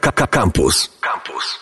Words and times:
Campus. 0.00 0.90
Campus. 1.00 1.58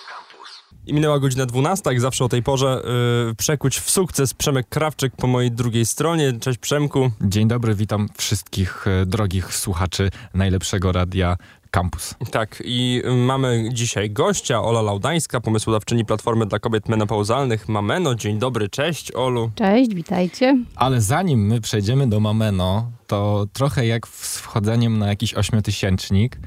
I 0.87 0.95
minęła 0.95 1.19
godzina 1.19 1.47
12, 1.47 1.91
jak 1.91 2.01
zawsze 2.01 2.25
o 2.25 2.29
tej 2.29 2.43
porze. 2.43 2.83
Yy, 3.27 3.35
przekuć 3.35 3.79
w 3.79 3.91
sukces 3.91 4.35
Przemek 4.35 4.69
Krawczyk 4.69 5.17
po 5.17 5.27
mojej 5.27 5.51
drugiej 5.51 5.87
stronie. 5.87 6.33
Cześć 6.41 6.59
Przemku. 6.59 7.11
Dzień 7.21 7.49
dobry, 7.49 7.75
witam 7.75 8.09
wszystkich 8.19 8.87
e, 8.87 9.07
drogich 9.07 9.55
słuchaczy 9.55 10.11
najlepszego 10.35 10.93
radia 10.93 11.37
Campus. 11.71 12.15
Tak, 12.31 12.63
i 12.65 13.03
mamy 13.17 13.69
dzisiaj 13.73 14.11
gościa, 14.11 14.63
Ola 14.63 14.83
Laudańska, 14.83 15.41
pomysłodawczyni 15.41 16.05
Platformy 16.05 16.47
dla 16.47 16.59
Kobiet 16.59 16.89
Menopauzalnych 16.89 17.69
Mameno. 17.69 18.15
Dzień 18.15 18.39
dobry, 18.39 18.69
cześć 18.69 19.13
Olu. 19.13 19.51
Cześć, 19.55 19.95
witajcie. 19.95 20.59
Ale 20.77 21.01
zanim 21.01 21.47
my 21.47 21.61
przejdziemy 21.61 22.07
do 22.07 22.21
Mameno, 22.21 22.91
to 23.07 23.47
trochę 23.53 23.87
jak 23.87 24.09
z 24.09 24.39
wchodzeniem 24.39 24.99
na 24.99 25.09
jakiś 25.09 25.35
ośmiotysięcznik, 25.35 26.39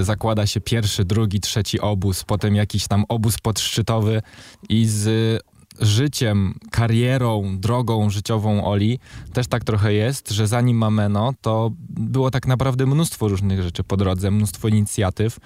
zakłada 0.00 0.46
się 0.46 0.60
pierwszy, 0.60 1.04
drugi, 1.04 1.40
trzeci 1.40 1.80
obóz, 1.80 2.24
potem 2.24 2.54
jakiś 2.54 2.88
tam 2.88 3.04
obóz 3.08 3.38
podszczytowy 3.38 4.22
i 4.68 4.86
z 4.86 5.42
życiem, 5.80 6.54
karierą, 6.70 7.58
drogą 7.58 8.10
życiową 8.10 8.64
Oli 8.64 8.98
też 9.32 9.46
tak 9.46 9.64
trochę 9.64 9.92
jest, 9.92 10.30
że 10.30 10.46
zanim 10.46 10.76
Mameno, 10.76 11.34
to 11.40 11.70
było 11.88 12.30
tak 12.30 12.46
naprawdę 12.46 12.86
mnóstwo 12.86 13.28
różnych 13.28 13.62
rzeczy 13.62 13.84
po 13.84 13.96
drodze, 13.96 14.30
mnóstwo 14.30 14.68
inicjatyw 14.68 15.38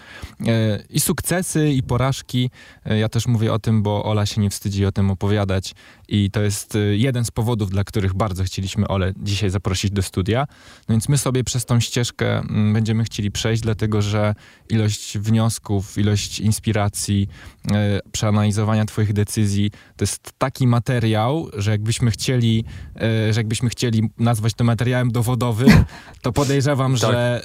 e, 0.47 0.83
i 0.91 1.01
sukcesy, 1.01 1.73
i 1.73 1.83
porażki. 1.83 2.51
E, 2.85 2.99
ja 2.99 3.09
też 3.09 3.27
mówię 3.27 3.53
o 3.53 3.59
tym, 3.59 3.83
bo 3.83 4.05
Ola 4.05 4.27
się 4.27 4.41
nie 4.41 4.51
wstydzi 4.51 4.87
o 4.87 4.93
tym 4.93 5.11
opowiadać 5.11 5.75
i 6.09 6.31
to 6.31 6.43
jest 6.43 6.77
e, 6.77 6.79
jeden 6.79 7.25
z 7.25 7.31
powodów, 7.31 7.71
dla 7.71 7.85
których 7.85 8.15
bardzo 8.15 8.45
chcieliśmy 8.45 8.89
Ole 8.89 9.13
dzisiaj 9.17 9.51
zaprosić 9.51 9.91
do 9.91 10.03
studia. 10.03 10.47
No 10.89 10.93
więc 10.93 11.09
my 11.09 11.19
sobie 11.19 11.45
przez 11.45 11.65
tą 11.65 11.81
ścieżkę 11.81 12.39
m, 12.39 12.73
będziemy 12.73 13.05
chcieli 13.05 13.31
przejść, 13.31 13.63
dlatego 13.63 14.03
że 14.03 14.35
ilość 14.71 15.19
wniosków, 15.19 15.99
ilość 15.99 16.41
inspiracji, 16.41 17.29
e, 17.73 18.01
przeanalizowania 18.13 18.85
twoich 18.85 19.13
decyzji, 19.13 19.71
to 19.71 20.03
jest 20.03 20.33
taki 20.39 20.67
materiał, 20.67 21.49
że 21.57 21.71
jakbyśmy 21.71 22.11
chcieli, 22.11 22.65
e, 22.97 23.33
że 23.33 23.41
jakbyśmy 23.41 23.69
chcieli 23.69 24.11
nazwać 24.19 24.55
to 24.55 24.65
materiałem 24.65 25.13
dowodowym, 25.13 25.85
to 26.23 26.33
podejrzewam, 26.33 26.97
Tak. 26.97 27.01
że 27.13 27.43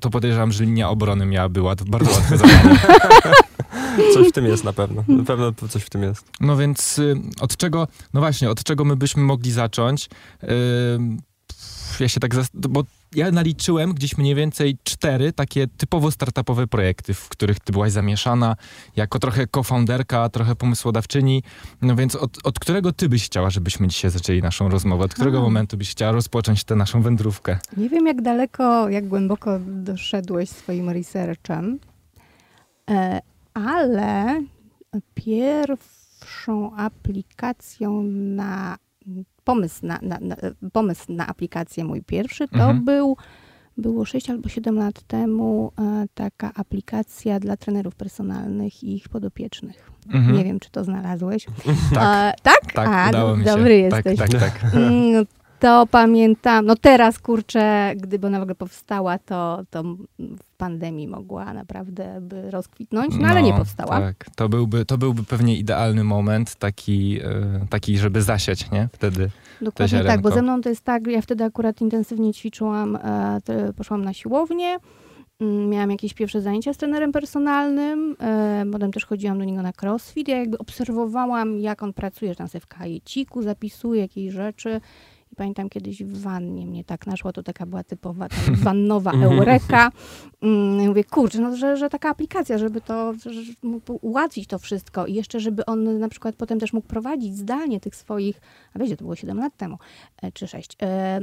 to 0.00 0.10
podejrzewam, 0.10 0.52
że 0.52 0.64
linia 0.64 0.90
obrony 0.90 1.26
miałaby 1.26 1.62
łat, 1.62 1.82
bardzo 1.82 2.10
łatwe 2.10 2.38
zadanie. 2.38 2.78
Coś 4.14 4.28
w 4.28 4.32
tym 4.32 4.44
jest 4.44 4.64
na 4.64 4.72
pewno. 4.72 5.04
Na 5.08 5.24
pewno 5.24 5.52
coś 5.68 5.82
w 5.82 5.90
tym 5.90 6.02
jest. 6.02 6.24
No 6.40 6.56
więc 6.56 6.98
y, 6.98 7.16
od 7.40 7.56
czego, 7.56 7.88
no 8.14 8.20
właśnie, 8.20 8.50
od 8.50 8.64
czego 8.64 8.84
my 8.84 8.96
byśmy 8.96 9.22
mogli 9.22 9.52
zacząć? 9.52 10.08
Y, 10.44 10.48
ja 12.00 12.08
się 12.08 12.20
tak, 12.20 12.34
bo 12.54 12.84
ja 13.14 13.30
naliczyłem 13.30 13.94
gdzieś 13.94 14.18
mniej 14.18 14.34
więcej 14.34 14.78
cztery 14.84 15.32
takie 15.32 15.66
typowo 15.66 16.10
startupowe 16.10 16.66
projekty, 16.66 17.14
w 17.14 17.28
których 17.28 17.60
ty 17.60 17.72
byłaś 17.72 17.92
zamieszana, 17.92 18.56
jako 18.96 19.18
trochę 19.18 19.46
co-founderka, 19.54 20.28
trochę 20.28 20.56
pomysłodawczyni. 20.56 21.42
No 21.82 21.96
więc 21.96 22.16
od, 22.16 22.38
od 22.44 22.58
którego 22.58 22.92
ty 22.92 23.08
byś 23.08 23.24
chciała, 23.24 23.50
żebyśmy 23.50 23.88
dzisiaj 23.88 24.10
zaczęli 24.10 24.42
naszą 24.42 24.68
rozmowę? 24.68 25.04
Od 25.04 25.14
którego 25.14 25.38
A. 25.38 25.40
momentu 25.40 25.76
byś 25.76 25.90
chciała 25.90 26.12
rozpocząć 26.12 26.64
tę 26.64 26.76
naszą 26.76 27.02
wędrówkę? 27.02 27.58
Nie 27.76 27.88
wiem, 27.88 28.06
jak 28.06 28.22
daleko, 28.22 28.88
jak 28.88 29.08
głęboko 29.08 29.58
doszedłeś 29.66 30.50
swoim 30.50 30.90
researchem, 30.90 31.78
e, 32.90 33.20
ale 33.54 34.42
pierwszą 35.14 36.76
aplikacją 36.76 38.02
na 38.02 38.76
pomysł 39.44 39.86
na, 39.86 39.98
na, 40.02 40.18
na, 40.20 40.36
pomysł 40.72 41.04
na 41.12 41.26
aplikację 41.26 41.84
mój 41.84 42.02
pierwszy 42.02 42.48
to 42.48 42.54
Mhm. 42.54 42.84
był 42.84 43.16
było 43.76 44.04
6 44.04 44.30
albo 44.30 44.48
7 44.48 44.76
lat 44.76 45.02
temu 45.02 45.72
e, 45.78 46.06
taka 46.14 46.50
aplikacja 46.54 47.40
dla 47.40 47.56
trenerów 47.56 47.94
personalnych 47.94 48.84
i 48.84 48.94
ich 48.96 49.08
podopiecznych. 49.08 49.90
Mhm. 50.12 50.36
Nie 50.36 50.44
wiem, 50.44 50.60
czy 50.60 50.70
to 50.70 50.84
znalazłeś. 50.84 51.46
Tak, 51.94 52.34
E, 52.38 52.42
tak? 52.42 52.72
tak, 52.74 52.88
A, 52.88 53.08
udało 53.08 53.36
mi 53.36 53.44
się. 53.44 53.50
dobry 53.50 53.88
tak, 53.90 54.06
jesteś. 54.06 54.30
tak, 54.30 54.40
tak. 54.40 54.72
To 55.60 55.86
pamiętam, 55.86 56.66
no 56.66 56.76
teraz 56.76 57.18
kurczę, 57.18 57.92
gdyby 57.96 58.26
ona 58.26 58.38
w 58.38 58.42
ogóle 58.42 58.54
powstała, 58.54 59.18
to, 59.18 59.62
to 59.70 59.82
w 60.18 60.56
pandemii 60.56 61.08
mogła 61.08 61.54
naprawdę 61.54 62.18
by 62.20 62.50
rozkwitnąć, 62.50 63.14
no, 63.20 63.28
ale 63.28 63.42
nie 63.42 63.52
powstała. 63.52 64.00
Tak, 64.00 64.26
to 64.36 64.48
byłby, 64.48 64.84
to 64.84 64.98
byłby 64.98 65.24
pewnie 65.24 65.56
idealny 65.56 66.04
moment, 66.04 66.54
taki, 66.54 67.20
e, 67.20 67.66
taki 67.70 67.98
żeby 67.98 68.22
zasiać, 68.22 68.70
nie? 68.70 68.88
Wtedy. 68.92 69.30
Dokładnie 69.60 70.04
tak, 70.04 70.20
bo 70.20 70.30
ze 70.30 70.42
mną 70.42 70.60
to 70.60 70.68
jest 70.68 70.84
tak, 70.84 71.06
ja 71.06 71.22
wtedy 71.22 71.44
akurat 71.44 71.80
intensywnie 71.80 72.32
ćwiczyłam, 72.32 72.96
e, 72.96 73.72
poszłam 73.76 74.04
na 74.04 74.12
siłownię, 74.12 74.78
mm, 75.40 75.68
miałam 75.68 75.90
jakieś 75.90 76.14
pierwsze 76.14 76.40
zajęcia 76.40 76.74
z 76.74 76.76
trenerem 76.76 77.12
personalnym, 77.12 78.16
e, 78.20 78.64
potem 78.72 78.92
też 78.92 79.06
chodziłam 79.06 79.38
do 79.38 79.44
niego 79.44 79.62
na 79.62 79.72
crossfit, 79.82 80.28
ja 80.28 80.38
jakby 80.38 80.58
obserwowałam, 80.58 81.58
jak 81.58 81.82
on 81.82 81.92
pracuje, 81.92 82.30
że 82.30 82.36
tam 82.36 82.48
sobie 82.48 82.60
w 82.60 82.66
kajeciku 82.66 83.42
zapisuje 83.42 84.00
jakieś 84.00 84.32
rzeczy 84.32 84.80
i 85.32 85.36
pamiętam 85.36 85.68
kiedyś 85.68 86.02
w 86.02 86.20
wannie 86.22 86.66
mnie 86.66 86.84
tak 86.84 87.06
naszła, 87.06 87.32
to 87.32 87.42
taka 87.42 87.66
była 87.66 87.84
typowa 87.84 88.28
tam 88.28 88.54
wannowa 88.66 89.12
eureka. 89.12 89.92
Mm, 90.42 90.88
mówię, 90.88 91.04
kurczę, 91.04 91.40
no, 91.40 91.56
że, 91.56 91.76
że 91.76 91.88
taka 91.88 92.08
aplikacja, 92.08 92.58
żeby 92.58 92.80
to, 92.80 93.14
że, 93.14 93.32
że 93.32 93.52
mógł 93.62 93.98
ułatwić 94.00 94.46
to 94.46 94.58
wszystko 94.58 95.06
i 95.06 95.14
jeszcze, 95.14 95.40
żeby 95.40 95.66
on 95.66 95.98
na 95.98 96.08
przykład 96.08 96.36
potem 96.36 96.60
też 96.60 96.72
mógł 96.72 96.88
prowadzić 96.88 97.36
zdalnie 97.36 97.80
tych 97.80 97.96
swoich, 97.96 98.40
a 98.74 98.78
wiecie, 98.78 98.96
to 98.96 99.04
było 99.04 99.16
7 99.16 99.38
lat 99.38 99.56
temu, 99.56 99.78
e, 100.22 100.32
czy 100.32 100.46
6, 100.46 100.76
e, 100.82 101.20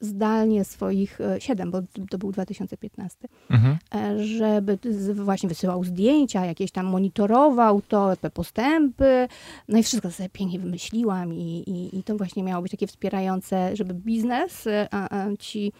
zdalnie 0.00 0.64
swoich, 0.64 1.20
e, 1.20 1.40
7, 1.40 1.70
bo 1.70 1.78
to 2.10 2.18
był 2.18 2.32
2015, 2.32 3.28
Mhm. 3.50 3.76
e, 3.94 4.24
żeby 4.24 4.78
właśnie 5.14 5.48
wysyłał 5.48 5.84
zdjęcia, 5.84 6.46
jakieś 6.46 6.70
tam 6.70 6.86
monitorował 6.86 7.82
to, 7.88 8.16
te 8.16 8.30
postępy, 8.30 9.28
no 9.68 9.78
i 9.78 9.82
wszystko 9.82 10.10
sobie 10.10 10.28
pięknie 10.28 10.58
wymyśliłam 10.58 11.34
i, 11.34 11.64
i, 11.66 11.98
i 11.98 12.02
to 12.02 12.16
właśnie 12.16 12.42
miało 12.42 12.62
być 12.62 12.70
takie 12.70 12.86
wspierające, 12.86 13.27
żeby 13.74 13.94
biznes, 13.94 14.68
a 14.90 15.26
ci 15.38 15.72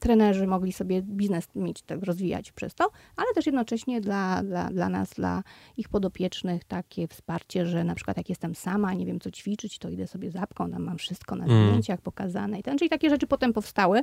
trenerzy 0.00 0.46
mogli 0.46 0.72
sobie 0.72 1.02
biznes 1.02 1.48
mieć, 1.54 1.82
tak 1.82 2.02
rozwijać 2.02 2.52
przez 2.52 2.74
to, 2.74 2.90
ale 3.16 3.26
też 3.34 3.46
jednocześnie 3.46 4.00
dla, 4.00 4.42
dla, 4.42 4.70
dla 4.70 4.88
nas, 4.88 5.10
dla 5.10 5.42
ich 5.76 5.88
podopiecznych 5.88 6.64
takie 6.64 7.08
wsparcie, 7.08 7.66
że 7.66 7.84
na 7.84 7.94
przykład 7.94 8.16
jak 8.16 8.28
jestem 8.28 8.54
sama, 8.54 8.94
nie 8.94 9.06
wiem 9.06 9.20
co 9.20 9.30
ćwiczyć, 9.30 9.78
to 9.78 9.88
idę 9.88 10.06
sobie 10.06 10.30
zapką, 10.30 10.70
tam 10.70 10.82
mam 10.82 10.98
wszystko 10.98 11.36
na 11.36 11.44
Mm. 11.44 11.66
zdjęciach 11.68 12.00
pokazane 12.00 12.58
i 12.58 12.62
ten, 12.62 12.78
czyli 12.78 12.90
takie 12.90 13.10
rzeczy 13.10 13.26
potem 13.26 13.52
powstały. 13.52 14.00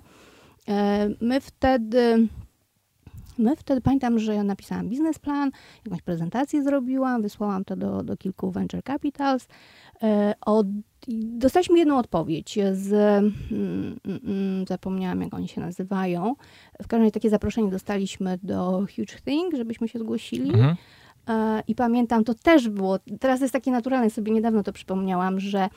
E, 0.68 1.10
My 1.22 1.42
wtedy, 1.42 2.28
my 3.42 3.56
wtedy 3.56 3.82
pamiętam, 3.82 4.20
że 4.20 4.36
ja 4.36 4.44
napisałam 4.44 4.90
biznesplan, 4.90 5.52
jakąś 5.86 6.02
prezentację 6.02 6.64
zrobiłam, 6.64 7.22
wysłałam 7.22 7.66
to 7.66 7.76
do, 7.76 8.04
do 8.04 8.18
kilku 8.18 8.52
venture 8.52 8.84
capitals. 8.84 9.48
E, 10.04 10.34
Od, 10.46 10.68
dostaliśmy 11.24 11.80
jedną 11.80 11.98
odpowiedź 11.98 12.60
z, 12.74 12.94
mm, 12.94 13.34
mm, 14.06 14.20
mm, 14.24 14.66
zapomniałam 14.68 15.22
jak 15.22 15.34
oni 15.34 15.48
się 15.48 15.62
nazywają. 15.62 16.36
W 16.74 16.88
każdym 16.88 17.00
razie 17.00 17.12
takie 17.12 17.30
zaproszenie 17.30 17.70
dostaliśmy 17.70 18.40
do 18.44 18.86
Huge 18.96 19.22
Thing, 19.26 19.56
żebyśmy 19.56 19.88
się 19.88 20.00
zgłosili. 20.00 20.54
Mhm. 20.54 20.76
E, 21.30 21.64
I 21.68 21.76
pamiętam, 21.76 22.24
to 22.24 22.34
też 22.34 22.70
było, 22.70 23.00
teraz 23.20 23.42
jest 23.42 23.54
takie 23.54 23.72
naturalne, 23.72 24.10
sobie 24.10 24.32
niedawno 24.32 24.64
to 24.64 24.74
przypomniałam, 24.74 25.40
że 25.40 25.70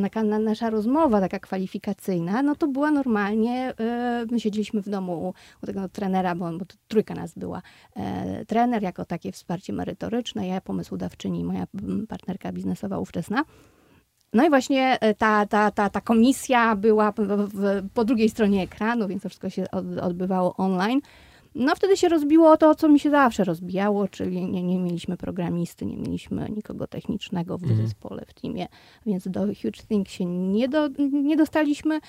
ta 0.00 0.22
nasza 0.22 0.70
rozmowa 0.70 1.20
taka 1.20 1.38
kwalifikacyjna, 1.38 2.42
no 2.42 2.56
to 2.56 2.68
była 2.68 2.90
normalnie, 2.90 3.74
e, 3.80 4.26
my 4.30 4.40
siedzieliśmy 4.40 4.82
w 4.82 4.88
domu 4.88 5.34
u, 5.62 5.66
tego 5.66 5.88
trenera, 5.88 6.34
bo, 6.34 6.52
bo 6.58 6.64
trójka 6.88 7.14
nas 7.14 7.34
była. 7.34 7.62
E, 7.96 8.44
trener 8.44 8.82
jako 8.82 9.04
takie 9.04 9.32
wsparcie 9.32 9.72
merytoryczne, 9.72 10.48
ja 10.48 10.60
pomysłodawczyni 10.60 11.44
moja 11.44 11.66
partnerka 12.08 12.52
biznesowa 12.52 12.98
ówczesna. 12.98 13.44
No 14.32 14.46
i 14.46 14.50
właśnie 14.50 14.98
e, 15.00 15.14
ta, 15.14 15.46
ta, 15.46 15.70
ta, 15.70 15.90
ta 15.90 16.00
komisja 16.00 16.76
była 16.76 17.12
po 17.94 18.04
drugiej 18.04 18.28
stronie 18.28 18.62
ekranu, 18.62 19.08
więc 19.08 19.22
to 19.22 19.28
wszystko 19.28 19.50
się 19.50 19.70
od, 19.70 19.98
odbywało 19.98 20.56
online. 20.56 21.00
No 21.54 21.76
wtedy 21.76 21.96
się 21.96 22.08
rozbiło 22.08 22.56
to, 22.56 22.74
co 22.74 22.88
mi 22.88 23.00
się 23.00 23.10
zawsze 23.10 23.44
rozbijało, 23.44 24.08
czyli 24.08 24.46
nie, 24.46 24.62
nie 24.62 24.78
mieliśmy 24.78 25.16
programisty, 25.16 25.86
nie 25.86 25.96
mieliśmy 25.96 26.48
nikogo 26.50 26.86
technicznego 26.86 27.58
w 27.58 27.62
Mhm. 27.62 27.82
zespole, 27.86 28.24
w 28.26 28.34
teamie, 28.34 28.66
więc 29.06 29.28
do 29.28 29.40
Huge 29.40 29.82
Think 29.88 30.08
się 30.08 30.24
nie, 30.24 30.68
do, 30.68 30.88
nie 31.12 31.36
dostaliśmy. 31.36 32.00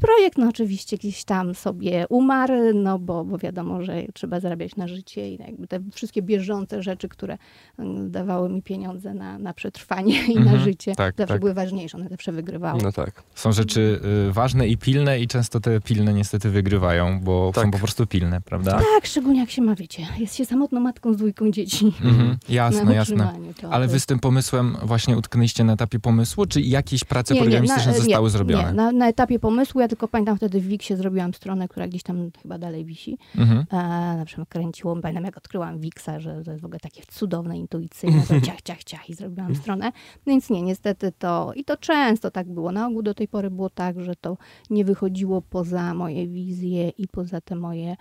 Projekt 0.00 0.38
no 0.38 0.48
oczywiście 0.48 0.96
gdzieś 0.96 1.24
tam 1.24 1.54
sobie 1.54 2.06
umarł, 2.08 2.54
no 2.74 2.98
bo, 2.98 3.24
bo 3.24 3.38
wiadomo, 3.38 3.82
że 3.82 4.02
trzeba 4.14 4.40
zarabiać 4.40 4.76
na 4.76 4.88
życie 4.88 5.28
i 5.34 5.38
jakby 5.42 5.66
te 5.66 5.80
wszystkie 5.92 6.22
bieżące 6.22 6.82
rzeczy, 6.82 7.08
które 7.08 7.38
mm, 7.78 8.10
dawały 8.10 8.48
mi 8.48 8.62
pieniądze 8.62 9.14
na, 9.14 9.38
na 9.38 9.54
przetrwanie 9.54 10.26
i 10.26 10.34
na 10.34 10.40
Mhm, 10.40 10.60
życie, 10.60 10.94
tak, 10.94 11.14
zawsze 11.18 11.34
tak. 11.34 11.40
były 11.40 11.54
ważniejsze, 11.54 11.98
one 11.98 12.08
zawsze 12.08 12.32
wygrywały. 12.32 12.80
No 12.82 12.92
tak. 12.92 13.22
Są 13.34 13.52
rzeczy 13.52 14.00
y, 14.28 14.32
ważne 14.32 14.68
i 14.68 14.76
pilne 14.76 15.20
i 15.20 15.26
często 15.28 15.60
te 15.60 15.80
pilne 15.80 16.12
niestety 16.12 16.50
wygrywają, 16.50 17.20
bo 17.20 17.50
Tak. 17.54 17.64
są 17.64 17.70
po 17.70 17.78
prostu 17.78 18.06
pilne, 18.06 18.40
prawda? 18.40 18.70
Tak, 18.94 19.06
szczególnie 19.06 19.40
jak 19.40 19.50
się 19.50 19.62
ma, 19.62 19.74
wiecie, 19.74 20.06
jest 20.18 20.34
się 20.36 20.44
samotną 20.44 20.80
matką 20.80 21.12
z 21.12 21.16
dwójką 21.16 21.50
dzieci. 21.50 21.92
Mhm. 22.04 22.36
Jasne, 22.48 22.84
Na 22.84 22.92
jasne. 22.94 23.32
to- 23.60 23.70
Ale 23.70 23.88
wy 23.88 24.00
z 24.00 24.06
tym 24.06 24.18
pomysłem 24.18 24.76
właśnie 24.82 25.16
utknęliście 25.16 25.64
na 25.64 25.72
etapie 25.72 25.98
pomysłu, 25.98 26.46
czy 26.46 26.60
jakieś 26.60 27.04
prace 27.04 27.34
Nie, 27.34 27.40
nie, 27.40 27.46
programistyczne 27.46 27.92
na- 27.92 27.98
zostały 27.98 28.26
nie, 28.26 28.30
zrobione? 28.30 28.68
Nie, 28.68 28.72
na, 28.72 28.92
na 28.92 29.08
etapie 29.08 29.38
pomysłu 29.38 29.80
Ja 29.82 29.88
tylko 29.88 30.08
pamiętam 30.08 30.36
wtedy 30.36 30.60
w 30.60 30.66
Wixie 30.66 30.96
zrobiłam 30.96 31.34
stronę, 31.34 31.68
która 31.68 31.88
gdzieś 31.88 32.02
tam 32.02 32.30
chyba 32.42 32.58
dalej 32.58 32.84
wisi. 32.84 33.18
Mhm. 33.38 33.66
E, 33.70 34.16
na 34.16 34.24
przykład 34.24 34.48
kręciło, 34.48 34.96
pamiętam 34.96 35.24
jak 35.24 35.36
odkryłam 35.36 35.80
Wixa, 35.80 36.10
że 36.18 36.42
to 36.44 36.50
jest 36.50 36.62
w 36.62 36.64
ogóle 36.64 36.80
takie 36.80 37.02
cudowne, 37.08 37.58
intuicyjne, 37.58 38.22
to 38.28 38.40
ciach, 38.40 38.62
ciach, 38.62 38.84
ciach 38.84 39.10
i 39.10 39.14
zrobiłam 39.14 39.54
stronę. 39.54 39.92
No 40.26 40.32
więc 40.32 40.50
nie, 40.50 40.62
niestety 40.62 41.12
to, 41.18 41.52
i 41.54 41.64
to 41.64 41.76
często 41.76 42.30
tak 42.30 42.48
było. 42.48 42.72
Na 42.72 42.86
ogół 42.86 43.02
do 43.02 43.14
tej 43.14 43.28
pory 43.28 43.50
było 43.50 43.70
tak, 43.70 44.00
że 44.00 44.16
to 44.16 44.36
nie 44.70 44.84
wychodziło 44.84 45.42
poza 45.42 45.94
moje 45.94 46.28
wizje 46.28 46.88
i 46.88 47.08
poza 47.08 47.40
te 47.40 47.56
moje 47.56 47.96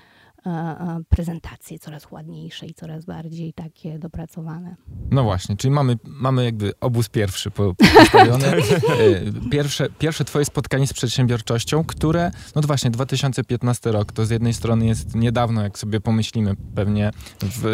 prezentacje 1.10 1.80
coraz 1.80 2.12
ładniejsze 2.12 2.66
i 2.66 2.74
coraz 2.74 3.06
bardziej 3.06 3.54
takie 3.54 4.00
dopracowane. 4.00 4.76
No 5.12 5.24
właśnie, 5.24 5.58
czyli 5.58 5.72
mamy, 5.72 5.98
mamy 6.04 6.44
jakby 6.46 6.74
obóz 6.82 7.10
pierwszy 7.10 7.52
po- 7.52 7.74
postawiony. 7.98 8.46
E, 8.48 8.62
Pierwsze, 9.52 9.88
pierwsze 10.00 10.26
twoje 10.26 10.46
spotkanie 10.46 10.88
z 10.88 10.94
przedsiębiorczością, 10.94 11.84
które, 11.84 12.32
no 12.56 12.62
właśnie 12.62 12.92
2015 12.92 13.92
rok, 13.92 14.12
to 14.12 14.26
z 14.26 14.30
jednej 14.30 14.54
strony 14.54 14.86
jest 14.86 15.16
niedawno, 15.16 15.62
jak 15.62 15.80
sobie 15.80 16.02
pomyślimy 16.02 16.54
pewnie 16.76 17.12
w... 17.42 17.66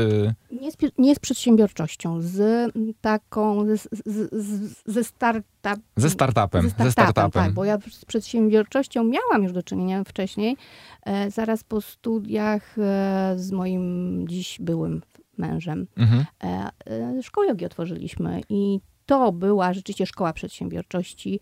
Nie 0.61 0.71
z, 0.71 0.75
nie 0.97 1.15
z 1.15 1.19
przedsiębiorczością, 1.19 2.21
z 2.21 2.71
taką, 3.01 3.65
z, 3.77 3.87
z, 4.05 4.29
z, 4.45 4.73
ze 4.85 5.03
startup, 5.03 5.47
Ze 5.95 6.09
startupem, 6.09 6.61
Ze 6.61 6.69
ze 6.69 6.73
startupem, 6.75 6.91
startupem. 7.11 7.43
tak, 7.43 7.53
bo 7.53 7.65
ja 7.65 7.77
z 7.91 8.05
przedsiębiorczością 8.05 9.03
miałam 9.03 9.43
już 9.43 9.51
do 9.53 9.63
czynienia 9.63 10.03
wcześniej, 10.03 10.57
e, 11.05 11.31
zaraz 11.31 11.63
po 11.63 11.81
studiach 11.81 12.56
e, 12.77 13.33
z 13.37 13.51
moim 13.51 14.25
dziś 14.27 14.57
byłym 14.61 15.01
mężem. 15.37 15.87
Mhm. 15.97 16.25
E, 16.43 16.69
e, 17.17 17.23
szkołę 17.23 17.47
jogi 17.47 17.65
otworzyliśmy 17.65 18.41
i 18.49 18.79
to 19.05 19.31
była 19.31 19.73
rzeczywiście 19.73 20.05
szkoła 20.05 20.33
przedsiębiorczości, 20.33 21.39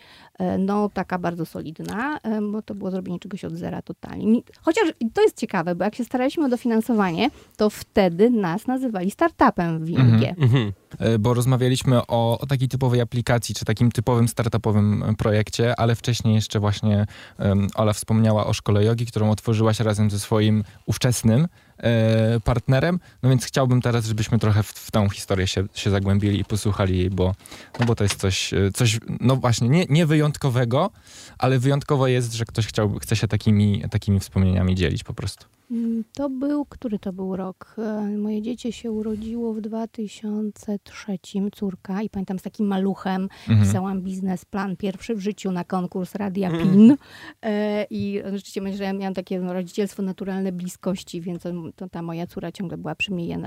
no 0.59 0.89
taka 0.93 1.19
bardzo 1.19 1.45
solidna, 1.45 2.19
bo 2.51 2.61
to 2.61 2.75
było 2.75 2.91
zrobienie 2.91 3.19
czegoś 3.19 3.45
od 3.45 3.53
zera 3.53 3.81
totalnie. 3.81 4.25
Ni- 4.25 4.43
Chociaż 4.61 4.83
to 5.13 5.21
jest 5.21 5.37
ciekawe, 5.39 5.75
bo 5.75 5.83
jak 5.83 5.95
się 5.95 6.03
staraliśmy 6.03 6.45
o 6.45 6.49
dofinansowanie, 6.49 7.29
to 7.57 7.69
wtedy 7.69 8.29
nas 8.29 8.67
nazywali 8.67 9.11
startupem 9.11 9.85
w 9.85 9.89
ING. 9.89 9.99
Mhm. 9.99 10.35
Mhm. 10.39 10.71
E, 10.99 11.19
bo 11.19 11.33
rozmawialiśmy 11.33 12.07
o, 12.07 12.39
o 12.39 12.45
takiej 12.45 12.67
typowej 12.67 13.01
aplikacji, 13.01 13.55
czy 13.55 13.65
takim 13.65 13.91
typowym 13.91 14.27
startupowym 14.27 15.03
e, 15.03 15.15
projekcie, 15.15 15.79
ale 15.79 15.95
wcześniej 15.95 16.35
jeszcze 16.35 16.59
właśnie 16.59 17.05
um, 17.39 17.67
Ola 17.75 17.93
wspomniała 17.93 18.45
o 18.45 18.53
szkole 18.53 18.83
jogi, 18.83 19.05
którą 19.05 19.31
otworzyłaś 19.31 19.79
razem 19.79 20.11
ze 20.11 20.19
swoim 20.19 20.63
ówczesnym 20.85 21.47
e, 21.77 22.39
partnerem, 22.39 22.99
no 23.23 23.29
więc 23.29 23.45
chciałbym 23.45 23.81
teraz, 23.81 24.05
żebyśmy 24.05 24.39
trochę 24.39 24.63
w, 24.63 24.67
w 24.67 24.91
tą 24.91 25.09
historię 25.09 25.47
się, 25.47 25.67
się 25.73 25.89
zagłębili 25.89 26.39
i 26.39 26.45
posłuchali 26.45 26.97
jej, 26.97 27.09
bo, 27.09 27.35
no 27.79 27.85
bo 27.85 27.95
to 27.95 28.03
jest 28.03 28.19
coś, 28.19 28.53
e, 28.53 28.71
coś 28.73 28.99
no 29.19 29.35
właśnie, 29.35 29.69
nie, 29.69 29.85
nie 29.89 30.05
wyjątkowego, 30.05 30.91
ale 31.37 31.59
wyjątkowo 31.59 32.07
jest, 32.07 32.33
że 32.33 32.45
ktoś 32.45 32.67
chciałby, 32.67 32.99
chce 32.99 33.15
się 33.15 33.27
takimi, 33.27 33.83
takimi 33.91 34.19
wspomnieniami 34.19 34.75
dzielić 34.75 35.03
po 35.03 35.13
prostu. 35.13 35.45
Mm, 35.71 36.03
To 36.13 36.29
był, 36.29 36.65
który 36.65 36.99
to 36.99 37.13
był 37.13 37.35
rok? 37.35 37.75
E, 37.77 38.17
Moje 38.17 38.41
dziecię 38.41 38.71
się 38.71 38.91
urodziło 38.91 39.53
w 39.53 39.61
2003, 39.61 41.17
córka, 41.55 42.01
i 42.01 42.09
pamiętam 42.09 42.39
z 42.39 42.41
takim 42.41 42.67
maluchem 42.67 43.29
Mhm. 43.49 43.59
pisałam 43.67 44.01
biznesplan 44.01 44.75
pierwszy 44.77 45.15
w 45.15 45.19
życiu 45.19 45.51
na 45.51 45.63
konkurs 45.63 46.15
Radia 46.15 46.49
PIN. 46.51 46.95
E, 47.41 47.85
I 47.89 48.21
rzeczywiście 48.25 48.61
myślę, 48.61 48.77
że 48.77 48.83
ja 48.83 48.93
miałam 48.93 49.13
takie 49.13 49.39
rodzicielstwo 49.39 50.03
naturalne 50.03 50.51
bliskości, 50.51 51.21
więc 51.21 51.43
to, 51.75 51.89
ta 51.89 52.01
moja 52.01 52.27
córa 52.27 52.51
ciągle 52.51 52.77
była 52.77 52.95
przy 52.95 53.13
mnie. 53.13 53.27
Ja 53.27 53.37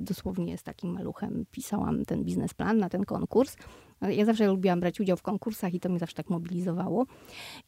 dosłownie 0.00 0.58
z 0.58 0.62
takim 0.62 0.90
maluchem 0.92 1.44
pisałam 1.50 2.04
ten 2.04 2.24
biznesplan 2.24 2.78
na 2.78 2.88
ten 2.88 3.04
konkurs. 3.04 3.56
Ja 4.00 4.24
zawsze 4.24 4.46
lubiłam 4.46 4.80
brać 4.80 5.00
udział 5.00 5.16
w 5.16 5.22
konkursach 5.22 5.74
i 5.74 5.80
to 5.80 5.88
mnie 5.88 5.98
zawsze 5.98 6.16
tak 6.16 6.30
mobilizowało. 6.30 7.06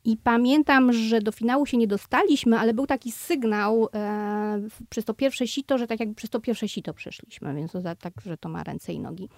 I 0.05 0.17
pamiętam, 0.17 0.93
że 0.93 1.21
do 1.21 1.33
finału 1.33 1.67
się 1.67 1.77
nie 1.77 1.87
dostaliśmy, 1.87 2.59
ale 2.59 2.75
był 2.75 2.87
taki 2.87 3.13
sygnał 3.13 3.89
e, 3.95 4.61
przez 4.89 5.05
to 5.05 5.15
pierwsze 5.15 5.47
sito, 5.47 5.79
że 5.79 5.87
tak 5.87 6.01
jakby 6.01 6.15
przez 6.15 6.31
to 6.31 6.41
pierwsze 6.41 6.69
sito 6.69 6.95
przeszliśmy, 6.95 7.55
więc 7.55 7.73
to 7.73 7.81
za, 7.81 7.95
tak, 7.95 8.13
że 8.27 8.37
to 8.37 8.49
ma 8.49 8.63
ręce 8.63 8.93
i 8.93 9.01
nogi. 9.01 9.29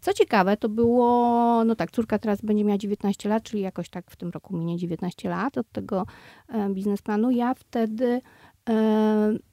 Co 0.00 0.12
ciekawe, 0.12 0.56
to 0.56 0.68
było, 0.68 1.64
no 1.64 1.74
tak, 1.74 1.90
córka 1.90 2.18
teraz 2.18 2.40
będzie 2.40 2.64
miała 2.64 2.78
19 2.78 3.28
lat, 3.28 3.42
czyli 3.42 3.62
jakoś 3.62 3.88
tak 3.88 4.10
w 4.10 4.16
tym 4.16 4.30
roku 4.30 4.56
minie 4.56 4.76
19 4.76 5.28
lat 5.28 5.58
od 5.58 5.72
tego 5.72 6.06
e, 6.48 6.70
biznesplanu. 6.70 7.30
Ja 7.30 7.54
wtedy 7.54 8.20
e, 8.68 9.49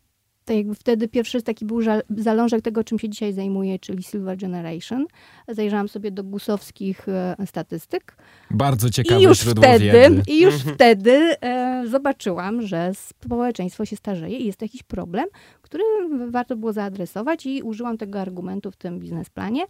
to 0.47 0.53
jakby 0.53 0.75
wtedy 0.75 1.07
pierwszy 1.07 1.41
taki 1.41 1.65
był 1.65 1.81
żal- 1.81 2.01
zalążek 2.17 2.61
tego, 2.61 2.83
czym 2.83 2.99
się 2.99 3.09
dzisiaj 3.09 3.33
zajmuję, 3.33 3.79
czyli 3.79 4.03
Silver 4.03 4.38
Generation. 4.38 5.05
Zajrzałam 5.47 5.89
sobie 5.89 6.11
do 6.11 6.23
gusowskich 6.23 7.09
e, 7.09 7.35
statystyk. 7.45 8.15
Bardzo 8.51 8.89
ciekawe 8.89 9.21
I 9.21 9.23
już 9.23 9.39
źródło 9.39 9.63
wtedy, 9.63 9.85
wiedzy. 9.85 10.21
i 10.27 10.41
już 10.41 10.55
wtedy 10.55 11.11
e, 11.41 11.83
zobaczyłam, 11.88 12.61
że 12.61 12.91
społeczeństwo 12.94 13.85
się 13.85 13.95
starzeje 13.95 14.38
i 14.38 14.45
jest 14.45 14.59
to 14.59 14.65
jakiś 14.65 14.83
problem, 14.83 15.25
który 15.61 15.83
warto 16.31 16.55
było 16.55 16.73
zaadresować 16.73 17.45
i 17.45 17.61
użyłam 17.63 17.97
tego 17.97 18.21
argumentu 18.21 18.71
w 18.71 18.75
tym 18.75 18.99
biznesplanie, 18.99 19.61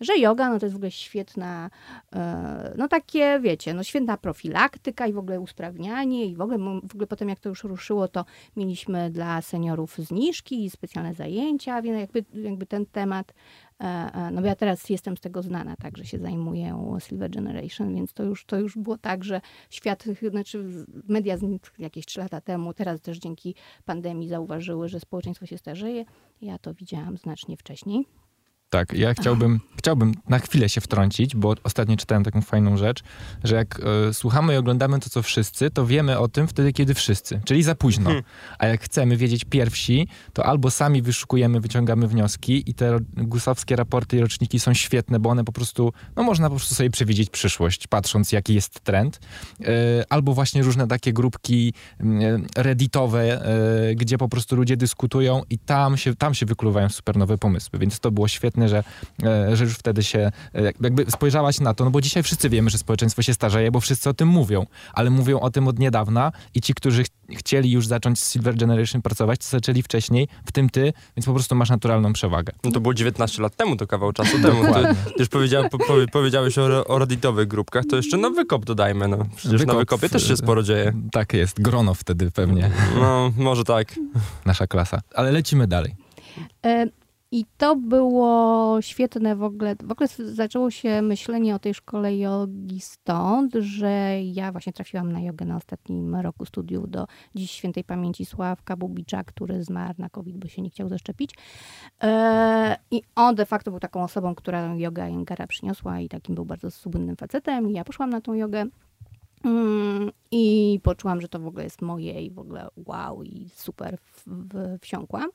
że 0.00 0.18
yoga 0.18 0.50
no 0.50 0.58
to 0.58 0.66
jest 0.66 0.74
w 0.74 0.76
ogóle 0.76 0.90
świetna, 0.90 1.70
e, 2.12 2.74
no 2.78 2.88
takie 2.88 3.40
wiecie, 3.40 3.74
no 3.74 3.82
świetna 3.82 4.16
profilaktyka 4.16 5.06
i 5.06 5.12
w 5.12 5.18
ogóle 5.18 5.40
usprawnianie 5.40 6.26
i 6.26 6.36
w 6.36 6.40
ogóle, 6.40 6.58
w 6.58 6.94
ogóle 6.94 7.06
potem 7.06 7.28
jak 7.28 7.40
to 7.40 7.48
już 7.48 7.64
ruszyło, 7.64 8.08
to 8.08 8.24
mieliśmy 8.56 9.10
dla 9.10 9.42
seniorów 9.42 9.96
zniżki 9.98 10.64
i 10.64 10.70
specjalne 10.70 11.14
zajęcia, 11.14 11.82
więc 11.82 12.00
jakby, 12.00 12.42
jakby 12.42 12.66
ten 12.66 12.86
temat 12.86 13.32
E, 13.80 14.14
e, 14.14 14.30
No 14.30 14.40
bo 14.40 14.46
ja 14.46 14.56
teraz 14.56 14.90
jestem 14.90 15.16
z 15.16 15.20
tego 15.20 15.42
znana, 15.42 15.76
tak, 15.76 15.98
że 15.98 16.04
się 16.04 16.18
zajmuję 16.18 16.96
Silver 16.98 17.30
Generation, 17.30 17.94
więc 17.94 18.12
to 18.12 18.22
już, 18.22 18.44
to 18.44 18.56
już 18.56 18.76
było 18.76 18.98
tak, 18.98 19.24
że 19.24 19.40
świat, 19.70 20.04
znaczy 20.30 20.86
media 21.08 21.36
jakieś 21.78 22.06
trzy 22.06 22.20
lata 22.20 22.40
temu, 22.40 22.74
teraz 22.74 23.00
też 23.00 23.18
dzięki 23.18 23.54
pandemii 23.84 24.28
zauważyły, 24.28 24.88
że 24.88 25.00
społeczeństwo 25.00 25.46
się 25.46 25.58
starzeje. 25.58 26.04
Ja 26.40 26.58
to 26.58 26.74
widziałam 26.74 27.16
znacznie 27.16 27.56
wcześniej. 27.56 28.06
Tak, 28.74 28.92
ja 28.92 29.14
chciałbym, 29.14 29.60
chciałbym 29.78 30.14
na 30.28 30.38
chwilę 30.38 30.68
się 30.68 30.80
wtrącić, 30.80 31.36
bo 31.36 31.54
ostatnio 31.64 31.96
czytałem 31.96 32.24
taką 32.24 32.42
fajną 32.42 32.76
rzecz, 32.76 33.02
że 33.44 33.56
jak 33.56 33.80
e, 34.08 34.14
słuchamy 34.14 34.54
i 34.54 34.56
oglądamy 34.56 35.00
to, 35.00 35.10
co 35.10 35.22
wszyscy, 35.22 35.70
to 35.70 35.86
wiemy 35.86 36.18
o 36.18 36.28
tym 36.28 36.48
wtedy, 36.48 36.72
kiedy 36.72 36.94
wszyscy, 36.94 37.40
czyli 37.44 37.62
za 37.62 37.74
późno. 37.74 38.10
A 38.58 38.66
jak 38.66 38.82
chcemy 38.82 39.16
wiedzieć 39.16 39.44
pierwsi, 39.44 40.08
to 40.32 40.46
albo 40.46 40.70
sami 40.70 41.02
wyszukujemy, 41.02 41.60
wyciągamy 41.60 42.08
wnioski 42.08 42.70
i 42.70 42.74
te 42.74 42.98
gusowskie 43.16 43.76
raporty 43.76 44.16
i 44.16 44.20
roczniki 44.20 44.60
są 44.60 44.74
świetne, 44.74 45.20
bo 45.20 45.30
one 45.30 45.44
po 45.44 45.52
prostu, 45.52 45.92
no 46.16 46.22
można 46.22 46.50
po 46.50 46.56
prostu 46.56 46.74
sobie 46.74 46.90
przewidzieć 46.90 47.30
przyszłość, 47.30 47.86
patrząc 47.86 48.32
jaki 48.32 48.54
jest 48.54 48.80
trend. 48.80 49.20
E, 49.60 49.66
albo 50.08 50.34
właśnie 50.34 50.62
różne 50.62 50.86
takie 50.86 51.12
grupki 51.12 51.74
mm, 52.00 52.46
redditowe, 52.56 53.46
e, 53.90 53.94
gdzie 53.94 54.18
po 54.18 54.28
prostu 54.28 54.56
ludzie 54.56 54.76
dyskutują 54.76 55.42
i 55.50 55.58
tam 55.58 55.96
się, 55.96 56.16
tam 56.16 56.34
się 56.34 56.46
wykluwają 56.46 56.88
super 56.88 57.16
nowe 57.16 57.38
pomysły, 57.38 57.78
więc 57.78 58.00
to 58.00 58.10
było 58.10 58.28
świetne, 58.28 58.63
że, 58.68 58.84
e, 59.22 59.56
że 59.56 59.64
już 59.64 59.74
wtedy 59.74 60.02
się 60.02 60.30
e, 60.54 60.62
jak- 60.62 60.76
jakby 60.80 61.06
spojrzałaś 61.10 61.60
na 61.60 61.74
to, 61.74 61.84
no 61.84 61.90
bo 61.90 62.00
dzisiaj 62.00 62.22
wszyscy 62.22 62.48
wiemy, 62.50 62.70
że 62.70 62.78
społeczeństwo 62.78 63.22
się 63.22 63.34
starzeje, 63.34 63.70
bo 63.70 63.80
wszyscy 63.80 64.10
o 64.10 64.14
tym 64.14 64.28
mówią, 64.28 64.66
ale 64.92 65.10
mówią 65.10 65.40
o 65.40 65.50
tym 65.50 65.68
od 65.68 65.78
niedawna 65.78 66.32
i 66.54 66.60
ci, 66.60 66.74
którzy 66.74 67.04
ch 67.04 67.06
chcieli 67.36 67.70
już 67.72 67.86
zacząć 67.86 68.20
z 68.20 68.32
Silver 68.32 68.56
Generation 68.56 69.02
pracować, 69.02 69.38
to 69.40 69.46
zaczęli 69.46 69.82
wcześniej, 69.82 70.28
w 70.46 70.52
tym 70.52 70.70
ty, 70.70 70.92
więc 71.16 71.26
po 71.26 71.32
prostu 71.34 71.54
masz 71.54 71.70
naturalną 71.70 72.12
przewagę. 72.12 72.52
No 72.64 72.70
to 72.70 72.80
było 72.80 72.94
19 72.94 73.42
lat 73.42 73.56
temu, 73.56 73.76
to 73.76 73.86
kawał 73.86 74.12
czasu 74.12 74.42
temu. 74.42 74.64
Ty 74.74 74.94
już 75.18 75.28
powiedział, 75.28 75.68
po, 75.68 75.78
powie- 75.78 76.06
powiedziałeś 76.12 76.58
o, 76.58 76.84
o 76.86 76.98
redditowych 76.98 77.48
grupkach, 77.48 77.84
to 77.90 77.96
jeszcze 77.96 78.16
na 78.16 78.30
wykop 78.30 78.64
dodajmy. 78.64 79.08
No. 79.08 79.16
Przecież 79.36 79.52
na 79.52 79.58
Wykop, 79.58 79.78
wykopie 79.78 80.08
też 80.08 80.26
się 80.28 80.32
e, 80.32 80.36
sporo 80.36 80.62
dzieje. 80.62 80.92
Tak 81.12 81.32
jest, 81.32 81.60
grono 81.62 81.94
wtedy 81.94 82.30
pewnie, 82.30 82.70
No, 83.00 83.32
może 83.36 83.64
tak. 83.64 83.94
nasza 84.46 84.66
klasa. 84.66 85.00
Ale 85.14 85.32
lecimy 85.32 85.66
dalej. 85.66 85.94
I 87.34 87.44
to 87.58 87.76
było 87.76 88.78
świetne 88.82 89.36
w 89.36 89.42
ogóle. 89.42 89.76
W 89.82 89.92
ogóle 89.92 90.08
zaczęło 90.18 90.70
się 90.70 91.02
myślenie 91.02 91.54
o 91.54 91.58
tej 91.58 91.74
szkole 91.74 92.16
jogi 92.16 92.80
stąd, 92.80 93.54
że 93.54 94.22
ja 94.22 94.52
właśnie 94.52 94.72
trafiłam 94.72 95.12
na 95.12 95.20
jogę 95.20 95.46
na 95.46 95.56
ostatnim 95.56 96.14
roku 96.14 96.46
studiów 96.46 96.90
do 96.90 97.06
dziś 97.34 97.50
świętej 97.50 97.84
pamięci 97.84 98.24
Sławka 98.24 98.76
Bubicza, 98.76 99.24
który 99.24 99.64
zmarł 99.64 99.94
na 99.98 100.10
COVID, 100.10 100.36
bo 100.36 100.48
się 100.48 100.62
nie 100.62 100.70
chciał 100.70 100.88
zaszczepić. 100.88 101.30
E, 102.02 102.76
I 102.90 103.02
on 103.14 103.34
de 103.34 103.46
facto 103.46 103.70
był 103.70 103.80
taką 103.80 104.04
osobą, 104.04 104.34
która 104.34 104.74
jogę 104.74 105.10
Jengara 105.10 105.46
przyniosła 105.46 106.00
i 106.00 106.08
takim 106.08 106.34
był 106.34 106.44
bardzo 106.44 106.70
słynnym 106.70 107.16
facetem. 107.16 107.70
I 107.70 107.72
ja 107.72 107.84
poszłam 107.84 108.10
na 108.10 108.20
tą 108.20 108.34
jogę. 108.34 108.66
Mm, 109.44 110.10
I 110.30 110.80
poczułam, 110.82 111.20
że 111.20 111.28
to 111.28 111.38
w 111.38 111.46
ogóle 111.46 111.64
jest 111.64 111.82
moje 111.82 112.22
i 112.22 112.30
w 112.30 112.38
ogóle 112.38 112.68
wow 112.76 113.22
i 113.22 113.48
super 113.54 113.98
w, 113.98 114.22
w, 114.26 114.78
wsiąkłam. 114.80 115.30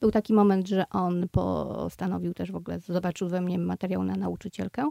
Był 0.00 0.10
taki 0.10 0.32
moment, 0.32 0.68
że 0.68 0.84
on 0.90 1.28
postanowił 1.28 2.34
też 2.34 2.52
w 2.52 2.56
ogóle, 2.56 2.80
zobaczył 2.80 3.28
we 3.28 3.40
mnie 3.40 3.58
materiał 3.58 4.02
na 4.02 4.16
nauczycielkę. 4.16 4.90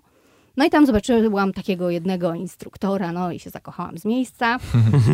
No 0.57 0.65
i 0.65 0.69
tam 0.69 0.85
zobaczyłam 0.85 1.53
takiego 1.53 1.89
jednego 1.89 2.33
instruktora, 2.33 3.11
no 3.11 3.31
i 3.31 3.39
się 3.39 3.49
zakochałam 3.49 3.97
z 3.97 4.05
miejsca. 4.05 4.57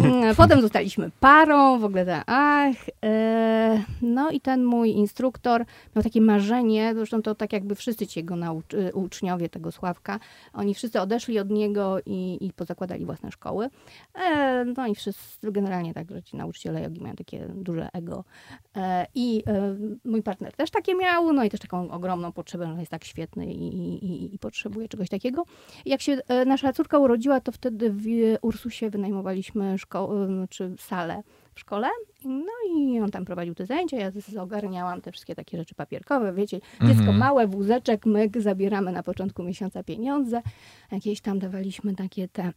Mm, 0.04 0.36
Potem 0.36 0.62
zostaliśmy 0.62 1.12
parą, 1.20 1.80
w 1.80 1.84
ogóle 1.84 2.06
tak, 2.06 2.24
ach. 2.28 2.76
E, 3.06 3.84
no 4.02 4.32
i 4.32 4.42
ten 4.42 4.64
mój 4.66 4.92
instruktor 4.92 5.66
miał 5.96 6.04
takie 6.04 6.22
marzenie, 6.22 6.92
zresztą 6.96 7.22
to 7.22 7.36
tak 7.36 7.54
jakby 7.54 7.76
wszyscy 7.76 8.08
ci 8.08 8.20
jego 8.20 8.36
nauc- 8.36 8.74
y, 8.74 8.94
uczniowie 8.94 9.50
tego 9.50 9.72
Sławka, 9.72 10.20
oni 10.54 10.74
wszyscy 10.74 11.02
odeszli 11.02 11.40
od 11.40 11.50
niego 11.50 11.98
i, 12.06 12.38
i 12.42 12.54
pozakładali 12.54 13.06
własne 13.06 13.32
szkoły. 13.32 13.70
E, 14.16 14.66
no 14.78 14.88
i 14.88 14.96
wszyscy, 14.96 15.52
generalnie 15.52 15.94
tak, 15.94 16.12
że 16.12 16.24
ci 16.24 16.38
nauczyciele 16.38 16.82
jogi 16.82 17.02
mają 17.02 17.16
takie 17.16 17.48
duże 17.56 17.90
ego. 17.94 18.24
E, 18.76 19.06
I 19.16 19.44
e, 19.48 19.76
mój 20.06 20.24
partner 20.24 20.54
też 20.54 20.72
takie 20.72 20.96
miał, 20.96 21.34
no 21.34 21.44
i 21.44 21.50
też 21.50 21.60
taką 21.60 21.92
ogromną 21.92 22.32
potrzebę, 22.32 22.68
że 22.74 22.80
jest 22.80 22.92
tak 22.92 23.04
świetny 23.04 23.54
i, 23.54 23.68
i, 24.06 24.36
i 24.36 24.40
potrzebuje 24.40 24.88
czegoś 24.88 25.10
takiego. 25.10 25.29
I 25.86 25.90
Jak 25.90 26.02
się 26.02 26.18
e, 26.28 26.46
nasza 26.46 26.74
córka 26.74 26.98
urodziła, 27.00 27.40
to 27.42 27.52
wtedy 27.52 27.92
w 27.92 28.04
Ursusie 28.42 28.90
wynajmowaliśmy 28.90 29.78
szkołę, 29.78 30.28
czy 30.50 30.76
salę 30.80 31.24
w 31.56 31.60
szkole. 31.60 31.88
No 32.26 32.52
i 32.78 33.00
on 33.00 33.12
tam 33.12 33.26
prowadził 33.26 33.56
te 33.56 33.66
zajęcia, 33.66 33.98
ja 33.98 34.12
ogarniałam 34.42 35.02
te 35.02 35.12
wszystkie 35.12 35.36
takie 35.36 35.58
rzeczy 35.58 35.76
papierkowe, 35.76 36.34
wiecie, 36.34 36.60
dziecko 36.82 37.00
Mhm. 37.00 37.18
małe, 37.18 37.48
wózeczek, 37.48 38.06
myk, 38.06 38.42
zabieramy 38.42 38.92
na 38.92 39.04
początku 39.04 39.44
miesiąca 39.44 39.84
pieniądze, 39.84 40.42
jakieś 40.92 41.22
tam 41.22 41.40
dawaliśmy 41.40 41.96
takie 41.96 42.28
te 42.28 42.52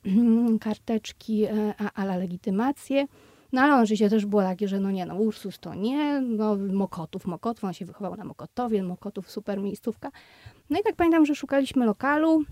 karteczki 0.61 1.45
e, 1.45 1.75
a- 1.79 1.93
ala 2.03 2.17
legitymację. 2.17 3.07
No 3.53 3.61
ale 3.61 3.83
oczywiście 3.83 4.11
też 4.11 4.27
było 4.27 4.43
takie, 4.43 4.69
że 4.69 4.81
no 4.81 4.91
nie, 4.91 5.07
no 5.07 5.15
Ursus 5.15 5.59
to 5.59 5.75
nie, 5.75 6.21
no 6.21 6.57
Mokotów, 6.57 7.27
Mokotów, 7.27 7.65
on 7.65 7.73
się 7.73 7.85
wychował 7.85 8.17
na 8.17 8.25
Mokotowie, 8.25 8.83
Mokotów 8.83 9.31
super 9.31 9.61
miejscówka. 9.61 10.11
No 10.71 10.81
i 10.81 10.83
tak 10.83 10.97
pamiętam, 10.97 11.27
że 11.27 11.35
szukaliśmy 11.35 11.87
lokalu, 11.87 12.43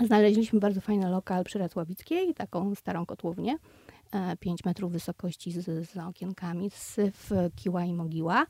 znaleźliśmy 0.00 0.60
bardzo 0.60 0.80
fajny 0.80 1.10
lokal 1.10 1.44
przy 1.44 1.58
Racławickiej, 1.58 2.34
taką 2.34 2.74
starą 2.74 3.06
kotłownię, 3.06 3.56
5 4.40 4.64
metrów 4.64 4.92
wysokości 4.92 5.52
z, 5.52 5.90
z 5.90 5.96
okienkami, 5.96 6.70
syf, 6.70 7.30
kiła 7.56 7.84
i 7.84 7.94
mogiła. 7.94 8.46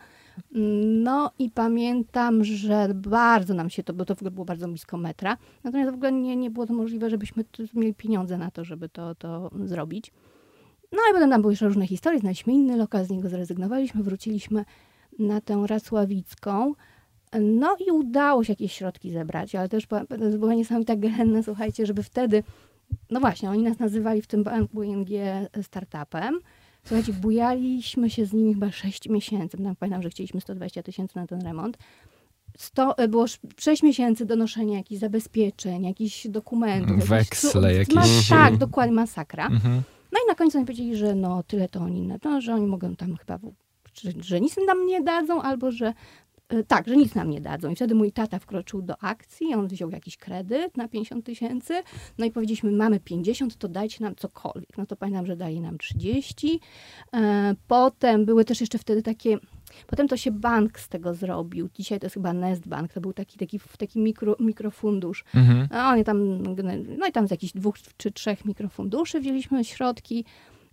No 1.03 1.31
i 1.39 1.51
pamiętam, 1.51 2.45
że 2.45 2.89
bardzo 2.95 3.55
nam 3.55 3.71
się 3.71 3.83
to, 3.83 3.93
bo 3.93 4.05
to 4.05 4.15
w 4.15 4.19
ogóle 4.19 4.31
było 4.31 4.45
bardzo 4.45 4.69
blisko 4.69 4.97
metra, 4.97 5.37
natomiast 5.65 5.91
w 5.91 5.95
ogóle 5.95 6.13
nie, 6.13 6.37
nie 6.37 6.51
było 6.51 6.67
to 6.67 6.75
możliwe, 6.75 7.11
żebyśmy 7.11 7.45
mieli 7.75 7.95
pieniądze 7.95 8.39
na 8.39 8.51
to, 8.51 8.65
żeby 8.65 8.89
to, 8.89 9.15
to 9.15 9.51
zrobić. 9.65 10.13
No 10.93 10.99
i 11.11 11.13
potem 11.13 11.31
tam 11.31 11.41
były 11.41 11.53
jeszcze 11.53 11.67
różne 11.67 11.87
historie, 11.87 12.19
znaleźliśmy 12.19 12.53
inny 12.53 12.77
lokal, 12.77 13.05
z 13.05 13.11
niego 13.11 13.29
zrezygnowaliśmy, 13.29 14.03
wróciliśmy 14.03 14.65
na 15.19 15.41
tę 15.41 15.65
Racławicką. 15.67 16.75
No 17.41 17.77
i 17.87 17.91
udało 17.91 18.45
się 18.45 18.53
jakieś 18.53 18.73
środki 18.73 19.11
zebrać, 19.11 19.55
ale 19.55 19.69
też 19.69 19.87
była, 19.87 20.05
była 20.39 20.55
niesamowita 20.55 20.97
gehenna, 20.97 21.43
słuchajcie, 21.43 21.87
żeby 21.87 22.03
wtedy, 22.03 22.43
no 23.11 23.21
właśnie, 23.21 23.51
oni 23.51 23.63
nas 23.63 23.79
nazywali 23.79 24.23
w 24.23 24.27
tym 24.27 24.45
banku 24.45 24.83
ING 24.83 25.09
startupem. 25.63 26.41
Słuchajcie, 26.85 27.13
bujaliśmy 27.13 28.11
się 28.11 28.27
z 28.27 28.33
nimi 28.33 28.55
chyba 28.55 28.73
6 28.73 29.09
miesięcy. 29.09 29.57
Tam 29.57 29.77
pamiętam, 29.77 30.03
że 30.03 30.11
chcieliśmy 30.11 30.41
120 30.41 30.83
tysięcy 30.83 31.17
na 31.17 31.27
ten 31.27 31.43
remont. 31.43 31.79
Sto, 32.59 32.99
e, 32.99 33.09
było 33.09 33.27
6 33.59 33.83
miesięcy 33.83 34.27
do 34.27 34.37
noszenia 34.37 34.77
jakichś 34.77 35.01
zabezpieczeń, 35.01 35.85
jakichś 35.85 36.27
dokumentów. 36.27 37.09
Weksle 37.09 37.75
jakieś. 37.75 37.95
Mas- 37.95 38.29
tak, 38.29 38.57
dokładnie, 38.57 38.95
masakra. 38.95 39.47
Mhm. 39.47 39.83
No 40.13 40.19
i 40.25 40.29
na 40.29 40.35
końcu 40.35 40.59
oni 40.59 40.67
powiedzieli, 40.67 40.97
że 40.97 41.15
no 41.15 41.43
tyle 41.43 41.69
to 41.69 41.81
oni, 41.81 42.09
no, 42.25 42.41
że 42.41 42.55
oni 42.55 42.67
mogą 42.67 42.97
tam 42.97 43.17
chyba, 43.17 43.39
że, 43.95 44.11
że 44.21 44.41
nic 44.41 44.57
nam 44.67 44.87
nie 44.87 45.03
dadzą, 45.03 45.43
albo 45.43 45.71
że 45.71 45.95
tak, 46.67 46.89
że 46.89 46.97
nic 46.97 47.15
nam 47.15 47.31
nie 47.31 47.41
dadzą. 47.41 47.71
I 47.71 47.77
wtedy 47.77 47.95
mój 47.95 48.13
tata 48.13 48.39
wkroczył 48.39 48.83
do 48.83 49.03
akcji, 49.03 49.55
on 49.55 49.69
wziął 49.69 49.91
jakiś 49.91 50.17
kredyt 50.17 50.77
na 50.77 50.89
50 50.89 51.27
tysięcy, 51.27 51.75
no 52.19 52.25
i 52.25 52.31
powiedzieliśmy, 52.31 52.73
mamy 52.73 53.01
50, 53.01 53.57
to 53.57 53.69
dajcie 53.69 54.05
nam 54.05 54.17
cokolwiek. 54.17 54.79
No 54.79 54.87
to 54.87 54.97
pamiętam, 54.97 55.27
że 55.27 55.37
dali 55.37 55.61
nam 55.61 55.79
30. 55.79 56.61
E, 57.15 57.55
Potem 57.69 58.25
były 58.25 58.45
też 58.45 58.61
jeszcze 58.61 58.79
wtedy 58.79 59.03
takie, 59.03 59.39
potem 59.87 60.09
to 60.09 60.17
się 60.17 60.31
bank 60.31 60.81
z 60.81 60.89
tego 60.89 61.15
zrobił. 61.15 61.69
Dzisiaj 61.75 62.01
to 62.01 62.07
jest 62.07 62.15
chyba 62.15 62.33
Nest 62.33 62.69
Bank, 62.69 62.93
to 62.93 63.01
był 63.01 63.13
taki, 63.13 63.39
taki, 63.39 63.61
taki 63.79 64.01
mikro, 64.01 64.37
mikrofundusz. 64.41 65.25
Mhm. 65.35 65.69
A 65.71 65.93
oni 65.93 66.05
tam, 66.05 66.43
no 66.99 67.07
i 67.07 67.13
tam 67.13 67.29
z 67.29 67.31
jakichś 67.31 67.53
dwóch 67.53 67.77
czy 67.97 68.11
trzech 68.11 68.45
mikrofunduszy 68.45 69.21
wzięliśmy 69.21 69.65
środki. 69.65 70.25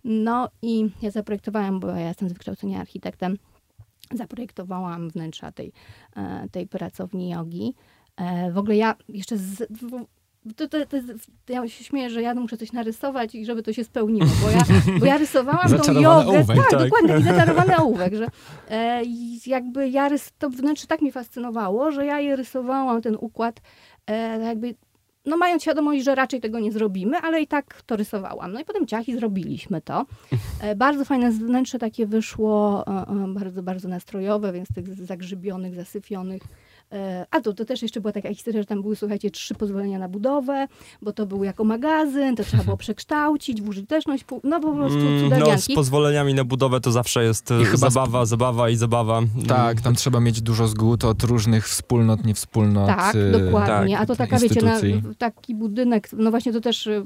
No 0.04 0.48
i 0.62 0.90
ja 1.02 1.10
zaprojektowałam, 1.10 1.80
bo 1.80 1.88
ja 1.88 2.08
jestem 2.08 2.28
z 2.28 2.32
wykształcenia 2.32 2.80
architektem, 2.80 3.36
zaprojektowałam 4.14 5.10
wnętrza 5.10 5.52
tej, 5.52 5.72
e, 6.16 6.48
tej 6.52 6.66
pracowni 6.66 7.30
jogi. 7.30 7.74
E, 8.16 8.52
W 8.52 8.58
ogóle 8.58 8.76
ja 8.76 8.94
jeszcze 9.08 9.36
z, 9.36 9.68
to, 10.56 10.68
to, 10.68 10.86
to, 10.86 10.96
ja 11.52 11.68
się 11.68 11.84
śmieję, 11.84 12.10
że 12.10 12.22
ja 12.22 12.34
muszę 12.34 12.56
coś 12.56 12.72
narysować 12.72 13.34
i 13.34 13.44
żeby 13.44 13.62
to 13.62 13.72
się 13.72 13.84
spełniło, 13.84 14.28
bo 14.42 14.50
ja, 14.50 14.62
bo 15.00 15.06
ja 15.06 15.18
rysowałam 15.18 15.68
tą 15.78 15.92
jogę. 15.92 16.08
ołówek, 16.10 16.46
tak, 16.46 16.70
tak. 16.70 16.80
dokładnie, 16.80 17.08
taki 17.08 17.24
zaczarowany 17.24 17.76
ołówek, 17.76 18.14
że 18.14 18.26
e, 18.70 19.04
i 19.04 19.40
jakby 19.46 19.88
ja 19.88 20.08
rys, 20.08 20.32
to 20.38 20.50
wnętrze 20.50 20.86
tak 20.86 21.02
mnie 21.02 21.12
fascynowało, 21.12 21.90
że 21.90 22.06
ja 22.06 22.20
je 22.20 22.36
rysowałam, 22.36 23.02
ten 23.02 23.16
układ, 23.20 23.60
e, 24.06 24.38
jakby 24.38 24.74
no 25.26 25.36
mając 25.36 25.62
świadomość, 25.62 26.04
że 26.04 26.14
raczej 26.14 26.40
tego 26.40 26.60
nie 26.60 26.72
zrobimy, 26.72 27.16
ale 27.16 27.40
i 27.42 27.46
tak 27.46 27.82
to 27.82 27.96
rysowałam. 27.96 28.52
No 28.52 28.60
i 28.60 28.64
potem 28.64 28.86
ciach 28.86 29.08
i 29.08 29.14
zrobiliśmy 29.14 29.80
to. 29.80 30.06
E, 30.62 30.76
Bardzo 30.76 31.04
fajne 31.04 31.30
wnętrze 31.30 31.78
takie 31.78 32.06
wyszło, 32.06 32.84
e, 32.86 32.90
e, 32.90 33.34
bardzo, 33.34 33.62
bardzo 33.62 33.88
nastrojowe, 33.88 34.52
więc 34.52 34.68
tych 34.74 34.94
zagrzybionych, 34.94 35.74
zasyfionych. 35.74 36.42
E, 36.92 37.26
A 37.30 37.40
to, 37.40 37.52
to 37.52 37.64
też 37.64 37.82
jeszcze 37.82 38.00
była 38.00 38.12
taka 38.12 38.28
historia, 38.28 38.62
że 38.62 38.66
tam 38.66 38.82
były, 38.82 38.96
słuchajcie, 38.96 39.30
trzy 39.30 39.54
pozwolenia 39.54 39.98
na 39.98 40.08
budowę, 40.08 40.68
bo 41.02 41.12
to 41.12 41.26
był 41.26 41.44
jako 41.44 41.64
magazyn, 41.64 42.36
to 42.36 42.44
trzeba 42.44 42.64
było 42.64 42.76
przekształcić 42.86 43.62
w 43.62 43.68
użyteczność, 43.68 44.24
no 44.44 44.60
po 44.60 44.72
prostu 44.72 44.98
Mm, 44.98 45.38
No, 45.38 45.58
z 45.58 45.74
pozwoleniami 45.74 46.34
na 46.34 46.44
budowę 46.44 46.80
to 46.80 46.92
zawsze 46.92 47.24
jest 47.24 47.50
I 47.62 47.64
chyba 47.64 47.90
zabawa, 47.90 48.26
zabawa 48.26 48.70
i 48.70 48.76
zabawa. 48.76 49.20
Tak, 49.48 49.80
tam 49.80 49.94
trzeba 49.94 50.20
mieć 50.20 50.40
dużo 50.40 50.66
zgód 50.68 51.04
od 51.04 51.22
różnych 51.22 51.68
wspólnot, 51.68 52.24
niewspólnot. 52.24 52.86
Tak, 52.86 53.14
y, 53.14 53.30
dokładnie. 53.30 53.94
tak, 53.94 54.02
A 54.02 54.06
to 54.06 54.16
taka, 54.16 54.38
wiecie, 54.38 54.62
na, 54.62 54.80
taki 55.18 55.54
budynek, 55.54 56.08
no 56.12 56.30
właśnie 56.30 56.52
to 56.52 56.60
też 56.60 56.86
y, 56.86 57.02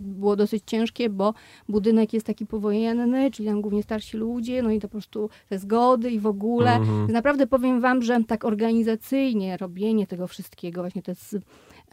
było 0.00 0.36
dosyć 0.36 0.62
ciężkie, 0.66 1.10
bo 1.10 1.34
budynek 1.68 2.12
jest 2.12 2.26
taki 2.26 2.46
powojenny, 2.46 3.30
czyli 3.30 3.48
tam 3.48 3.60
głównie 3.60 3.82
starsi 3.82 4.16
ludzie, 4.16 4.62
no 4.62 4.70
i 4.70 4.80
to 4.80 4.88
po 4.88 4.92
prostu 4.92 5.30
te 5.48 5.58
zgody 5.58 6.10
i 6.10 6.20
w 6.20 6.26
ogóle. 6.26 6.74
Mhm. 6.74 7.12
Naprawdę 7.12 7.46
powiem 7.46 7.80
wam, 7.80 8.02
że 8.02 8.24
tak 8.26 8.44
organizacyjnie 8.44 9.25
robienie 9.56 10.06
tego 10.06 10.26
wszystkiego, 10.26 10.80
właśnie 10.80 11.02
te, 11.02 11.12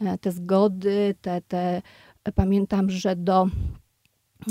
e, 0.00 0.18
te 0.18 0.32
zgody, 0.32 1.14
te, 1.20 1.40
te 1.40 1.82
pamiętam, 2.34 2.90
że 2.90 3.16
do 3.16 3.46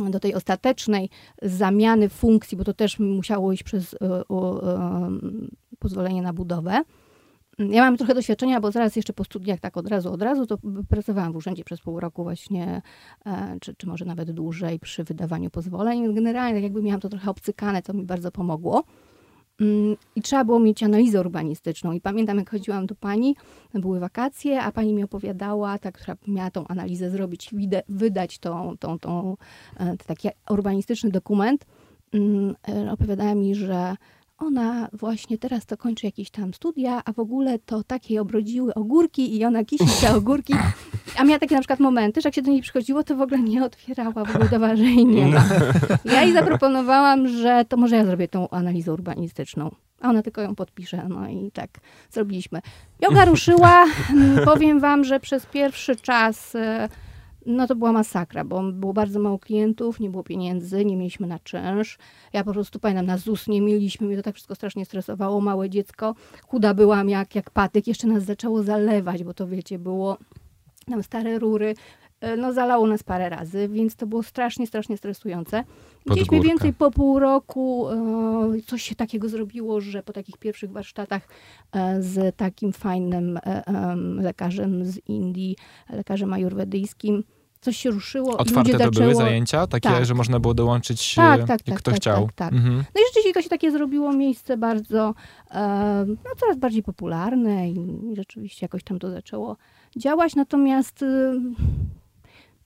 do 0.10 0.20
tej 0.20 0.36
ostatecznej 0.36 1.10
zamiany 1.42 2.10
funkcji, 2.10 2.58
bo 2.58 2.64
to 2.64 2.74
też 2.74 3.00
musiało 3.00 3.54
iść 3.54 3.64
przez 3.64 3.94
e, 3.94 3.98
o, 4.28 4.74
em, 5.06 5.50
pozwolenie 5.80 6.22
na 6.22 6.34
budowę. 6.34 6.82
Ja 7.60 7.82
mam 7.82 7.98
trochę 7.98 8.14
doświadczenia, 8.14 8.62
bo 8.62 8.72
zaraz 8.72 8.96
jeszcze 8.96 9.14
po 9.14 9.24
studiach, 9.24 9.60
tak 9.60 9.78
od 9.78 9.88
razu, 9.88 10.14
od 10.14 10.22
razu, 10.22 10.46
to 10.46 10.58
pracowałam 10.90 11.34
w 11.34 11.36
urzędzie 11.36 11.64
przez 11.64 11.82
pół 11.82 12.00
roku 12.00 12.24
właśnie, 12.24 12.82
e, 13.26 13.58
czy, 13.62 13.76
czy 13.76 13.88
może 13.88 14.06
nawet 14.06 14.32
dłużej 14.32 14.80
przy 14.80 15.04
wydawaniu 15.04 15.50
pozwoleń. 15.50 16.14
Generalnie 16.14 16.54
tak 16.54 16.64
jakby 16.64 16.82
miałam 16.82 17.02
to 17.02 17.10
trochę 17.10 17.32
obcykane, 17.32 17.82
co 17.82 17.94
mi 17.94 18.06
bardzo 18.06 18.32
pomogło. 18.32 18.84
Mm, 19.62 19.98
I 20.16 20.22
trzeba 20.22 20.46
było 20.46 20.60
mieć 20.60 20.84
analizę 20.84 21.20
urbanistyczną. 21.20 21.92
I 21.92 22.02
pamiętam, 22.02 22.38
jak 22.38 22.50
chodziłam 22.50 22.86
do 22.86 22.96
pani, 22.96 23.36
były 23.74 24.00
wakacje, 24.00 24.62
a 24.62 24.72
pani 24.72 24.94
mi 24.94 25.04
opowiadała, 25.04 25.80
ta, 25.80 25.92
która 25.92 26.18
miała 26.28 26.52
tą 26.52 26.68
analizę 26.68 27.10
zrobić, 27.10 27.50
wydać 27.90 28.40
tą, 28.40 28.78
tą, 28.78 29.00
tą, 29.00 29.38
e, 29.78 29.98
taki 29.98 30.30
urbanistyczny 30.50 31.12
dokument, 31.12 31.66
mm, 32.14 32.56
e, 32.70 32.92
opowiadała 32.92 33.36
mi, 33.36 33.56
że 33.56 33.96
ona 34.46 34.88
właśnie 34.94 35.38
teraz 35.38 35.66
to 35.66 35.78
kończy 35.78 36.06
jakieś 36.06 36.30
tam 36.30 36.54
studia, 36.54 37.02
a 37.06 37.14
w 37.14 37.20
ogóle 37.20 37.60
to 37.60 37.84
takie 37.84 38.22
obrodziły 38.22 38.74
ogórki 38.74 39.38
i 39.38 39.46
ona 39.46 39.66
kisi 39.66 40.02
te 40.02 40.16
ogórki. 40.18 40.54
A 41.18 41.24
miała 41.24 41.40
takie 41.40 41.56
na 41.56 41.62
przykład 41.62 41.80
momenty, 41.80 42.22
że 42.22 42.28
jak 42.28 42.36
się 42.36 42.42
do 42.42 42.52
niej 42.52 42.62
przychodziło, 42.62 43.04
to 43.04 43.16
w 43.16 43.22
ogóle 43.22 43.40
nie 43.40 43.64
otwierała, 43.64 44.12
w 44.12 44.18
ogóle 44.30 44.46
udawała, 44.46 44.76
że 44.76 44.84
jej 44.84 45.06
nie 45.06 45.28
ma. 45.28 45.44
Ja 46.06 46.24
jej 46.24 46.34
zaproponowałam, 46.34 47.28
że 47.28 47.66
to 47.70 47.78
może 47.78 47.96
ja 47.96 48.06
zrobię 48.06 48.28
tą 48.28 48.50
analizę 48.50 48.94
urbanistyczną. 48.94 49.76
A 50.02 50.10
ona 50.10 50.22
tylko 50.22 50.42
ją 50.42 50.56
podpisze, 50.56 51.06
no 51.10 51.30
i 51.30 51.52
tak 51.52 51.70
zrobiliśmy. 52.12 52.62
Yoga 53.02 53.26
ruszyła, 53.26 53.86
powiem 54.46 54.80
wam, 54.80 55.04
że 55.04 55.20
przez 55.20 55.46
pierwszy 55.46 55.96
czas 55.96 56.56
e, 56.56 56.90
no 57.46 57.68
to 57.68 57.76
była 57.76 57.92
masakra, 57.92 58.44
bo 58.44 58.72
było 58.72 58.94
bardzo 58.94 59.20
mało 59.20 59.40
klientów, 59.40 60.00
nie 60.00 60.10
było 60.10 60.24
pieniędzy, 60.24 60.86
nie 60.86 60.98
mieliśmy 60.98 61.28
na 61.28 61.40
czynsz. 61.40 61.98
Ja 62.34 62.44
po 62.44 62.54
prostu 62.54 62.80
pamiętam, 62.80 63.06
na 63.06 63.18
ZUS 63.18 63.48
nie 63.48 63.62
mieliśmy, 63.62 64.08
mnie 64.08 64.18
to 64.18 64.24
tak 64.24 64.36
wszystko 64.36 64.56
strasznie 64.56 64.86
stresowało. 64.86 65.42
Małe 65.42 65.70
dziecko, 65.70 66.16
chuda 66.48 66.74
byłam 66.74 67.10
jak, 67.10 67.36
jak 67.36 67.50
patyk, 67.50 67.88
jeszcze 67.88 68.08
nas 68.08 68.24
zaczęło 68.24 68.64
zalewać, 68.64 69.24
bo 69.24 69.34
to 69.34 69.48
wiecie, 69.48 69.80
było 69.80 70.18
tam 70.90 71.04
stare 71.04 71.40
rury. 71.40 71.76
E, 72.24 72.38
no 72.38 72.54
zalało 72.54 72.88
nas 72.88 73.04
parę 73.04 73.30
razy, 73.30 73.68
więc 73.68 73.96
to 73.96 74.08
było 74.08 74.24
strasznie, 74.24 74.68
strasznie 74.68 74.98
stresujące. 74.98 75.64
Gdzieś 76.06 76.32
mniej 76.32 76.44
więcej 76.44 76.74
po 76.74 76.92
pół 76.92 77.20
roku 77.20 77.90
e, 77.90 78.62
coś 78.68 78.84
się 78.84 78.96
takiego 78.96 79.30
zrobiło, 79.30 79.82
że 79.82 80.04
po 80.04 80.14
takich 80.14 80.38
pierwszych 80.38 80.72
warsztatach 80.72 81.28
e, 81.72 82.02
z 82.02 82.36
takim 82.36 82.74
fajnym 82.74 83.38
e, 83.38 83.66
em, 83.66 84.22
lekarzem 84.22 84.86
z 84.86 85.00
Indii, 85.08 85.56
lekarzem 85.90 86.34
ajurwedyjskim, 86.34 87.24
coś 87.62 87.78
się 87.78 87.92
ruszyło 87.92 88.32
i 88.32 88.38
Otwarte 88.38 88.60
ludzie 88.60 88.72
to 88.72 88.78
zaczęło... 88.78 89.12
były 89.12 89.16
zajęcia, 89.16 89.68
takie, 89.68 89.90
Tak. 89.90 90.06
że 90.06 90.14
można 90.14 90.40
było 90.40 90.54
dołączyć, 90.54 91.16
Tak, 91.16 91.40
e, 91.42 91.46
tak, 91.46 91.50
jak 91.50 91.62
tak, 91.62 91.78
kto 91.78 91.92
tak, 91.92 92.00
chciał. 92.00 92.26
tak, 92.26 92.36
tak. 92.36 92.54
Mhm. 92.54 92.76
No 92.76 93.02
i 93.02 93.04
rzeczywiście 93.08 93.34
to 93.34 93.42
się 93.42 93.50
takie 93.50 93.72
zrobiło 93.72 94.14
miejsce 94.14 94.58
bardzo, 94.58 95.14
e, 95.52 96.06
no 96.08 96.32
coraz 96.40 96.58
bardziej 96.58 96.84
popularne 96.84 97.70
i, 97.70 98.16
rzeczywiście 98.16 98.66
jakoś 98.66 98.84
tam 98.84 99.00
to 99.00 99.12
zaczęło 99.12 99.58
działać, 99.98 100.36
natomiast 100.36 101.06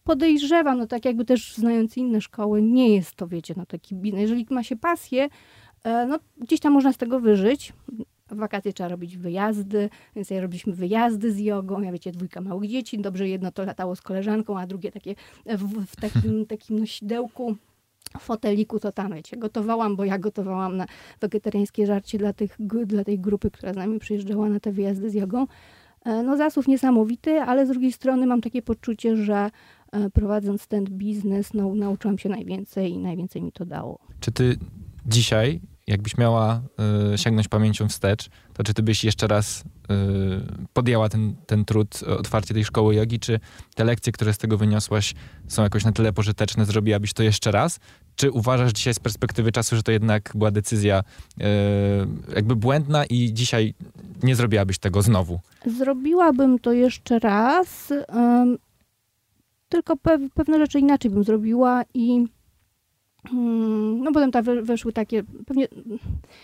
podejrzewam, 0.07 0.77
no 0.77 0.87
tak 0.87 1.05
jakby 1.05 1.25
też 1.25 1.55
znając 1.55 1.97
inne 1.97 2.21
szkoły, 2.21 2.61
nie 2.61 2.95
jest 2.95 3.15
to, 3.15 3.27
wiecie, 3.27 3.53
no 3.57 3.65
taki 3.65 3.95
biznes. 3.95 4.21
Jeżeli 4.21 4.45
ma 4.49 4.63
się 4.63 4.75
pasję, 4.75 5.29
e, 5.83 6.05
no 6.05 6.19
gdzieś 6.37 6.59
tam 6.59 6.73
można 6.73 6.93
z 6.93 6.97
tego 6.97 7.19
wyżyć. 7.19 7.73
W 8.29 8.35
wakacje 8.35 8.73
trzeba 8.73 8.89
robić 8.89 9.17
wyjazdy, 9.17 9.89
więc 10.15 10.29
ja 10.29 10.41
robiliśmy 10.41 10.73
wyjazdy 10.73 11.31
z 11.31 11.39
jogą. 11.39 11.81
Ja 11.81 11.91
wiecie, 11.91 12.11
dwójka 12.11 12.41
małych 12.41 12.69
dzieci. 12.69 12.99
Dobrze 12.99 13.27
jedno 13.27 13.51
to 13.51 13.65
latało 13.65 13.95
z 13.95 14.01
koleżanką, 14.01 14.59
a 14.59 14.67
drugie 14.67 14.91
takie 14.91 15.15
w, 15.45 15.85
w 15.85 15.95
takim, 15.95 16.45
takim 16.53 16.79
nosidełku 16.79 17.55
foteliku, 18.19 18.79
to 18.79 18.91
tam, 18.91 19.13
wiecie, 19.13 19.37
gotowałam, 19.37 19.95
bo 19.95 20.05
ja 20.05 20.19
gotowałam 20.19 20.77
na 20.77 20.85
wegetariańskie 21.21 21.85
żarcie 21.85 22.17
dla, 22.17 22.33
tych, 22.33 22.57
dla 22.85 23.03
tej 23.03 23.19
grupy, 23.19 23.51
która 23.51 23.73
z 23.73 23.75
nami 23.75 23.99
przyjeżdżała 23.99 24.49
na 24.49 24.59
te 24.59 24.71
wyjazdy 24.71 25.09
z 25.09 25.13
jogą. 25.13 25.47
E, 26.05 26.23
No 26.23 26.37
zasób 26.37 26.67
niesamowity, 26.67 27.41
ale 27.41 27.65
z 27.65 27.69
drugiej 27.69 27.91
strony 27.91 28.27
mam 28.27 28.41
takie 28.41 28.61
poczucie, 28.61 29.15
że 29.15 29.49
prowadząc 30.13 30.67
ten 30.67 30.85
biznes, 30.85 31.53
no, 31.53 31.75
nauczyłam 31.75 32.17
się 32.17 32.29
najwięcej 32.29 32.91
i 32.91 32.97
najwięcej 32.97 33.41
mi 33.41 33.51
to 33.51 33.65
dało. 33.65 33.99
Czy 34.19 34.31
ty 34.31 34.57
dzisiaj, 35.05 35.61
jakbyś 35.87 36.17
miała 36.17 36.61
y, 37.13 37.17
sięgnąć 37.17 37.47
pamięcią 37.47 37.87
wstecz, 37.87 38.29
to 38.53 38.63
czy 38.63 38.73
ty 38.73 38.83
byś 38.83 39.03
jeszcze 39.03 39.27
raz 39.27 39.61
y, 39.61 39.63
podjęła 40.73 41.09
ten, 41.09 41.35
ten 41.45 41.65
trud 41.65 41.99
e, 42.07 42.17
otwarcie 42.17 42.53
tej 42.53 42.65
szkoły 42.65 42.95
jogi, 42.95 43.19
czy 43.19 43.39
te 43.75 43.83
lekcje, 43.83 44.13
które 44.13 44.33
z 44.33 44.37
tego 44.37 44.57
wyniosłaś, 44.57 45.13
są 45.47 45.63
jakoś 45.63 45.85
na 45.85 45.91
tyle 45.91 46.13
pożyteczne, 46.13 46.65
zrobiłabyś 46.65 47.13
to 47.13 47.23
jeszcze 47.23 47.51
raz? 47.51 47.79
Czy 48.15 48.31
uważasz 48.31 48.73
dzisiaj 48.73 48.93
z 48.93 48.99
perspektywy 48.99 49.51
czasu, 49.51 49.75
że 49.75 49.83
to 49.83 49.91
jednak 49.91 50.31
była 50.35 50.51
decyzja 50.51 50.99
y, 51.01 51.43
jakby 52.35 52.55
błędna 52.55 53.05
i 53.05 53.33
dzisiaj 53.33 53.73
nie 54.23 54.35
zrobiłabyś 54.35 54.77
tego 54.77 55.01
znowu? 55.01 55.39
Zrobiłabym 55.77 56.59
to 56.59 56.73
jeszcze 56.73 57.19
raz, 57.19 57.93
tylko 59.69 59.95
pew- 59.95 60.29
pewne 60.33 60.57
rzeczy 60.57 60.79
inaczej 60.79 61.11
bym 61.11 61.23
zrobiła 61.23 61.83
i 61.93 62.25
mm, 63.33 64.03
no 64.03 64.11
potem 64.11 64.43
we- 64.43 64.61
weszły 64.61 64.93
takie, 64.93 65.23
pewnie, 65.45 65.67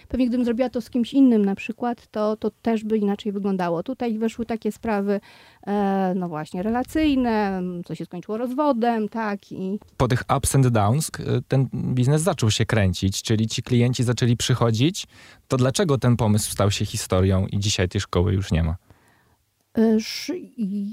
pewnie 0.08 0.28
gdybym 0.28 0.46
zrobiła 0.46 0.70
to 0.70 0.82
z 0.82 0.90
kimś 0.90 1.14
innym 1.14 1.46
na 1.46 1.56
przykład, 1.56 2.08
to, 2.08 2.38
to 2.38 2.52
też 2.62 2.84
by 2.84 2.98
inaczej 2.98 3.32
wyglądało. 3.32 3.84
Tutaj 3.84 4.18
weszły 4.18 4.46
takie 4.46 4.72
sprawy, 4.72 5.20
e, 5.68 6.14
no 6.16 6.30
właśnie, 6.30 6.64
relacyjne, 6.64 7.62
co 7.86 7.96
się 7.96 8.06
skończyło 8.06 8.38
rozwodem, 8.38 9.10
tak, 9.10 9.52
i 9.52 9.80
po 9.98 10.08
tych 10.08 10.24
ups 10.38 10.56
and 10.56 10.68
downs 10.68 11.12
ten 11.48 11.68
biznes 11.74 12.22
zaczął 12.22 12.52
się 12.52 12.66
kręcić, 12.66 13.22
czyli 13.22 13.48
ci 13.48 13.64
klienci 13.64 14.04
zaczęli 14.04 14.38
przychodzić. 14.38 15.08
To 15.48 15.58
dlaczego 15.58 15.98
ten 15.98 16.18
pomysł 16.18 16.52
stał 16.52 16.72
się 16.72 16.86
historią 16.86 17.48
i 17.48 17.60
dzisiaj 17.60 17.90
tej 17.90 18.02
szkoły 18.02 18.34
już 18.34 18.52
nie 18.52 18.64
ma? 18.64 18.76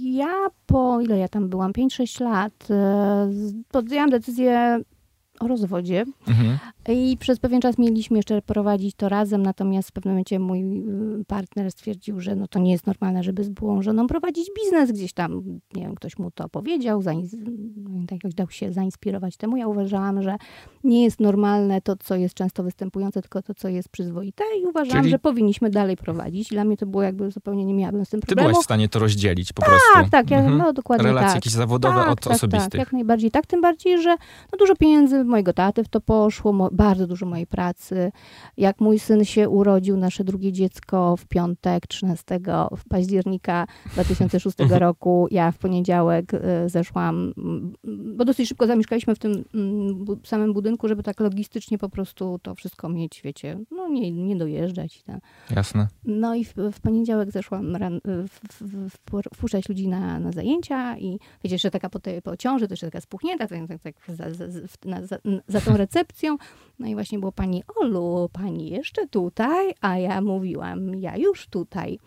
Ja 0.03 0.51
po, 0.67 1.01
ile 1.01 1.19
ja 1.19 1.29
tam 1.29 1.49
byłam, 1.49 1.73
5-6 1.73 2.25
lat, 2.25 2.53
e, 2.71 3.31
podjęłam 3.71 4.11
decyzję 4.11 4.81
o 5.41 5.49
rozwodzie 5.49 6.05
Mhm. 6.29 6.59
I 6.91 7.17
przez 7.17 7.39
pewien 7.39 7.61
czas 7.61 7.79
mieliśmy 7.79 8.17
jeszcze 8.17 8.43
prowadzić 8.43 8.95
to 8.95 9.09
razem, 9.09 9.43
natomiast 9.43 9.89
w 9.89 9.93
pewnym 9.93 10.15
momencie 10.15 10.39
mój 10.39 10.61
y, 11.21 11.25
partner 11.25 11.71
stwierdził, 11.73 12.21
że 12.21 12.37
no 12.37 12.47
to 12.49 12.59
nie 12.59 12.73
jest 12.73 12.87
normalne, 12.87 13.23
żeby 13.23 13.45
z 13.45 13.49
byłą 13.49 13.83
żoną 13.83 14.07
prowadzić 14.07 14.51
biznes 14.63 14.93
gdzieś 14.93 15.13
tam, 15.13 15.43
nie 15.75 15.83
wiem, 15.83 15.95
ktoś 15.95 16.19
mu 16.19 16.31
to 16.31 16.49
powiedział, 16.49 17.01
zains- 17.01 17.37
tak 18.09 18.13
jakoś 18.13 18.35
dał 18.35 18.51
się 18.51 18.73
zainspirować 18.73 19.37
temu. 19.37 19.57
Ja 19.57 19.69
uważałam, 19.69 20.23
że 20.23 20.37
nie 20.85 21.05
jest 21.05 21.21
normalne 21.21 21.81
to, 21.81 21.97
co 21.97 22.17
jest 22.17 22.35
często 22.35 22.63
występujące, 22.63 23.23
tylko 23.23 23.43
to, 23.43 23.55
co 23.55 23.69
jest 23.69 23.89
przyzwoite 23.89 24.45
i 24.63 24.67
uważałam, 24.67 25.01
Czyli- 25.03 25.11
że 25.11 25.19
powinniśmy 25.19 25.71
dalej 25.71 25.97
prowadzić. 25.97 26.49
Dla 26.49 26.65
mnie 26.65 26.77
to 26.77 26.87
było 26.87 27.03
jakby 27.03 27.31
zupełnie, 27.31 27.65
nie 27.65 27.75
miałabym 27.75 28.05
z 28.05 28.09
tym 28.11 28.21
Ty 28.21 28.27
problemu. 28.27 28.49
byłaś 28.51 28.63
w 28.63 28.65
stanie 28.65 28.89
to 28.89 28.99
rozdzielić 28.99 29.53
po 29.53 29.63
prostu. 29.63 29.81
Tak, 29.95 30.11
tak, 30.11 30.31
ja, 30.31 30.39
Mhm. 30.39 30.59
no 30.59 30.73
dokładnie 30.73 31.07
Relacje 31.07 31.27
tak. 31.29 31.35
jakieś 31.35 31.53
zawodowe 31.53 31.95
tak, 32.01 32.11
od 32.11 32.21
tak, 32.21 32.33
osobistych. 32.33 32.71
Tak, 32.71 32.79
jak 32.79 32.93
najbardziej 32.93 33.31
tak, 33.31 33.47
tym 33.47 33.61
bardziej, 33.61 34.03
że 34.03 34.11
no, 34.53 34.59
dużo 34.59 34.77
pieniędzy 34.77 35.25
mojego 35.25 35.53
taty 35.53 35.85
w 35.85 35.89
to 35.89 36.01
poszło, 36.01 36.53
bardzo 36.81 37.07
dużo 37.07 37.27
mojej 37.27 37.47
pracy. 37.47 38.13
Jak 38.57 38.81
mój 38.81 38.99
syn 38.99 39.25
się 39.25 39.49
urodził, 39.49 39.97
nasze 39.97 40.25
drugie 40.25 40.53
dziecko 40.53 41.17
w 41.17 41.27
piątek, 41.27 41.87
13 41.87 42.41
w 42.77 42.89
października 42.89 43.67
2006 43.93 44.59
roku, 44.71 45.29
ja 45.31 45.53
w 45.53 45.59
poniedziałek 45.59 46.35
y, 46.35 46.39
zeszłam, 46.67 47.33
mm, 47.39 47.73
bo 48.17 48.25
dosyć 48.25 48.49
szybko 48.49 48.67
zamieszkaliśmy 48.67 49.15
w 49.15 49.19
tym 49.19 49.45
mm, 49.55 50.07
samym 50.25 50.53
budynku, 50.53 50.89
żeby 50.89 51.03
tak 51.03 51.21
logistycznie 51.21 51.79
po 51.79 51.89
prostu 51.89 52.39
to 52.43 52.55
wszystko 52.55 52.89
mieć, 52.89 53.21
wiecie, 53.25 53.59
no 53.71 53.89
nie, 53.89 54.13
nie 54.13 54.37
dojeżdżać. 54.37 54.97
i 54.97 55.03
tak. 55.03 55.21
Jasne. 55.51 55.89
No 56.05 56.35
i 56.35 56.45
w, 56.45 56.55
w 56.73 56.81
poniedziałek 56.81 57.31
zeszłam 57.31 57.77
ran, 57.77 58.01
w, 58.05 58.41
w, 58.53 58.63
w, 58.63 59.31
wpuszczać 59.35 59.69
ludzi 59.69 59.89
na, 59.89 60.21
na 60.21 60.33
zajęcia 60.33 60.99
i 60.99 61.19
wiecie, 61.45 61.55
jeszcze 61.55 61.71
taka 61.71 61.91
po, 61.91 61.99
tej, 61.99 62.23
po 62.23 62.37
ciąży, 62.37 62.69
to 62.69 62.73
jeszcze 62.73 62.87
taka 62.87 63.01
spuchnięta, 63.01 63.47
tak, 63.47 63.59
tak, 63.69 63.83
tak 63.83 64.17
za, 64.17 64.35
za, 64.35 64.51
za, 64.51 64.61
na, 64.85 65.01
za 65.49 65.61
tą 65.61 65.77
recepcją. 65.77 66.37
No 66.79 66.87
i 66.87 66.95
właśnie 66.95 67.19
było 67.19 67.33
pani 67.33 67.63
Olu, 67.77 68.29
pani 68.33 68.71
jeszcze 68.71 69.09
tutaj, 69.09 69.75
a 69.81 69.99
ja 69.99 70.21
mówiłam, 70.21 70.95
ja 70.95 71.17
już 71.17 71.47
tutaj. 71.47 71.99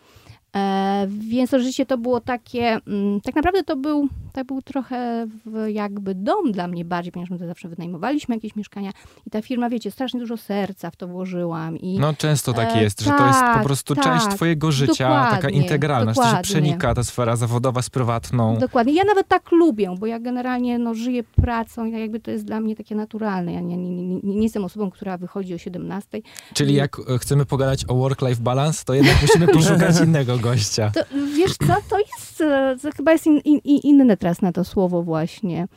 E, 0.55 1.07
więc 1.09 1.51
to 1.51 1.57
rzeczywiście 1.57 1.85
to 1.85 1.97
było 1.97 2.21
takie, 2.21 2.77
mm, 2.87 3.21
tak 3.21 3.35
naprawdę 3.35 3.63
to 3.63 3.75
był, 3.75 4.07
to 4.33 4.45
był 4.45 4.61
trochę 4.61 5.27
jakby 5.67 6.15
dom 6.15 6.51
dla 6.51 6.67
mnie 6.67 6.85
bardziej, 6.85 7.11
ponieważ 7.11 7.29
my 7.29 7.39
to 7.39 7.47
zawsze 7.47 7.69
wynajmowaliśmy 7.69 8.35
jakieś 8.35 8.55
mieszkania 8.55 8.91
i 9.27 9.29
ta 9.29 9.41
firma, 9.41 9.69
wiecie, 9.69 9.91
strasznie 9.91 10.19
dużo 10.19 10.37
serca 10.37 10.91
w 10.91 10.95
to 10.95 11.07
włożyłam 11.07 11.77
i 11.77 11.99
No 11.99 12.13
często 12.13 12.53
tak 12.53 12.73
E, 12.73 12.83
jest, 12.83 13.01
że 13.01 13.11
to 13.11 13.27
jest 13.27 13.39
po 13.39 13.45
tak, 13.45 13.63
prostu 13.63 13.95
tak, 13.95 14.03
część 14.03 14.35
twojego 14.35 14.71
życia, 14.71 15.09
taka 15.09 15.35
dokładnie, 15.35 15.61
integralna, 15.61 16.11
że 16.11 16.15
to 16.15 16.21
się 16.21 16.27
dokładnie. 16.27 16.43
przenika 16.43 16.93
ta 16.93 17.03
sfera 17.03 17.35
zawodowa 17.35 17.81
z 17.81 17.89
prywatną. 17.89 18.57
Dokładnie. 18.57 18.93
Ja 18.93 19.03
nawet 19.03 19.27
tak 19.27 19.51
lubię, 19.51 19.95
bo 19.99 20.05
ja 20.05 20.19
generalnie 20.19 20.79
no, 20.79 20.93
żyję 20.93 21.23
pracą 21.23 21.85
i 21.85 21.91
tak 21.91 22.01
jakby 22.01 22.19
to 22.19 22.31
jest 22.31 22.45
dla 22.45 22.59
mnie 22.59 22.75
takie 22.75 22.95
naturalne. 22.95 23.53
Ja 23.53 23.59
nie, 23.59 23.77
nie, 23.77 23.89
nie, 23.89 24.05
nie, 24.07 24.35
nie 24.35 24.43
jestem 24.43 24.65
osobą, 24.65 24.91
która 24.91 25.17
wychodzi 25.17 25.53
o 25.53 25.57
17. 25.57 26.21
Czyli 26.53 26.73
jak 26.73 26.97
e, 26.99 27.17
chcemy 27.17 27.45
pogadać 27.45 27.85
o 27.87 27.95
work-life 27.95 28.41
balance, 28.41 28.85
to 28.85 28.93
jednak 28.93 29.21
musimy 29.21 29.47
poszukać 29.47 30.01
innego 30.05 30.37
gościa. 30.43 30.91
To, 30.91 30.99
wiesz 31.37 31.53
co, 31.67 31.73
to 31.89 31.99
jest, 31.99 32.41
e, 32.41 32.75
to 32.81 32.91
chyba 32.97 33.11
jest 33.11 33.27
in, 33.27 33.37
in, 33.37 33.59
in- 33.63 33.79
inne 33.83 34.17
teraz 34.17 34.41
na 34.41 34.51
to 34.51 34.63
słowo 34.63 35.03
właśnie. 35.03 35.67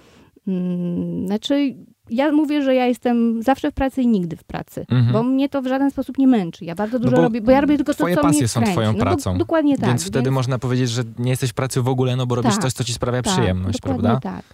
Mm, 0.49 1.27
Znaczy, 1.27 1.75
ja 2.11 2.33
mówię, 2.33 2.63
że 2.63 2.75
ja 2.75 2.87
jestem 2.87 3.43
zawsze 3.43 3.71
w 3.71 3.75
pracy 3.75 4.03
i 4.03 4.07
nigdy 4.07 4.37
w 4.37 4.45
pracy, 4.45 4.81
Mhm. 4.89 5.13
bo 5.13 5.23
mnie 5.23 5.49
to 5.49 5.63
w 5.63 5.67
żaden 5.67 5.91
sposób 5.91 6.19
nie 6.19 6.27
męczy. 6.27 6.65
Ja 6.65 6.75
bardzo 6.75 6.99
dużo 6.99 7.17
bo 7.17 7.23
robię, 7.23 7.41
bo 7.41 7.51
ja 7.51 7.61
robię 7.61 7.77
tylko 7.77 7.93
to, 7.93 7.99
twoje 7.99 8.15
co 8.15 8.23
pasje 8.23 8.39
mnie 8.41 8.49
są 8.49 8.61
kręci. 8.61 8.73
twoją 8.73 8.93
No, 8.93 8.99
do- 8.99 9.05
pracą. 9.05 9.39
dokładnie 9.39 9.79
tak. 9.79 9.89
więc 9.89 10.05
wtedy 10.07 10.31
można 10.31 10.59
powiedzieć, 10.59 10.91
że 10.91 11.03
nie 11.19 11.31
jesteś 11.31 11.51
w 11.51 11.55
pracy 11.55 11.83
w 11.83 11.89
ogóle, 11.89 12.17
no 12.17 12.27
bo 12.27 12.35
robisz 12.35 12.53
Tak. 12.55 12.63
coś, 12.63 12.73
co 12.73 12.85
ci 12.85 12.93
sprawia 12.93 13.23
Tak, 13.23 13.33
przyjemność, 13.33 13.81
dokładnie 13.81 14.03
prawda? 14.03 14.21
tak. 14.31 14.45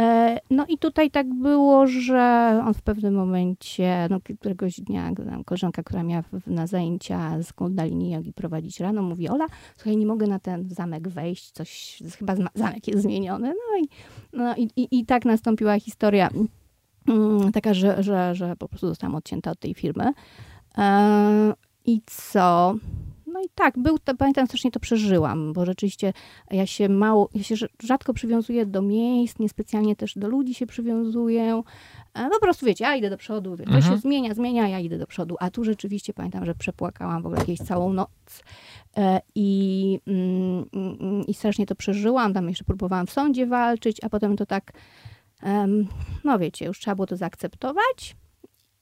E, 0.00 0.38
no 0.50 0.64
i 0.68 0.78
tutaj 0.78 1.10
tak 1.10 1.34
było, 1.34 1.86
że 1.86 2.60
on 2.66 2.74
w 2.74 2.82
pewnym 2.82 3.14
momencie, 3.14 4.06
no 4.10 4.18
któregoś 4.20 4.80
dnia 4.80 5.10
koleżanka, 5.46 5.82
która 5.82 6.02
miała 6.02 6.22
na 6.46 6.66
zajęcia 6.66 7.42
z 7.42 7.52
kundalini 7.52 8.10
jogi 8.10 8.32
prowadzić 8.32 8.80
rano, 8.80 9.02
mówi 9.02 9.28
Ola, 9.28 9.46
słuchaj, 9.76 9.96
nie 9.96 10.06
mogę 10.06 10.26
na 10.26 10.38
ten 10.38 10.68
zamek 10.70 11.08
wejść, 11.08 11.50
coś, 11.50 12.02
chyba 12.18 12.34
zamek 12.54 12.88
jest 12.88 13.02
zmieniony. 13.02 13.48
No 13.48 13.78
i, 13.84 13.88
no 14.32 14.54
i, 14.56 14.70
i, 14.82 14.98
i 15.00 15.06
tak 15.06 15.24
nastąpiła 15.24 15.80
historia 15.80 16.28
taka, 17.52 17.74
że, 17.74 18.02
że, 18.02 18.34
że 18.34 18.56
po 18.56 18.68
prostu 18.68 18.88
zostałam 18.88 19.14
odcięta 19.14 19.50
od 19.50 19.58
tej 19.60 19.74
firmy. 19.74 20.12
E, 20.78 21.52
I 21.86 22.00
co? 22.06 22.74
No 23.26 23.40
i 23.40 23.48
tak, 23.54 23.78
był 23.78 23.98
to, 23.98 24.14
pamiętam, 24.16 24.46
strasznie 24.46 24.70
to 24.70 24.80
przeżyłam, 24.80 25.52
bo 25.52 25.64
rzeczywiście 25.66 26.12
ja 26.50 26.66
się 26.66 26.88
mało, 26.88 27.28
ja 27.34 27.42
się 27.42 27.54
rz- 27.54 27.68
rzadko 27.82 28.14
przywiązuję 28.14 28.66
do 28.66 28.82
miejsc, 28.82 29.38
niespecjalnie 29.38 29.96
też 29.96 30.18
do 30.18 30.28
ludzi 30.28 30.54
się 30.54 30.66
przywiązuję. 30.66 31.62
E, 32.14 32.30
Po 32.30 32.40
prostu 32.40 32.66
wiecie, 32.66 32.84
ja 32.84 32.96
idę 32.96 33.10
do 33.10 33.16
przodu, 33.16 33.56
to 33.56 33.62
Mhm. 33.62 33.82
się 33.82 33.96
zmienia, 33.98 34.34
zmienia, 34.34 34.68
ja 34.68 34.78
idę 34.80 34.98
do 34.98 35.06
przodu. 35.06 35.36
A 35.40 35.50
tu 35.50 35.64
rzeczywiście 35.64 36.14
pamiętam, 36.14 36.44
że 36.44 36.54
przepłakałam 36.54 37.22
w 37.22 37.26
ogóle 37.26 37.40
jakieś 37.40 37.58
całą 37.58 37.92
noc 37.92 38.08
e, 38.96 39.20
i, 39.34 40.00
mm, 40.06 40.64
mm, 41.00 41.26
i 41.26 41.34
strasznie 41.34 41.66
to 41.66 41.74
przeżyłam. 41.74 42.34
Tam 42.34 42.48
jeszcze 42.48 42.64
próbowałam 42.64 43.06
w 43.06 43.10
sądzie 43.12 43.46
walczyć, 43.46 44.04
a 44.04 44.08
potem 44.08 44.36
to 44.36 44.46
tak, 44.46 44.72
no 46.24 46.38
wiecie, 46.38 46.64
już 46.64 46.80
trzeba 46.80 46.94
było 46.94 47.06
to 47.06 47.16
zaakceptować 47.16 48.16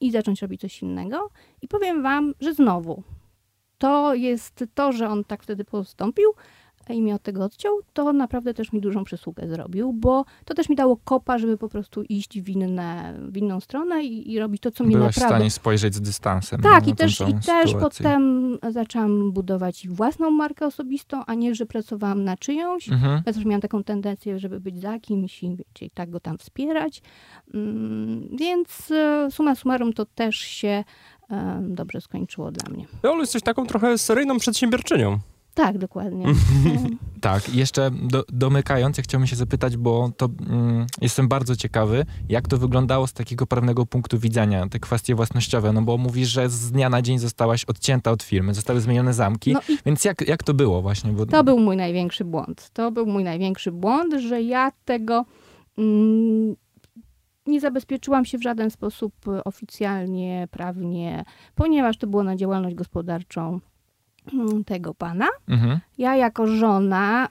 i 0.00 0.10
zacząć 0.10 0.42
robić 0.42 0.60
coś 0.60 0.82
innego. 0.82 1.30
I 1.62 1.68
powiem 1.68 2.02
wam, 2.02 2.34
że 2.40 2.54
znowu, 2.54 3.02
to 3.78 4.14
jest 4.14 4.64
to, 4.74 4.92
że 4.92 5.08
on 5.08 5.24
tak 5.24 5.42
wtedy 5.42 5.64
postąpił, 5.64 6.34
i 6.88 7.02
mnie 7.02 7.14
od 7.14 7.22
tego 7.22 7.44
odciął, 7.44 7.80
to 7.92 8.12
naprawdę 8.12 8.54
też 8.54 8.72
mi 8.72 8.80
dużą 8.80 9.04
przysługę 9.04 9.48
zrobił, 9.48 9.92
bo 9.92 10.24
to 10.44 10.54
też 10.54 10.68
mi 10.68 10.76
dało 10.76 10.96
kopa, 11.04 11.38
żeby 11.38 11.58
po 11.58 11.68
prostu 11.68 12.02
iść 12.02 12.40
w, 12.40 12.48
inne, 12.48 13.14
w 13.28 13.36
inną 13.36 13.60
stronę 13.60 14.04
i, 14.04 14.32
i 14.32 14.38
robić 14.38 14.62
to, 14.62 14.70
co 14.70 14.84
Byłaś 14.84 14.94
naprawdę... 14.94 15.20
w 15.20 15.38
stanie 15.38 15.50
spojrzeć 15.50 15.94
z 15.94 16.00
dystansem. 16.00 16.60
Tak, 16.60 16.88
i 16.88 16.94
też, 16.94 17.20
i 17.20 17.34
też 17.46 17.74
potem 17.80 18.58
zaczęłam 18.70 19.32
budować 19.32 19.88
własną 19.88 20.30
markę 20.30 20.66
osobistą, 20.66 21.24
a 21.26 21.34
nie, 21.34 21.54
że 21.54 21.66
pracowałam 21.66 22.24
na 22.24 22.36
czyjąś. 22.36 22.88
Mhm. 22.88 23.22
Ja 23.26 23.32
też 23.32 23.44
miałam 23.44 23.60
taką 23.60 23.84
tendencję, 23.84 24.38
żeby 24.38 24.60
być 24.60 24.80
za 24.80 24.98
kimś 24.98 25.42
i 25.42 25.56
wiecie, 25.56 25.86
i 25.86 25.90
tak 25.90 26.10
go 26.10 26.20
tam 26.20 26.38
wspierać. 26.38 27.02
Mm, 27.54 28.28
Więc 28.36 28.90
e, 28.90 29.28
summa 29.30 29.54
summarum 29.54 29.92
to 29.92 30.06
też 30.06 30.36
się 30.36 30.84
dobrze 31.60 32.00
skończyło 32.00 32.52
dla 32.52 32.74
mnie. 32.74 32.86
Olu, 33.02 33.20
jesteś 33.20 33.42
taką 33.42 33.66
trochę 33.66 33.98
seryjną 33.98 34.38
przedsiębiorczynią. 34.38 35.18
Tak, 35.54 35.78
dokładnie. 35.78 36.26
Tak, 37.22 37.54
jeszcze 37.54 37.90
do, 37.90 38.24
domykając, 38.28 38.96
ja 38.96 39.02
chciałbym 39.02 39.26
się 39.26 39.36
zapytać, 39.36 39.76
bo 39.76 40.10
to 40.16 40.28
mm, 40.48 40.86
jestem 41.00 41.28
bardzo 41.28 41.56
ciekawy, 41.56 42.06
jak 42.28 42.48
to 42.48 42.58
wyglądało 42.58 43.06
z 43.06 43.12
takiego 43.12 43.46
prawnego 43.46 43.86
punktu 43.86 44.18
widzenia, 44.18 44.68
te 44.68 44.78
kwestie 44.78 45.14
własnościowe, 45.14 45.72
no 45.72 45.82
bo 45.82 45.98
mówisz, 45.98 46.28
że 46.28 46.48
z 46.48 46.70
dnia 46.70 46.88
na 46.88 47.02
dzień 47.02 47.18
zostałaś 47.18 47.64
odcięta 47.64 48.10
od 48.10 48.22
firmy, 48.22 48.54
zostały 48.54 48.80
zmienione 48.80 49.14
zamki, 49.14 49.52
No 49.52 49.60
więc 49.86 50.04
jak, 50.04 50.28
jak 50.28 50.42
to 50.42 50.54
było 50.54 50.82
właśnie? 50.82 51.12
Bo, 51.12 51.26
to 51.26 51.44
był 51.44 51.58
mój 51.58 51.76
największy 51.76 52.24
błąd. 52.24 52.70
To 52.72 52.90
był 52.90 53.06
mój 53.06 53.24
największy 53.24 53.72
błąd, 53.72 54.14
że 54.14 54.42
ja 54.42 54.72
tego 54.84 55.24
mm, 55.78 56.56
nie 57.46 57.60
zabezpieczyłam 57.60 58.24
się 58.24 58.38
w 58.38 58.42
żaden 58.42 58.70
sposób 58.70 59.14
oficjalnie, 59.44 60.48
prawnie, 60.50 61.24
ponieważ 61.54 61.98
to 61.98 62.06
było 62.06 62.22
na 62.22 62.36
działalność 62.36 62.74
gospodarczą 62.74 63.60
tego 64.66 64.94
pana. 64.94 65.28
Mhm. 65.48 65.80
Ja 65.98 66.16
jako 66.16 66.46
żona, 66.46 67.28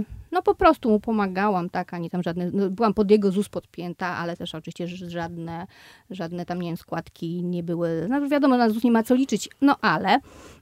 y, 0.00 0.04
no 0.32 0.42
po 0.42 0.54
prostu 0.54 0.90
mu 0.90 1.00
pomagałam, 1.00 1.70
tak, 1.70 1.94
ani 1.94 2.10
tam 2.10 2.22
żadne, 2.22 2.50
no, 2.52 2.70
byłam 2.70 2.94
pod 2.94 3.10
jego 3.10 3.30
ZUS 3.32 3.48
podpięta, 3.48 4.06
ale 4.06 4.36
też 4.36 4.54
oczywiście 4.54 4.88
żadne, 4.88 5.66
żadne 6.10 6.46
tam, 6.46 6.62
nie 6.62 6.68
wiem, 6.68 6.76
składki 6.76 7.44
nie 7.44 7.62
były, 7.62 8.06
no 8.08 8.28
wiadomo, 8.28 8.56
na 8.56 8.70
ZUS 8.70 8.84
nie 8.84 8.92
ma 8.92 9.02
co 9.02 9.14
liczyć, 9.14 9.48
no 9.60 9.76
ale, 9.80 10.20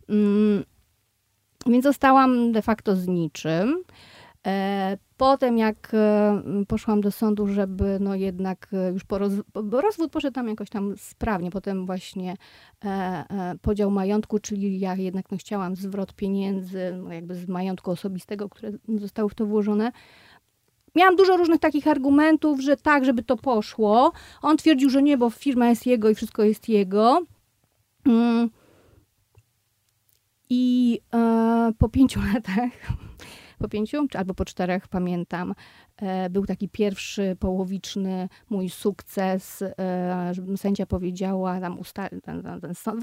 mm, 0.08 0.64
więc 1.66 1.84
zostałam 1.84 2.52
de 2.52 2.62
facto 2.62 2.96
z 2.96 3.06
niczym. 3.06 3.76
E, 4.46 4.96
Potem 5.16 5.58
jak 5.58 5.90
e, 5.94 6.42
poszłam 6.68 7.00
do 7.00 7.10
sądu, 7.10 7.46
żeby 7.46 7.98
no 8.00 8.14
jednak 8.14 8.68
e, 8.72 8.92
już 8.92 9.04
po, 9.04 9.18
rozwód 9.80 10.10
poszedł 10.12 10.34
tam 10.34 10.48
jakoś 10.48 10.70
tam 10.70 10.94
sprawnie, 10.96 11.50
potem 11.50 11.86
właśnie 11.86 12.36
podział 13.62 13.90
majątku, 13.90 14.38
czyli 14.38 14.80
ja 14.80 14.94
jednak 14.94 15.30
no, 15.30 15.36
chciałam 15.36 15.76
zwrot 15.76 16.14
pieniędzy 16.14 16.98
no, 17.02 17.12
jakby 17.12 17.34
z 17.34 17.48
majątku 17.48 17.90
osobistego, 17.90 18.48
które 18.48 18.72
zostały 18.88 19.28
w 19.28 19.34
to 19.34 19.46
włożone. 19.46 19.92
Miałam 20.94 21.16
dużo 21.16 21.36
różnych 21.36 21.60
takich 21.60 21.86
argumentów, 21.86 22.60
że 22.60 22.76
tak, 22.76 23.04
żeby 23.04 23.22
to 23.22 23.36
poszło. 23.36 24.12
On 24.42 24.56
twierdził, 24.56 24.90
że 24.90 25.02
nie, 25.02 25.18
bo 25.18 25.30
firma 25.30 25.68
jest 25.68 25.86
jego 25.86 26.10
i 26.10 26.14
wszystko 26.14 26.42
jest 26.42 26.68
jego. 26.68 27.22
Mm. 28.06 28.50
I 30.50 31.00
e, 31.14 31.72
po 31.78 31.88
pięciu 31.88 32.20
latach, 32.34 32.70
po 33.58 33.68
pięciu 33.68 34.06
albo 34.14 34.34
po 34.34 34.44
czterech, 34.44 34.88
pamiętam, 34.88 35.54
e, 35.96 36.30
był 36.30 36.46
taki 36.46 36.68
pierwszy 36.68 37.36
połowiczny 37.40 38.28
mój 38.50 38.70
sukces. 38.70 39.62
E, 39.62 40.32
sędzia 40.56 40.86
powiedziała, 40.86 41.60
tam 41.60 41.78
usta- 41.78 42.08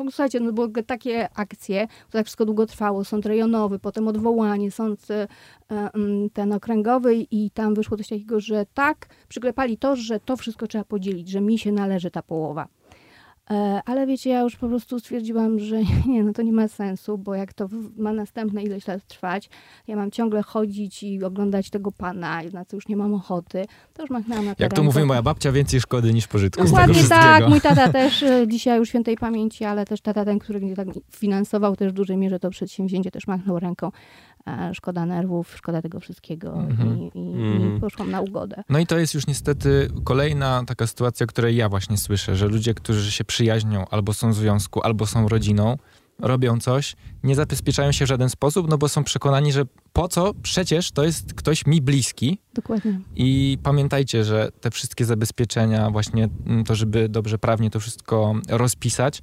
słuchajcie, 0.09 0.39
no 0.39 0.53
były 0.53 0.83
takie 0.83 1.29
akcje, 1.33 1.87
to 1.87 2.17
tak 2.17 2.25
wszystko 2.25 2.45
długo 2.45 2.65
trwało. 2.65 3.03
Sąd 3.03 3.25
rejonowy, 3.25 3.79
potem 3.79 4.07
odwołanie, 4.07 4.71
sąd 4.71 5.11
e, 5.11 5.27
mm, 5.69 6.29
ten 6.29 6.53
okręgowy 6.53 7.15
i 7.15 7.51
tam 7.51 7.73
wyszło 7.73 7.97
coś 7.97 8.07
takiego, 8.07 8.39
że 8.39 8.65
tak, 8.73 9.07
przyklepali 9.27 9.77
to, 9.77 9.95
że 9.95 10.19
to 10.19 10.37
wszystko 10.37 10.67
trzeba 10.67 10.83
podzielić, 10.83 11.29
że 11.29 11.41
mi 11.41 11.59
się 11.59 11.71
należy 11.71 12.11
ta 12.11 12.21
połowa. 12.21 12.67
E, 13.51 13.81
Ale 13.85 14.07
wiecie, 14.07 14.29
ja 14.29 14.41
już 14.41 14.55
po 14.55 14.67
prostu 14.67 14.99
stwierdziłam, 14.99 15.59
że 15.59 15.75
nie, 16.07 16.23
no 16.23 16.33
to 16.33 16.41
nie 16.41 16.53
ma 16.53 16.67
sensu, 16.67 17.17
bo 17.17 17.35
jak 17.35 17.53
to 17.53 17.69
ma 17.97 18.13
następne 18.13 18.63
ileś 18.63 18.87
lat 18.87 19.07
trwać, 19.07 19.49
ja 19.87 19.95
mam 19.95 20.11
ciągle 20.11 20.43
chodzić 20.43 21.03
i 21.03 21.23
oglądać 21.23 21.69
tego 21.69 21.91
pana, 21.91 22.41
na 22.53 22.65
co 22.65 22.77
już 22.77 22.87
nie 22.87 22.97
mam 22.97 23.13
ochoty, 23.13 23.65
to 23.93 24.01
już 24.01 24.11
machnęłam 24.11 24.45
na 24.45 24.55
Jak 24.59 24.73
to 24.73 24.83
mówi 24.83 25.03
moja 25.03 25.21
babcia, 25.21 25.51
więcej 25.51 25.81
szkody 25.81 26.13
niż 26.13 26.27
pożytku 26.27 26.63
Dokładnie 26.63 27.03
tak, 27.03 27.49
mój 27.49 27.61
tata 27.61 27.89
też, 27.99 28.23
e, 28.23 28.47
dzisiaj 28.47 28.79
już 28.79 28.89
świętej 28.89 29.17
pamięci, 29.17 29.65
ale 29.65 29.85
też 29.85 30.01
tata 30.01 30.25
ten, 30.25 30.39
który 30.39 30.59
mnie 30.59 30.75
tak 30.75 30.87
finansował 31.11 31.75
też 31.75 31.91
w 31.91 31.95
dużej 31.95 32.17
mierze 32.17 32.39
to 32.39 32.49
przedsięwzięcie, 32.49 33.11
też 33.11 33.27
machnął 33.27 33.59
ręką. 33.59 33.91
Szkoda 34.73 35.05
nerwów, 35.05 35.53
szkoda 35.57 35.81
tego 35.81 35.99
wszystkiego 35.99 36.53
Mhm. 36.53 36.97
i, 36.97 37.11
i, 37.15 37.19
Mhm. 37.19 37.77
i 37.77 37.79
poszłam 37.79 38.11
na 38.11 38.21
ugodę. 38.21 38.63
No 38.69 38.79
i 38.79 38.87
to 38.87 38.97
jest 38.99 39.13
już 39.13 39.27
niestety 39.27 39.89
kolejna 40.03 40.63
taka 40.67 40.87
sytuacja, 40.87 41.25
której 41.25 41.55
ja 41.55 41.69
właśnie 41.69 41.97
słyszę, 41.97 42.35
że 42.35 42.47
ludzie, 42.47 42.73
którzy 42.73 43.11
się 43.11 43.23
przyjaźnią, 43.23 43.85
albo 43.91 44.13
są 44.13 44.31
w 44.31 44.35
związku, 44.35 44.81
albo 44.83 45.05
są 45.05 45.27
rodziną, 45.27 45.77
robią 46.21 46.59
coś, 46.59 46.95
nie 47.23 47.35
zabezpieczają 47.35 47.91
się 47.91 48.05
w 48.05 48.07
żaden 48.07 48.29
sposób, 48.29 48.69
no 48.69 48.77
bo 48.77 48.89
są 48.89 49.03
przekonani, 49.03 49.51
że 49.51 49.65
po 49.93 50.07
co? 50.07 50.33
Przecież 50.33 50.91
to 50.91 51.03
jest 51.03 51.33
ktoś 51.33 51.65
mi 51.65 51.81
bliski, 51.81 52.39
Dokładnie. 52.53 52.99
I 53.15 53.57
pamiętajcie, 53.63 54.23
że 54.23 54.51
te 54.61 54.71
wszystkie 54.71 55.05
zabezpieczenia, 55.05 55.89
właśnie 55.89 56.29
mm, 56.45 56.63
to, 56.63 56.75
żeby 56.75 57.09
dobrze 57.09 57.37
prawnie 57.37 57.69
to 57.69 57.79
wszystko 57.79 58.33
rozpisać, 58.49 59.21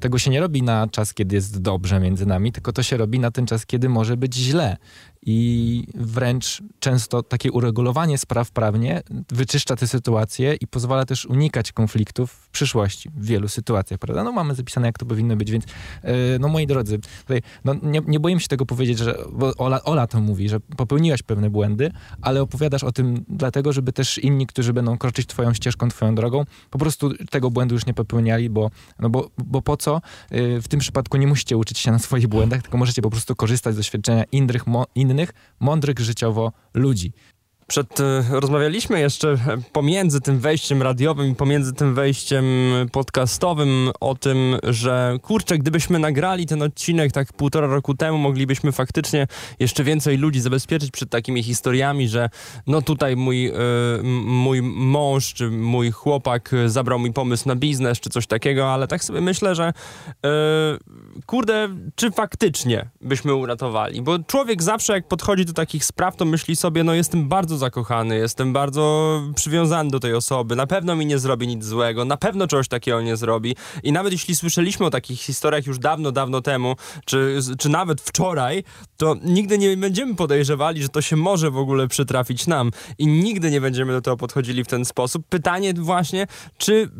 tego 0.00 0.18
się 0.18 0.30
nie 0.30 0.40
robi 0.40 0.62
na 0.62 0.88
czas, 0.88 1.14
kiedy 1.14 1.34
jest 1.34 1.62
dobrze 1.62 2.00
między 2.00 2.26
nami, 2.26 2.52
tylko 2.52 2.72
to 2.72 2.82
się 2.82 2.96
robi 2.96 3.18
na 3.18 3.30
ten 3.30 3.46
czas, 3.46 3.66
kiedy 3.66 3.88
może 3.88 4.16
być 4.16 4.34
źle. 4.34 4.76
I 5.22 5.86
wręcz 5.94 6.62
często 6.80 7.22
takie 7.22 7.52
uregulowanie 7.52 8.18
spraw 8.18 8.50
prawnie 8.50 9.02
wyczyszcza 9.28 9.76
te 9.76 9.86
sytuacje 9.86 10.54
i 10.54 10.66
pozwala 10.66 11.04
też 11.04 11.26
unikać 11.26 11.72
konfliktów 11.72 12.32
w 12.32 12.50
przyszłości, 12.50 13.10
w 13.16 13.24
wielu 13.24 13.48
sytuacjach, 13.48 14.00
prawda? 14.00 14.24
No 14.24 14.32
mamy 14.32 14.54
zapisane, 14.54 14.86
jak 14.86 14.98
to 14.98 15.06
powinno 15.06 15.36
być, 15.36 15.50
więc 15.50 15.64
yy, 16.04 16.10
no 16.40 16.48
moi 16.48 16.66
drodzy, 16.66 16.98
tutaj, 16.98 17.42
no, 17.64 17.74
nie, 17.82 18.02
nie 18.06 18.20
boję 18.20 18.40
się 18.40 18.48
tego 18.48 18.66
powiedzieć, 18.66 18.98
że 18.98 19.18
Ola, 19.58 19.82
Ola 19.82 20.06
to 20.06 20.20
mówi, 20.20 20.48
że 20.48 20.60
popełniłaś 20.60 21.22
pewne 21.22 21.50
błędy, 21.50 21.90
ale 22.22 22.42
opowiadasz 22.42 22.84
o 22.84 22.92
tym 22.92 23.24
dlatego, 23.28 23.72
żeby 23.72 23.92
też 23.92 24.18
inni, 24.18 24.46
którzy 24.46 24.72
będą 24.72 24.98
kroczyć 24.98 25.26
twoją 25.26 25.54
ścieżką, 25.54 25.88
twoją 25.88 26.14
drogą, 26.14 26.44
po 26.70 26.78
prostu 26.78 27.10
tego 27.30 27.50
błędu 27.50 27.74
już 27.74 27.86
nie 27.86 27.94
popełniali, 27.94 28.50
bo, 28.50 28.70
no 28.98 29.10
bo, 29.10 29.30
bo 29.38 29.62
po 29.62 29.76
co? 29.76 30.00
Yy, 30.30 30.62
w 30.62 30.68
tym 30.68 30.80
przypadku 30.80 31.16
nie 31.16 31.26
musicie 31.26 31.56
uczyć 31.56 31.78
się 31.78 31.90
na 31.90 31.98
swoich 31.98 32.26
błędach, 32.26 32.62
tylko 32.62 32.78
możecie 32.78 33.02
po 33.02 33.10
prostu 33.10 33.36
korzystać 33.36 33.74
z 33.74 33.76
doświadczenia 33.76 34.24
innych, 34.32 34.66
mo, 34.66 34.86
innych 34.94 35.07
mądrych 35.60 35.98
życiowo 35.98 36.52
ludzi. 36.74 37.12
Przed, 37.68 38.00
e, 38.00 38.24
rozmawialiśmy 38.30 39.00
jeszcze 39.00 39.28
e, 39.32 39.38
pomiędzy 39.72 40.20
tym 40.20 40.38
wejściem 40.38 40.82
radiowym 40.82 41.30
i 41.30 41.34
pomiędzy 41.34 41.72
tym 41.72 41.94
wejściem 41.94 42.44
podcastowym 42.92 43.90
o 44.00 44.14
tym, 44.14 44.56
że 44.62 45.18
kurczę, 45.22 45.58
gdybyśmy 45.58 45.98
nagrali 45.98 46.46
ten 46.46 46.62
odcinek 46.62 47.12
tak 47.12 47.32
półtora 47.32 47.66
roku 47.66 47.94
temu, 47.94 48.18
moglibyśmy 48.18 48.72
faktycznie 48.72 49.26
jeszcze 49.58 49.84
więcej 49.84 50.18
ludzi 50.18 50.40
zabezpieczyć 50.40 50.90
przed 50.90 51.10
takimi 51.10 51.42
historiami, 51.42 52.08
że 52.08 52.30
no 52.66 52.82
tutaj 52.82 53.16
mój, 53.16 53.46
m- 53.46 54.22
mój 54.24 54.62
mąż 54.62 55.34
czy 55.34 55.50
mój 55.50 55.90
chłopak 55.90 56.50
zabrał 56.66 56.98
mi 56.98 57.12
pomysł 57.12 57.48
na 57.48 57.56
biznes 57.56 58.00
czy 58.00 58.10
coś 58.10 58.26
takiego, 58.26 58.72
ale 58.72 58.86
tak 58.88 59.04
sobie 59.04 59.20
myślę, 59.20 59.54
że 59.54 59.64
e, 59.64 59.72
kurde, 61.26 61.68
czy 61.94 62.10
faktycznie 62.10 62.88
byśmy 63.00 63.34
uratowali? 63.34 64.02
Bo 64.02 64.18
człowiek 64.18 64.62
zawsze 64.62 64.92
jak 64.92 65.08
podchodzi 65.08 65.44
do 65.44 65.52
takich 65.52 65.84
spraw, 65.84 66.16
to 66.16 66.24
myśli 66.24 66.56
sobie, 66.56 66.84
no 66.84 66.94
jestem 66.94 67.28
bardzo 67.28 67.57
zakochany, 67.58 68.18
jestem 68.18 68.52
bardzo 68.52 69.22
przywiązany 69.34 69.90
do 69.90 70.00
tej 70.00 70.14
osoby, 70.14 70.56
na 70.56 70.66
pewno 70.66 70.96
mi 70.96 71.06
nie 71.06 71.18
zrobi 71.18 71.46
nic 71.46 71.64
złego, 71.64 72.04
na 72.04 72.16
pewno 72.16 72.46
czegoś 72.46 72.68
takiego 72.68 73.00
nie 73.00 73.16
zrobi. 73.16 73.56
I 73.82 73.92
nawet 73.92 74.12
jeśli 74.12 74.36
słyszeliśmy 74.36 74.86
o 74.86 74.90
takich 74.90 75.20
historiach 75.20 75.66
już 75.66 75.78
dawno, 75.78 76.12
dawno 76.12 76.40
temu, 76.42 76.76
czy, 77.04 77.38
czy 77.58 77.68
nawet 77.68 78.00
wczoraj, 78.00 78.64
to 78.96 79.16
nigdy 79.22 79.58
nie 79.58 79.76
będziemy 79.76 80.14
podejrzewali, 80.14 80.82
że 80.82 80.88
to 80.88 81.02
się 81.02 81.16
może 81.16 81.50
w 81.50 81.56
ogóle 81.56 81.88
przytrafić 81.88 82.46
nam. 82.46 82.70
I 82.98 83.06
nigdy 83.06 83.50
nie 83.50 83.60
będziemy 83.60 83.92
do 83.92 84.00
tego 84.00 84.16
podchodzili 84.16 84.64
w 84.64 84.66
ten 84.66 84.84
sposób. 84.84 85.26
Pytanie 85.28 85.74
właśnie, 85.74 86.26
czy 86.58 86.90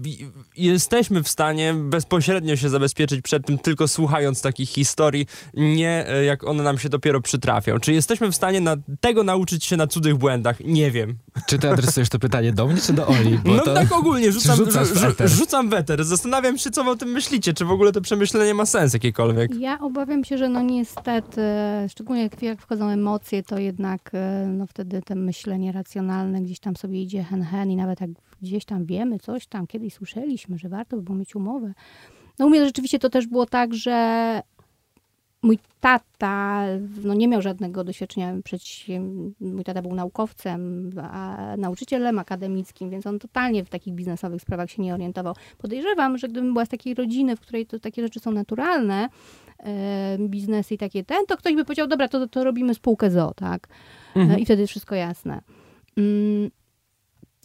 jesteśmy 0.56 1.22
w 1.22 1.28
stanie 1.28 1.74
bezpośrednio 1.74 2.56
się 2.56 2.68
zabezpieczyć 2.68 3.22
przed 3.22 3.46
tym, 3.46 3.58
tylko 3.58 3.88
słuchając 3.88 4.42
takich 4.42 4.68
historii, 4.68 5.26
nie 5.54 6.08
e, 6.08 6.24
jak 6.24 6.44
one 6.44 6.62
nam 6.62 6.78
się 6.78 6.88
dopiero 6.88 7.20
przytrafią. 7.20 7.80
Czy 7.80 7.92
jesteśmy 7.92 8.32
w 8.32 8.36
stanie 8.36 8.60
na, 8.60 8.76
tego 9.00 9.22
nauczyć 9.22 9.64
się 9.64 9.76
na 9.76 9.86
cudzych 9.86 10.16
błędach? 10.16 10.47
Nie 10.64 10.90
wiem. 10.90 11.14
Czy 11.46 11.58
ty 11.58 11.70
adresujesz 11.70 12.08
to 12.08 12.18
pytanie 12.18 12.52
do 12.52 12.66
mnie, 12.66 12.80
czy 12.80 12.92
do 12.92 13.06
Oli? 13.06 13.38
Bo 13.38 13.54
no 13.54 13.62
to... 13.62 13.74
tak 13.74 13.92
ogólnie, 13.92 14.32
rzucam, 14.32 14.58
rzu- 14.58 15.28
rzucam 15.28 15.68
weter. 15.68 16.04
Zastanawiam 16.04 16.58
się, 16.58 16.70
co 16.70 16.84
wy 16.84 16.90
o 16.90 16.96
tym 16.96 17.08
myślicie. 17.08 17.52
Czy 17.54 17.64
w 17.64 17.70
ogóle 17.70 17.92
to 17.92 18.00
przemyślenie 18.00 18.54
ma 18.54 18.66
sens 18.66 18.92
jakikolwiek? 18.92 19.54
Ja 19.54 19.78
obawiam 19.80 20.24
się, 20.24 20.38
że 20.38 20.48
no 20.48 20.62
niestety, 20.62 21.42
szczególnie 21.88 22.30
jak- 22.42 22.60
wchodzą 22.60 22.88
emocje, 22.88 23.42
to 23.42 23.58
jednak 23.58 24.10
e, 24.14 24.46
no 24.48 24.66
wtedy 24.66 25.02
to 25.02 25.14
myślenie 25.14 25.72
racjonalne 25.72 26.42
gdzieś 26.42 26.60
tam 26.60 26.76
sobie 26.76 27.02
idzie 27.02 27.24
hen 27.24 27.42
hen 27.42 27.70
i 27.70 27.76
nawet 27.76 28.00
jak 28.00 28.10
gdzieś 28.42 28.64
tam 28.64 28.84
wiemy, 28.84 29.18
coś 29.18 29.46
tam 29.46 29.66
kiedyś 29.66 29.94
słyszeliśmy, 29.94 30.58
że 30.58 30.68
warto 30.68 30.96
by 30.96 31.02
było 31.02 31.18
mieć 31.18 31.34
umowę. 31.36 31.72
No 32.38 32.46
u 32.46 32.50
mnie 32.50 32.64
rzeczywiście 32.64 32.98
to 32.98 33.10
też 33.10 33.26
było 33.26 33.46
tak, 33.46 33.74
że 33.74 34.42
mój 35.42 35.58
tata 35.80 36.64
no, 37.04 37.14
nie 37.14 37.28
miał 37.28 37.42
żadnego 37.42 37.84
doświadczenia 37.84 38.34
przedsiębiorstwa. 38.44 39.44
Mój 39.44 39.64
tata 39.64 39.82
był 39.82 39.94
naukowcem, 39.94 40.90
a 41.02 41.54
nauczycielem 41.58 42.18
akademickim, 42.18 42.90
więc 42.90 43.06
on 43.06 43.18
totalnie 43.18 43.64
w 43.64 43.68
takich 43.68 43.94
biznesowych 43.94 44.42
sprawach 44.42 44.70
się 44.70 44.82
nie 44.82 44.94
orientował. 44.94 45.34
Podejrzewam, 45.58 46.18
że 46.18 46.28
gdybym 46.28 46.52
była 46.52 46.64
z 46.64 46.68
takiej 46.68 46.94
rodziny, 46.94 47.36
w 47.36 47.40
której 47.40 47.66
to 47.66 47.78
takie 47.78 48.02
rzeczy 48.02 48.20
są 48.20 48.32
naturalne, 48.32 49.08
e, 49.58 50.18
biznesy 50.18 50.74
i 50.74 50.78
takie 50.78 51.04
ten, 51.04 51.26
to 51.26 51.36
ktoś 51.36 51.54
by 51.54 51.64
powiedział, 51.64 51.86
dobra, 51.86 52.08
to, 52.08 52.28
to 52.28 52.44
robimy 52.44 52.74
spółkę 52.74 53.10
ZO, 53.10 53.32
tak? 53.36 53.68
E, 54.16 54.40
I 54.40 54.44
wtedy 54.44 54.66
wszystko 54.66 54.94
jasne. 54.94 55.40
Mm, 55.96 56.50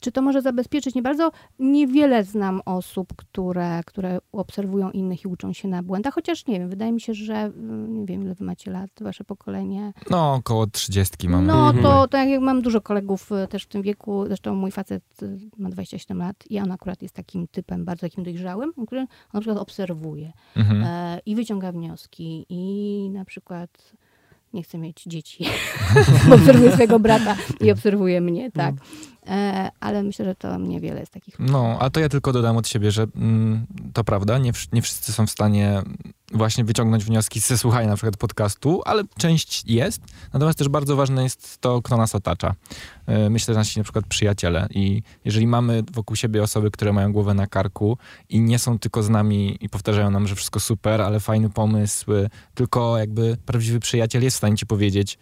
czy 0.03 0.11
to 0.11 0.21
może 0.21 0.41
zabezpieczyć? 0.41 0.95
Nie 0.95 1.01
bardzo. 1.01 1.31
Niewiele 1.59 2.23
znam 2.23 2.61
osób, 2.65 3.13
które, 3.15 3.81
które 3.85 4.19
obserwują 4.31 4.91
innych 4.91 5.23
i 5.23 5.27
uczą 5.27 5.53
się 5.53 5.67
na 5.67 5.83
błędach, 5.83 6.13
chociaż 6.13 6.47
nie 6.47 6.59
wiem, 6.59 6.69
wydaje 6.69 6.91
mi 6.91 7.01
się, 7.01 7.13
że 7.13 7.33
mm, 7.35 7.99
nie 7.99 8.05
wiem, 8.05 8.21
ile 8.23 8.35
wy 8.35 8.45
macie 8.45 8.71
lat, 8.71 8.89
wasze 9.01 9.23
pokolenie. 9.23 9.93
No, 10.09 10.33
około 10.33 10.67
30 10.67 11.29
mamy. 11.29 11.47
No 11.47 11.67
Mhm. 11.67 11.83
to, 11.83 12.07
to 12.07 12.17
jak 12.17 12.41
mam 12.41 12.61
dużo 12.61 12.81
kolegów 12.81 13.31
y, 13.31 13.47
też 13.47 13.63
w 13.63 13.67
tym 13.67 13.81
wieku, 13.81 14.25
zresztą 14.27 14.55
mój 14.55 14.71
facet 14.71 15.03
y, 15.23 15.37
ma 15.57 15.69
27 15.69 16.17
lat 16.17 16.35
i 16.49 16.59
on 16.59 16.71
akurat 16.71 17.01
jest 17.01 17.15
takim 17.15 17.47
typem 17.47 17.85
bardzo 17.85 18.01
takim 18.01 18.23
dojrzałym, 18.23 18.73
który 18.87 19.01
on 19.01 19.07
na 19.33 19.39
przykład 19.39 19.57
obserwuje 19.61 20.31
Mhm. 20.55 20.83
e, 20.83 21.19
i 21.25 21.35
wyciąga 21.35 21.71
wnioski 21.71 22.45
i 22.49 23.09
na 23.09 23.25
przykład 23.25 23.93
nie 24.53 24.63
chce 24.63 24.77
mieć 24.77 25.03
dzieci. 25.03 25.45
obserwuje 26.35 26.71
swojego 26.71 26.99
brata 26.99 27.35
i 27.61 27.71
obserwuje 27.71 28.21
mnie, 28.21 28.51
tak. 28.51 28.75
E, 29.27 29.71
ale 29.79 30.03
myślę, 30.03 30.25
że 30.25 30.35
to 30.35 30.57
niewiele 30.57 30.99
jest 30.99 31.13
takich. 31.13 31.39
No, 31.39 31.77
a 31.79 31.89
to 31.89 31.99
ja 31.99 32.09
tylko 32.09 32.33
dodam 32.33 32.57
od 32.57 32.67
siebie, 32.67 32.91
że 32.91 33.07
mm, 33.15 33.65
to 33.93 34.03
prawda, 34.03 34.37
nie, 34.37 34.51
nie 34.73 34.81
wszyscy 34.81 35.13
są 35.13 35.27
w 35.27 35.31
stanie 35.31 35.81
właśnie 36.33 36.63
wyciągnąć 36.63 37.05
wnioski 37.05 37.39
ze 37.39 37.57
słuchania 37.57 37.87
na 37.87 37.95
przykład 37.95 38.17
podcastu, 38.17 38.81
ale 38.85 39.03
część 39.17 39.63
jest. 39.65 40.01
Natomiast 40.33 40.57
też 40.59 40.69
bardzo 40.69 40.95
ważne 40.95 41.23
jest 41.23 41.57
to, 41.57 41.81
kto 41.81 41.97
nas 41.97 42.15
otacza. 42.15 42.55
E, 43.05 43.29
Myślę, 43.29 43.53
że 43.53 43.59
nasi 43.59 43.79
na 43.79 43.83
przykład 43.83 44.05
przyjaciele 44.07 44.67
i 44.69 45.03
jeżeli 45.25 45.47
mamy 45.47 45.83
wokół 45.91 46.15
siebie 46.15 46.43
osoby, 46.43 46.71
które 46.71 46.93
mają 46.93 47.13
głowę 47.13 47.33
na 47.33 47.47
karku 47.47 47.97
i 48.29 48.41
nie 48.41 48.59
są 48.59 48.79
tylko 48.79 49.03
z 49.03 49.09
nami 49.09 49.57
i 49.61 49.69
powtarzają 49.69 50.11
nam, 50.11 50.27
że 50.27 50.35
wszystko 50.35 50.59
super, 50.59 51.01
ale 51.01 51.19
fajny 51.19 51.49
pomysł, 51.49 52.11
tylko 52.53 52.97
jakby 52.97 53.37
prawdziwy 53.45 53.79
przyjaciel 53.79 54.23
jest 54.23 54.35
w 54.35 54.37
stanie 54.37 54.57
ci 54.57 54.65
powiedzieć, 54.65 55.17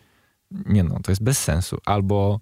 nie 0.65 0.83
no, 0.83 0.99
to 1.03 1.11
jest 1.11 1.23
bez 1.23 1.39
sensu, 1.39 1.77
albo 1.85 2.39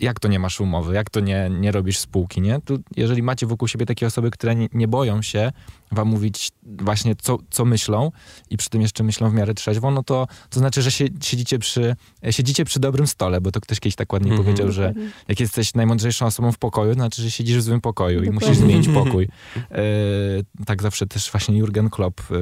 jak 0.00 0.20
to 0.20 0.28
nie 0.28 0.38
masz 0.38 0.60
umowy, 0.60 0.94
jak 0.94 1.10
to 1.10 1.20
nie, 1.20 1.50
nie 1.50 1.72
robisz 1.72 1.98
spółki, 1.98 2.40
nie? 2.40 2.60
Tu, 2.60 2.78
jeżeli 2.96 3.22
macie 3.22 3.46
wokół 3.46 3.68
siebie 3.68 3.86
takie 3.86 4.06
osoby, 4.06 4.30
które 4.30 4.54
nie, 4.54 4.68
nie 4.72 4.88
boją 4.88 5.22
się 5.22 5.52
wam 5.92 6.08
mówić 6.08 6.50
właśnie, 6.62 7.14
co, 7.16 7.38
co 7.50 7.64
myślą 7.64 8.12
i 8.50 8.56
przy 8.56 8.70
tym 8.70 8.80
jeszcze 8.82 9.04
myślą 9.04 9.30
w 9.30 9.34
miarę 9.34 9.54
trzeźwo, 9.54 9.90
no 9.90 10.02
to, 10.02 10.26
to 10.50 10.60
znaczy, 10.60 10.82
że 10.82 10.90
się, 10.90 11.04
siedzicie, 11.22 11.58
przy, 11.58 11.96
siedzicie 12.30 12.64
przy 12.64 12.80
dobrym 12.80 13.06
stole, 13.06 13.40
bo 13.40 13.50
to 13.52 13.60
ktoś 13.60 13.80
kiedyś 13.80 13.96
tak 13.96 14.12
ładnie 14.12 14.30
Mhm. 14.30 14.44
powiedział, 14.44 14.72
że 14.72 14.92
jak 15.28 15.40
jesteś 15.40 15.74
najmądrzejszą 15.74 16.26
osobą 16.26 16.52
w 16.52 16.58
pokoju, 16.58 16.90
to 16.90 16.94
znaczy, 16.94 17.22
że 17.22 17.30
siedzisz 17.30 17.58
w 17.58 17.62
złym 17.62 17.80
pokoju 17.80 18.22
i 18.22 18.26
Dokładnie. 18.26 18.48
musisz 18.48 18.62
zmienić 18.64 18.88
pokój. 18.88 19.28
E, 19.70 20.64
tak 20.66 20.82
zawsze 20.82 21.06
też 21.06 21.30
właśnie 21.30 21.58
Jurgen 21.58 21.90
Klopp 21.90 22.20
e, 22.20 22.34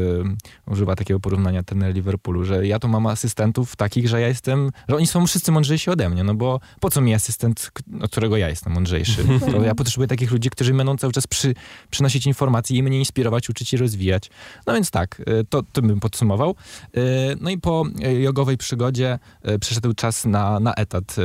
używa 0.73 0.97
takiego 0.97 1.21
porównania 1.21 1.63
ten 1.63 1.93
Liverpoolu, 1.93 2.45
że 2.45 2.67
ja 2.67 2.79
tu 2.79 2.89
mam 2.89 3.07
asystentów 3.07 3.77
takich, 3.77 4.09
że 4.09 4.21
ja 4.21 4.29
jestem, 4.29 4.71
że 4.89 4.97
oni 4.97 5.07
są 5.07 5.27
wszyscy 5.27 5.53
mądrzejsi 5.53 5.91
ode 5.91 6.09
mnie, 6.11 6.25
no 6.25 6.35
bo 6.35 6.61
po 6.81 6.91
co 6.91 7.01
mi 7.01 7.15
asystent, 7.15 7.71
od 8.03 8.11
którego 8.11 8.37
ja 8.37 8.49
jestem 8.49 8.73
mądrzejszy? 8.73 9.25
To 9.53 9.63
ja 9.63 9.75
potrzebuję 9.75 10.09
takich 10.09 10.31
ludzi, 10.31 10.51
którzy 10.51 10.75
będą 10.75 10.97
cały 10.97 11.13
czas 11.13 11.27
przy, 11.27 11.55
przynosić 11.91 12.27
informacje 12.27 12.77
i 12.79 12.83
mnie 12.83 12.99
inspirować, 12.99 13.38
uczyć 13.51 13.73
i 13.73 13.77
rozwijać. 13.77 14.31
No 14.67 14.75
więc 14.75 14.91
tak, 14.91 15.23
e, 15.27 15.45
to, 15.45 15.63
to 15.73 15.83
bym 15.83 16.01
podsumował. 16.01 16.55
E, 16.95 17.01
No 17.41 17.51
i 17.51 17.59
po 17.59 17.85
e, 18.03 18.15
jogowej 18.15 18.57
przygodzie 18.57 19.19
przyszedł 19.61 19.95
czas 19.95 20.25
na, 20.25 20.61
na 20.61 20.75
etat, 20.75 21.17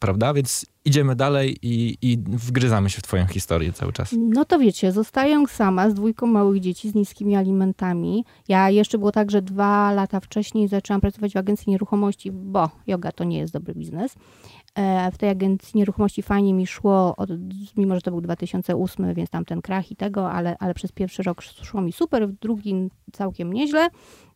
prawda? 0.00 0.34
Więc 0.34 0.66
idziemy 0.84 1.16
dalej 1.16 1.58
i, 1.62 1.98
i 2.02 2.18
wgryzamy 2.26 2.90
się 2.90 2.98
w 2.98 3.02
twoją 3.02 3.26
historię 3.26 3.72
cały 3.72 3.92
czas. 3.92 4.14
No 4.18 4.44
to 4.44 4.58
wiecie, 4.58 4.92
zostaję 4.92 5.44
sama 5.48 5.90
z 5.90 5.94
dwójką 5.94 6.26
małych 6.26 6.60
dzieci 6.60 6.90
z 6.90 6.94
niskimi 6.94 7.36
alimentami. 7.36 8.24
Ja 8.48 8.70
jeszcze 8.70 8.98
było 8.98 9.12
tak, 9.12 9.30
że 9.30 9.42
dwa 9.42 9.92
lata 9.92 10.20
wcześniej 10.20 10.68
zaczęłam 10.68 11.00
pracować 11.00 11.32
w 11.32 11.36
agencji 11.36 11.70
nieruchomości, 11.70 12.32
bo 12.32 12.70
yoga 12.86 13.12
to 13.12 13.24
nie 13.24 13.38
jest 13.38 13.52
dobry 13.52 13.74
biznes. 13.74 14.14
E, 14.74 15.10
W 15.10 15.18
tej 15.18 15.28
agencji 15.28 15.78
nieruchomości 15.78 16.22
fajnie 16.22 16.54
mi 16.54 16.66
szło, 16.66 17.16
od, 17.16 17.30
mimo 17.76 17.94
że 17.94 18.00
to 18.00 18.10
był 18.10 18.20
2008, 18.20 19.14
więc 19.14 19.30
tam 19.30 19.44
ten 19.44 19.62
krach 19.62 19.90
i 19.90 19.96
tego, 19.96 20.30
ale, 20.30 20.56
ale 20.58 20.74
przez 20.74 20.92
pierwszy 20.92 21.22
rok 21.22 21.42
szło 21.42 21.80
mi 21.80 21.92
super, 21.92 22.28
w 22.28 22.32
drugim 22.32 22.90
całkiem 23.12 23.52
nieźle. 23.52 23.88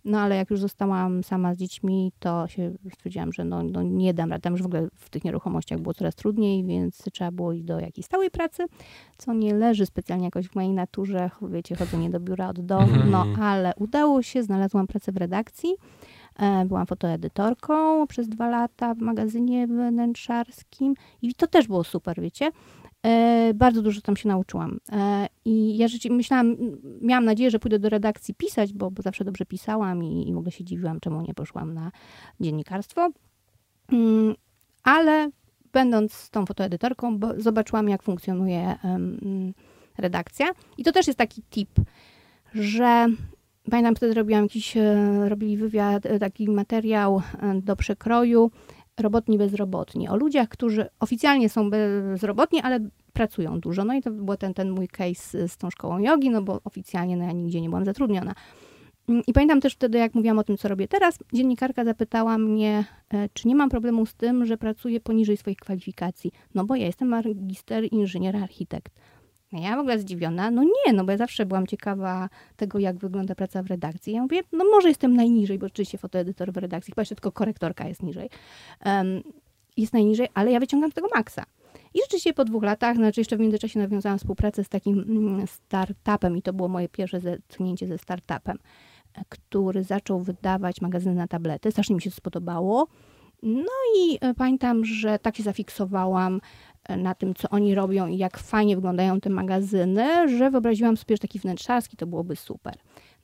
No 0.04 0.20
ale 0.20 0.36
jak 0.36 0.50
już 0.50 0.60
zostałam 0.60 1.24
sama 1.24 1.54
z 1.54 1.58
dziećmi, 1.58 2.12
to 2.18 2.48
się 2.48 2.72
stwierdziłam, 2.92 3.32
że 3.32 3.44
no, 3.44 3.62
no 3.62 3.82
nie 3.82 4.14
dam 4.14 4.30
rady. 4.30 4.42
Tam 4.42 4.52
już 4.52 4.62
w 4.62 4.66
ogóle 4.66 4.88
w 4.96 5.10
tych 5.10 5.24
nieruchomościach 5.24 5.80
było 5.80 5.94
coraz 5.94 6.14
trudniej, 6.14 6.64
więc 6.64 7.02
trzeba 7.12 7.30
było 7.30 7.52
iść 7.52 7.64
do 7.64 7.80
jakiejś 7.80 8.06
stałej 8.06 8.30
pracy, 8.30 8.64
co 9.18 9.32
nie 9.32 9.54
leży 9.54 9.86
specjalnie 9.86 10.24
jakoś 10.24 10.48
w 10.48 10.54
mojej 10.54 10.72
naturze. 10.72 11.30
Wiecie, 11.42 11.76
chodzenie 11.76 12.10
do 12.10 12.20
biura 12.20 12.48
od 12.48 12.60
domu, 12.60 12.82
Mhm. 12.94 13.10
no 13.10 13.26
ale 13.42 13.72
udało 13.76 14.22
się, 14.22 14.42
znalazłam 14.42 14.86
pracę 14.86 15.12
w 15.12 15.16
redakcji. 15.16 15.70
E, 16.38 16.64
Byłam 16.64 16.86
fotoedytorką 16.86 18.06
przez 18.06 18.28
dwa 18.28 18.48
lata 18.48 18.94
w 18.94 18.98
magazynie 18.98 19.66
wnętrzarskim 19.66 20.94
i 21.22 21.34
to 21.34 21.46
też 21.46 21.66
było 21.66 21.84
super, 21.84 22.20
wiecie. 22.20 22.50
E, 23.02 23.54
Bardzo 23.54 23.82
dużo 23.82 24.00
tam 24.00 24.16
się 24.16 24.28
nauczyłam. 24.28 24.78
E, 24.92 25.26
I 25.44 25.76
ja 25.76 25.88
rzeczywiście 25.88 26.12
myślałam, 26.16 26.56
miałam 27.00 27.24
nadzieję, 27.24 27.50
że 27.50 27.58
pójdę 27.58 27.78
do 27.78 27.88
redakcji 27.88 28.34
pisać, 28.34 28.72
bo, 28.72 28.90
bo 28.90 29.02
zawsze 29.02 29.24
dobrze 29.24 29.46
pisałam 29.46 30.04
i, 30.04 30.28
i 30.28 30.34
w 30.34 30.36
ogóle 30.36 30.52
się 30.52 30.64
dziwiłam, 30.64 31.00
czemu 31.00 31.22
nie 31.22 31.34
poszłam 31.34 31.74
na 31.74 31.92
dziennikarstwo. 32.40 33.10
Mm, 33.92 34.34
Ale 34.82 35.30
będąc 35.72 36.30
tą 36.30 36.46
fotoedytorką, 36.46 37.18
zobaczyłam, 37.38 37.88
jak 37.88 38.02
funkcjonuje 38.02 38.76
redakcja. 39.98 40.46
I 40.78 40.84
to 40.84 40.92
też 40.92 41.06
jest 41.06 41.18
taki 41.18 41.42
tip, 41.42 41.70
że 42.54 43.06
pamiętam 43.70 43.96
wtedy 43.96 44.14
robiłam 44.14 44.42
jakiś, 44.42 44.76
e, 44.76 45.28
robili 45.28 45.56
wywiad, 45.56 46.06
e, 46.06 46.18
taki 46.18 46.50
materiał 46.50 47.22
e, 47.42 47.60
do 47.60 47.76
przekroju 47.76 48.50
robotni 48.98 49.38
bezrobotni, 49.38 50.08
o 50.08 50.16
ludziach, 50.16 50.48
którzy 50.48 50.86
oficjalnie 51.00 51.48
są 51.48 51.70
bezrobotni, 51.70 52.60
ale 52.60 52.80
pracują 53.12 53.60
dużo. 53.60 53.84
No 53.84 53.94
i 53.94 54.02
to 54.02 54.10
był 54.10 54.36
ten, 54.36 54.54
ten 54.54 54.70
mój 54.70 54.88
case 54.88 55.48
z 55.48 55.56
tą 55.56 55.70
szkołą 55.70 55.98
jogi, 55.98 56.30
no 56.30 56.42
bo 56.42 56.60
oficjalnie 56.64 57.16
no, 57.16 57.24
ja 57.24 57.32
nigdzie 57.32 57.60
nie 57.60 57.68
byłam 57.68 57.84
zatrudniona. 57.84 58.34
Mm, 59.08 59.22
I 59.26 59.32
pamiętam 59.32 59.60
też 59.60 59.74
wtedy, 59.74 59.98
jak 59.98 60.14
mówiłam 60.14 60.38
o 60.38 60.44
tym, 60.44 60.56
co 60.56 60.68
robię 60.68 60.88
teraz, 60.88 61.18
dziennikarka 61.32 61.84
zapytała 61.84 62.38
mnie, 62.38 62.84
czy 63.32 63.48
nie 63.48 63.54
mam 63.54 63.68
problemu 63.68 64.06
z 64.06 64.14
tym, 64.14 64.46
że 64.46 64.56
pracuję 64.56 65.00
poniżej 65.00 65.36
swoich 65.36 65.58
kwalifikacji. 65.58 66.32
No 66.54 66.64
bo 66.64 66.76
ja 66.76 66.86
jestem 66.86 67.08
magister, 67.08 67.84
inżynier, 67.90 68.36
architekt. 68.36 68.92
Ja 69.62 69.76
w 69.76 69.78
ogóle 69.78 69.98
zdziwiona, 69.98 70.50
no 70.50 70.62
nie, 70.62 70.92
no 70.92 71.04
bo 71.04 71.12
ja 71.12 71.18
zawsze 71.18 71.46
byłam 71.46 71.66
ciekawa 71.66 72.28
tego, 72.56 72.78
jak 72.78 72.96
wygląda 72.96 73.34
praca 73.34 73.62
w 73.62 73.66
redakcji. 73.66 74.12
Ja 74.12 74.22
mówię, 74.22 74.40
no 74.52 74.64
może 74.64 74.88
jestem 74.88 75.16
najniżej, 75.16 75.58
bo 75.58 75.66
oczywiście 75.66 75.98
fotoedytor 75.98 76.52
w 76.52 76.56
redakcji, 76.56 76.92
chyba 76.92 77.02
jeszcze 77.02 77.14
tylko 77.14 77.32
korektorka 77.32 77.88
jest 77.88 78.02
niżej. 78.02 78.30
Em, 78.80 79.22
jest 79.76 79.92
najniżej, 79.92 80.28
ale 80.34 80.52
ja 80.52 80.60
wyciągam 80.60 80.90
z 80.90 80.94
tego 80.94 81.08
maksa. 81.14 81.44
I 81.94 82.00
rzeczywiście 82.00 82.32
po 82.32 82.44
dwóch 82.44 82.62
latach, 82.62 82.96
znaczy 82.96 83.20
jeszcze 83.20 83.36
w 83.36 83.40
międzyczasie 83.40 83.78
nawiązałam 83.78 84.18
współpracę 84.18 84.64
z 84.64 84.68
takim 84.68 84.98
mm, 84.98 85.46
startupem 85.46 86.36
i 86.36 86.42
to 86.42 86.52
było 86.52 86.68
moje 86.68 86.88
pierwsze 86.88 87.20
zetknięcie 87.20 87.86
ze 87.86 87.98
startupem, 87.98 88.58
e, 89.14 89.22
który 89.28 89.84
zaczął 89.84 90.20
wydawać 90.20 90.80
magazyny 90.80 91.14
na 91.14 91.28
tablety. 91.28 91.70
Strasznie 91.70 91.96
mi 91.96 92.02
się 92.02 92.10
to 92.10 92.16
spodobało. 92.16 92.88
No 93.42 93.72
i 93.98 94.18
e, 94.20 94.34
pamiętam, 94.34 94.84
że 94.84 95.18
tak 95.18 95.36
się 95.36 95.42
zafiksowałam 95.42 96.40
na 96.96 97.14
tym, 97.14 97.34
co 97.34 97.48
oni 97.48 97.74
robią 97.74 98.06
i 98.06 98.18
jak 98.18 98.38
fajnie 98.38 98.76
wyglądają 98.76 99.20
te 99.20 99.30
magazyny, 99.30 100.38
że 100.38 100.50
wyobraziłam 100.50 100.96
sobie, 100.96 101.16
że 101.16 101.18
taki 101.18 101.38
wnętrzarski 101.38 101.96
to 101.96 102.06
byłoby 102.06 102.36
super. 102.36 102.74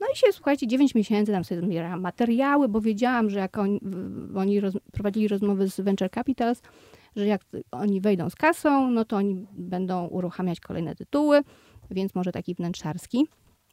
No 0.01 0.07
i 0.15 0.17
się, 0.17 0.27
słuchajcie, 0.33 0.67
9 0.67 0.95
miesięcy 0.95 1.33
tam 1.33 1.45
sobie 1.45 1.61
zbierałam 1.61 2.01
materiały, 2.01 2.69
bo 2.69 2.81
wiedziałam, 2.81 3.31
że 3.31 3.39
jak 3.39 3.59
oni, 3.59 3.81
oni 4.37 4.61
roz, 4.61 4.75
prowadzili 4.93 5.29
rozmowy 5.29 5.69
z 5.69 5.81
Venture 5.81 6.11
Capitals, 6.11 6.63
że 7.17 7.27
jak 7.27 7.43
oni 7.71 8.01
wejdą 8.01 8.31
z 8.31 8.35
kasą, 8.35 8.91
no 8.91 9.05
to 9.05 9.17
oni 9.17 9.47
będą 9.53 10.07
uruchamiać 10.07 10.61
kolejne 10.61 10.95
tytuły, 10.95 11.41
więc 11.91 12.15
może 12.15 12.33
taki 12.33 12.55
wnętrzarski. 12.55 13.27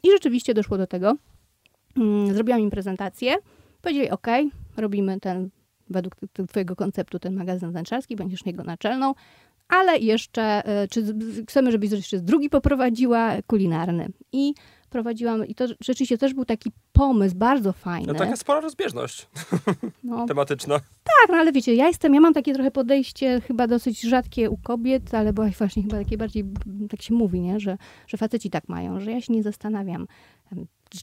I 0.03 0.11
rzeczywiście 0.11 0.53
doszło 0.53 0.77
do 0.77 0.87
tego. 0.87 1.15
Mm, 1.97 2.33
Zrobiłam 2.33 2.61
im 2.61 2.69
prezentację. 2.69 3.35
Powiedzieli, 3.81 4.09
ok, 4.09 4.27
robimy 4.77 5.19
ten, 5.19 5.49
według 5.89 6.15
twojego 6.47 6.75
konceptu, 6.75 7.19
ten 7.19 7.35
magazyn 7.35 7.71
wnętrzarski, 7.71 8.15
będziesz 8.15 8.45
jego 8.45 8.63
naczelną, 8.63 9.13
ale 9.69 9.97
jeszcze, 9.97 10.65
e, 10.65 10.87
czy 10.87 11.15
chcemy, 11.47 11.71
żebyś 11.71 11.91
jeszcze 11.91 12.19
drugi 12.19 12.49
poprowadziła, 12.49 13.31
kulinarny. 13.47 14.09
I 14.31 14.53
prowadziłam, 14.89 15.45
i 15.47 15.55
to 15.55 15.65
rzeczywiście 15.81 16.17
też 16.17 16.33
był 16.33 16.45
taki 16.45 16.71
pomysł 16.93 17.35
bardzo 17.35 17.73
fajny. 17.73 18.07
No 18.07 18.19
taka 18.19 18.35
spora 18.35 18.59
rozbieżność 18.59 19.27
No, 20.03 20.25
tematyczna. 20.27 20.79
tak, 20.79 21.29
no 21.29 21.37
ale 21.37 21.51
wiecie, 21.51 21.75
ja 21.75 21.87
jestem, 21.87 22.13
ja 22.13 22.21
mam 22.21 22.33
takie 22.33 22.53
trochę 22.53 22.71
podejście 22.71 23.41
chyba 23.41 23.67
dosyć 23.67 24.01
rzadkie 24.01 24.49
u 24.49 24.57
kobiet, 24.57 25.13
ale 25.13 25.33
właśnie 25.33 25.83
chyba 25.83 25.97
takie 25.97 26.17
bardziej, 26.17 26.45
tak 26.89 27.01
się 27.01 27.13
mówi, 27.13 27.41
nie? 27.41 27.59
Że, 27.59 27.77
że 28.07 28.17
faceci 28.17 28.49
tak 28.49 28.69
mają, 28.69 28.99
że 28.99 29.11
ja 29.11 29.21
się 29.21 29.33
nie 29.33 29.43
zastanawiam, 29.43 30.07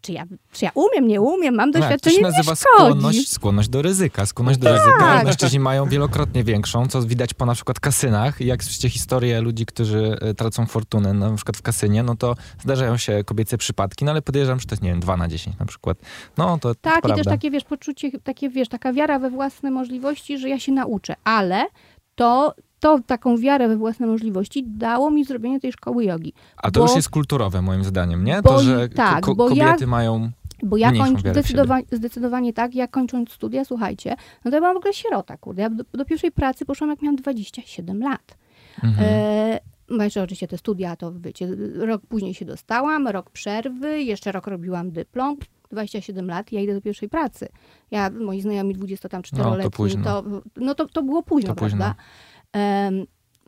Czy 0.02 0.12
ja, 0.12 0.24
czy 0.52 0.64
ja 0.64 0.70
umiem, 0.74 1.08
nie 1.08 1.20
umiem, 1.20 1.54
mam 1.54 1.70
No 1.70 1.78
jak 1.78 1.88
to 1.88 2.10
się 2.10 2.16
doświadczenie, 2.16 2.22
nazywa 2.22 2.54
skłonność, 2.56 3.32
skłonność 3.32 3.68
do 3.68 3.82
ryzyka. 3.82 4.26
Skłonność 4.26 4.58
do 4.58 4.72
ryzyka 4.72 4.98
Tak. 4.98 5.24
mężczyźni 5.24 5.60
mają 5.60 5.88
wielokrotnie 5.88 6.44
większą, 6.44 6.86
co 6.88 7.02
widać 7.02 7.34
po 7.34 7.46
na 7.46 7.54
przykład 7.54 7.80
kasynach. 7.80 8.40
Jak 8.40 8.64
słyszycie 8.64 8.88
historię 8.90 9.40
ludzi, 9.40 9.66
którzy 9.66 10.16
e, 10.20 10.34
tracą 10.34 10.66
fortunę 10.66 11.12
na 11.12 11.34
przykład 11.36 11.56
w 11.56 11.62
kasynie, 11.62 12.02
no 12.02 12.16
to 12.16 12.36
zdarzają 12.62 12.96
się 12.96 13.24
kobiece 13.24 13.58
przypadki, 13.58 14.04
no 14.04 14.10
ale 14.10 14.22
podejrzewam, 14.22 14.60
że 14.60 14.66
to 14.66 14.72
jest, 14.72 14.82
nie 14.82 14.90
wiem, 14.90 15.00
2 15.00 15.16
na 15.16 15.28
10 15.28 15.58
na 15.58 15.66
przykład. 15.66 15.98
No 16.36 16.58
to 16.58 16.74
Tak, 16.74 17.02
prawda. 17.02 17.14
i 17.14 17.24
też 17.24 17.32
takie, 17.32 17.50
wiesz, 17.50 17.64
poczucie, 17.64 18.10
takie, 18.24 18.48
wiesz, 18.50 18.68
taka 18.68 18.92
wiara 18.92 19.18
we 19.18 19.30
własne 19.30 19.70
możliwości, 19.70 20.38
że 20.38 20.48
ja 20.48 20.58
się 20.60 20.72
nauczę, 20.72 21.14
ale 21.24 21.66
to, 22.14 22.54
to 22.80 22.98
taką 23.06 23.36
wiarę 23.36 23.68
we 23.68 23.76
własne 23.76 24.06
możliwości 24.06 24.64
dało 24.66 25.10
mi 25.10 25.24
zrobienie 25.24 25.60
tej 25.60 25.72
szkoły 25.72 26.04
jogi. 26.04 26.32
A 26.56 26.70
to 26.70 26.80
bo- 26.80 26.86
już 26.86 26.96
jest 26.96 27.08
kulturowe 27.08 27.62
moim 27.62 27.84
zdaniem, 27.84 28.24
nie? 28.24 28.42
bo 28.42 28.48
To, 28.50 28.62
że 28.62 28.88
tak, 28.88 29.24
ko- 29.24 29.34
bo 29.34 29.50
ja- 29.50 29.64
kobiety 29.66 29.86
mają... 29.86 30.30
Bo 30.62 30.76
ja 30.76 30.90
zdecydowa- 30.90 31.82
zdecydowanie 31.92 32.52
tak, 32.52 32.74
ja 32.74 32.88
kończąc 32.88 33.32
studia, 33.32 33.64
słuchajcie, 33.64 34.16
no 34.44 34.50
to 34.50 34.56
ja 34.56 34.60
byłam 34.60 34.74
w 34.74 34.76
ogóle 34.76 34.94
sierota, 34.94 35.36
kurde. 35.36 35.62
Ja 35.62 35.70
do, 35.70 35.84
do 35.92 36.04
pierwszej 36.04 36.32
pracy 36.32 36.64
poszłam, 36.64 36.90
jak 36.90 37.02
miałam 37.02 37.16
27 37.16 38.00
lat. 38.02 38.36
Mhm. 38.84 39.06
E, 39.10 39.60
no 39.90 40.04
jeszcze 40.04 40.22
oczywiście 40.22 40.48
te 40.48 40.58
studia, 40.58 40.96
to 40.96 41.12
wiecie, 41.20 41.48
rok 41.78 42.02
później 42.08 42.34
się 42.34 42.44
dostałam, 42.44 43.08
rok 43.08 43.30
przerwy, 43.30 44.02
jeszcze 44.02 44.32
rok 44.32 44.46
robiłam 44.46 44.90
dyplom, 44.90 45.36
27 45.70 46.26
lat, 46.28 46.52
ja 46.52 46.60
idę 46.60 46.74
do 46.74 46.80
pierwszej 46.80 47.08
pracy. 47.08 47.48
Ja, 47.90 48.10
moi 48.10 48.40
znajomi 48.40 48.76
24-letni, 48.76 49.38
No, 49.38 49.56
to 49.62 49.70
późno. 49.70 50.04
to, 50.04 50.24
no 50.56 50.74
to, 50.74 50.86
to 50.86 51.02
było 51.02 51.22
późno, 51.22 51.54
To 51.54 51.60
późno. 51.60 51.78
prawda? 51.78 51.94
Em, 52.00 52.35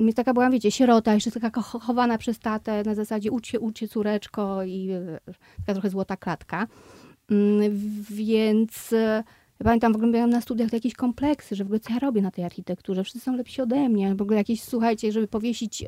więc 0.01 0.17
taka 0.17 0.35
byłam, 0.35 0.53
wiecie, 0.53 0.71
sierota, 0.71 1.15
jeszcze 1.15 1.31
taka 1.31 1.61
cho- 1.61 1.81
chowana 1.81 2.19
przez 2.19 2.39
tatę, 2.39 2.83
na 2.83 2.95
zasadzie 2.95 3.31
ucz 3.31 3.47
się, 3.47 3.61
ucz 3.61 3.79
się 3.79 3.89
córeczko 3.89 4.63
i 4.63 4.91
e, 4.91 5.19
taka 5.67 5.73
trochę 5.73 5.91
złota 5.91 6.17
klatka. 6.17 6.67
Mm, 7.31 7.61
Więc 8.11 8.93
e, 8.93 9.25
ja 9.61 9.65
pamiętam, 9.65 9.93
w 9.93 9.97
ogóle 9.97 10.13
miałam 10.13 10.31
na 10.31 10.41
studiach 10.41 10.73
jakieś 10.73 10.95
kompleksy, 10.95 11.57
że 11.57 11.65
w 11.65 11.67
ogóle 11.67 11.81
co 11.81 11.93
ja 11.93 11.99
robię 11.99 12.23
na 12.23 12.31
tej 12.31 12.45
architekturze, 12.45 13.05
wszyscy 13.05 13.21
są 13.21 13.37
lepsi 13.37 13.63
ode 13.63 13.89
mnie. 13.89 14.15
W 14.15 14.23
ogóle 14.23 14.37
jakieś, 14.37 14.63
słuchajcie, 14.63 15.13
żeby 15.13 15.29
powiesić 15.29 15.83
e, 15.83 15.87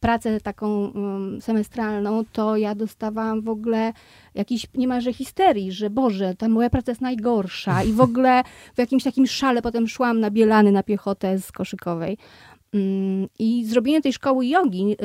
pracę 0.00 0.40
taką 0.40 0.88
um, 0.88 1.40
semestralną, 1.42 2.24
to 2.32 2.56
ja 2.56 2.74
dostawałam 2.74 3.42
w 3.42 3.48
ogóle 3.48 3.92
jakiś 4.34 4.66
niemalże 4.74 5.12
histerii, 5.12 5.72
że 5.72 5.90
Boże, 5.90 6.34
ta 6.34 6.48
moja 6.48 6.70
praca 6.70 6.92
jest 6.92 7.00
najgorsza 7.00 7.82
i 7.82 7.92
w 7.92 8.00
ogóle 8.00 8.42
w 8.74 8.78
jakimś 8.78 9.04
takim 9.04 9.26
szale 9.26 9.62
potem 9.62 9.88
szłam 9.88 10.20
na 10.20 10.30
Bielany 10.30 10.72
na 10.72 10.82
piechotę 10.82 11.38
z 11.38 11.52
Koszykowej. 11.52 12.18
Mm, 12.72 13.28
I 13.38 13.64
zrobienie 13.64 14.00
tej 14.00 14.12
szkoły 14.12 14.46
jogi 14.46 14.92
y, 14.92 14.96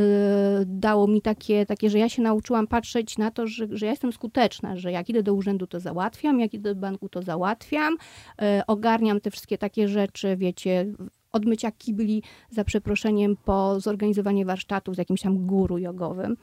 dało 0.65 1.07
mi 1.07 1.21
takie, 1.21 1.65
takie, 1.65 1.89
że 1.89 1.99
ja 1.99 2.09
się 2.09 2.21
nauczyłam 2.21 2.67
patrzeć 2.67 3.17
na 3.17 3.31
to, 3.31 3.47
że, 3.47 3.67
że 3.69 3.85
ja 3.85 3.91
jestem 3.91 4.13
skuteczna, 4.13 4.75
że 4.75 4.91
jak 4.91 5.09
idę 5.09 5.23
do 5.23 5.33
urzędu, 5.33 5.67
to 5.67 5.79
załatwiam, 5.79 6.39
jak 6.39 6.53
idę 6.53 6.75
do 6.75 6.81
banku, 6.81 7.09
to 7.09 7.21
załatwiam, 7.21 7.93
y, 7.93 8.65
ogarniam 8.67 9.21
te 9.21 9.31
wszystkie 9.31 9.57
takie 9.57 9.87
rzeczy, 9.87 10.37
wiecie, 10.37 10.85
od 11.31 11.45
mycia 11.45 11.71
kibli, 11.71 12.23
za 12.49 12.63
przeproszeniem, 12.63 13.37
po 13.45 13.79
zorganizowanie 13.79 14.45
warsztatów 14.45 14.95
z 14.95 14.97
jakimś 14.97 15.21
tam 15.21 15.47
guru 15.47 15.77
jogowym. 15.77 16.37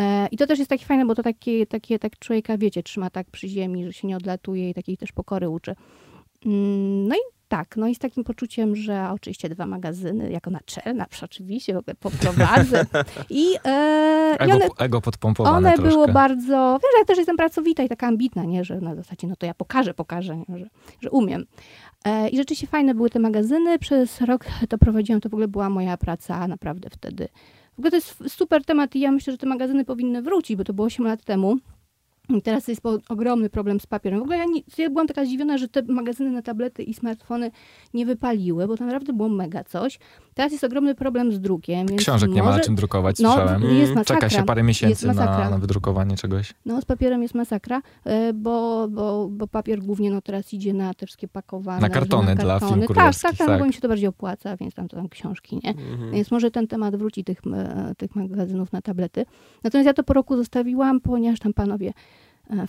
E, 0.00 0.28
I 0.30 0.36
to 0.36 0.46
też 0.46 0.58
jest 0.58 0.68
takie 0.68 0.84
fajne, 0.84 1.06
bo 1.06 1.14
to 1.14 1.22
takie, 1.22 1.66
takie 1.66 1.98
tak 1.98 2.18
człowieka, 2.18 2.58
wiecie, 2.58 2.82
trzyma 2.82 3.10
tak 3.10 3.30
przy 3.30 3.48
ziemi, 3.48 3.84
że 3.84 3.92
się 3.92 4.08
nie 4.08 4.16
odlatuje 4.16 4.70
i 4.70 4.74
takiej 4.74 4.96
też 4.96 5.12
pokory 5.12 5.48
uczy. 5.48 5.74
Mm, 6.46 7.08
No 7.08 7.14
i 7.14 7.33
tak, 7.56 7.76
no 7.76 7.86
i 7.86 7.94
z 7.94 7.98
takim 7.98 8.24
poczuciem, 8.24 8.76
że 8.76 9.08
oczywiście 9.10 9.48
dwa 9.48 9.66
magazyny, 9.66 10.30
jako 10.30 10.50
naczelna, 10.50 11.06
oczywiście, 11.22 11.74
w 11.74 11.76
ogóle 11.76 11.94
poprowadzę. 11.94 12.86
I, 13.30 13.56
e, 13.64 14.36
i 14.40 14.42
Ego, 14.42 14.54
one, 14.54 14.68
ego 14.78 15.00
podpompowane 15.00 15.56
one 15.56 15.72
troszkę. 15.72 15.88
było 15.88 16.08
bardzo, 16.08 16.78
wiesz, 16.82 16.90
ja 16.98 17.04
też 17.04 17.18
jestem 17.18 17.36
pracowita 17.36 17.82
i 17.82 17.88
taka 17.88 18.06
ambitna, 18.06 18.44
nie, 18.44 18.64
że 18.64 18.80
na 18.80 18.94
zasadzie, 18.94 19.26
no 19.26 19.36
to 19.36 19.46
ja 19.46 19.54
pokażę, 19.54 19.94
pokażę, 19.94 20.36
nie, 20.36 20.58
że, 20.58 20.66
że 21.00 21.10
umiem. 21.10 21.44
E, 22.04 22.28
I 22.28 22.36
rzeczywiście 22.36 22.66
fajne 22.66 22.94
były 22.94 23.10
te 23.10 23.18
magazyny, 23.18 23.78
przez 23.78 24.20
rok 24.20 24.44
to 24.68 24.78
prowadziłam, 24.78 25.20
to 25.20 25.28
w 25.28 25.34
ogóle 25.34 25.48
była 25.48 25.70
moja 25.70 25.96
praca 25.96 26.48
naprawdę 26.48 26.90
wtedy. 26.90 27.28
W 27.76 27.78
ogóle 27.78 27.90
to 27.90 27.96
jest 27.96 28.22
super 28.28 28.64
temat 28.64 28.96
i 28.96 29.00
ja 29.00 29.12
myślę, 29.12 29.32
że 29.32 29.38
te 29.38 29.46
magazyny 29.46 29.84
powinny 29.84 30.22
wrócić, 30.22 30.56
bo 30.56 30.64
to 30.64 30.72
było 30.72 30.86
8 30.86 31.06
lat 31.06 31.24
temu. 31.24 31.56
Teraz 32.44 32.68
jest 32.68 32.82
ogromny 33.08 33.50
problem 33.50 33.80
z 33.80 33.86
papierem. 33.86 34.18
W 34.18 34.22
ogóle 34.22 34.38
ja, 34.38 34.44
nie, 34.44 34.60
ja 34.78 34.90
byłam 34.90 35.06
taka 35.06 35.24
zdziwiona, 35.24 35.58
że 35.58 35.68
te 35.68 35.82
magazyny 35.82 36.30
na 36.30 36.42
tablety 36.42 36.82
i 36.82 36.94
smartfony 36.94 37.50
nie 37.94 38.06
wypaliły, 38.06 38.66
bo 38.66 38.76
to 38.76 38.84
naprawdę 38.84 39.12
było 39.12 39.28
mega 39.28 39.64
coś. 39.64 39.98
Teraz 40.34 40.52
jest 40.52 40.64
ogromny 40.64 40.94
problem 40.94 41.32
z 41.32 41.40
drukiem. 41.40 41.86
Więc 41.86 42.00
Książek 42.00 42.30
nie 42.30 42.42
ma 42.42 42.48
może- 42.48 42.58
na 42.58 42.64
czym 42.64 42.74
drukować, 42.74 43.18
No, 43.18 43.32
słyszałem. 43.32 43.62
jest 43.62 43.94
masakra. 43.94 44.14
Czeka 44.14 44.30
się 44.30 44.42
parę 44.44 44.62
miesięcy 44.62 45.06
na, 45.06 45.50
na 45.50 45.58
wydrukowanie 45.58 46.16
czegoś. 46.16 46.54
No, 46.66 46.80
z 46.80 46.84
papierem 46.84 47.22
jest 47.22 47.34
masakra, 47.34 47.82
e, 48.04 48.32
bo, 48.32 48.88
bo, 48.88 49.28
bo 49.30 49.46
papier 49.46 49.80
głównie 49.82 50.10
no, 50.10 50.22
teraz 50.22 50.52
idzie 50.52 50.74
na 50.74 50.94
te 50.94 51.06
wszystkie 51.06 51.28
pakowane. 51.28 51.80
Na 51.80 51.86
że 51.86 51.92
kartony 51.94 52.34
dla 52.34 52.60
firm 52.60 52.80
Tak, 52.80 52.96
tak, 52.96 53.14
tak, 53.22 53.36
tak. 53.36 53.60
bo 53.60 53.66
im 53.66 53.72
się 53.72 53.80
to 53.80 53.88
bardziej 53.88 54.08
opłaca, 54.08 54.56
więc 54.56 54.74
tam 54.74 54.88
to 54.88 54.96
tam 54.96 55.08
książki, 55.08 55.60
nie? 55.64 55.70
Mhm. 55.70 56.12
Więc 56.12 56.30
może 56.30 56.50
ten 56.50 56.66
temat 56.66 56.96
wróci 56.96 57.24
tych, 57.24 57.40
e, 57.54 57.94
tych 57.98 58.16
magazynów 58.16 58.72
na 58.72 58.82
tablety. 58.82 59.26
Natomiast 59.64 59.86
ja 59.86 59.94
to 59.94 60.02
po 60.02 60.12
roku 60.12 60.36
zostawiłam, 60.36 61.00
ponieważ 61.00 61.38
tam 61.38 61.52
panowie 61.52 61.92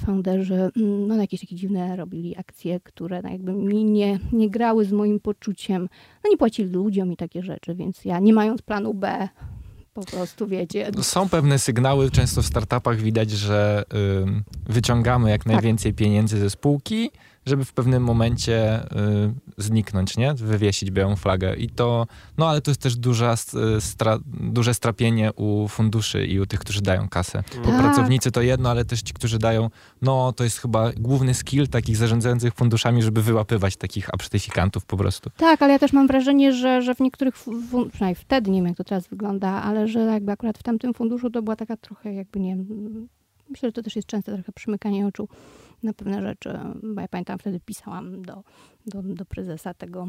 founderzy 0.06 0.54
mm, 0.78 1.08
no, 1.08 1.16
jakieś 1.16 1.42
takie 1.42 1.56
dziwne 1.56 1.96
robili 1.96 2.38
akcje, 2.38 2.80
które 2.80 3.22
no, 3.22 3.30
jakby 3.30 3.54
mi 3.54 3.86
nie, 3.86 4.20
nie 4.32 4.50
grały 4.50 4.86
z 4.86 4.92
moim 4.92 5.20
poczuciem. 5.20 5.90
No 6.24 6.30
nie 6.30 6.38
płacili 6.38 6.70
ludziom 6.72 7.12
i 7.12 7.18
takie 7.18 7.44
rzeczy, 7.44 7.76
więc 7.76 8.06
ja 8.06 8.20
nie 8.20 8.34
mając 8.34 8.62
planu 8.62 8.94
B, 8.94 9.28
po 9.94 10.06
prostu 10.06 10.48
wiecie, 10.48 10.92
No, 10.96 11.04
Są 11.04 11.30
pewne 11.30 11.60
sygnały, 11.60 12.12
często 12.12 12.42
w 12.42 12.46
startupach 12.46 12.98
widać, 13.02 13.32
że 13.32 13.84
ym, 14.24 14.44
wyciągamy 14.66 15.30
jak 15.30 15.44
Tak. 15.44 15.54
najwięcej 15.54 15.94
pieniędzy 15.94 16.38
ze 16.40 16.50
spółki, 16.50 17.10
żeby 17.46 17.66
w 17.66 17.74
pewnym 17.74 18.04
momencie 18.04 18.84
y, 18.84 18.88
zniknąć, 19.58 20.18
nie? 20.18 20.34
Wywiesić 20.34 20.92
białą 20.92 21.16
flagę. 21.16 21.56
I 21.56 21.70
to, 21.70 22.08
no 22.38 22.50
ale 22.50 22.62
to 22.62 22.72
jest 22.72 22.82
też 22.82 22.96
duża, 22.96 23.32
s- 23.34 23.56
stra, 23.80 24.20
duże 24.28 24.74
strapienie 24.74 25.34
u 25.34 25.68
funduszy 25.68 26.26
i 26.26 26.40
u 26.40 26.46
tych, 26.46 26.60
którzy 26.60 26.82
dają 26.82 27.10
kasę. 27.10 27.44
Bo 27.66 27.72
Tak. 27.72 27.82
pracownicy 27.82 28.32
to 28.32 28.42
jedno, 28.42 28.70
ale 28.70 28.86
też 28.86 29.02
ci, 29.02 29.14
którzy 29.14 29.40
dają, 29.40 29.70
no 30.02 30.34
to 30.34 30.44
jest 30.44 30.58
chyba 30.60 30.92
główny 30.98 31.34
skill 31.34 31.68
takich 31.68 31.98
zarządzających 31.98 32.54
funduszami, 32.54 33.04
żeby 33.04 33.22
wyłapywać 33.22 33.76
takich 33.78 34.14
absztyfikantów 34.14 34.86
po 34.86 34.98
prostu. 34.98 35.30
Tak, 35.38 35.62
ale 35.62 35.74
ja 35.74 35.80
też 35.80 35.94
mam 35.94 36.08
wrażenie, 36.08 36.54
że, 36.54 36.82
że 36.82 36.96
w 36.96 37.00
niektórych, 37.00 37.36
fun- 37.36 37.90
przynajmniej 37.90 38.16
wtedy, 38.16 38.52
nie 38.52 38.58
wiem 38.60 38.68
jak 38.68 38.78
to 38.78 38.84
teraz 38.84 39.08
wygląda, 39.08 39.50
ale 39.50 39.88
że 39.88 40.00
jakby 40.00 40.32
akurat 40.32 40.58
w 40.58 40.64
tamtym 40.64 40.94
funduszu 40.94 41.30
to 41.30 41.42
była 41.42 41.56
taka 41.56 41.78
trochę 41.78 42.14
jakby, 42.14 42.40
nie 42.40 42.56
wiem, 42.56 43.08
myślę, 43.50 43.70
że 43.70 43.74
to 43.74 43.84
też 43.84 43.96
jest 43.96 44.08
częste 44.08 44.34
trochę 44.34 44.52
przymykanie 44.52 45.08
oczu 45.08 45.28
na 45.86 45.94
pewne 45.94 46.22
rzeczy, 46.22 46.60
bo 46.84 47.02
ja 47.02 47.08
pamiętam 47.08 47.40
wtedy 47.40 47.60
pisałam 47.60 48.22
do, 48.22 48.44
do, 48.88 49.02
do 49.04 49.26
prezesa 49.26 49.74
tego. 49.74 50.08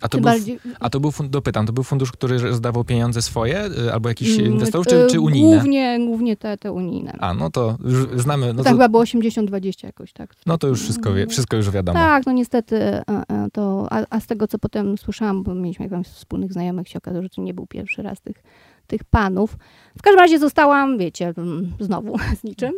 A 0.00 0.08
to, 0.08 0.18
był, 0.18 0.24
bardziej- 0.24 0.58
a 0.80 0.90
to 0.90 1.00
był, 1.00 1.10
fun- 1.10 1.28
dopytam, 1.28 1.66
to 1.66 1.72
był 1.72 1.84
fundusz, 1.84 2.12
który 2.12 2.38
rozdawał 2.38 2.84
pieniądze 2.84 3.22
swoje, 3.22 3.64
y, 3.86 3.92
albo 3.92 4.08
jakichś 4.08 4.38
Mm, 4.38 4.52
inwestorów, 4.52 4.86
y, 4.86 4.90
czy, 4.90 5.06
czy 5.10 5.20
unijne? 5.20 5.56
Głównie, 5.56 5.98
głównie 6.06 6.36
te, 6.36 6.56
te 6.58 6.72
unijne. 6.72 7.12
A, 7.20 7.34
no 7.34 7.50
to 7.50 7.76
już 7.84 8.20
znamy, 8.20 8.46
no 8.46 8.52
No 8.52 8.64
to 8.64 8.70
chyba 8.70 8.88
było 8.88 9.02
80-20 9.02 9.84
jakoś, 9.86 10.12
tak? 10.12 10.34
no 10.46 10.58
to 10.58 10.66
już 10.68 10.82
wszystko, 10.82 11.12
wie, 11.14 11.26
wszystko 11.26 11.56
już 11.56 11.70
wiadomo. 11.70 11.98
Tak, 11.98 12.26
no 12.26 12.32
niestety 12.32 12.76
e, 12.76 13.02
e, 13.08 13.48
to, 13.52 13.86
a, 13.90 14.04
a 14.10 14.20
z 14.20 14.26
tego 14.26 14.48
co 14.48 14.58
potem 14.58 14.98
słyszałam, 14.98 15.42
bo 15.42 15.54
mieliśmy 15.54 15.84
jakąś 15.84 16.06
wspólnych 16.06 16.52
znajomych, 16.52 16.88
się 16.88 16.98
okazało, 16.98 17.22
że 17.22 17.28
to 17.28 17.42
nie 17.42 17.54
był 17.54 17.66
pierwszy 17.66 18.02
raz 18.02 18.20
tych, 18.20 18.42
tych 18.86 19.04
panów. 19.04 19.56
W 19.98 20.02
każdym 20.02 20.20
razie 20.20 20.38
zostałam, 20.38 20.98
wiecie, 20.98 21.34
znowu 21.80 22.18
z 22.40 22.44
niczym. 22.44 22.72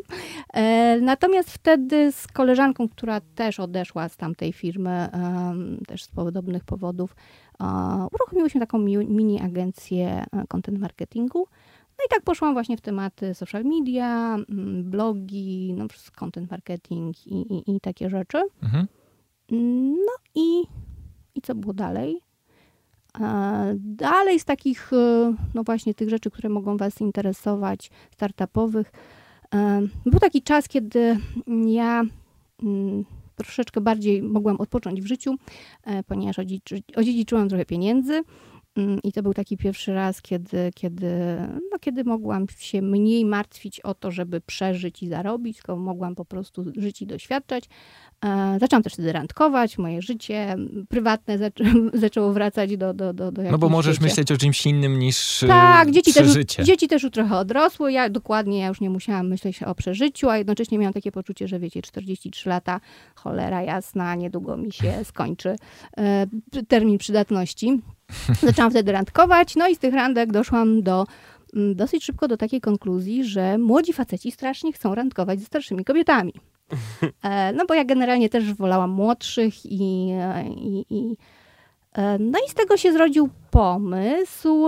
E, 0.52 1.00
natomiast 1.00 1.50
wtedy 1.50 2.12
z 2.12 2.26
koleżanką, 2.26 2.88
która 2.88 3.20
też 3.20 3.60
odeszła 3.60 4.08
z 4.08 4.16
tamtej 4.16 4.52
firmy, 4.52 5.08
też 5.86 6.04
z 6.04 6.08
podobnych 6.08 6.64
powodów, 6.64 7.16
e, 7.60 7.64
uruchomiłyśmy 8.12 8.60
taką 8.60 8.78
mi, 8.78 8.96
mini 8.96 9.40
agencję 9.40 10.24
e, 10.32 10.46
content 10.48 10.78
marketingu. 10.78 11.46
No 11.98 12.04
i 12.06 12.08
tak 12.10 12.22
poszłam 12.22 12.52
właśnie 12.52 12.76
w 12.76 12.80
tematy 12.80 13.34
social 13.34 13.64
media, 13.64 14.36
blogi, 14.82 15.74
no, 15.76 15.86
content 16.16 16.50
marketing 16.50 17.26
i, 17.26 17.34
i, 17.34 17.76
i 17.76 17.80
takie 17.80 18.10
rzeczy. 18.10 18.42
Mhm. 18.62 18.86
No 20.06 20.12
i, 20.34 20.62
i 21.34 21.40
co 21.42 21.54
było 21.54 21.74
dalej? 21.74 22.25
E, 23.20 23.74
Dalej 23.78 24.40
z 24.40 24.44
takich, 24.44 24.92
e, 24.92 25.34
no 25.54 25.62
właśnie 25.64 25.94
tych 25.94 26.10
rzeczy, 26.10 26.30
które 26.30 26.48
mogą 26.48 26.76
Was 26.76 27.00
interesować, 27.00 27.90
startupowych. 28.12 28.92
e, 29.54 29.80
Był 30.06 30.20
taki 30.20 30.42
czas, 30.42 30.68
kiedy 30.68 31.18
ja 31.66 32.02
mm, 32.62 33.04
troszeczkę 33.36 33.80
bardziej 33.80 34.22
mogłam 34.22 34.56
odpocząć 34.56 35.02
w 35.02 35.06
życiu, 35.06 35.34
ponieważ 36.06 36.38
odziedziczy- 36.38 36.82
odziedziczyłam 36.96 37.48
trochę 37.48 37.64
pieniędzy 37.64 38.22
I 39.04 39.12
to 39.12 39.22
był 39.22 39.34
taki 39.34 39.56
pierwszy 39.56 39.94
raz, 39.94 40.22
kiedy, 40.22 40.70
kiedy, 40.74 41.36
no, 41.72 41.78
kiedy 41.78 42.04
mogłam 42.04 42.46
się 42.58 42.82
mniej 42.82 43.24
martwić 43.24 43.80
o 43.80 43.94
to, 43.94 44.10
żeby 44.10 44.40
przeżyć 44.40 45.02
i 45.02 45.08
zarobić, 45.08 45.56
tylko 45.56 45.76
mogłam 45.76 46.14
po 46.14 46.24
prostu 46.24 46.64
żyć 46.76 47.02
i 47.02 47.06
doświadczać. 47.06 47.64
E, 48.24 48.58
zaczęłam 48.60 48.82
też 48.82 48.92
wtedy 48.92 49.12
randkować, 49.12 49.78
moje 49.78 50.02
życie 50.02 50.56
prywatne 50.88 51.38
zaczę 51.38 51.64
zaczęło 51.94 52.32
wracać 52.32 52.76
do, 52.76 52.94
do, 52.94 53.12
do, 53.12 53.32
do 53.32 53.42
No 53.42 53.58
bo 53.58 53.68
możesz 53.68 54.00
myśleć 54.00 54.32
o 54.32 54.36
czymś 54.36 54.66
innym 54.66 54.98
niż 54.98 55.42
e, 55.42 55.46
Tak, 55.46 55.90
dzieci 55.90 56.12
też, 56.12 56.22
przeżycie. 56.22 56.64
dzieci 56.64 56.88
też 56.88 57.02
już 57.02 57.12
trochę 57.12 57.36
odrosły. 57.36 57.92
Ja 57.92 58.10
dokładnie, 58.10 58.58
ja 58.58 58.66
już 58.66 58.80
nie 58.80 58.90
musiałam 58.90 59.28
myśleć 59.28 59.62
o 59.62 59.74
przeżyciu, 59.74 60.30
a 60.30 60.38
jednocześnie 60.38 60.78
miałam 60.78 60.94
takie 60.94 61.12
poczucie, 61.12 61.48
że 61.48 61.58
wiecie, 61.58 61.82
43 61.82 62.48
lata, 62.48 62.80
cholera 63.14 63.62
jasna, 63.62 64.14
niedługo 64.14 64.56
mi 64.56 64.72
się 64.72 65.04
skończy 65.04 65.56
e, 65.96 66.26
termin 66.68 66.98
przydatności. 66.98 67.82
Zaczęłam 68.42 68.70
wtedy 68.70 68.92
randkować, 68.92 69.56
no 69.56 69.68
i 69.68 69.74
z 69.74 69.78
tych 69.78 69.94
randek 69.94 70.32
doszłam 70.32 70.82
do 70.82 71.06
mm, 71.56 71.74
dosyć 71.74 72.04
szybko 72.04 72.28
do 72.28 72.36
takiej 72.36 72.60
konkluzji, 72.60 73.24
że 73.24 73.58
młodzi 73.58 73.92
faceci 73.92 74.32
strasznie 74.32 74.72
chcą 74.72 74.94
randkować 74.94 75.40
ze 75.40 75.46
starszymi 75.46 75.84
kobietami. 75.84 76.32
E, 77.22 77.52
No 77.52 77.66
bo 77.66 77.74
ja 77.74 77.84
generalnie 77.84 78.28
też 78.28 78.54
wolałam 78.54 78.90
młodszych 78.90 79.66
i, 79.66 80.10
i, 80.56 80.84
i 80.90 81.16
e, 81.92 82.18
no 82.18 82.38
i 82.46 82.50
z 82.50 82.54
tego 82.54 82.76
się 82.76 82.92
zrodził 82.92 83.28
pomysł, 83.50 84.66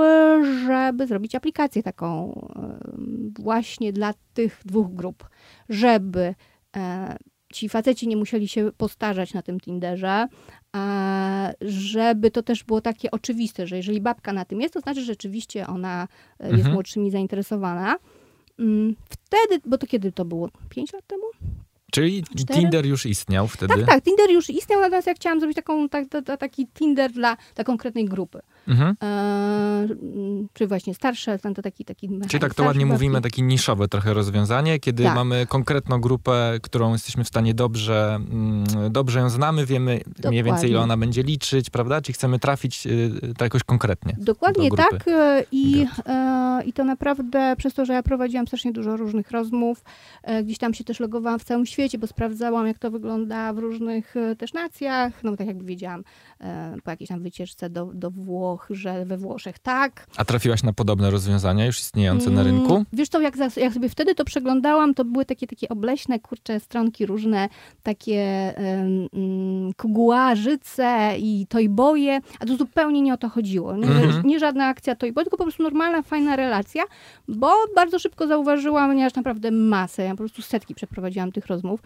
żeby 0.67 1.07
zrobić 1.07 1.35
aplikację 1.35 1.83
taką 1.83 2.33
e, 2.57 3.43
właśnie 3.43 3.93
dla 3.93 4.15
tych 4.35 4.61
dwóch 4.65 4.95
grup, 4.95 5.29
żeby 5.69 6.35
ci 7.53 7.69
faceci 7.69 8.09
nie 8.09 8.17
musieli 8.17 8.49
się 8.49 8.71
postarzać 8.77 9.35
na 9.35 9.43
tym 9.43 9.61
Tinderze, 9.61 10.27
a 10.73 11.51
żeby 11.61 12.31
to 12.31 12.43
też 12.43 12.65
było 12.65 12.81
takie 12.81 13.11
oczywiste, 13.11 13.67
że 13.67 13.77
jeżeli 13.77 14.01
babka 14.01 14.33
na 14.33 14.45
tym 14.45 14.61
jest, 14.61 14.75
to 14.75 14.81
znaczy, 14.81 15.01
że 15.01 15.07
rzeczywiście 15.07 15.67
ona 15.67 16.09
e, 16.41 16.45
jest 16.45 16.55
Mhm. 16.57 16.73
młodszymi 16.75 17.11
zainteresowana. 17.11 17.97
Mm, 18.59 18.97
Wtedy, 19.11 19.63
bo 19.67 19.79
to 19.79 19.87
kiedy 19.87 20.13
to 20.13 20.25
było? 20.25 20.49
Pięć 20.69 20.93
lat 20.93 21.07
temu? 21.07 21.23
Czyli? 21.93 22.25
Tinder 22.53 22.87
już 22.87 23.07
istniał 23.07 23.49
wtedy. 23.49 23.75
Tak, 23.75 23.87
tak, 23.87 24.05
Tinder 24.05 24.31
już 24.31 24.51
istniał, 24.51 24.81
natomiast 24.81 25.07
ja 25.07 25.15
chciałam 25.15 25.41
zrobić 25.41 25.57
taką, 25.57 25.89
tak, 25.89 26.09
ta, 26.09 26.23
ta, 26.23 26.37
taki 26.37 26.67
Tinder 26.67 27.13
dla, 27.13 27.37
dla 27.55 27.65
konkretnej 27.65 28.05
grupy. 28.05 28.41
Mhm. 28.69 28.97
E, 29.03 30.49
czy 30.53 30.67
właśnie 30.67 30.95
starsze, 30.95 31.39
tam 31.39 31.55
to 31.55 31.63
taki, 31.63 31.85
taki 31.85 32.09
Czyli 32.29 32.41
tak 32.41 32.55
to 32.55 32.63
ładnie 32.63 32.81
starszych 32.81 32.93
mówimy, 32.93 33.21
takie 33.21 33.43
niszowe 33.43 33.89
trochę 33.89 34.15
rozwiązanie, 34.15 34.79
kiedy 34.79 35.03
Tak. 35.03 35.15
mamy 35.15 35.47
konkretną 35.47 36.01
grupę, 36.01 36.59
którą 36.63 36.93
jesteśmy 36.93 37.25
w 37.25 37.29
stanie 37.29 37.55
dobrze, 37.55 38.15
mm, 38.15 38.65
dobrze 38.91 39.19
ją 39.19 39.31
znamy, 39.31 39.67
wiemy 39.67 40.01
mniej 40.29 40.43
więcej 40.43 40.71
ile 40.71 40.79
Dokładnie. 40.79 40.79
ona 40.79 40.97
będzie 40.97 41.23
liczyć, 41.23 41.71
prawda? 41.71 42.01
Czyli 42.01 42.15
chcemy 42.15 42.39
trafić 42.39 42.87
y, 42.87 43.35
to 43.39 43.45
jakoś 43.45 43.65
konkretnie. 43.65 44.17
Dokładnie 44.19 44.71
do 44.71 44.77
tak 44.77 45.09
e, 45.09 45.45
i, 45.53 45.87
e, 46.07 46.63
i 46.67 46.73
to 46.73 46.85
naprawdę 46.85 47.55
przez 47.59 47.75
to, 47.75 47.85
że 47.85 47.93
ja 47.93 48.03
prowadziłam 48.03 48.47
strasznie 48.47 48.73
dużo 48.73 48.97
różnych 48.97 49.31
rozmów, 49.31 49.85
e, 50.23 50.45
gdzieś 50.45 50.59
tam 50.59 50.75
się 50.75 50.85
też 50.85 51.01
logowałam 51.01 51.39
w 51.39 51.45
całym 51.45 51.67
świecie, 51.67 51.99
bo 51.99 52.07
sprawdzałam 52.07 52.67
jak 52.67 52.79
to 52.79 52.91
wygląda 52.91 53.53
w 53.53 53.59
różnych 53.59 54.17
e, 54.17 54.37
też 54.37 54.53
nacjach, 54.53 55.25
no 55.25 55.37
tak 55.37 55.47
jakby 55.47 55.65
wiedziałam 55.65 56.05
e, 56.38 56.38
po 56.85 56.91
jakiejś 56.91 57.09
tam 57.09 57.23
wycieczce 57.23 57.71
do, 57.71 57.87
do 57.95 58.11
Włoch, 58.11 58.67
że 58.71 59.05
we 59.05 59.17
Włoszech 59.19 59.59
tak, 59.59 60.07
A 60.17 60.25
trafiłaś 60.25 60.63
na 60.63 60.73
podobne 60.73 61.11
rozwiązania 61.11 61.67
już 61.67 61.79
istniejące 61.81 62.31
na 62.31 62.41
Mm, 62.41 62.57
rynku? 62.57 62.85
Wiesz 62.93 63.09
to, 63.09 63.21
jak, 63.21 63.37
jak 63.57 63.73
sobie 63.75 63.89
wtedy 63.89 64.15
to 64.15 64.25
przeglądałam, 64.25 64.95
to 64.95 65.05
były 65.05 65.25
takie, 65.25 65.47
takie 65.47 65.69
obleśne, 65.69 66.19
kurcze 66.21 66.61
stronki 66.61 67.07
różne, 67.07 67.49
takie 67.83 68.55
um, 68.59 69.09
um, 69.13 69.73
kuguarzyce 69.77 71.15
i 71.19 71.47
tojboje, 71.49 72.21
a 72.41 72.47
to 72.47 72.57
zupełnie 72.57 73.03
nie 73.03 73.15
o 73.15 73.17
to 73.17 73.29
chodziło. 73.29 73.77
Nie, 73.77 73.87
Mhm. 73.89 74.23
nie 74.27 74.39
żadna 74.39 74.67
akcja 74.67 74.95
tojboy, 74.97 75.25
tylko 75.25 75.37
po 75.37 75.45
prostu 75.45 75.63
normalna, 75.63 76.03
fajna 76.03 76.37
relacja, 76.37 76.83
bo 77.29 77.51
bardzo 77.75 77.99
szybko 77.99 78.27
zauważyłam, 78.27 78.91
ponieważ 78.91 79.15
naprawdę 79.15 79.51
masę, 79.51 80.03
ja 80.03 80.11
po 80.11 80.17
prostu 80.17 80.43
setki 80.43 80.75
przeprowadziłam 80.75 81.33
tych 81.33 81.47
rozmów 81.47 81.81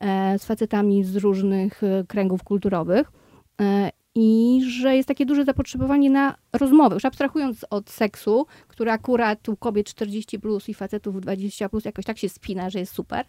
e, 0.00 0.38
z 0.38 0.44
facetami 0.44 1.04
z 1.04 1.16
różnych 1.16 1.82
e, 1.84 2.04
kręgów 2.08 2.42
kulturowych. 2.44 3.12
E, 3.60 3.90
i 4.14 4.60
że 4.68 4.96
jest 4.96 5.08
takie 5.08 5.26
duże 5.26 5.44
zapotrzebowanie 5.44 6.10
na 6.10 6.34
rozmowę. 6.52 6.94
Już 6.94 7.04
abstrahując 7.04 7.66
od 7.70 7.90
seksu, 7.90 8.46
który 8.68 8.90
akurat 8.90 9.48
u 9.48 9.56
kobiet 9.56 9.86
40 9.86 10.38
plus 10.38 10.68
i 10.68 10.74
facetów 10.74 11.20
20 11.20 11.68
plus 11.68 11.84
jakoś 11.84 12.04
tak 12.04 12.18
się 12.18 12.28
spina, 12.28 12.70
że 12.70 12.78
jest 12.78 12.94
super, 12.94 13.26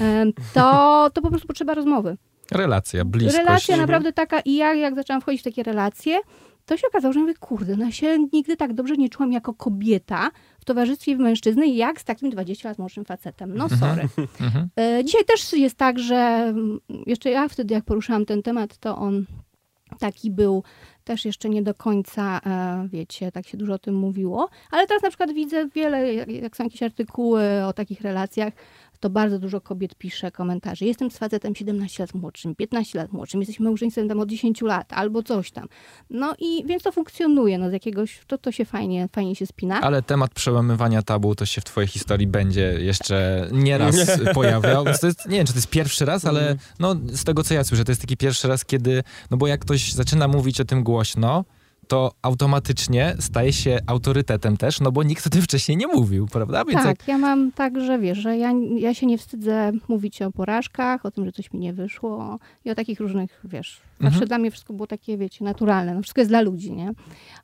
em, 0.00 0.32
to, 0.54 0.62
to 1.14 1.22
po 1.22 1.28
prostu 1.30 1.46
potrzeba 1.46 1.74
rozmowy. 1.74 2.16
Relacja, 2.50 3.04
bliskość. 3.04 3.38
Relacja 3.38 3.76
naprawdę 3.76 4.12
taka 4.12 4.40
i 4.40 4.54
ja 4.54 4.74
jak 4.74 4.94
zaczęłam 4.94 5.20
wchodzić 5.20 5.40
w 5.40 5.44
takie 5.44 5.62
relacje, 5.62 6.20
to 6.66 6.76
się 6.76 6.86
okazało, 6.88 7.12
że 7.12 7.20
mówię, 7.20 7.34
kurde, 7.34 7.76
no 7.76 7.84
ja 7.84 7.92
się 7.92 8.18
nigdy 8.32 8.56
tak 8.56 8.72
dobrze 8.72 8.96
nie 8.96 9.08
czułam 9.08 9.32
jako 9.32 9.54
kobieta 9.54 10.30
w 10.60 10.64
towarzystwie 10.64 11.16
mężczyzny, 11.16 11.68
jak 11.68 12.00
z 12.00 12.04
takim 12.04 12.30
20 12.30 12.68
lat 12.68 12.78
młodszym 12.78 13.04
facetem. 13.04 13.56
No 13.56 13.68
sorry. 13.68 14.08
Mhm. 14.40 14.68
E, 14.80 15.04
Dzisiaj 15.04 15.24
też 15.24 15.52
jest 15.52 15.76
tak, 15.76 15.98
że 15.98 16.16
mm, 16.16 16.78
jeszcze 17.06 17.30
ja 17.30 17.48
wtedy, 17.48 17.74
jak 17.74 17.84
poruszałam 17.84 18.24
ten 18.24 18.42
temat, 18.42 18.78
to 18.78 18.96
on 18.96 19.24
taki 19.98 20.30
był 20.30 20.62
też 21.04 21.24
jeszcze 21.24 21.48
nie 21.48 21.62
do 21.62 21.74
końca, 21.74 22.40
e, 22.46 22.88
wiecie, 22.88 23.32
tak 23.32 23.46
się 23.46 23.56
dużo 23.56 23.74
o 23.74 23.78
tym 23.78 23.94
mówiło. 23.94 24.48
Ale 24.70 24.86
teraz 24.86 25.02
na 25.02 25.08
przykład 25.08 25.32
widzę 25.32 25.68
wiele, 25.68 26.14
jak, 26.14 26.28
jak 26.28 26.56
są 26.56 26.64
jakieś 26.64 26.82
artykuły 26.82 27.64
o 27.64 27.72
takich 27.72 28.00
relacjach, 28.00 28.52
to 29.04 29.10
bardzo 29.10 29.38
dużo 29.38 29.60
kobiet 29.60 29.94
pisze 29.94 30.30
komentarze. 30.30 30.84
Jestem 30.84 31.10
z 31.10 31.18
facetem 31.18 31.54
17 31.54 32.02
lat 32.02 32.14
młodszym, 32.14 32.54
15 32.54 32.98
lat 32.98 33.12
młodszym, 33.12 33.40
jesteśmy 33.40 33.64
małżeństwem 33.64 34.08
tam 34.08 34.20
od 34.20 34.28
10 34.28 34.62
lat, 34.62 34.92
albo 34.92 35.22
coś 35.22 35.50
tam. 35.50 35.68
No 36.10 36.34
i 36.38 36.64
więc 36.66 36.82
to 36.82 36.92
funkcjonuje, 36.92 37.58
no 37.58 37.70
z 37.70 37.72
jakiegoś, 37.72 38.20
to, 38.26 38.38
to 38.38 38.52
się 38.52 38.64
fajnie, 38.64 39.08
fajnie 39.12 39.36
się 39.36 39.46
spina. 39.46 39.80
Ale 39.80 40.02
temat 40.02 40.34
przełamywania 40.34 41.02
tabu 41.02 41.34
to 41.34 41.46
się 41.46 41.60
w 41.60 41.64
twojej 41.64 41.88
historii 41.88 42.26
będzie 42.26 42.76
jeszcze 42.78 43.48
nieraz 43.52 43.96
pojawiał. 44.34 44.84
Więc 44.84 45.00
To 45.00 45.06
jest, 45.06 45.28
nie 45.28 45.36
wiem, 45.36 45.46
czy 45.46 45.52
to 45.52 45.58
jest 45.58 45.70
pierwszy 45.70 46.04
raz, 46.04 46.24
ale 46.24 46.56
no, 46.78 46.96
z 47.06 47.24
tego, 47.24 47.42
co 47.42 47.54
ja 47.54 47.64
słyszę, 47.64 47.84
to 47.84 47.92
jest 47.92 48.00
taki 48.00 48.16
pierwszy 48.16 48.48
raz, 48.48 48.64
kiedy, 48.64 49.02
no 49.30 49.36
bo 49.36 49.46
jak 49.46 49.60
ktoś 49.60 49.92
zaczyna 49.92 50.28
mówić 50.28 50.60
o 50.60 50.64
tym 50.64 50.84
głośno, 50.84 51.44
to 51.84 52.12
automatycznie 52.22 53.16
staje 53.18 53.52
się 53.52 53.78
autorytetem 53.86 54.56
też, 54.56 54.80
no 54.80 54.92
bo 54.92 55.02
nikt 55.02 55.26
o 55.26 55.30
tym 55.30 55.42
wcześniej 55.42 55.76
nie 55.78 55.86
mówił, 55.86 56.26
prawda? 56.26 56.64
Więc 56.64 56.82
tak, 56.82 56.86
jak, 56.86 57.08
ja 57.08 57.18
mam 57.18 57.52
tak, 57.52 57.80
że 57.80 57.98
wiesz, 57.98 58.18
że 58.18 58.36
ja, 58.38 58.52
ja 58.76 58.94
się 58.94 59.06
nie 59.06 59.18
wstydzę 59.18 59.72
mówić 59.88 60.22
o 60.22 60.30
porażkach, 60.30 61.06
o 61.06 61.10
tym, 61.10 61.24
że 61.24 61.32
coś 61.32 61.52
mi 61.52 61.60
nie 61.60 61.72
wyszło 61.72 62.38
i 62.64 62.70
o 62.70 62.74
takich 62.74 63.00
różnych, 63.00 63.40
wiesz, 63.44 63.80
zawsze 64.00 64.14
Mhm. 64.14 64.28
dla 64.28 64.38
mnie 64.38 64.50
wszystko 64.50 64.72
było 64.72 64.86
takie, 64.86 65.18
wiecie, 65.18 65.44
naturalne, 65.44 65.94
no 65.94 66.02
wszystko 66.02 66.20
jest 66.20 66.30
dla 66.30 66.40
ludzi, 66.40 66.72
nie? 66.72 66.88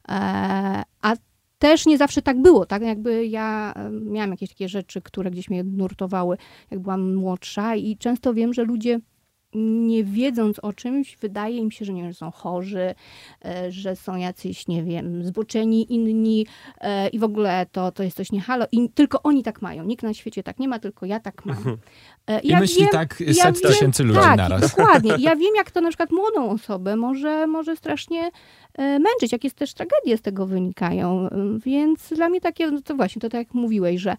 E, 0.09 0.83
a 1.03 1.15
też 1.59 1.87
nie 1.87 1.99
zawsze 1.99 2.23
tak 2.23 2.43
było, 2.43 2.67
tak? 2.67 2.83
Jakby 2.83 3.27
ja 3.27 3.75
miałam 4.03 4.31
jakieś 4.31 4.49
takie 4.49 4.69
rzeczy, 4.69 5.03
które 5.03 5.31
gdzieś 5.31 5.51
mnie 5.51 5.65
nurtowały, 5.65 6.37
jak 6.71 6.81
byłam 6.81 7.15
młodsza 7.15 7.77
i 7.77 7.97
często 7.97 8.35
wiem, 8.35 8.55
że 8.55 8.65
ludzie 8.65 9.01
nie 9.55 10.05
wiedząc 10.05 10.59
o 10.59 10.73
czymś, 10.73 11.17
wydaje 11.17 11.57
im 11.57 11.71
się, 11.71 11.85
że 11.85 11.93
nie 11.93 12.03
wiem, 12.03 12.13
że 12.13 12.19
są 12.19 12.31
chorzy, 12.31 12.95
e, 13.45 13.73
że 13.73 13.97
są 13.97 14.17
jacyś, 14.17 14.69
nie 14.69 14.83
wiem, 14.83 15.25
zboczeni 15.25 15.95
inni 15.95 16.47
e, 16.81 17.09
i 17.09 17.19
w 17.19 17.25
ogóle 17.25 17.67
to, 17.73 17.93
to 17.93 18.03
jest 18.03 18.17
coś 18.17 18.33
nie 18.33 18.41
halo. 18.41 18.67
I 18.73 18.91
tylko 18.91 19.23
oni 19.23 19.43
tak 19.43 19.63
mają. 19.63 19.85
Nikt 19.85 20.03
na 20.03 20.15
świecie 20.15 20.43
tak 20.43 20.59
nie 20.59 20.69
ma, 20.69 20.79
tylko 20.79 21.07
ja 21.07 21.21
tak 21.21 21.45
mam. 21.45 21.77
E, 22.27 22.41
I 22.41 22.49
ja 22.49 22.61
myśli 22.61 22.81
wiem- 22.83 22.89
tak 22.93 23.21
ja 23.21 23.35
set 23.35 23.63
wiem- 23.63 23.73
tysięcy 23.73 24.05
ludzi 24.05 24.21
tak, 24.21 24.37
naraz. 24.37 24.61
dokładnie. 24.61 25.13
Ja 25.19 25.37
wiem, 25.43 25.55
jak 25.57 25.71
to 25.71 25.81
na 25.81 25.89
przykład 25.89 26.13
młodą 26.13 26.51
osobę 26.51 26.97
może, 26.97 27.47
może 27.47 27.77
strasznie 27.77 28.31
męczyć, 28.79 29.33
jakie 29.33 29.51
też 29.51 29.75
tragedie 29.75 30.19
z 30.19 30.23
tego 30.23 30.47
wynikają. 30.47 31.29
Więc 31.65 32.09
dla 32.09 32.29
mnie 32.29 32.41
takie, 32.41 32.71
no 32.71 32.83
to 32.83 32.95
właśnie, 32.95 33.21
to 33.21 33.29
tak 33.29 33.39
jak 33.39 33.55
mówiłeś, 33.55 34.01
że 34.01 34.17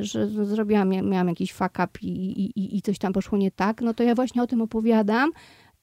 że 0.00 0.26
z- 0.28 0.48
zrobiłam, 0.48 0.88
mia- 0.90 1.02
miałam 1.08 1.28
jakiś 1.28 1.52
fuck 1.52 1.70
up 1.84 1.88
i, 2.02 2.08
i, 2.56 2.76
i- 2.76 2.82
coś 2.82 2.98
tam 2.98 3.12
poszło 3.12 3.38
nie 3.38 3.50
tak, 3.50 3.80
no 3.82 3.94
to 3.94 4.02
ja 4.02 4.14
właśnie 4.14 4.42
o 4.42 4.46
tym 4.46 4.62
opowiadam. 4.62 5.30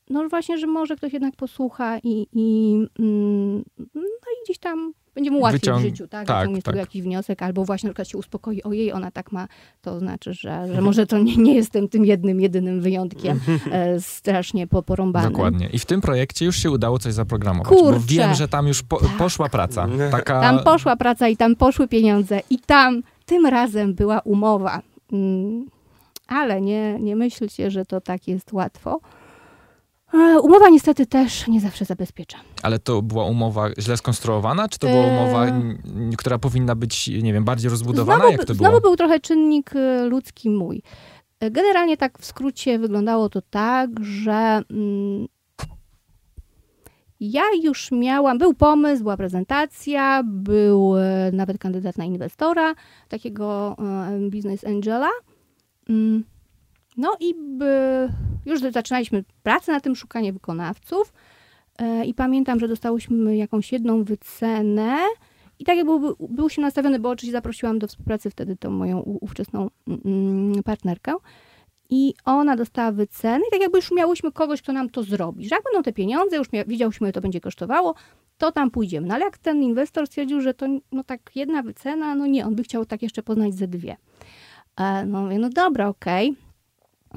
No 0.09 0.29
właśnie, 0.29 0.57
że 0.57 0.67
może 0.67 0.95
ktoś 0.95 1.13
jednak 1.13 1.35
posłucha 1.35 1.97
i, 2.03 2.27
i, 2.33 2.73
mm, 2.99 3.63
no 3.95 4.01
i 4.01 4.43
gdzieś 4.45 4.57
tam 4.59 4.93
będzie 5.15 5.31
mu 5.31 5.39
łatwiej 5.39 5.59
Wyciąg- 5.59 5.77
w 5.79 5.81
życiu, 5.81 6.07
tak? 6.07 6.27
tak, 6.27 6.39
Wyciągnie 6.39 6.61
tak. 6.61 6.75
jakiś 6.75 7.01
wniosek, 7.01 7.41
albo 7.43 7.65
właśnie 7.65 7.87
na 7.87 7.93
przykład 7.93 8.07
się 8.07 8.17
uspokoi, 8.17 8.63
ojej, 8.63 8.93
ona 8.93 9.11
tak 9.11 9.31
ma, 9.31 9.47
to 9.81 9.99
znaczy, 9.99 10.33
że, 10.33 10.67
że 10.75 10.81
może 10.81 11.07
to 11.07 11.19
nie, 11.19 11.37
nie 11.37 11.55
jestem 11.55 11.89
tym 11.89 12.05
jednym, 12.05 12.41
jedynym 12.41 12.81
wyjątkiem 12.81 13.39
e, 13.71 14.01
strasznie 14.01 14.67
po, 14.67 14.83
porąbanym. 14.83 15.31
Dokładnie. 15.31 15.69
I 15.73 15.79
w 15.79 15.85
tym 15.85 16.01
projekcie 16.01 16.45
już 16.45 16.55
się 16.57 16.71
udało 16.71 16.99
coś 16.99 17.13
zaprogramować. 17.13 17.73
Bo 17.73 17.79
Kurczę. 17.79 17.99
wiem, 18.07 18.33
że 18.35 18.47
tam 18.47 18.67
już 18.67 18.83
po, 18.83 18.97
Tak. 18.99 19.09
poszła 19.17 19.49
praca. 19.49 19.87
Taka... 20.11 20.41
Tam 20.41 20.59
poszła 20.63 20.95
praca 20.95 21.27
i 21.27 21.37
tam 21.37 21.55
poszły 21.55 21.87
pieniądze 21.87 22.39
i 22.49 22.59
tam 22.59 23.03
tym 23.29 23.45
razem 23.45 23.93
była 23.93 24.19
umowa. 24.19 24.81
Mm, 25.13 25.65
Ale 26.27 26.61
nie, 26.61 26.97
nie 26.99 27.15
myślcie, 27.15 27.71
że 27.71 27.85
to 27.85 28.01
tak 28.01 28.27
jest 28.27 28.53
łatwo. 28.53 28.99
E, 30.13 30.39
Umowa 30.39 30.69
niestety 30.69 31.05
też 31.05 31.47
nie 31.47 31.61
zawsze 31.61 31.85
zabezpiecza. 31.85 32.37
Ale 32.63 32.79
to 32.79 33.01
była 33.01 33.25
umowa 33.25 33.69
źle 33.79 33.97
skonstruowana, 33.97 34.67
czy 34.69 34.79
to 34.79 34.87
była 34.87 35.03
Eee. 35.03 35.11
umowa, 35.21 35.45
która 36.17 36.37
powinna 36.37 36.75
być, 36.75 37.07
nie 37.07 37.33
wiem, 37.33 37.43
bardziej 37.43 37.69
rozbudowana? 37.69 38.19
Znowu, 38.19 38.31
Jak 38.31 38.45
to 38.45 38.53
znowu 38.53 38.69
było? 38.71 38.81
był 38.81 38.95
trochę 38.95 39.19
czynnik 39.19 39.71
e, 39.75 40.05
ludzki 40.05 40.49
mój. 40.49 40.81
E, 41.39 41.51
Generalnie 41.51 41.97
tak 41.97 42.19
w 42.19 42.25
skrócie 42.25 42.79
wyglądało 42.79 43.29
to 43.29 43.41
tak, 43.49 43.89
że 44.03 44.61
mm, 44.71 45.27
Ja 47.19 47.43
już 47.63 47.91
miałam, 47.91 48.37
był 48.37 48.53
pomysł, 48.53 49.03
była 49.03 49.17
prezentacja, 49.17 50.23
był 50.23 50.97
e, 50.97 51.31
nawet 51.33 51.57
kandydat 51.57 51.97
na 51.97 52.05
inwestora, 52.05 52.75
takiego 53.09 53.75
e, 53.79 54.29
business 54.29 54.65
angela. 54.65 55.09
Mm, 55.89 56.23
No 56.97 57.17
i 57.19 57.35
już 58.45 58.59
zaczynaliśmy 58.59 59.23
pracę 59.43 59.71
na 59.71 59.79
tym, 59.79 59.95
szukanie 59.95 60.33
wykonawców. 60.33 61.13
E, 61.77 62.05
I 62.05 62.13
pamiętam, 62.13 62.59
że 62.59 62.67
dostałyśmy 62.67 63.37
jakąś 63.37 63.71
jedną 63.71 64.03
wycenę. 64.03 64.97
I 65.59 65.65
tak 65.65 65.77
jak 65.77 65.85
był, 65.85 66.15
byłyśmy 66.29 66.61
nastawione, 66.61 66.99
bo 66.99 67.09
oczywiście 67.09 67.37
zaprosiłam 67.37 67.79
do 67.79 67.87
współpracy 67.87 68.29
wtedy 68.29 68.55
tą 68.55 68.69
moją 68.69 68.99
ówczesną 68.99 69.69
mm, 70.05 70.63
partnerkę. 70.63 71.15
I 71.89 72.13
ona 72.25 72.55
dostała 72.55 72.91
wycenę 72.91 73.39
i 73.47 73.51
tak 73.51 73.61
jakby 73.61 73.77
już 73.77 73.91
miałyśmy 73.91 74.31
kogoś, 74.31 74.61
kto 74.61 74.73
nam 74.73 74.89
to 74.89 75.03
zrobi. 75.03 75.49
Że 75.49 75.55
jak 75.55 75.63
będą 75.63 75.83
te 75.83 75.93
pieniądze, 75.93 76.37
już 76.37 76.47
wiedziałyśmy, 76.67 77.05
ile 77.07 77.13
to 77.13 77.21
będzie 77.21 77.41
kosztowało, 77.41 77.95
to 78.37 78.51
tam 78.51 78.71
pójdziemy. 78.71 79.07
No 79.07 79.15
ale 79.15 79.25
jak 79.25 79.37
ten 79.37 79.63
inwestor 79.63 80.07
stwierdził, 80.07 80.41
że 80.41 80.53
to 80.53 80.65
no 80.91 81.03
tak 81.03 81.31
jedna 81.35 81.63
wycena, 81.63 82.15
no 82.15 82.25
nie, 82.25 82.45
on 82.45 82.55
by 82.55 82.63
chciał 82.63 82.85
tak 82.85 83.01
jeszcze 83.01 83.23
poznać 83.23 83.53
ze 83.53 83.67
dwie. 83.67 83.97
E, 84.77 85.05
no 85.05 85.21
mówię, 85.21 85.39
no 85.39 85.49
dobra, 85.49 85.87
okej. 85.87 86.35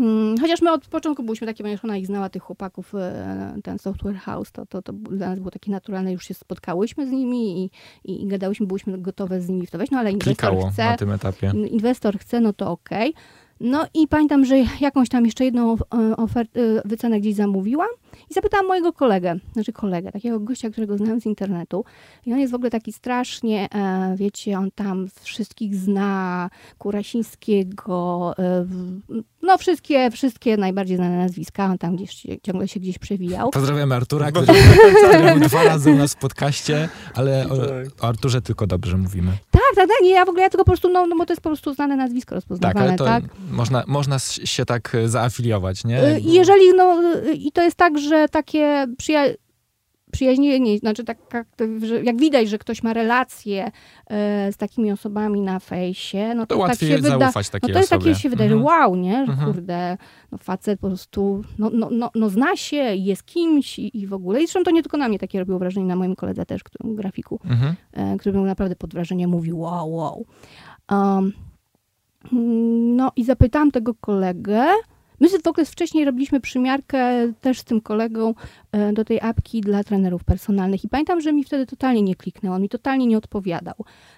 Mm, 0.00 0.38
Chociaż 0.40 0.62
my 0.62 0.72
od 0.72 0.86
początku 0.86 1.22
byliśmy 1.22 1.46
takie, 1.46 1.64
ponieważ 1.64 1.84
ona 1.84 1.96
ich 1.96 2.06
znała, 2.06 2.28
tych 2.28 2.42
chłopaków, 2.42 2.94
e, 2.94 3.54
ten 3.64 3.78
Software 3.78 4.16
House, 4.16 4.52
to, 4.52 4.66
to, 4.66 4.82
to 4.82 4.92
dla 4.92 5.28
nas 5.28 5.38
było 5.38 5.50
takie 5.50 5.70
naturalne, 5.70 6.12
już 6.12 6.24
się 6.24 6.34
spotkałyśmy 6.34 7.06
z 7.06 7.10
nimi 7.10 7.64
i, 7.64 7.70
i, 8.04 8.22
i 8.22 8.26
gadałyśmy, 8.26 8.66
byłyśmy 8.66 8.98
gotowe 8.98 9.40
z 9.40 9.48
nimi 9.48 9.66
w 9.66 9.70
to 9.70 9.78
wejść, 9.78 9.92
no 9.92 9.98
ale 9.98 10.10
inwestor 10.12 10.36
Klikało 10.36 10.70
chce, 10.70 10.84
na 10.84 10.96
tym 10.96 11.10
etapie. 11.12 11.52
inwestor 11.70 12.18
chce, 12.18 12.40
no 12.40 12.52
to 12.52 12.70
okej. 12.70 13.14
No 13.62 13.86
i 13.94 14.08
pamiętam, 14.08 14.44
że 14.44 14.56
jakąś 14.80 15.08
tam 15.08 15.24
jeszcze 15.24 15.44
jedną 15.44 15.74
e, 15.74 16.16
ofertę, 16.16 16.60
e, 16.60 16.82
wycenę 16.84 17.20
gdzieś 17.20 17.34
zamówiłam 17.34 17.88
i 18.30 18.34
zapytałam 18.34 18.66
mojego 18.66 18.92
kolegę, 18.92 19.34
znaczy 19.52 19.72
kolegę, 19.72 20.12
takiego 20.12 20.40
gościa, 20.40 20.70
którego 20.70 20.98
znam 20.98 21.20
z 21.20 21.26
internetu 21.26 21.84
i 22.26 22.32
on 22.32 22.38
jest 22.38 22.52
w 22.52 22.54
ogóle 22.54 22.70
taki 22.70 22.92
strasznie, 22.92 23.68
e, 23.74 24.14
wiecie, 24.16 24.58
on 24.58 24.70
tam 24.74 25.06
wszystkich 25.22 25.74
zna, 25.76 26.50
Kurasińskiego, 26.78 28.34
e, 28.38 28.64
w- 28.64 29.00
no 29.42 29.58
wszystkie, 29.58 30.10
wszystkie 30.10 30.56
najbardziej 30.56 30.96
znane 30.96 31.18
nazwiska, 31.18 31.64
on 31.66 31.78
tam 31.78 31.96
gdzieś 31.96 32.26
ciągle 32.42 32.68
się 32.68 32.80
gdzieś 32.80 32.98
przewijał. 32.98 33.50
Pozdrawiamy 33.50 33.94
Artura, 33.94 34.30
który, 34.32 34.46
który 35.08 35.30
był 35.34 35.40
dwa 35.48 35.64
razy 35.64 35.90
u 35.90 35.94
nas 35.96 36.12
w 36.14 36.16
podcaście, 36.16 36.88
ale 37.14 37.46
o, 37.48 37.54
o 38.04 38.08
Arturze 38.08 38.42
tylko 38.42 38.66
dobrze 38.66 38.96
mówimy. 38.96 39.32
Tak, 39.50 39.62
tak, 39.74 39.88
tak, 39.88 39.96
nie, 40.02 40.10
ja 40.10 40.24
w 40.24 40.28
ogóle, 40.28 40.42
ja 40.42 40.50
tylko 40.50 40.64
po 40.64 40.70
prostu, 40.70 40.88
no, 40.92 41.06
no 41.06 41.16
bo 41.16 41.26
to 41.26 41.32
jest 41.32 41.42
po 41.42 41.48
prostu 41.50 41.74
znane 41.74 41.96
nazwisko 41.96 42.28
Tak, 42.28 42.34
rozpoznawane, 42.34 42.80
ale 42.80 42.96
to 42.96 43.04
tak? 43.04 43.24
można, 43.50 43.84
można 43.86 44.18
się 44.44 44.64
tak 44.64 44.94
e, 44.94 45.08
zaafiliować, 45.08 45.84
nie? 45.84 46.20
I 46.20 46.32
jeżeli, 46.32 46.74
no, 46.76 47.02
i 47.34 47.52
to 47.52 47.62
jest 47.62 47.76
tak, 47.76 47.98
że 48.02 48.28
takie 48.28 48.86
przyja- 48.98 49.34
przyjaźnienie, 50.12 50.78
znaczy 50.78 51.04
tak, 51.04 51.18
jak, 52.04 52.16
widać, 52.16 52.48
że 52.48 52.58
ktoś 52.58 52.82
ma 52.82 52.92
relacje 52.92 53.70
e, 54.10 54.52
z 54.52 54.56
takimi 54.56 54.92
osobami 54.92 55.40
na 55.40 55.58
fejsie, 55.58 56.34
no 56.34 56.46
to, 56.46 56.54
To 56.54 56.60
tak 56.60 56.68
łatwiej 56.68 56.88
się 56.88 56.96
wyda, 56.96 57.08
no 57.18 57.18
to 57.60 57.68
jest 57.68 57.92
osobie. 57.92 58.04
takie 58.04 58.14
się 58.14 58.30
wydaje, 58.30 58.50
Mhm. 58.52 58.64
wow, 58.66 58.96
nie, 58.96 59.26
że 59.26 59.32
Mhm. 59.32 59.52
kurde, 59.52 59.96
no 60.32 60.38
facet 60.38 60.80
po 60.80 60.86
prostu, 60.88 61.42
no, 61.58 61.70
no, 61.74 61.88
no, 61.90 62.10
no 62.14 62.28
zna 62.28 62.56
się, 62.56 62.76
jest 62.76 63.22
kimś 63.24 63.78
i, 63.78 63.98
i 63.98 64.06
w 64.06 64.12
ogóle. 64.12 64.38
I 64.42 64.46
zresztą 64.46 64.62
to 64.64 64.70
nie 64.70 64.82
tylko 64.82 64.96
na 64.96 65.08
mnie 65.08 65.18
takie 65.18 65.38
robiło 65.38 65.58
wrażenie, 65.58 65.86
na 65.86 65.96
moim 65.96 66.14
koledze 66.16 66.46
też, 66.46 66.62
którym, 66.64 66.94
grafiku, 66.96 67.40
Mhm. 67.44 67.74
e, 67.92 68.16
który 68.18 68.32
był 68.32 68.44
naprawdę 68.44 68.76
pod 68.76 68.92
wrażeniem, 68.94 69.30
mówił 69.30 69.58
wow, 69.60 69.94
wow. 69.94 70.26
Um, 70.90 71.32
no 72.96 73.12
i 73.16 73.24
zapytałam 73.24 73.70
tego 73.70 73.94
kolegę, 73.94 74.64
my 75.22 75.28
w 75.28 75.46
ogóle 75.46 75.64
wcześniej 75.64 76.04
robiliśmy 76.04 76.40
przymiarkę 76.40 77.32
też 77.40 77.58
z 77.58 77.64
tym 77.64 77.80
kolegą 77.80 78.34
e, 78.72 78.92
do 78.92 79.04
tej 79.04 79.20
apki 79.20 79.60
dla 79.60 79.84
trenerów 79.84 80.24
personalnych 80.24 80.84
i 80.84 80.88
pamiętam, 80.88 81.20
że 81.20 81.32
mi 81.32 81.44
wtedy 81.44 81.66
totalnie 81.66 82.02
nie 82.02 82.14
kliknęło, 82.14 82.56
on 82.56 82.62
mi 82.62 82.68
totalnie 82.68 83.06
nie 83.06 83.18
odpowiadał. 83.18 83.74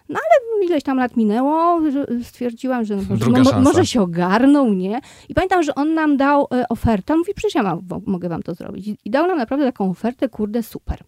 No 0.08 0.18
ale 0.18 0.66
ileś 0.66 0.82
tam 0.82 0.98
lat 0.98 1.16
minęło, 1.16 1.80
stwierdziłam, 2.22 2.84
że 2.84 2.96
no, 2.96 3.02
może, 3.10 3.52
no, 3.52 3.60
może 3.60 3.86
się 3.86 4.02
ogarnął, 4.02 4.72
nie? 4.74 5.00
I 5.28 5.34
pamiętam, 5.34 5.62
że 5.62 5.74
on 5.74 5.94
nam 5.94 6.16
dał 6.16 6.46
e, 6.52 6.68
ofertę, 6.68 7.12
on 7.14 7.18
mówi, 7.18 7.34
przecież 7.34 7.54
ja 7.54 7.62
mam, 7.62 7.80
mogę 8.06 8.28
wam 8.28 8.42
to 8.42 8.54
zrobić. 8.54 8.88
I- 8.88 8.98
I 9.04 9.10
dał 9.10 9.26
nam 9.26 9.38
naprawdę 9.38 9.64
taką 9.64 9.90
ofertę, 9.90 10.28
kurde, 10.28 10.62
super. 10.62 10.98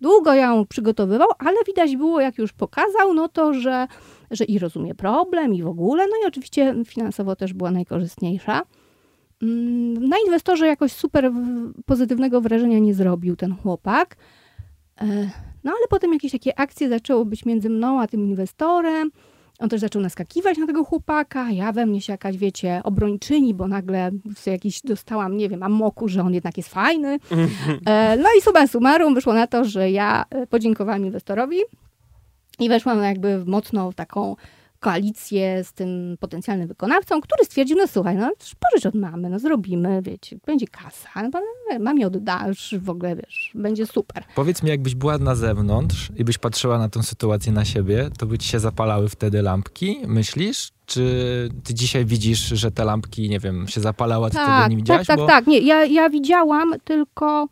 Długo 0.00 0.34
ją 0.34 0.66
przygotowywał, 0.66 1.28
ale 1.38 1.56
widać 1.66 1.96
było, 1.96 2.20
jak 2.20 2.38
już 2.38 2.52
pokazał, 2.52 3.14
no 3.14 3.28
to, 3.28 3.54
że, 3.54 3.86
że 4.30 4.44
i 4.44 4.58
rozumie 4.58 4.94
problem 4.94 5.54
i 5.54 5.62
w 5.62 5.66
ogóle, 5.66 6.06
no 6.06 6.12
i 6.24 6.28
oczywiście 6.28 6.74
finansowo 6.86 7.36
też 7.36 7.52
była 7.52 7.70
najkorzystniejsza. 7.70 8.62
Mm, 9.42 10.08
Na 10.08 10.16
inwestorze 10.26 10.66
jakoś 10.66 10.92
super 10.92 11.32
w- 11.32 11.72
pozytywnego 11.86 12.40
wrażenia 12.40 12.78
nie 12.78 12.94
zrobił 12.94 13.36
ten 13.36 13.54
chłopak. 13.56 14.16
E, 15.00 15.06
No 15.64 15.70
ale 15.72 15.88
potem 15.90 16.12
jakieś 16.12 16.32
takie 16.32 16.58
akcje 16.58 16.88
zaczęły 16.88 17.24
być 17.26 17.44
między 17.44 17.70
mną 17.70 18.00
a 18.00 18.06
tym 18.06 18.24
inwestorem. 18.24 19.10
On 19.58 19.68
też 19.68 19.80
zaczął 19.80 20.02
naskakiwać 20.02 20.58
na 20.58 20.66
tego 20.66 20.84
chłopaka. 20.84 21.50
Ja 21.50 21.72
we 21.72 21.86
mnie 21.86 22.00
się 22.00 22.12
jakaś, 22.12 22.36
wiecie, 22.36 22.80
obrończyni, 22.84 23.54
bo 23.54 23.68
nagle 23.68 24.10
sobie 24.36 24.52
jakiś 24.52 24.82
dostałam, 24.82 25.36
nie 25.36 25.48
wiem, 25.48 25.62
amoku, 25.62 26.08
że 26.08 26.22
on 26.22 26.34
jednak 26.34 26.56
jest 26.56 26.68
fajny. 26.68 27.18
E, 27.86 28.16
No 28.16 28.28
i 28.38 28.42
summa 28.42 28.66
summarum 28.66 29.14
wyszło 29.14 29.34
na 29.34 29.46
to, 29.46 29.64
że 29.64 29.90
ja 29.90 30.24
e, 30.30 30.46
podziękowałam 30.46 31.06
inwestorowi 31.06 31.58
i 32.58 32.68
weszłam 32.68 33.02
jakby 33.02 33.38
w 33.38 33.46
mocno 33.46 33.92
taką 33.92 34.36
koalicję 34.84 35.64
z 35.64 35.72
tym 35.72 36.16
potencjalnym 36.20 36.68
wykonawcą, 36.68 37.20
który 37.20 37.44
stwierdził, 37.44 37.76
no 37.76 37.86
słuchaj, 37.86 38.16
no 38.16 38.30
pożycz 38.70 38.86
od 38.86 38.94
mamy, 38.94 39.30
no 39.30 39.38
zrobimy, 39.38 40.02
wiecie, 40.02 40.36
będzie 40.46 40.66
kasa, 40.66 41.08
no, 41.32 41.40
mamie 41.80 42.06
oddasz, 42.06 42.74
w 42.78 42.90
ogóle, 42.90 43.16
wiesz, 43.16 43.50
będzie 43.54 43.86
super. 43.86 44.24
Powiedz 44.34 44.62
mi, 44.62 44.70
jakbyś 44.70 44.94
była 44.94 45.18
na 45.18 45.34
zewnątrz 45.34 46.10
i 46.16 46.24
byś 46.24 46.38
patrzyła 46.38 46.78
na 46.78 46.88
tę 46.88 47.02
sytuację 47.02 47.52
na 47.52 47.64
siebie, 47.64 48.10
to 48.18 48.26
by 48.26 48.38
ci 48.38 48.48
się 48.48 48.60
zapalały 48.60 49.08
wtedy 49.08 49.42
lampki, 49.42 49.96
myślisz? 50.06 50.70
Czy 50.86 51.02
ty 51.64 51.74
dzisiaj 51.74 52.04
widzisz, 52.04 52.40
że 52.48 52.70
te 52.70 52.84
lampki, 52.84 53.30
nie 53.30 53.38
wiem, 53.38 53.68
się 53.68 53.80
zapalały, 53.80 54.26
a 54.26 54.30
ty 54.30 54.36
Tak, 54.36 54.70
nie 54.70 54.76
tak, 54.76 54.76
widziałaś? 54.76 55.06
tak, 55.06 55.16
Bo 55.18 55.26
tak, 55.26 55.46
nie, 55.46 55.58
ja, 55.58 55.84
ja 55.84 56.10
widziałam, 56.10 56.72
tylko 56.84 57.48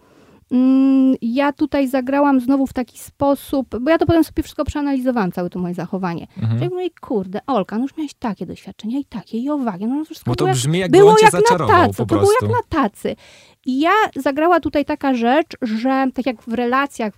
ja 1.22 1.52
tutaj 1.52 1.88
zagrałam 1.88 2.40
znowu 2.40 2.66
w 2.66 2.72
taki 2.72 2.98
sposób, 2.98 3.78
bo 3.80 3.90
ja 3.90 3.98
to 3.98 4.06
potem 4.06 4.24
sobie 4.24 4.42
wszystko 4.42 4.64
przeanalizowałam, 4.64 5.32
całe 5.32 5.50
to 5.50 5.58
moje 5.58 5.74
zachowanie. 5.74 6.26
Mhm. 6.38 6.62
Jak 6.62 6.70
mówię, 6.70 6.90
kurde, 7.00 7.40
Olka, 7.46 7.78
no 7.78 7.82
już 7.82 7.96
miałeś 7.96 8.14
takie 8.14 8.46
doświadczenia 8.46 8.98
i 8.98 9.04
takie, 9.04 9.38
i 9.38 9.50
owagi, 9.50 9.86
no 9.86 10.04
wszystko 10.04 10.30
Bo 10.30 10.34
to 10.34 10.44
było 10.44 10.48
jak 10.48 10.56
brzmi, 10.56 10.78
jakby 10.78 10.98
było 10.98 11.10
on 11.10 11.16
cię 11.16 11.24
jak 11.24 11.32
na 11.32 11.66
tacy, 11.66 11.96
po 11.96 12.06
to 12.06 12.18
było 12.18 12.32
jak 12.42 12.50
na 12.50 12.80
tacy. 12.82 13.16
I 13.66 13.80
ja 13.80 13.90
zagrała 14.16 14.60
tutaj 14.60 14.84
taka 14.84 15.14
rzecz, 15.14 15.56
że 15.62 16.06
tak 16.14 16.26
jak 16.26 16.42
w 16.42 16.52
relacjach 16.52 17.12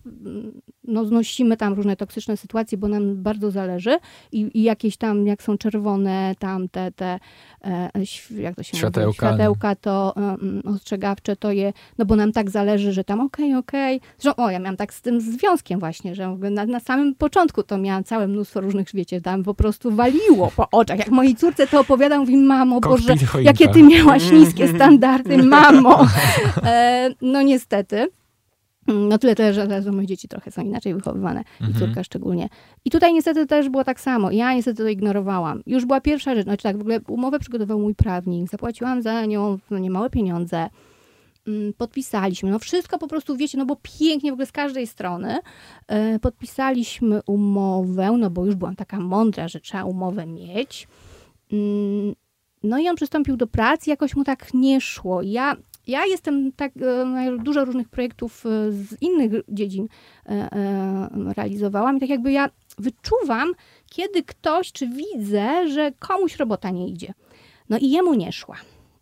no, 0.88 1.04
znosimy 1.04 1.56
tam 1.56 1.74
różne 1.74 1.96
toksyczne 1.96 2.36
sytuacje, 2.36 2.78
bo 2.78 2.88
nam 2.88 3.22
bardzo 3.22 3.50
zależy 3.50 3.98
i, 4.32 4.50
i 4.54 4.62
jakieś 4.62 4.96
tam, 4.96 5.26
jak 5.26 5.42
są 5.42 5.58
czerwone 5.58 6.34
tam 6.38 6.68
te, 6.68 6.92
te 6.92 7.18
e, 7.64 7.90
jak 8.30 8.56
to 8.56 8.62
się 8.62 8.76
Światełka. 8.76 9.06
mówi, 9.06 9.16
światełka 9.16 9.74
to 9.74 10.14
um, 10.16 10.62
ostrzegawcze, 10.64 11.36
to 11.36 11.52
je, 11.52 11.72
no 11.98 12.04
bo 12.04 12.16
nam 12.16 12.32
tak 12.32 12.50
zależy, 12.50 12.92
że 12.92 13.04
tam 13.04 13.20
okej, 13.20 13.54
okej. 13.54 14.00
Zresztą, 14.18 14.44
o, 14.44 14.50
ja 14.50 14.58
miałam 14.58 14.76
tak 14.76 14.94
z 14.94 15.02
tym 15.02 15.20
związkiem 15.20 15.80
właśnie, 15.80 16.14
że 16.14 16.36
na, 16.50 16.66
na 16.66 16.80
samym 16.80 17.14
początku 17.14 17.62
to 17.62 17.78
miałam 17.78 18.04
całe 18.04 18.28
mnóstwo 18.28 18.60
różnych, 18.60 18.88
wiecie, 18.94 19.20
tam 19.20 19.42
po 19.42 19.54
prostu 19.54 19.90
waliło 19.90 20.52
po 20.56 20.70
oczach. 20.70 20.98
Jak 20.98 21.10
mojej 21.10 21.36
córce 21.36 21.66
to 21.66 21.80
opowiadam, 21.80 22.20
mówi, 22.20 22.36
mamo, 22.36 22.80
Boże, 22.80 23.14
jakie 23.42 23.68
ty 23.68 23.82
miałaś 23.82 24.32
niskie 24.32 24.68
standardy, 24.76 25.42
mamo. 25.42 26.06
E, 26.64 27.10
no 27.22 27.42
niestety. 27.42 28.08
No 28.86 29.18
tyle 29.18 29.34
też, 29.34 29.56
że 29.56 29.82
że 29.82 29.92
moje 29.92 30.06
dzieci 30.06 30.28
trochę 30.28 30.50
są 30.50 30.62
inaczej 30.62 30.94
wychowywane 30.94 31.44
i 31.60 31.64
Mhm. 31.64 31.86
córka 31.86 32.04
szczególnie. 32.04 32.48
I 32.84 32.90
tutaj 32.90 33.12
niestety 33.14 33.46
też 33.46 33.68
było 33.68 33.84
tak 33.84 34.00
samo. 34.00 34.30
Ja 34.30 34.54
niestety 34.54 34.82
to 34.82 34.88
ignorowałam. 34.88 35.62
Już 35.66 35.84
była 35.86 36.00
pierwsza 36.00 36.34
rzecz, 36.34 36.44
znaczy 36.44 36.62
tak, 36.62 36.76
w 36.78 36.80
ogóle 36.80 37.00
umowę 37.08 37.38
przygotował 37.38 37.78
mój 37.80 37.94
prawnik, 37.94 38.50
zapłaciłam 38.50 39.02
za 39.02 39.26
nią 39.26 39.58
no, 39.70 39.78
niemałe 39.78 40.10
pieniądze. 40.10 40.68
Mm, 41.46 41.72
Podpisaliśmy, 41.72 42.50
no 42.50 42.58
wszystko 42.58 42.98
po 42.98 43.08
prostu, 43.08 43.36
wiecie, 43.36 43.58
no 43.58 43.66
bo 43.66 43.76
pięknie 43.98 44.30
w 44.30 44.32
ogóle 44.32 44.46
z 44.46 44.52
każdej 44.52 44.86
strony. 44.86 45.38
E, 45.88 46.18
podpisaliśmy 46.18 47.20
umowę, 47.26 48.12
no 48.18 48.30
bo 48.30 48.46
już 48.46 48.54
byłam 48.54 48.76
taka 48.76 49.00
mądra, 49.00 49.48
że 49.48 49.60
trzeba 49.60 49.84
umowę 49.84 50.26
mieć. 50.26 50.88
Mm, 51.52 52.14
No 52.62 52.78
i 52.78 52.88
on 52.88 52.96
przystąpił 52.96 53.36
do 53.36 53.46
pracy, 53.46 53.90
jakoś 53.90 54.16
mu 54.16 54.24
tak 54.24 54.54
nie 54.54 54.80
szło. 54.80 55.22
Ja, 55.22 55.56
ja 55.86 56.06
jestem 56.06 56.52
tak, 56.52 56.72
e, 56.76 57.04
no, 57.04 57.38
dużo 57.38 57.64
różnych 57.64 57.88
projektów 57.88 58.46
e, 58.46 58.72
z 58.72 59.02
innych 59.02 59.32
dziedzin 59.48 59.88
e, 60.26 61.08
realizowałam 61.36 61.96
i 61.96 62.00
tak 62.00 62.08
jakby 62.08 62.32
ja 62.32 62.50
wyczuwam, 62.78 63.52
kiedy 63.90 64.22
ktoś, 64.22 64.72
czy 64.72 64.88
widzę, 64.88 65.68
że 65.68 65.92
komuś 65.98 66.36
robota 66.36 66.70
nie 66.70 66.88
idzie. 66.88 67.14
No 67.68 67.78
i 67.78 67.90
jemu 67.90 68.14
nie 68.14 68.32
szła. 68.32 68.56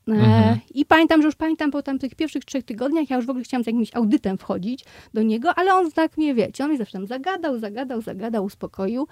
Mhm. 0.08 0.58
I 0.74 0.84
pamiętam, 0.84 1.22
że 1.22 1.26
już 1.26 1.34
pamiętam 1.34 1.70
po 1.70 1.82
tam 1.82 1.98
tych 1.98 2.14
pierwszych 2.14 2.44
trzech 2.44 2.64
tygodniach, 2.64 3.10
ja 3.10 3.16
już 3.16 3.26
w 3.26 3.30
ogóle 3.30 3.44
chciałam 3.44 3.64
z 3.64 3.66
jakimś 3.66 3.96
audytem 3.96 4.38
wchodzić 4.38 4.84
do 5.14 5.22
niego, 5.22 5.54
ale 5.54 5.74
on 5.74 5.92
tak 5.92 6.16
mnie 6.16 6.34
wiecie, 6.34 6.64
on 6.64 6.70
mnie 6.70 6.78
zawsze 6.78 6.92
tam 6.92 7.06
zagadał, 7.06 7.58
zagadał, 7.58 8.00
zagadał, 8.00 8.44
uspokoił. 8.44 9.06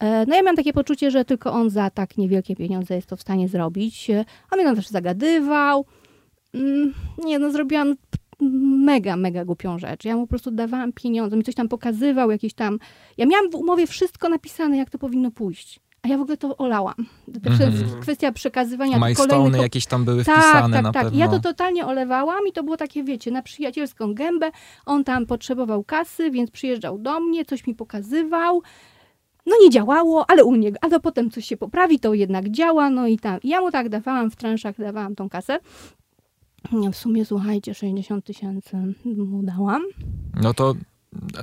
No 0.00 0.36
ja 0.36 0.42
miałam 0.42 0.56
takie 0.56 0.72
poczucie, 0.72 1.10
że 1.10 1.24
tylko 1.24 1.52
on 1.52 1.70
za 1.70 1.90
tak 1.90 2.18
niewielkie 2.18 2.56
pieniądze 2.56 2.94
jest 2.94 3.06
to 3.06 3.16
w 3.16 3.20
stanie 3.20 3.48
zrobić. 3.48 4.10
On 4.50 4.58
mnie 4.58 4.64
tam 4.64 4.76
zawsze 4.76 4.90
zagadywał. 4.90 5.84
Mm, 6.54 6.94
Nie, 7.24 7.38
no 7.38 7.50
zrobiłam 7.50 7.94
mega, 8.84 9.16
mega 9.16 9.44
głupią 9.44 9.78
rzecz. 9.78 10.04
Ja 10.04 10.16
mu 10.16 10.22
po 10.22 10.26
prostu 10.28 10.50
dawałam 10.50 10.92
pieniądze, 10.92 11.36
mi 11.36 11.42
coś 11.44 11.54
tam 11.54 11.68
pokazywał, 11.68 12.30
jakieś 12.30 12.54
tam... 12.54 12.78
Ja 13.16 13.26
miałam 13.26 13.50
w 13.50 13.54
umowie 13.54 13.86
wszystko 13.86 14.28
napisane, 14.28 14.76
jak 14.76 14.90
to 14.90 14.98
powinno 14.98 15.30
pójść. 15.30 15.80
A 16.02 16.08
ja 16.08 16.18
w 16.18 16.20
ogóle 16.20 16.36
to 16.36 16.56
olałam. 16.56 16.94
To 17.44 17.50
Mhm. 17.50 17.72
jest 17.72 17.96
kwestia 17.96 18.32
przekazywania 18.32 18.98
Milestone 18.98 19.28
kolejnych... 19.28 19.60
jakieś 19.60 19.86
tam 19.86 20.04
były 20.04 20.24
Tak, 20.24 20.34
wpisane 20.36 20.76
tak, 20.76 20.82
na 20.84 20.92
tak. 20.92 21.02
pewno. 21.04 21.18
Ja 21.20 21.28
to 21.28 21.40
totalnie 21.40 21.86
olewałam 21.86 22.40
i 22.48 22.52
to 22.52 22.62
było 22.64 22.76
takie, 22.76 23.04
wiecie, 23.04 23.30
na 23.30 23.42
przyjacielską 23.42 24.14
gębę. 24.14 24.50
On 24.86 25.04
tam 25.04 25.26
potrzebował 25.26 25.84
kasy, 25.84 26.30
więc 26.30 26.50
przyjeżdżał 26.50 26.98
do 26.98 27.20
mnie, 27.20 27.44
coś 27.44 27.66
mi 27.66 27.74
pokazywał. 27.74 28.62
No 29.46 29.56
nie 29.62 29.70
działało, 29.70 30.30
ale 30.30 30.44
u 30.44 30.54
niego, 30.56 30.78
a 30.80 30.88
to 30.88 31.00
potem 31.00 31.30
coś 31.30 31.44
się 31.44 31.56
poprawi, 31.56 31.98
to 32.00 32.14
jednak 32.14 32.48
działa, 32.50 32.90
no 32.90 33.06
i 33.06 33.18
tam. 33.18 33.38
Ja 33.44 33.60
mu 33.60 33.70
tak 33.70 33.88
dawałam, 33.88 34.30
w 34.30 34.36
transzach 34.36 34.78
dawałam 34.78 35.14
tą 35.14 35.28
kasę. 35.28 35.58
W 36.92 36.96
sumie, 36.96 37.24
słuchajcie, 37.24 37.74
60 37.74 38.24
tysięcy 38.24 38.76
mu 39.16 39.42
dałam. 39.42 39.82
No 40.42 40.54
to 40.54 40.74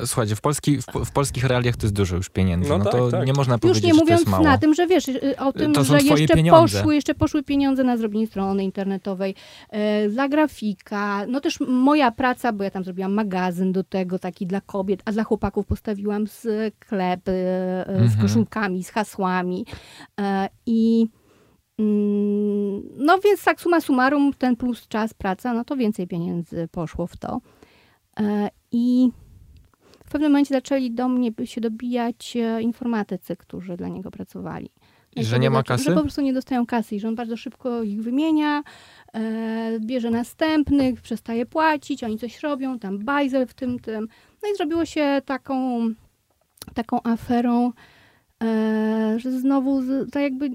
słuchajcie, 0.05 0.36
w, 0.36 0.41
polski, 0.41 0.78
w, 0.82 0.86
w 1.05 1.11
polskich 1.11 1.43
realiach 1.43 1.76
to 1.78 1.86
jest 1.86 1.95
dużo 1.95 2.15
już 2.15 2.30
pieniędzy. 2.30 2.69
No 2.69 2.78
No, 2.78 2.84
tak, 2.84 2.93
to 2.93 3.11
tak. 3.11 3.28
nie 3.28 3.34
można 3.34 3.53
Już 3.53 3.61
powiedzieć, 3.61 3.84
nie 3.84 3.89
że 3.93 3.95
to 3.99 4.03
mówiąc 4.03 4.19
jest 4.21 4.32
mało. 4.32 4.43
na 4.43 4.57
tym, 4.57 4.73
że 4.73 4.88
wiesz, 4.88 5.07
y, 5.07 5.38
o 5.39 5.53
tym, 5.53 5.84
że 5.84 5.97
jeszcze 6.01 6.34
pieniądze. 6.36 6.78
poszły, 6.80 6.95
jeszcze 6.95 7.15
poszły 7.15 7.43
pieniądze 7.43 7.84
na 7.84 7.97
zrobienie 7.97 8.28
strony 8.28 8.63
internetowej, 8.63 9.36
e, 9.69 10.09
dla 10.09 10.30
grafika, 10.30 11.26
no 11.28 11.41
też 11.41 11.59
moja 11.59 12.11
praca, 12.11 12.53
bo 12.53 12.63
ja 12.63 12.71
tam 12.71 12.84
zrobiłam 12.84 13.13
magazyn 13.13 13.71
do 13.71 13.84
tego, 13.84 14.19
taki 14.19 14.47
dla 14.47 14.61
kobiet, 14.61 15.01
a 15.05 15.11
dla 15.11 15.23
chłopaków 15.23 15.65
postawiłam 15.65 16.28
sklep 16.28 17.30
e, 17.30 17.32
e, 17.32 17.86
z 17.88 18.01
Mhm. 18.01 18.21
koszulkami, 18.21 18.84
z 18.84 18.89
hasłami 18.89 19.65
e, 20.19 20.49
i 20.65 21.07
no 22.97 23.19
więc 23.23 23.43
tak 23.43 23.61
suma 23.61 23.82
summarum, 23.82 24.34
ten 24.34 24.55
plus 24.55 24.88
czas, 24.88 25.13
praca, 25.13 25.53
no 25.53 25.63
to 25.65 25.76
więcej 25.76 26.07
pieniędzy 26.07 26.67
poszło 26.71 27.07
w 27.07 27.17
to. 27.17 27.41
E, 28.19 28.49
I 28.71 29.09
w 30.05 30.11
pewnym 30.11 30.32
momencie 30.32 30.55
zaczęli 30.55 30.91
do 30.91 31.09
mnie 31.09 31.32
się 31.45 31.61
dobijać 31.61 32.38
e, 32.38 32.61
informatycy, 32.61 33.36
którzy 33.36 33.78
dla 33.78 33.88
niego 33.88 34.11
pracowali. 34.11 34.69
I 35.15 35.23
że 35.23 35.39
nie 35.39 35.49
ma 35.49 35.59
zaczę- 35.59 35.67
kasy? 35.67 35.84
Że 35.84 35.93
po 35.93 36.01
prostu 36.01 36.21
nie 36.21 36.34
dostają 36.34 36.65
kasy 36.65 36.95
i 36.95 36.99
że 36.99 37.07
on 37.07 37.15
bardzo 37.15 37.38
szybko 37.38 37.84
ich 37.84 38.01
wymienia, 38.01 38.63
e, 39.13 39.80
bierze 39.80 40.09
następnych, 40.11 41.01
przestaje 41.01 41.45
płacić, 41.45 42.03
oni 42.03 42.17
coś 42.17 42.43
robią, 42.43 42.80
tam 42.80 42.99
bajzel 42.99 43.47
w 43.47 43.53
tym, 43.53 43.80
tym. 43.80 44.07
No 44.43 44.49
i 44.53 44.57
zrobiło 44.57 44.86
się 44.86 45.21
taką, 45.26 45.88
taką 46.73 46.99
aferą, 47.03 47.71
że 49.17 49.32
znowu, 49.32 49.82
tak 50.11 50.23
jakby, 50.23 50.49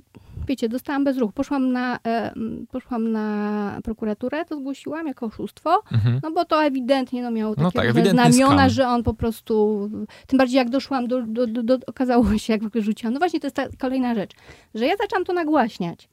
wiecie, 0.50 0.68
dostałam 0.68 1.04
bez 1.04 1.18
ruchu. 1.18 1.32
Poszłam 1.32 1.72
na, 1.72 1.98
e, 2.06 2.34
poszłam 2.70 3.12
na 3.12 3.78
prokuraturę, 3.84 4.44
to 4.44 4.56
zgłosiłam 4.56 5.06
jako 5.06 5.26
oszustwo, 5.26 5.82
Mhm. 5.92 6.20
no 6.22 6.30
bo 6.30 6.44
to 6.44 6.64
ewidentnie 6.64 7.22
no, 7.22 7.30
miało 7.30 7.54
takie 7.54 7.64
No 7.64 7.70
tak, 7.94 8.06
znamiona, 8.08 8.56
skam. 8.56 8.70
że 8.70 8.88
on 8.88 9.02
po 9.02 9.14
prostu, 9.14 9.88
tym 10.26 10.38
bardziej 10.38 10.56
jak 10.56 10.70
doszłam 10.70 11.08
do, 11.08 11.22
do, 11.22 11.46
do, 11.46 11.62
do 11.62 11.78
okazało 11.86 12.38
się, 12.38 12.52
jak 12.52 12.68
wyrzuciłam. 12.68 13.12
No 13.14 13.18
właśnie 13.18 13.40
to 13.40 13.46
jest 13.46 13.56
ta 13.56 13.66
kolejna 13.78 14.14
rzecz, 14.14 14.32
że 14.74 14.86
ja 14.86 14.96
zaczęłam 14.96 15.24
to 15.24 15.32
nagłaśniać. 15.32 16.08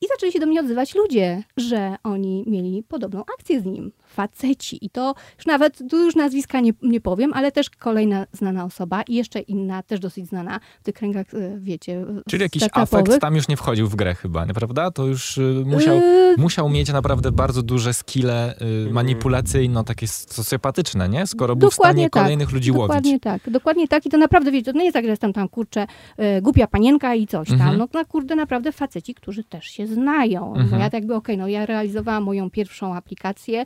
I 0.00 0.06
zaczęli 0.08 0.32
się 0.32 0.40
do 0.40 0.46
mnie 0.46 0.60
odzywać 0.60 0.94
ludzie, 0.94 1.42
że 1.56 1.96
oni 2.02 2.44
mieli 2.46 2.82
podobną 2.88 3.20
akcję 3.38 3.60
z 3.60 3.64
nim. 3.64 3.92
Faceci. 4.16 4.84
I 4.84 4.90
to 4.90 5.14
już 5.38 5.46
nawet, 5.46 5.78
tu 5.90 6.04
już 6.04 6.14
nazwiska 6.14 6.60
nie, 6.60 6.72
nie 6.82 7.00
powiem, 7.00 7.32
ale 7.34 7.52
też 7.52 7.70
kolejna 7.70 8.26
znana 8.32 8.64
osoba 8.64 9.02
i 9.02 9.14
jeszcze 9.14 9.40
inna, 9.40 9.82
też 9.82 10.00
dosyć 10.00 10.26
znana 10.26 10.60
w 10.80 10.84
tych 10.84 10.94
kręgach, 10.94 11.26
e, 11.34 11.58
wiecie, 11.58 12.04
Czyli 12.28 12.42
jakiś 12.42 12.62
afekt 12.72 13.20
tam 13.20 13.36
już 13.36 13.48
nie 13.48 13.56
wchodził 13.56 13.88
w 13.88 13.96
grę 13.96 14.14
chyba, 14.14 14.46
prawda? 14.46 14.90
To 14.90 15.06
już 15.06 15.38
y, 15.38 15.62
musiał, 15.66 15.96
Yy, 15.96 16.34
musiał 16.38 16.68
mieć 16.68 16.92
naprawdę 16.92 17.32
bardzo 17.32 17.62
duże 17.62 17.94
skille 17.94 18.54
y, 18.88 18.90
manipulacyjno, 18.92 19.84
takie 19.84 20.08
socjopatyczne, 20.08 21.08
nie? 21.08 21.26
Skoro 21.26 21.56
był 21.56 21.70
w 21.70 21.72
Dokładnie 21.72 21.94
stanie 22.02 22.10
tak. 22.10 22.22
kolejnych 22.22 22.52
ludzi 22.52 22.72
Dokładnie 22.72 23.10
łowić. 23.10 23.22
tak, 23.22 23.50
dokładnie 23.50 23.88
tak. 23.88 24.06
I 24.06 24.10
to 24.10 24.16
naprawdę, 24.18 24.50
wiecie, 24.52 24.72
to 24.72 24.78
nie 24.78 24.84
jest 24.84 24.94
tak, 24.94 25.04
że 25.04 25.10
jestem 25.10 25.32
tam, 25.32 25.48
kurczę, 25.48 25.86
e, 26.16 26.42
głupia 26.42 26.66
panienka 26.66 27.14
i 27.14 27.26
coś 27.26 27.48
tam. 27.48 27.56
Mhm. 27.60 27.78
No, 27.78 27.88
no 27.94 28.04
kurde, 28.04 28.34
naprawdę 28.36 28.72
faceci, 28.72 29.14
którzy 29.14 29.44
też 29.44 29.64
się 29.64 29.86
znają. 29.86 30.40
Bo 30.54 30.60
Mhm. 30.60 30.80
ja 30.82 30.86
tak 30.86 30.92
jakby, 30.94 31.14
okej, 31.14 31.38
no 31.38 31.48
ja 31.48 31.66
realizowałam 31.66 32.22
moją 32.22 32.50
pierwszą 32.50 32.94
aplikację. 32.94 33.64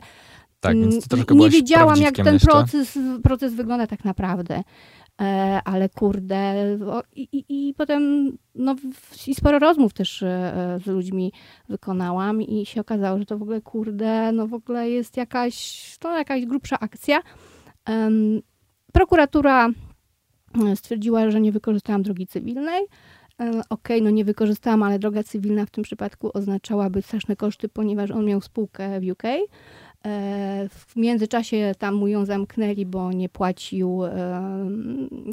Tak, 0.61 0.75
Mm, 0.75 0.89
więc 0.91 1.07
troszkę 1.07 1.33
Nie 1.33 1.37
byłaś 1.37 1.53
wiedziałam, 1.53 2.01
jak 2.01 2.15
ten 2.15 2.33
jeszcze. 2.33 2.47
proces, 2.47 2.99
proces 3.23 3.53
wygląda 3.53 3.87
tak 3.87 4.05
naprawdę. 4.05 4.63
E, 5.21 5.61
ale 5.65 5.89
kurde, 5.89 6.53
o, 6.87 7.03
i, 7.15 7.21
i, 7.21 7.69
i 7.69 7.73
potem 7.73 8.31
no, 8.55 8.75
i 9.27 9.35
sporo 9.35 9.59
rozmów 9.59 9.93
też 9.93 10.23
e, 10.23 10.79
z 10.83 10.87
ludźmi 10.87 11.33
wykonałam 11.69 12.41
i 12.41 12.65
się 12.65 12.81
okazało, 12.81 13.19
że 13.19 13.25
to 13.25 13.37
w 13.37 13.41
ogóle 13.41 13.61
kurde, 13.61 14.31
no 14.31 14.47
w 14.47 14.53
ogóle 14.53 14.89
jest 14.89 15.17
jakaś, 15.17 15.95
to 15.99 16.17
jakaś 16.17 16.45
grubsza 16.45 16.79
akcja. 16.79 17.21
Em, 17.85 18.41
prokuratura 18.93 19.69
e, 20.67 20.75
stwierdziła, 20.75 21.31
że 21.31 21.41
nie 21.41 21.51
wykorzystałam 21.51 22.03
drogi 22.03 22.27
cywilnej. 22.27 22.83
E, 23.41 23.61
Okej, 23.69 24.01
no 24.01 24.09
nie 24.09 24.25
wykorzystałam, 24.25 24.83
ale 24.83 24.99
droga 24.99 25.23
cywilna 25.23 25.65
w 25.65 25.69
tym 25.71 25.83
przypadku 25.83 26.31
oznaczałaby 26.33 27.01
straszne 27.01 27.35
koszty, 27.35 27.69
ponieważ 27.69 28.11
on 28.11 28.25
miał 28.25 28.41
spółkę 28.41 28.99
w 28.99 29.11
UK. 29.11 29.23
W 30.69 30.95
międzyczasie 30.95 31.71
tam 31.79 31.95
mu 31.95 32.07
ją 32.07 32.25
zamknęli, 32.25 32.85
bo 32.85 33.11
nie 33.11 33.29
płacił 33.29 34.01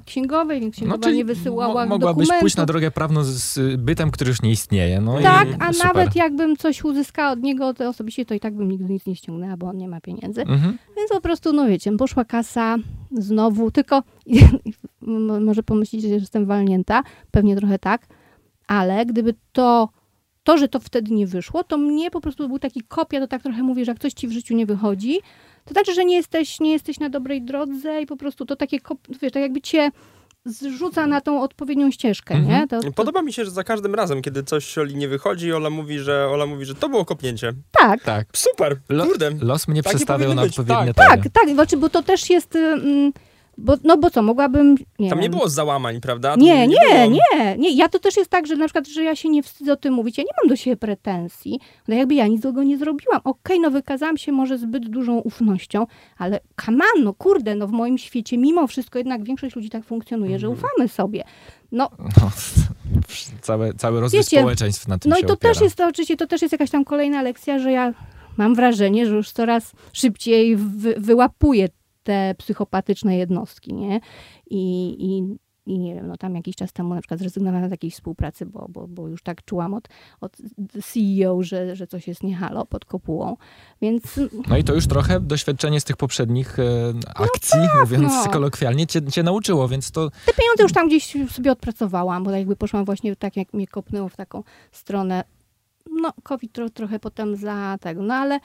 księgowej, 0.07 0.61
więc 0.61 0.75
księgowa 0.75 0.99
No, 1.03 1.11
nie 1.11 1.25
wysyłała 1.25 1.85
mo- 1.85 1.91
mogłabyś 1.91 2.17
dokumentów. 2.27 2.41
pójść 2.41 2.57
na 2.57 2.67
drogę 2.67 2.91
prawną 2.91 3.25
z, 3.25 3.59
bytem, 3.81 4.11
który 4.11 4.29
już 4.29 4.43
nie 4.43 4.51
istnieje. 4.51 5.01
No 5.01 5.21
Tak, 5.21 5.49
a 5.59 5.73
super. 5.73 5.87
nawet 5.95 6.17
jakbym 6.17 6.57
coś 6.57 6.85
uzyskała 6.85 7.31
od 7.33 7.41
niego, 7.43 7.75
to 7.75 7.89
osobiście 7.89 8.25
to 8.27 8.35
i 8.35 8.41
tak 8.41 8.55
bym 8.57 8.71
nigdy 8.71 8.93
nic 8.93 9.07
nie 9.07 9.17
ściągnęła, 9.17 9.57
bo 9.57 9.67
on 9.67 9.77
nie 9.77 9.89
ma 9.89 10.01
pieniędzy. 10.01 10.41
Mhm. 10.43 10.79
Więc 10.97 11.11
po 11.11 11.21
prostu, 11.21 11.53
no 11.53 11.67
wiecie, 11.67 11.97
poszła 11.97 12.25
kasa 12.25 12.77
znowu, 13.13 13.71
tylko 13.71 14.03
może 15.47 15.63
pomyślicie, 15.63 16.09
że 16.09 16.15
jestem 16.15 16.47
walnięta, 16.47 17.03
pewnie 17.31 17.57
trochę 17.57 17.79
tak, 17.79 18.07
ale 18.67 19.07
gdyby 19.07 19.35
to, 19.53 19.89
to, 20.49 20.59
że 20.59 20.69
to 20.69 20.81
wtedy 20.81 21.15
nie 21.15 21.27
wyszło, 21.27 21.65
to 21.65 21.79
mnie 21.79 22.11
po 22.11 22.21
prostu 22.21 22.49
był 22.49 22.59
taki 22.59 22.81
kopia, 22.89 23.21
to 23.21 23.27
tak 23.27 23.43
trochę 23.43 23.63
mówię, 23.63 23.85
że 23.85 23.91
jak 23.93 23.99
coś 23.99 24.13
ci 24.13 24.29
w 24.29 24.33
życiu 24.33 24.55
nie 24.55 24.67
wychodzi, 24.67 25.19
to 25.65 25.73
znaczy, 25.75 25.95
że 25.95 26.05
nie 26.05 26.17
jesteś, 26.17 26.61
nie 26.61 26.73
jesteś 26.73 27.01
na 27.01 27.09
dobrej 27.09 27.43
drodze 27.43 28.03
i 28.03 28.07
po 28.07 28.17
prostu 28.17 28.47
to 28.47 28.57
takie, 28.57 28.79
wiesz, 29.23 29.33
tak 29.33 29.43
jakby 29.43 29.61
cię 29.61 29.91
zrzuca 30.45 31.07
na 31.07 31.21
tą 31.21 31.43
odpowiednią 31.43 31.91
ścieżkę, 31.91 32.35
Mhm. 32.35 32.61
nie? 32.61 32.69
To, 32.69 32.81
to, 32.81 32.93
Podoba 32.93 33.23
mi 33.23 33.33
się, 33.33 33.45
że 33.45 33.51
za 33.51 33.65
każdym 33.65 33.95
razem, 33.95 34.23
kiedy 34.23 34.43
coś 34.43 34.79
Oli 34.79 34.97
nie 34.97 35.09
wychodzi, 35.09 35.53
Ola 35.53 35.71
mówi, 35.71 35.99
że 35.99 36.29
Ola 36.29 36.47
mówi, 36.47 36.65
że 36.65 36.75
to 36.75 36.89
było 36.89 37.05
kopnięcie. 37.05 37.53
tak, 37.71 38.03
Tak. 38.05 38.27
Super, 38.37 38.77
Lo- 38.89 39.07
kurde. 39.07 39.31
Los 39.41 39.69
mnie 39.69 39.83
przestawiał 39.83 40.35
na 40.35 40.43
odpowiednie 40.43 40.95
tak. 40.95 41.09
tory. 41.09 41.09
tak, 41.23 41.33
tak, 41.33 41.55
znaczy, 41.55 41.77
bo 41.77 41.89
to 41.89 42.03
też 42.03 42.31
jest, 42.31 42.57
mm, 42.57 43.13
bo, 43.59 43.77
no 43.85 43.97
bo 43.97 44.11
co, 44.11 44.23
mogłabym, 44.23 44.75
nie 44.99 45.09
Tam 45.11 45.19
nie 45.19 45.23
wiem, 45.23 45.33
było 45.33 45.49
załamań, 45.49 46.01
prawda? 46.01 46.35
Nie, 46.37 46.67
nie, 46.67 47.09
nie, 47.09 47.57
nie. 47.59 47.71
Ja 47.71 47.89
to 47.89 47.99
też 47.99 48.17
jest 48.17 48.31
tak, 48.31 48.47
że 48.47 48.57
na 48.57 48.65
przykład, 48.65 48.87
że 48.89 49.03
ja 49.05 49.17
się 49.17 49.29
nie 49.29 49.43
wstydzę 49.43 49.73
o 49.73 49.77
tym 49.77 49.95
mówić. 49.95 50.19
Ja 50.19 50.25
nie 50.25 50.31
mam 50.43 50.49
do 50.49 50.57
siebie 50.57 50.77
pretensji. 50.77 51.61
No 51.89 51.95
jakby 51.95 52.15
ja 52.15 52.27
nic 52.27 52.43
złego 52.43 52.63
nie 52.63 52.79
zrobiłam. 52.79 53.21
Okej, 53.25 53.61
no 53.61 53.71
wykazałam 53.71 54.17
się 54.17 54.33
może 54.33 54.59
zbyt 54.59 54.89
dużą 54.89 55.19
ufnością, 55.19 55.87
ale 56.19 56.41
on, 56.69 57.05
no 57.05 57.15
kurde, 57.15 57.55
no 57.55 57.67
w 57.67 57.71
moim 57.73 57.99
świecie 57.99 58.39
mimo 58.39 58.67
wszystko 58.67 58.99
jednak 58.99 59.25
większość 59.25 59.57
ludzi 59.57 59.71
tak 59.71 59.85
funkcjonuje, 59.85 60.39
że 60.39 60.47
Mhm. 60.47 60.65
ufamy 60.65 60.89
sobie. 60.89 61.25
No, 61.73 61.91
No, 61.99 62.31
całe, 63.41 63.75
cały 63.75 64.01
rozwój 64.01 64.21
Wiecie, 64.21 64.39
społeczeństw 64.39 64.89
na 64.89 64.99
tym 64.99 65.11
no 65.11 65.17
się 65.17 65.23
i 65.23 65.25
to 65.27 65.35
opiera. 65.35 65.55
też 65.55 65.63
jest, 65.63 65.77
to 65.77 65.87
oczywiście, 65.87 66.17
to 66.17 66.27
też 66.27 66.43
jest 66.43 66.53
jakaś 66.53 66.71
tam 66.71 66.85
kolejna 66.85 67.23
lekcja, 67.23 67.59
że 67.59 67.73
ja 67.73 67.95
mam 68.37 68.55
wrażenie, 68.55 69.07
że 69.07 69.15
już 69.15 69.31
coraz 69.33 69.73
szybciej 69.93 70.57
wy, 70.57 70.95
wyłapuję 70.99 71.69
te 72.09 72.35
psychopatyczne 72.39 73.17
jednostki, 73.17 73.75
nie? 73.75 74.01
I, 74.51 74.97
i, 74.99 75.37
I 75.73 75.79
nie 75.79 75.95
wiem, 75.95 76.07
no 76.07 76.17
tam 76.17 76.35
jakiś 76.35 76.57
czas 76.57 76.73
temu 76.73 76.95
na 76.95 77.01
przykład 77.01 77.21
zrezygnowałam 77.21 77.69
z 77.69 77.71
jakiejś 77.71 77.95
współpracy, 77.95 78.47
bo, 78.47 78.67
bo, 78.69 78.89
bo 78.89 79.09
już 79.09 79.23
tak 79.23 79.45
czułam 79.45 79.75
od, 79.75 79.89
od 80.21 80.37
CEO, 80.85 81.43
że, 81.43 81.77
że 81.77 81.87
coś 81.87 82.09
jest 82.09 82.23
nie 82.23 82.37
halo 82.37 82.67
pod 82.67 82.85
kopułą. 82.85 83.37
Więc 83.83 84.21
No 84.49 84.57
i 84.57 84.65
to 84.65 84.75
już 84.75 84.87
trochę 84.87 85.21
doświadczenie 85.21 85.81
z 85.81 85.85
tych 85.85 85.97
poprzednich 85.97 86.59
e, 86.59 86.63
akcji, 87.15 87.61
mówiąc 87.81 88.13
no. 88.25 88.33
kolokwialnie, 88.33 88.87
cię, 88.87 89.03
cię 89.03 89.23
nauczyło, 89.23 89.69
więc 89.69 89.91
to 89.91 90.11
te 90.11 90.33
pieniądze 90.33 90.63
już 90.63 90.73
tam 90.73 90.89
gdzieś 90.89 91.17
sobie 91.31 91.53
odpracowałam, 91.53 92.25
bo 92.25 92.31
jakby 92.31 92.57
poszłam 92.57 92.85
właśnie 92.85 93.17
tak, 93.17 93.37
jak 93.37 93.53
mnie 93.53 93.67
kopnęło 93.67 94.09
w 94.09 94.17
taką 94.17 94.43
stronę. 94.73 95.25
No, 96.03 96.13
COVID 96.23 96.53
tro, 96.53 96.71
trochę 96.71 96.99
potem 96.99 97.37
za 97.37 97.79
tego, 97.81 98.03
no 98.03 98.15
ale, 98.15 98.41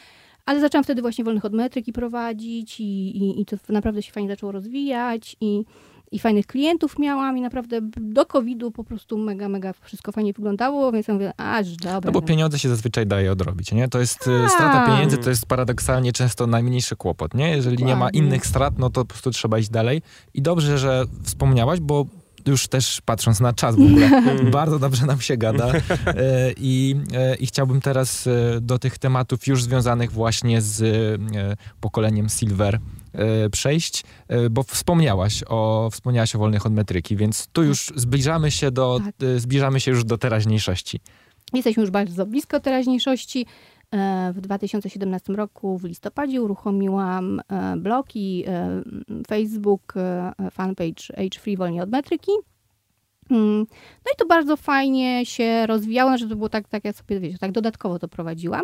ale 0.45 0.59
zaczęłam 0.59 0.83
wtedy 0.83 1.01
właśnie 1.01 1.23
wolnych 1.23 1.45
od 1.45 1.53
metryki 1.53 1.93
prowadzić 1.93 2.79
i, 2.79 3.17
i, 3.17 3.41
i 3.41 3.45
to 3.45 3.57
naprawdę 3.69 4.01
się 4.01 4.11
fajnie 4.11 4.29
zaczęło 4.29 4.51
rozwijać 4.51 5.35
i, 5.41 5.63
i 6.11 6.19
fajnych 6.19 6.47
klientów 6.47 6.99
miałam 6.99 7.37
i 7.37 7.41
naprawdę 7.41 7.79
do 7.97 8.25
COVID-u 8.25 8.71
po 8.71 8.83
prostu 8.83 9.17
mega, 9.17 9.49
mega 9.49 9.73
wszystko 9.81 10.11
fajnie 10.11 10.33
wyglądało, 10.33 10.91
więc 10.91 11.07
ja 11.07 11.13
mówię, 11.13 11.31
aż 11.37 11.75
dobra. 11.75 12.01
No 12.05 12.11
bo 12.11 12.21
pieniądze 12.21 12.59
się 12.59 12.69
zazwyczaj 12.69 13.07
daje 13.07 13.31
odrobić, 13.31 13.71
nie? 13.71 13.87
To 13.87 13.99
jest 13.99 14.27
e, 14.27 14.49
strata 14.49 14.73
Tak. 14.73 14.87
pieniędzy, 14.87 15.17
to 15.17 15.29
jest 15.29 15.45
paradoksalnie 15.45 16.13
często 16.13 16.47
najmniejszy 16.47 16.95
kłopot, 16.95 17.33
nie? 17.33 17.49
Jeżeli 17.49 17.77
nie 17.77 17.95
ma 17.95 18.05
Dokładnie. 18.05 18.19
innych 18.19 18.47
strat, 18.47 18.79
no 18.79 18.89
to 18.89 19.01
po 19.01 19.05
prostu 19.05 19.31
trzeba 19.31 19.59
iść 19.59 19.69
dalej. 19.69 20.01
I 20.33 20.41
dobrze, 20.41 20.77
że 20.77 21.05
wspomniałaś, 21.23 21.79
bo 21.79 22.05
już 22.47 22.67
też 22.67 23.01
patrząc 23.05 23.39
na 23.39 23.53
czas 23.53 23.75
w 23.75 23.81
ogóle, 23.81 24.21
bardzo 24.51 24.79
dobrze 24.79 25.05
nam 25.05 25.21
się 25.21 25.37
gada 25.37 25.71
e, 25.71 25.81
i, 26.57 26.95
e, 27.13 27.35
i 27.35 27.47
chciałbym 27.47 27.81
teraz 27.81 28.27
e, 28.27 28.61
do 28.61 28.79
tych 28.79 28.97
tematów 28.97 29.47
już 29.47 29.63
związanych 29.63 30.11
właśnie 30.11 30.61
z 30.61 30.83
pokoleniem 31.81 32.29
Silver 32.29 32.79
przejść, 33.51 34.03
bo 34.51 34.63
wspomniałaś 34.63 35.43
o, 35.47 35.89
wspomniałaś 35.91 36.35
o 36.35 36.39
wolnych 36.39 36.65
od 36.65 36.73
metryki, 36.73 37.15
więc 37.15 37.47
tu 37.47 37.63
już 37.63 37.93
zbliżamy 37.95 38.51
się 38.51 38.71
do, 38.71 38.99
Tak. 39.05 39.39
zbliżamy 39.39 39.79
się 39.79 39.91
już 39.91 40.03
do 40.03 40.17
teraźniejszości. 40.17 40.99
Jesteśmy 41.53 41.81
już 41.81 41.89
bardzo 41.89 42.25
blisko 42.25 42.59
teraźniejszości. 42.59 43.45
W 44.33 44.41
2017 44.41 45.33
roku 45.33 45.77
w 45.77 45.83
listopadzie 45.83 46.41
uruchomiłam 46.41 47.41
e, 47.47 47.77
blog 47.77 48.15
i 48.15 48.43
e, 48.47 48.81
Facebook, 49.27 49.93
e, 49.97 50.33
fanpage 50.51 51.17
Age 51.17 51.39
Free 51.39 51.57
Wolnie 51.57 51.83
od 51.83 51.91
Metryki. 51.91 52.31
Mm, 53.31 53.59
No 54.05 54.11
i 54.13 54.17
to 54.17 54.25
bardzo 54.25 54.57
fajnie 54.57 55.25
się 55.25 55.67
rozwijało, 55.67 56.09
znaczy 56.09 56.29
to 56.29 56.35
było 56.35 56.49
tak, 56.49 56.67
tak 56.67 56.85
ja 56.85 56.93
sobie, 56.93 57.19
wiecie, 57.19 57.37
tak 57.37 57.51
dodatkowo 57.51 57.99
to 57.99 58.07
prowadziłam, 58.07 58.63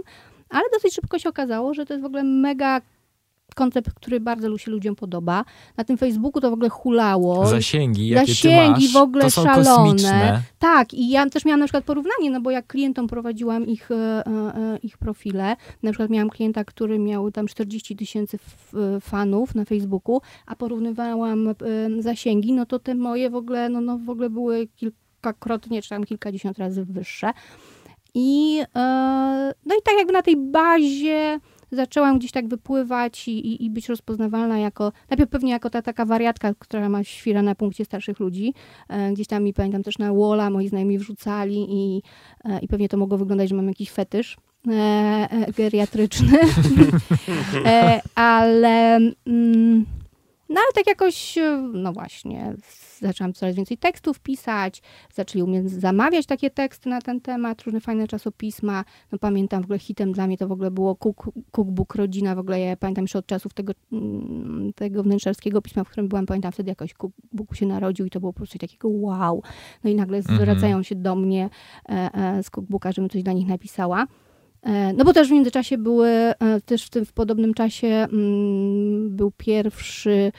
ale 0.49 0.63
dosyć 0.73 0.93
szybko 0.93 1.19
się 1.19 1.29
okazało, 1.29 1.73
że 1.73 1.85
to 1.85 1.93
jest 1.93 2.03
w 2.03 2.05
ogóle 2.05 2.23
mega 2.23 2.81
koncept, 3.55 3.93
który 3.93 4.19
bardzo 4.19 4.57
się 4.57 4.71
ludziom 4.71 4.95
podoba. 4.95 5.45
Na 5.77 5.83
tym 5.83 5.97
Facebooku 5.97 6.41
to 6.41 6.49
w 6.49 6.53
ogóle 6.53 6.69
hulało. 6.69 7.45
Zasięgi, 7.47 8.07
jakie 8.07 8.27
Zasięgi 8.27 8.83
masz, 8.83 8.93
w 8.93 8.95
ogóle 8.95 9.23
to 9.23 9.31
są 9.31 9.43
szalone. 9.43 9.65
kosmiczne. 9.65 10.41
Tak, 10.59 10.93
i 10.93 11.09
ja 11.09 11.29
też 11.29 11.45
miałam 11.45 11.59
na 11.59 11.65
przykład 11.65 11.83
porównanie, 11.83 12.31
no 12.31 12.41
bo 12.41 12.51
jak 12.51 12.67
klientom 12.67 13.07
prowadziłam 13.07 13.67
ich, 13.67 13.91
e, 13.91 13.95
e, 14.25 14.77
ich 14.83 14.97
profile, 14.97 15.55
na 15.83 15.91
przykład 15.91 16.09
miałam 16.09 16.29
klienta, 16.29 16.63
który 16.63 16.99
miał 16.99 17.31
tam 17.31 17.47
40 17.47 17.95
tysięcy 17.95 18.39
fanów 19.01 19.55
na 19.55 19.65
Facebooku, 19.65 20.21
a 20.45 20.55
porównywałam 20.55 21.47
e, 21.47 21.53
zasięgi, 21.99 22.53
no 22.53 22.65
to 22.65 22.79
te 22.79 22.95
moje 22.95 23.29
w 23.29 23.35
ogóle, 23.35 23.69
no, 23.69 23.81
no 23.81 23.97
w 23.97 24.09
ogóle 24.09 24.29
były 24.29 24.67
kilkakrotnie, 24.67 25.81
czy 25.81 25.89
tam 25.89 26.03
kilkadziesiąt 26.03 26.59
razy 26.59 26.85
wyższe. 26.85 27.31
I, 28.13 28.61
e, 28.75 29.53
no 29.65 29.75
i 29.75 29.81
tak 29.83 29.95
jakby 29.97 30.13
na 30.13 30.21
tej 30.21 30.37
bazie 30.37 31.39
zaczęłam 31.71 32.19
gdzieś 32.19 32.31
tak 32.31 32.47
wypływać 32.47 33.27
i, 33.27 33.31
i, 33.31 33.65
i 33.65 33.69
być 33.69 33.89
rozpoznawalna 33.89 34.59
jako, 34.59 34.91
najpierw 35.09 35.29
pewnie 35.29 35.51
jako 35.51 35.69
ta 35.69 35.81
taka 35.81 36.05
wariatka, 36.05 36.53
która 36.59 36.89
ma 36.89 37.03
świra 37.03 37.41
na 37.41 37.55
punkcie 37.55 37.85
starszych 37.85 38.19
ludzi. 38.19 38.53
E, 38.89 39.13
Gdzieś 39.13 39.27
tam 39.27 39.43
mi 39.43 39.53
pamiętam 39.53 39.83
też 39.83 39.97
na 39.97 40.13
Wola 40.13 40.49
moi 40.49 40.67
znajomi 40.67 40.97
wrzucali 40.97 41.67
i, 41.69 42.01
e, 42.45 42.59
i 42.59 42.67
pewnie 42.67 42.89
to 42.89 42.97
mogło 42.97 43.17
wyglądać, 43.17 43.49
że 43.49 43.55
mam 43.55 43.67
jakiś 43.67 43.91
fetysz 43.91 44.37
e, 44.67 44.71
e, 44.71 45.51
geriatryczny. 45.53 46.39
e, 47.65 48.01
ale, 48.15 48.95
mm, 49.27 49.85
no 50.49 50.55
ale 50.59 50.73
tak 50.75 50.87
jakoś, 50.87 51.37
e, 51.37 51.57
no 51.73 51.93
właśnie, 51.93 52.53
zaczęłam 52.99 53.33
coraz 53.33 53.55
więcej 53.55 53.77
tekstów 53.77 54.19
pisać, 54.19 54.81
zaczęli 55.13 55.43
u 55.43 55.47
mnie 55.47 55.69
zamawiać 55.69 56.25
takie 56.25 56.49
teksty 56.49 56.89
na 56.89 57.01
ten 57.01 57.21
temat, 57.21 57.61
różne 57.61 57.79
fajne 57.79 58.07
czasopisma. 58.07 58.85
No 59.11 59.19
pamiętam 59.19 59.61
w 59.61 59.65
ogóle 59.65 59.79
hitem 59.79 60.11
dla 60.11 60.27
mnie 60.27 60.37
to 60.37 60.47
w 60.47 60.51
ogóle 60.51 60.71
było 60.71 60.95
cook, 60.95 61.29
Cookbook 61.51 61.95
Rodzina, 61.95 62.35
w 62.35 62.39
ogóle 62.39 62.59
ja 62.59 62.77
pamiętam 62.77 63.03
jeszcze 63.03 63.19
od 63.19 63.25
czasów 63.25 63.53
tego, 63.53 63.73
mm, 63.91 64.73
tego 64.73 65.03
wnętrzarskiego 65.03 65.61
pisma, 65.61 65.83
w 65.83 65.89
którym 65.89 66.07
byłam, 66.07 66.25
pamiętam 66.25 66.51
wtedy 66.51 66.69
jakoś 66.69 66.93
Cookbook 66.93 67.55
się 67.55 67.65
narodził 67.65 68.05
i 68.05 68.09
to 68.09 68.19
było 68.19 68.33
po 68.33 68.37
prostu 68.37 68.57
takiego 68.57 68.89
wow. 68.89 69.43
No 69.83 69.89
i 69.89 69.95
nagle 69.95 70.17
Mhm. 70.17 70.37
zwracają 70.37 70.83
się 70.83 70.95
do 70.95 71.15
mnie 71.15 71.49
e, 71.89 72.13
e, 72.13 72.43
z 72.43 72.49
Cookbooka, 72.49 72.91
żebym 72.91 73.09
coś 73.09 73.23
dla 73.23 73.33
nich 73.33 73.47
napisała. 73.47 74.07
E, 74.63 74.93
No 74.93 75.05
bo 75.05 75.13
też 75.13 75.27
w 75.27 75.31
międzyczasie 75.31 75.77
były, 75.77 76.09
e, 76.09 76.61
też 76.65 76.85
w 76.85 76.89
tym 76.89 77.05
w 77.05 77.13
podobnym 77.13 77.53
czasie 77.53 77.87
mm, 77.87 79.15
był 79.15 79.31
pierwszy 79.37 80.31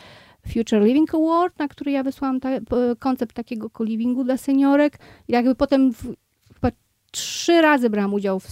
Future 0.55 0.83
Living 0.83 1.15
Award, 1.15 1.59
na 1.59 1.69
który 1.69 1.91
ja 1.91 2.03
wysłałam 2.03 2.41
ta, 2.41 2.49
koncept 2.99 3.37
takiego 3.37 3.71
co-livingu 3.79 4.25
dla 4.25 4.37
seniorek. 4.37 4.99
I 5.29 5.33
jakby 5.33 5.55
potem 5.55 5.93
w, 5.93 6.03
chyba 6.55 6.71
trzy 7.11 7.61
razy 7.63 7.91
brałam 7.91 8.15
udział 8.15 8.41
w 8.41 8.49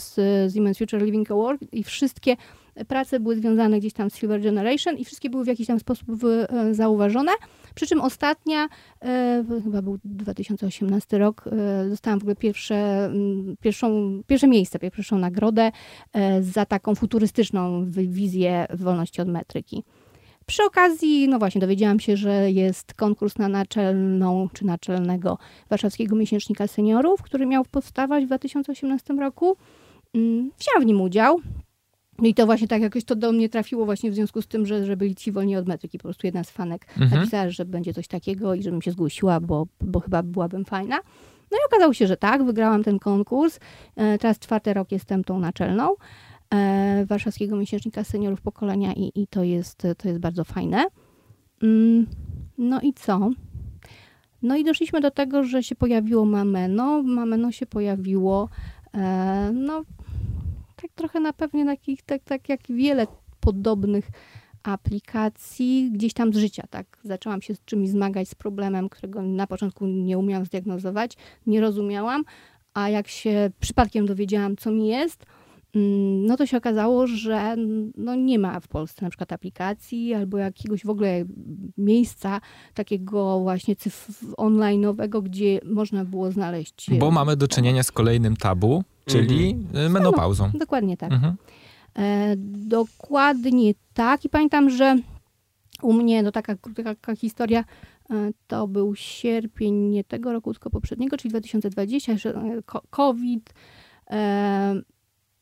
Siemens 0.54 0.78
Future 0.78 1.02
Living 1.02 1.30
Award 1.30 1.60
i 1.72 1.84
wszystkie 1.84 2.36
prace 2.84 3.20
były 3.20 3.36
związane 3.36 3.78
gdzieś 3.78 3.92
tam 3.92 4.10
z 4.10 4.16
Silver 4.16 4.42
Generation 4.42 4.96
i 4.96 5.04
wszystkie 5.04 5.30
były 5.30 5.44
w 5.44 5.46
jakiś 5.46 5.66
tam 5.66 5.80
sposób 5.80 6.08
e, 6.24 6.74
zauważone. 6.74 7.32
Przy 7.74 7.86
czym 7.86 8.00
ostatnia, 8.00 8.68
e, 9.02 9.44
chyba 9.64 9.82
był 9.82 9.98
2018 10.04 11.18
rok, 11.18 11.44
e, 11.46 11.88
dostałam 11.88 12.18
w 12.18 12.22
ogóle 12.22 12.36
pierwsze, 12.36 13.10
pierwszą, 13.60 14.20
pierwsze 14.26 14.48
miejsce, 14.48 14.78
pierwszą 14.78 15.18
nagrodę 15.18 15.72
za 16.40 16.66
taką 16.66 16.94
futurystyczną 16.94 17.90
wi- 17.90 18.08
wizję 18.08 18.66
wolności 18.74 19.22
od 19.22 19.28
metryki. 19.28 19.84
Przy 20.46 20.64
okazji, 20.64 21.28
no 21.28 21.38
właśnie, 21.38 21.60
dowiedziałam 21.60 22.00
się, 22.00 22.16
że 22.16 22.50
jest 22.50 22.94
konkurs 22.94 23.38
na 23.38 23.48
naczelną 23.48 24.48
czy 24.52 24.66
naczelnego 24.66 25.38
warszawskiego 25.70 26.16
miesięcznika 26.16 26.66
seniorów, 26.66 27.22
który 27.22 27.46
miał 27.46 27.64
powstawać 27.64 28.24
w 28.24 28.26
2018 28.26 29.14
roku. 29.14 29.56
Mm, 30.14 30.50
Wzięłam 30.58 30.82
w 30.82 30.86
nim 30.86 31.00
udział. 31.00 31.40
No 32.18 32.28
i 32.28 32.34
to 32.34 32.46
właśnie 32.46 32.68
tak 32.68 32.82
jakoś 32.82 33.04
to 33.04 33.16
do 33.16 33.32
mnie 33.32 33.48
trafiło 33.48 33.84
właśnie 33.84 34.10
w 34.10 34.14
związku 34.14 34.42
z 34.42 34.46
tym, 34.46 34.66
że, 34.66 34.84
że 34.84 34.96
byli 34.96 35.14
ci 35.14 35.32
wolni 35.32 35.56
od 35.56 35.66
metryki. 35.68 35.98
Po 35.98 36.02
prostu 36.02 36.26
jedna 36.26 36.44
z 36.44 36.50
fanek 36.50 36.86
Mhm. 37.00 37.20
napisała, 37.20 37.50
że 37.50 37.64
będzie 37.64 37.94
coś 37.94 38.08
takiego 38.08 38.54
i 38.54 38.62
żebym 38.62 38.82
się 38.82 38.90
zgłosiła, 38.90 39.40
bo, 39.40 39.66
bo 39.80 40.00
chyba 40.00 40.22
byłabym 40.22 40.64
fajna. 40.64 40.96
No 41.50 41.56
i 41.58 41.60
okazało 41.68 41.94
się, 41.94 42.06
że 42.06 42.16
tak, 42.16 42.44
wygrałam 42.44 42.84
ten 42.84 42.98
konkurs. 42.98 43.58
E, 43.96 44.18
Teraz 44.18 44.38
czwarty 44.38 44.74
rok 44.74 44.92
jestem 44.92 45.24
tą 45.24 45.38
naczelną 45.40 45.94
e, 46.54 47.04
Warszawskiego 47.06 47.56
Miesięcznika 47.56 48.04
Seniorów 48.04 48.40
Pokolenia 48.40 48.92
i, 48.92 49.12
i 49.14 49.26
to, 49.26 49.42
jest, 49.44 49.82
to 49.98 50.08
jest 50.08 50.20
bardzo 50.20 50.44
fajne. 50.44 50.86
Mm, 51.62 52.06
No 52.58 52.80
i 52.80 52.92
co? 52.92 53.30
No 54.42 54.56
i 54.56 54.64
doszliśmy 54.64 55.00
do 55.00 55.10
tego, 55.10 55.44
że 55.44 55.62
się 55.62 55.74
pojawiło 55.74 56.24
Mameno. 56.24 57.02
Mameno 57.02 57.52
się 57.52 57.66
pojawiło, 57.66 58.48
e, 58.94 59.50
no 59.54 59.82
tak 60.82 60.90
trochę 60.94 61.20
na 61.20 61.32
pewnie 61.32 61.64
takich, 61.64 62.02
tak, 62.02 62.22
tak 62.24 62.48
jak 62.48 62.60
wiele 62.68 63.06
podobnych 63.40 64.08
aplikacji 64.62 65.90
gdzieś 65.92 66.12
tam 66.12 66.32
z 66.32 66.36
życia, 66.36 66.62
tak. 66.70 66.98
Zaczęłam 67.04 67.42
się 67.42 67.54
z 67.54 67.64
czymś 67.64 67.88
zmagać, 67.88 68.28
z 68.28 68.34
problemem, 68.34 68.88
którego 68.88 69.22
na 69.22 69.46
początku 69.46 69.86
nie 69.86 70.18
umiałam 70.18 70.46
zdiagnozować, 70.46 71.16
nie 71.46 71.60
rozumiałam, 71.60 72.24
a 72.74 72.88
jak 72.88 73.08
się 73.08 73.50
przypadkiem 73.60 74.06
dowiedziałam, 74.06 74.56
co 74.56 74.70
mi 74.70 74.88
jest, 74.88 75.26
mm, 75.74 76.26
no 76.26 76.36
to 76.36 76.46
się 76.46 76.56
okazało, 76.56 77.06
że 77.06 77.56
no 77.96 78.14
nie 78.14 78.38
ma 78.38 78.60
w 78.60 78.68
Polsce 78.68 79.04
na 79.04 79.10
przykład 79.10 79.32
aplikacji 79.32 80.14
albo 80.14 80.38
jakiegoś 80.38 80.84
w 80.84 80.90
ogóle 80.90 81.24
miejsca 81.78 82.40
takiego 82.74 83.40
właśnie 83.40 83.74
cyf- 83.74 84.34
online'owego, 84.34 85.22
gdzie 85.22 85.60
można 85.64 86.04
było 86.04 86.32
znaleźć... 86.32 86.90
Bo 86.98 87.10
mamy 87.10 87.36
do 87.36 87.48
czynienia 87.48 87.82
z 87.82 87.92
kolejnym 87.92 88.36
tabu, 88.36 88.84
czyli 89.08 89.56
e, 89.74 89.88
menopauzą. 89.88 90.50
Dokładnie 90.54 90.96
tak. 90.96 91.12
Mhm. 91.12 91.36
E, 91.98 92.34
dokładnie 92.66 93.74
tak. 93.94 94.24
I 94.24 94.28
pamiętam, 94.28 94.70
że 94.70 94.96
u 95.82 95.92
mnie, 95.92 96.22
no 96.22 96.32
taka, 96.32 96.54
taka 96.84 97.16
historia, 97.16 97.64
e, 98.10 98.30
to 98.46 98.68
był 98.68 98.94
sierpień 98.94 99.74
nie 99.74 100.04
tego 100.04 100.32
roku, 100.32 100.52
tylko 100.52 100.70
poprzedniego, 100.70 101.16
czyli 101.16 101.30
2020, 101.30 102.16
że, 102.16 102.34
e, 102.34 102.60
COVID, 102.90 103.54
e, 104.10 104.74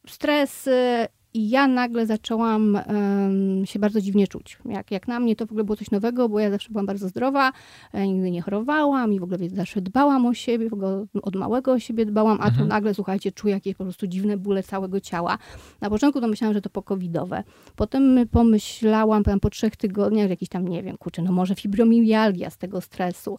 stresy 0.07 1.07
i 1.37 1.49
ja 1.49 1.68
nagle 1.68 2.07
zaczęłam 2.07 2.76
em, 2.76 3.66
się 3.66 3.78
bardzo 3.78 4.01
dziwnie 4.01 4.28
czuć. 4.28 4.59
Jak, 4.64 4.91
jak 4.91 5.09
na 5.09 5.20
mnie 5.20 5.37
to 5.37 5.47
w 5.47 5.51
ogóle 5.51 5.64
było 5.64 5.76
coś 5.76 5.91
nowego, 5.91 6.28
bo 6.28 6.41
ja 6.41 6.51
zawsze 6.51 6.68
byłam 6.70 6.87
bardzo 6.87 7.09
zdrowa, 7.09 7.53
e, 7.93 8.07
nigdy 8.09 8.30
nie 8.30 8.43
chorowałam 8.43 9.12
i 9.12 9.20
w 9.20 9.22
ogóle 9.22 9.39
zawsze 9.49 9.80
dbałam 9.80 10.26
o 10.26 10.34
siebie, 10.34 10.68
w 10.70 10.72
ogóle 10.72 11.07
od 11.22 11.37
małego 11.37 11.72
o 11.72 11.78
siebie 11.78 12.07
dbałam, 12.07 12.39
a 12.41 12.45
tu 12.45 12.49
Mhm. 12.51 12.68
nagle, 12.68 12.95
słuchajcie, 12.95 13.32
czuję 13.32 13.55
jakieś 13.55 13.74
po 13.74 13.84
prostu 13.84 14.07
dziwne 14.07 14.37
bóle 14.37 14.62
całego 14.62 15.01
ciała. 15.01 15.39
Na 15.80 15.91
początku 15.91 16.20
to 16.20 16.28
myślałam, 16.28 16.55
że 16.55 16.61
to 16.61 16.70
pokowidowe. 16.70 17.43
Potem 17.76 18.18
pomyślałam 18.30 19.22
tam 19.24 19.41
po 19.41 19.51
trzech 19.51 19.76
tygodniach, 19.76 20.24
że 20.26 20.30
jakiś 20.30 20.49
tam, 20.49 20.68
nie 20.68 20.82
wiem, 20.82 20.97
kurczę, 20.99 21.22
no 21.22 21.32
może 21.32 21.55
fibromialgia 21.55 22.51
z 22.51 22.59
tego 22.59 22.80
stresu, 22.80 23.39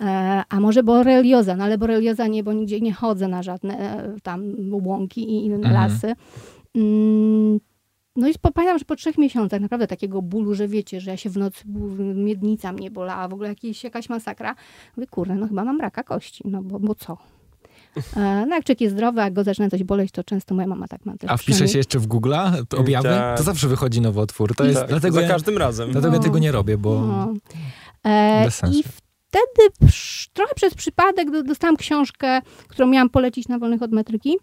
e, 0.00 0.42
a 0.48 0.60
może 0.60 0.82
borelioza, 0.82 1.56
no 1.56 1.64
ale 1.64 1.78
borelioza 1.78 2.26
nie, 2.26 2.42
bo 2.44 2.52
nigdzie 2.52 2.80
nie 2.80 2.92
chodzę 2.92 3.28
na 3.28 3.42
żadne 3.42 3.78
e, 3.78 4.14
tam 4.22 4.42
łąki 4.70 5.20
i 5.30 5.44
inne 5.46 5.56
Mhm. 5.56 5.74
lasy. 5.74 6.14
Mm, 6.74 7.60
no 8.16 8.28
i 8.28 8.32
pamiętam, 8.54 8.78
że 8.78 8.84
po 8.84 8.96
trzech 8.96 9.18
miesiącach 9.18 9.60
naprawdę 9.60 9.86
takiego 9.86 10.22
bólu, 10.22 10.54
że 10.54 10.68
wiecie, 10.68 11.00
że 11.00 11.10
ja 11.10 11.16
się 11.16 11.30
w 11.30 11.36
nocy, 11.36 11.64
miednica 12.14 12.72
mnie 12.72 12.90
bolała, 12.90 13.28
w 13.28 13.32
ogóle 13.34 13.48
jakieś, 13.48 13.84
jakaś 13.84 14.08
masakra. 14.08 14.54
Mówię, 14.96 15.06
kurde, 15.06 15.34
no 15.34 15.48
chyba 15.48 15.64
mam 15.64 15.80
raka 15.80 16.02
kości, 16.02 16.42
no 16.46 16.62
bo, 16.62 16.80
bo 16.80 16.94
co? 16.94 17.16
E, 18.16 18.46
No 18.48 18.54
jak 18.54 18.64
człowiek 18.64 18.80
jest 18.80 18.94
zdrowy, 18.94 19.22
a 19.22 19.30
go 19.30 19.44
zaczyna 19.44 19.70
coś 19.70 19.84
boleć, 19.84 20.10
to 20.12 20.24
często 20.24 20.54
moja 20.54 20.66
mama 20.68 20.88
tak 20.88 21.06
ma 21.06 21.16
też 21.16 21.30
A 21.30 21.36
wpisze 21.36 21.68
się 21.68 21.78
jeszcze 21.78 21.98
w 21.98 22.08
Google'a 22.08 22.62
objawy? 22.76 23.08
Tak. 23.08 23.38
To 23.38 23.42
zawsze 23.44 23.68
wychodzi 23.68 24.00
nowotwór. 24.00 24.54
To 24.56 24.64
jest, 24.64 24.78
Tak, 24.80 24.88
dlatego 24.88 25.14
za 25.14 25.20
ja, 25.22 25.28
każdym 25.28 25.58
razem. 25.58 25.92
dlatego 25.92 26.12
ja 26.14 26.18
No. 26.18 26.24
tego 26.24 26.38
nie 26.38 26.52
robię, 26.52 26.78
bo 26.78 27.00
No. 27.06 27.34
E, 28.04 28.44
bez 28.44 28.54
sensu. 28.54 28.78
I 28.80 28.82
wtedy 28.82 29.70
psz, 29.80 30.28
trochę 30.32 30.54
przez 30.54 30.74
przypadek 30.74 31.30
do- 31.30 31.42
dostałam 31.42 31.76
książkę, 31.76 32.40
którą 32.68 32.88
miałam 32.88 33.10
polecić 33.10 33.48
na 33.48 33.58
wolnych 33.58 33.82
od 33.82 33.92
metryki. 33.92 34.36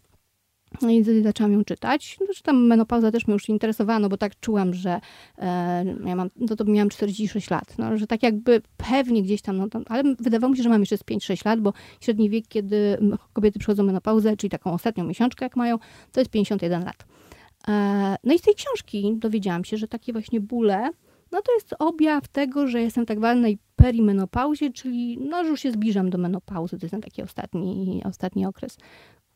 No 0.82 0.89
i 0.89 1.23
zaczęłam 1.23 1.53
ją 1.53 1.63
czytać. 1.63 2.17
Zresztą 2.26 2.43
tam 2.43 2.67
menopauza 2.67 3.11
też 3.11 3.28
mnie 3.28 3.34
już 3.34 3.49
interesowała, 3.49 3.99
no 3.99 4.09
bo 4.09 4.17
tak 4.17 4.39
czułam, 4.39 4.73
że 4.73 4.99
e, 5.38 5.86
ja 6.05 6.15
mam, 6.15 6.30
no 6.36 6.55
to 6.55 6.65
miałam 6.65 6.89
46 6.89 7.49
lat, 7.49 7.78
no, 7.78 7.97
że 7.97 8.07
tak 8.07 8.23
jakby 8.23 8.61
pewnie 8.78 9.23
gdzieś 9.23 9.41
tam, 9.41 9.57
no, 9.57 9.67
ale 9.86 10.03
wydawało 10.19 10.51
mi 10.51 10.57
się, 10.57 10.63
że 10.63 10.69
mam 10.69 10.82
jeszcze 10.82 10.97
z 10.97 11.03
5-6 11.03 11.45
lat, 11.45 11.59
bo 11.59 11.73
średni 12.01 12.30
wiek, 12.30 12.47
kiedy 12.47 12.97
kobiety 13.34 13.59
przychodzą 13.59 13.84
menopauzę, 13.84 14.38
czyli 14.38 14.51
taką 14.51 14.73
ostatnią 14.73 15.03
miesiączkę, 15.03 15.45
jak 15.45 15.55
mają, 15.55 15.78
to 16.11 16.21
jest 16.21 16.32
51 16.32 16.84
lat. 16.86 17.05
E, 17.67 18.15
no 18.23 18.34
i 18.34 18.39
z 18.39 18.41
tej 18.41 18.55
książki 18.55 19.15
dowiedziałam 19.17 19.65
się, 19.65 19.78
że 19.78 19.88
takie 19.88 20.13
właśnie 20.13 20.41
bóle, 20.41 20.89
no 21.32 21.41
to 21.41 21.53
jest 21.53 21.76
objaw 21.80 22.28
tego, 22.28 22.67
że 22.67 22.82
jestem 22.82 23.05
tak 23.05 23.17
zwanej 23.17 23.57
perimenopauzie, 23.76 24.71
czyli 24.71 25.17
no, 25.17 25.43
że 25.43 25.49
już 25.49 25.59
się 25.59 25.71
zbliżam 25.71 26.09
do 26.09 26.17
menopauzy, 26.17 26.78
to 26.78 26.86
jest 26.86 26.91
ten 26.91 27.01
taki 27.01 27.21
ostatni, 27.21 28.01
ostatni 28.05 28.45
okres 28.45 28.78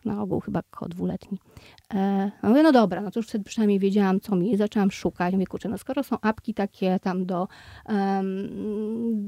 na 0.06 0.22
ogół 0.22 0.40
chyba 0.40 0.62
około 0.72 0.90
dwuletni. 0.90 1.40
E, 1.94 2.32
no 2.44 2.50
mówię, 2.50 2.64
no 2.64 2.72
dobra, 2.72 3.02
no 3.02 3.12
to 3.12 3.20
już 3.20 3.28
wtedy 3.28 3.44
przynajmniej 3.44 3.80
wiedziałam, 3.80 4.20
co 4.20 4.36
mi, 4.36 4.58
zaczęłam 4.58 4.92
szukać. 4.92 5.34
Mówię, 5.34 5.48
kurczę, 5.48 5.70
no 5.70 5.78
skoro 5.78 6.04
są 6.04 6.18
apki 6.22 6.54
takie 6.54 7.00
tam 7.00 7.26
do, 7.26 7.48
um, 7.86 8.50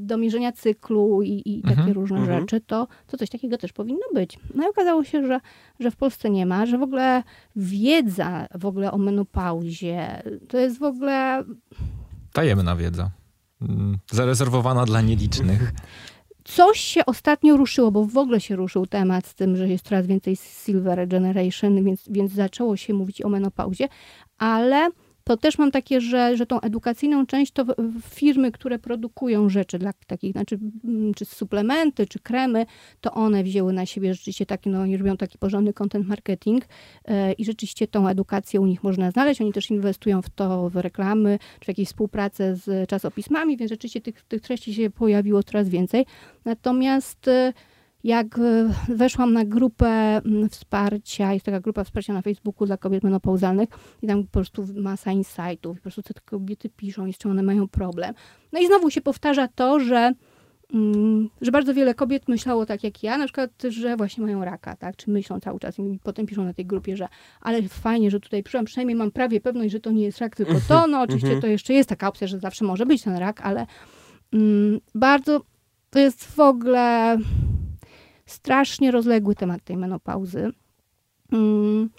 do 0.06 0.18
mierzenia 0.18 0.52
cyklu 0.52 1.22
i, 1.22 1.42
i 1.46 1.62
takie 1.62 1.82
Mhm, 1.82 1.92
różne 1.94 2.18
mhm. 2.18 2.40
rzeczy, 2.40 2.62
to, 2.62 2.88
to 3.08 3.18
coś 3.18 3.30
takiego 3.30 3.58
też 3.58 3.74
powinno 3.74 4.06
być. 4.14 4.40
No 4.56 4.64
i 4.64 4.70
okazało 4.70 5.04
się, 5.04 5.28
że, 5.28 5.40
że 5.80 5.92
w 5.92 5.96
Polsce 5.96 6.30
nie 6.30 6.46
ma, 6.46 6.66
że 6.66 6.78
w 6.78 6.84
ogóle 6.84 7.24
wiedza 7.56 8.48
w 8.60 8.66
ogóle 8.66 8.92
o 8.92 8.98
menopauzie 8.98 10.24
to 10.48 10.58
jest 10.58 10.80
w 10.80 10.84
ogóle 10.84 11.44
Tajemna 12.34 12.76
wiedza. 12.76 13.12
Mm, 13.62 13.98
Zarezerwowana 14.12 14.86
dla 14.86 15.02
nielicznych. 15.02 15.72
Coś 16.56 16.80
się 16.80 17.06
ostatnio 17.06 17.58
ruszyło, 17.58 17.92
bo 17.92 18.06
w 18.06 18.18
ogóle 18.18 18.42
się 18.42 18.56
ruszył 18.56 18.88
temat 18.88 19.28
z 19.28 19.36
tym, 19.36 19.56
że 19.56 19.70
jest 19.70 19.86
coraz 19.86 20.08
więcej 20.08 20.36
silver 20.36 21.08
generation, 21.08 21.84
więc, 21.84 22.04
więc 22.10 22.32
zaczęło 22.32 22.78
się 22.78 22.94
mówić 22.94 23.22
o 23.22 23.30
menopauzie, 23.30 23.88
ale 24.38 24.90
to 25.32 25.38
też 25.38 25.58
mam 25.58 25.72
takie, 25.72 26.02
że, 26.02 26.38
że 26.38 26.46
tą 26.46 26.62
edukacyjną 26.62 27.26
część 27.26 27.52
to 27.52 27.66
firmy, 28.10 28.52
które 28.52 28.80
produkują 28.80 29.50
rzeczy 29.50 29.80
dla 29.80 29.94
takich, 30.08 30.32
znaczy 30.32 30.60
mm, 30.84 31.14
czy 31.14 31.26
suplementy, 31.26 32.08
czy 32.08 32.20
kremy, 32.20 32.66
to 33.02 33.12
one 33.12 33.44
wzięły 33.44 33.74
na 33.74 33.86
siebie 33.86 34.14
rzeczywiście 34.14 34.46
taki, 34.46 34.70
no 34.70 34.82
oni 34.82 34.98
robią 34.98 35.18
taki 35.18 35.38
porządny 35.38 35.74
content 35.74 36.08
marketing 36.08 36.66
e, 37.06 37.34
i 37.34 37.46
rzeczywiście 37.46 37.88
tą 37.88 38.08
edukację 38.08 38.62
u 38.62 38.66
nich 38.66 38.84
można 38.84 39.12
znaleźć. 39.12 39.42
Oni 39.42 39.54
też 39.54 39.72
inwestują 39.72 40.22
w 40.22 40.30
to, 40.30 40.70
w 40.70 40.76
reklamy, 40.76 41.40
czy 41.60 41.66
w 41.66 41.68
jakieś 41.68 41.88
współpracę 41.88 42.56
z 42.56 42.90
czasopismami, 42.90 43.58
więc 43.58 43.72
rzeczywiście 43.72 44.02
tych, 44.02 44.22
tych 44.22 44.42
treści 44.42 44.74
się 44.74 44.90
pojawiło 44.90 45.44
coraz 45.44 45.70
więcej. 45.70 46.06
Natomiast 46.46 47.28
e, 47.28 47.54
jak 48.04 48.40
e, 48.40 48.74
weszłam 48.88 49.34
na 49.34 49.46
grupę 49.46 49.88
mm, 50.26 50.50
wsparcia, 50.50 51.34
jest 51.34 51.46
taka 51.46 51.60
grupa 51.60 51.84
wsparcia 51.84 52.14
na 52.14 52.22
Facebooku 52.22 52.66
dla 52.66 52.78
kobiet 52.78 53.04
menopauzalnych 53.04 53.70
i 54.02 54.08
tam 54.08 54.24
po 54.24 54.30
prostu 54.32 54.66
masa 54.76 55.12
insightów, 55.12 55.78
po 55.78 55.82
prostu 55.82 56.02
co 56.02 56.14
te 56.14 56.22
kobiety 56.26 56.70
piszą 56.70 57.06
i 57.06 57.14
z 57.14 57.18
czym 57.18 57.32
one 57.32 57.44
mają 57.44 57.68
problem. 57.68 58.14
No 58.52 58.60
i 58.60 58.68
znowu 58.68 58.90
się 58.90 59.02
powtarza 59.02 59.48
to, 59.48 59.80
że, 59.80 60.14
mm, 60.74 61.30
że 61.42 61.52
bardzo 61.52 61.74
wiele 61.74 61.94
kobiet 61.94 62.28
myślało 62.28 62.66
tak 62.66 62.84
jak 62.84 63.04
ja, 63.04 63.18
na 63.18 63.26
przykład, 63.26 63.52
że 63.70 63.98
właśnie 63.98 64.24
mają 64.24 64.46
raka, 64.46 64.76
tak, 64.76 64.96
czy 64.96 65.12
myślą 65.12 65.40
cały 65.40 65.60
czas 65.60 65.80
i 65.80 66.00
potem 66.04 66.26
piszą 66.26 66.44
na 66.44 66.54
tej 66.54 66.66
grupie, 66.66 66.98
że 66.98 67.08
ale 67.42 67.62
fajnie, 67.62 68.12
że 68.12 68.20
tutaj 68.20 68.44
przyszłam, 68.44 68.66
przynajmniej 68.66 68.96
mam 68.96 69.12
prawie 69.12 69.42
pewność, 69.42 69.72
że 69.72 69.80
to 69.80 69.92
nie 69.92 70.04
jest 70.04 70.20
rak, 70.20 70.36
tylko 70.36 70.54
to, 70.68 70.88
no 70.88 71.02
oczywiście 71.02 71.28
mhm. 71.28 71.42
to 71.42 71.48
jeszcze 71.48 71.74
jest 71.74 71.90
taka 71.90 72.08
opcja, 72.08 72.28
że 72.28 72.40
zawsze 72.40 72.66
może 72.66 72.86
być 72.86 73.04
ten 73.04 73.18
rak, 73.18 73.42
ale 73.42 73.68
mm, 74.34 74.80
bardzo 74.96 75.42
to 75.90 76.00
jest 76.00 76.26
w 76.26 76.40
ogóle 76.40 77.18
strasznie 78.32 78.92
rozległy 78.92 79.36
temat 79.36 79.64
tej 79.64 79.78
menopauzy, 79.78 80.52
mm, 81.32 81.90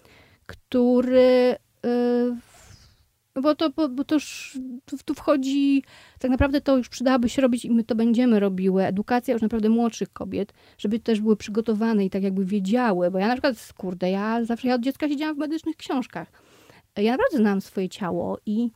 który. 0.47 1.57
y, 1.87 2.53
bo 3.43 3.55
to, 3.55 3.71
bo, 3.71 3.89
bo 3.89 4.05
to 4.05 4.15
już 4.15 4.59
tu 5.05 5.15
wchodzi, 5.15 5.83
tak 6.19 6.31
naprawdę 6.31 6.61
to 6.61 6.77
już 6.77 6.89
przydałoby 6.89 7.29
się 7.29 7.43
robić 7.43 7.65
i 7.65 7.71
my 7.71 7.85
to 7.85 7.95
będziemy 7.95 8.41
robiły. 8.41 8.85
Edukacja 8.85 9.33
już 9.33 9.43
naprawdę 9.43 9.69
młodszych 9.69 10.13
kobiet, 10.13 10.53
żeby 10.79 10.99
też 10.99 11.21
były 11.21 11.37
przygotowane 11.37 12.05
i 12.05 12.11
tak 12.11 12.23
jakby 12.23 12.45
wiedziały, 12.45 13.11
bo 13.11 13.19
ja 13.19 13.29
na 13.29 13.35
przykład, 13.35 13.73
kurde, 13.77 14.11
ja 14.11 14.45
zawsze 14.45 14.69
ja 14.69 14.75
od 14.75 14.81
dziecka 14.81 15.09
siedziałam 15.09 15.37
w 15.37 15.39
medycznych 15.39 15.77
książkach. 15.77 16.33
Ja 16.97 17.13
naprawdę 17.13 17.37
znam 17.37 17.61
swoje 17.61 17.89
ciało 17.89 18.39
i, 18.47 18.71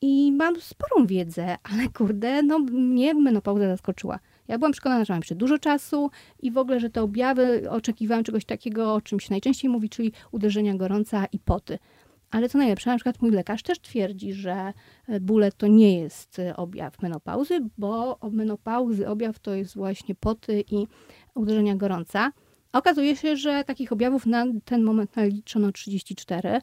i 0.00 0.32
mam 0.32 0.60
sporą 0.60 1.06
wiedzę, 1.06 1.56
ale 1.62 1.88
kurde, 1.88 2.42
no 2.42 2.58
mnie 2.58 3.14
menopauza 3.14 3.68
zaskoczyła. 3.68 4.18
Ja 4.48 4.58
byłam 4.58 4.72
przekonana, 4.72 5.04
że 5.04 5.12
mam 5.12 5.20
jeszcze 5.20 5.34
dużo 5.34 5.58
czasu 5.58 6.10
i 6.42 6.50
w 6.50 6.58
ogóle, 6.58 6.80
że 6.80 6.90
te 6.90 7.02
objawy 7.02 7.70
oczekiwałam 7.70 8.24
czegoś 8.24 8.44
takiego, 8.44 8.94
o 8.94 9.00
czym 9.00 9.20
się 9.20 9.28
najczęściej 9.30 9.70
mówi, 9.70 9.88
czyli 9.88 10.12
uderzenia 10.32 10.74
gorąca 10.74 11.26
i 11.32 11.38
poty. 11.38 11.78
Ale 12.30 12.48
co 12.48 12.58
najlepsze, 12.58 12.90
na 12.90 12.96
przykład 12.96 13.22
mój 13.22 13.30
lekarz 13.30 13.62
też 13.62 13.80
twierdzi, 13.80 14.32
że 14.32 14.72
e, 15.08 15.20
bóle 15.20 15.52
to 15.52 15.66
nie 15.66 16.00
jest 16.00 16.38
e, 16.38 16.56
objaw 16.56 17.02
menopauzy, 17.02 17.60
bo 17.78 18.18
menopauzy 18.32 19.08
objaw 19.08 19.38
to 19.38 19.54
jest 19.54 19.74
właśnie 19.74 20.14
poty 20.14 20.64
i 20.70 20.86
uderzenia 21.34 21.76
gorąca. 21.76 22.32
Okazuje 22.72 23.16
się, 23.16 23.36
że 23.36 23.64
takich 23.64 23.92
objawów 23.92 24.26
na 24.26 24.46
ten 24.64 24.82
moment 24.82 25.16
naliczono 25.16 25.72
34 25.72 26.48
e, 26.48 26.60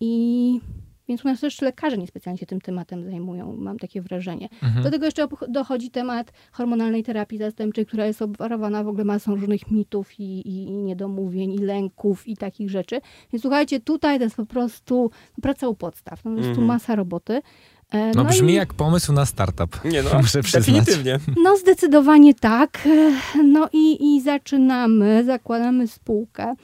i 0.00 0.60
więc 1.08 1.24
u 1.24 1.28
nas 1.28 1.40
też 1.40 1.60
lekarze 1.62 1.98
niespecjalnie 1.98 2.38
się 2.38 2.46
tym 2.46 2.60
tematem 2.60 3.04
zajmują, 3.04 3.56
mam 3.56 3.78
takie 3.78 4.02
wrażenie. 4.02 4.48
Mhm. 4.62 4.84
Do 4.84 4.90
tego 4.90 5.04
jeszcze 5.04 5.28
dochodzi 5.48 5.90
temat 5.90 6.32
hormonalnej 6.52 7.02
terapii 7.02 7.38
zastępczej, 7.38 7.86
która 7.86 8.06
jest 8.06 8.22
obwarowana 8.22 8.84
w 8.84 8.88
ogóle 8.88 9.04
masą 9.04 9.34
różnych 9.34 9.70
mitów 9.70 10.20
i, 10.20 10.22
i, 10.48 10.64
i 10.66 10.70
niedomówień, 10.72 11.52
i 11.52 11.58
lęków, 11.58 12.28
i 12.28 12.36
takich 12.36 12.70
rzeczy. 12.70 13.00
Więc 13.32 13.42
słuchajcie, 13.42 13.80
tutaj 13.80 14.18
to 14.18 14.24
jest 14.24 14.36
po 14.36 14.46
prostu 14.46 15.10
praca 15.42 15.68
u 15.68 15.74
podstaw. 15.74 16.24
No, 16.24 16.30
jest 16.30 16.42
tu 16.44 16.48
Mhm. 16.50 16.66
masa 16.66 16.94
roboty. 16.94 17.42
E, 17.90 18.10
No 18.14 18.24
brzmi 18.24 18.52
i- 18.52 18.56
jak 18.56 18.74
pomysł 18.74 19.12
na 19.12 19.26
startup. 19.26 19.84
Nie 19.84 20.02
no, 20.02 20.10
Muszę 20.22 20.42
przyznać. 20.42 20.66
definitywnie. 20.66 21.18
No 21.44 21.56
zdecydowanie 21.56 22.34
tak. 22.34 22.86
E, 22.86 23.42
No 23.42 23.68
i, 23.72 24.16
i 24.16 24.20
zaczynamy, 24.22 25.24
zakładamy 25.24 25.88
spółkę. 25.88 26.54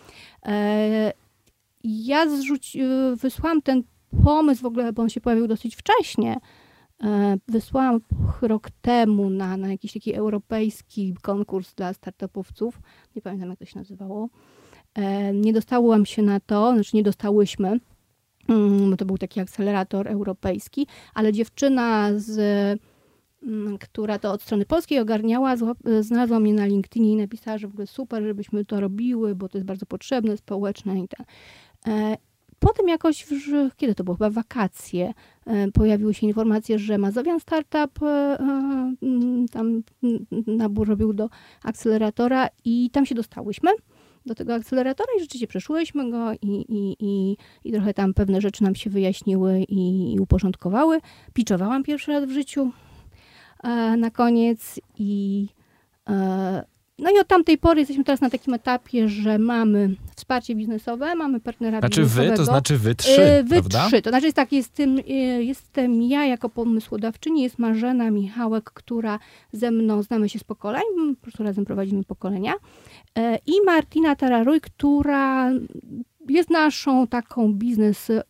E, 0.46 1.12
Ja 1.84 2.28
zrzuć, 2.28 2.76
e, 2.76 3.16
wysłałam 3.16 3.62
ten 3.62 3.82
pomysł 4.24 4.62
w 4.62 4.66
ogóle, 4.66 4.92
bo 4.92 5.02
on 5.02 5.08
się 5.08 5.20
pojawił 5.20 5.46
dosyć 5.46 5.76
wcześnie. 5.76 6.36
E, 7.04 7.36
Wysłałam 7.48 8.00
rok 8.42 8.68
temu 8.82 9.30
na, 9.30 9.56
na 9.56 9.68
jakiś 9.68 9.92
taki 9.92 10.14
europejski 10.14 11.14
konkurs 11.22 11.74
dla 11.74 11.92
startupowców. 11.94 12.80
Nie 13.16 13.22
pamiętam, 13.22 13.50
jak 13.50 13.58
to 13.58 13.64
się 13.64 13.78
nazywało. 13.78 14.28
E, 14.94 15.32
Nie 15.32 15.52
dostałam 15.52 16.06
się 16.06 16.22
na 16.22 16.40
to, 16.40 16.72
znaczy 16.74 16.96
nie 16.96 17.02
dostałyśmy, 17.02 17.80
mm, 18.48 18.90
bo 18.90 18.96
to 18.96 19.04
był 19.04 19.18
taki 19.18 19.40
akcelerator 19.40 20.08
europejski, 20.08 20.86
ale 21.14 21.32
dziewczyna 21.32 22.08
z 22.16 22.38
mm, 23.42 23.78
która 23.78 24.18
to 24.18 24.32
od 24.32 24.42
strony 24.42 24.66
polskiej 24.66 24.98
ogarniała, 25.00 25.56
zła- 25.56 26.02
znalazła 26.02 26.40
mnie 26.40 26.54
na 26.54 26.66
LinkedInie 26.66 27.12
i 27.12 27.16
napisała, 27.16 27.58
że 27.58 27.68
w 27.68 27.70
ogóle 27.70 27.86
super, 27.86 28.22
żebyśmy 28.22 28.64
to 28.64 28.80
robiły, 28.80 29.34
bo 29.34 29.48
to 29.48 29.58
jest 29.58 29.66
bardzo 29.66 29.86
potrzebne, 29.86 30.36
społeczne 30.36 31.00
i 31.00 31.08
ten. 31.08 31.26
Potem 32.60 32.88
jakoś, 32.88 33.24
w, 33.24 33.76
kiedy 33.76 33.94
to 33.94 34.04
było, 34.04 34.16
chyba 34.16 34.30
wakacje, 34.30 35.12
e, 35.46 35.70
pojawiły 35.70 36.14
się 36.14 36.26
informacje, 36.26 36.78
że 36.78 36.98
Mazowian 36.98 37.40
Startup 37.40 38.02
e, 38.02 38.06
e, 38.06 38.94
mm, 39.02 39.48
tam 39.48 39.82
nabór 40.46 40.88
robił 40.88 41.12
do 41.12 41.28
akceleratora 41.64 42.48
i 42.64 42.90
tam 42.90 43.06
się 43.06 43.14
dostałyśmy 43.14 43.70
do 44.26 44.34
tego 44.34 44.54
akceleratora 44.54 45.08
i 45.16 45.20
rzeczywiście 45.20 45.46
przeszłyśmy 45.46 46.10
go 46.10 46.32
i, 46.32 46.64
i, 46.68 46.96
i, 47.00 47.36
i 47.64 47.72
trochę 47.72 47.94
tam 47.94 48.14
pewne 48.14 48.40
rzeczy 48.40 48.62
nam 48.62 48.74
się 48.74 48.90
wyjaśniły 48.90 49.58
i, 49.68 50.14
i 50.14 50.20
uporządkowały. 50.20 51.00
Piczowałam 51.32 51.82
pierwszy 51.82 52.12
raz 52.12 52.24
w 52.24 52.30
życiu 52.30 52.72
na 53.98 54.10
koniec 54.10 54.80
i 54.98 55.48
no 57.00 57.10
i 57.10 57.18
od 57.18 57.26
tamtej 57.28 57.58
pory 57.58 57.80
jesteśmy 57.80 58.04
teraz 58.04 58.20
na 58.20 58.30
takim 58.30 58.54
etapie, 58.54 59.08
że 59.08 59.38
mamy 59.38 59.96
wsparcie 60.16 60.54
biznesowe, 60.54 61.14
mamy 61.14 61.40
partnera 61.40 61.78
Znaczy 61.78 62.00
wy, 62.00 62.06
biznesowego. 62.06 62.36
to 62.36 62.44
znaczy 62.44 62.78
wy 62.78 62.94
trzy, 62.94 63.22
E, 63.22 63.42
Wy 63.42 63.50
prawda? 63.54 63.86
trzy. 63.86 64.02
To 64.02 64.10
znaczy 64.10 64.26
jest 64.26 64.36
tak, 64.36 64.52
jestem, 64.52 64.98
e, 64.98 65.12
jestem 65.42 66.02
ja 66.02 66.26
jako 66.26 66.48
pomysłodawczyni, 66.48 67.42
jest 67.42 67.58
Marzena 67.58 68.10
Michałek, 68.10 68.64
która 68.64 69.18
ze 69.52 69.70
mną 69.70 70.02
znamy 70.02 70.28
się 70.28 70.38
z 70.38 70.44
pokoleń, 70.44 70.82
po 71.16 71.22
prostu 71.22 71.42
razem 71.42 71.64
prowadzimy 71.64 72.04
pokolenia 72.04 72.52
E, 73.18 73.38
i 73.46 73.52
Martina 73.66 74.16
Tararuj, 74.16 74.60
która 74.60 75.50
jest 76.30 76.50
naszą 76.50 77.06
taką 77.06 77.52
biznes, 77.52 78.10
e, 78.10 78.22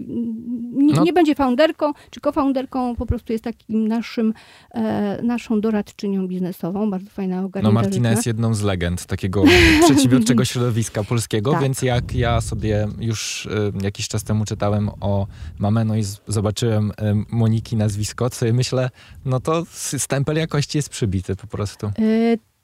nie, 0.72 0.94
No. 0.94 1.02
nie 1.04 1.12
będzie 1.12 1.34
founderką 1.34 1.92
czy 2.10 2.20
cofounderką, 2.20 2.96
po 2.96 3.06
prostu 3.06 3.32
jest 3.32 3.44
takim 3.44 3.88
naszym, 3.88 4.34
e, 4.74 5.22
naszą 5.22 5.60
doradczynią 5.60 6.28
biznesową, 6.28 6.90
bardzo 6.90 7.10
fajna 7.10 7.40
No 7.40 7.46
ogarnięta 7.46 7.74
Martina 7.74 8.08
życia. 8.08 8.10
jest 8.18 8.26
jedną 8.26 8.54
z 8.54 8.62
legend 8.62 9.06
takiego 9.06 9.44
przedsiębiorczego 9.84 10.44
środowiska 10.44 11.04
polskiego, 11.04 11.52
Tak. 11.52 11.62
więc 11.62 11.82
jak 11.82 12.14
ja 12.14 12.40
sobie 12.40 12.88
już 13.00 13.46
y, 13.46 13.72
jakiś 13.82 14.08
czas 14.08 14.24
temu 14.24 14.44
czytałem 14.44 14.90
o 15.00 15.26
Mameno 15.58 15.96
i 15.96 16.02
z- 16.02 16.20
zobaczyłem 16.28 16.90
y, 16.90 16.94
Moniki 17.32 17.76
nazwisko, 17.76 18.28
sobie 18.30 18.52
myślę, 18.52 18.90
no 19.24 19.40
to 19.40 19.62
stempel 19.98 20.36
jakości 20.36 20.78
jest 20.78 20.88
przybity 20.88 21.36
po 21.36 21.46
prostu. 21.46 21.86
E, 21.86 21.92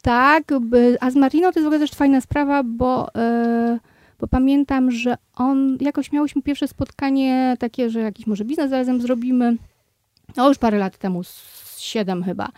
tak, 0.02 0.44
a 1.00 1.10
z 1.10 1.16
Martiną 1.16 1.52
to 1.52 1.60
jest 1.60 1.64
w 1.64 1.66
ogóle 1.66 1.78
też 1.78 1.90
fajna 1.90 2.20
sprawa, 2.20 2.62
bo, 2.62 3.14
e, 3.14 3.78
bo 4.20 4.26
pamiętam, 4.26 4.90
że 4.90 5.16
on, 5.36 5.78
jakoś 5.80 6.12
miałyśmy 6.12 6.42
pierwsze 6.42 6.68
spotkanie 6.68 7.56
takie, 7.58 7.90
że 7.90 8.00
jakiś 8.00 8.26
może 8.26 8.44
biznes 8.44 8.72
razem 8.72 9.00
zrobimy, 9.00 9.56
no 10.36 10.48
już 10.48 10.58
parę 10.58 10.78
lat 10.78 10.98
temu, 10.98 11.22
siedem 11.78 12.24
chyba. 12.24 12.48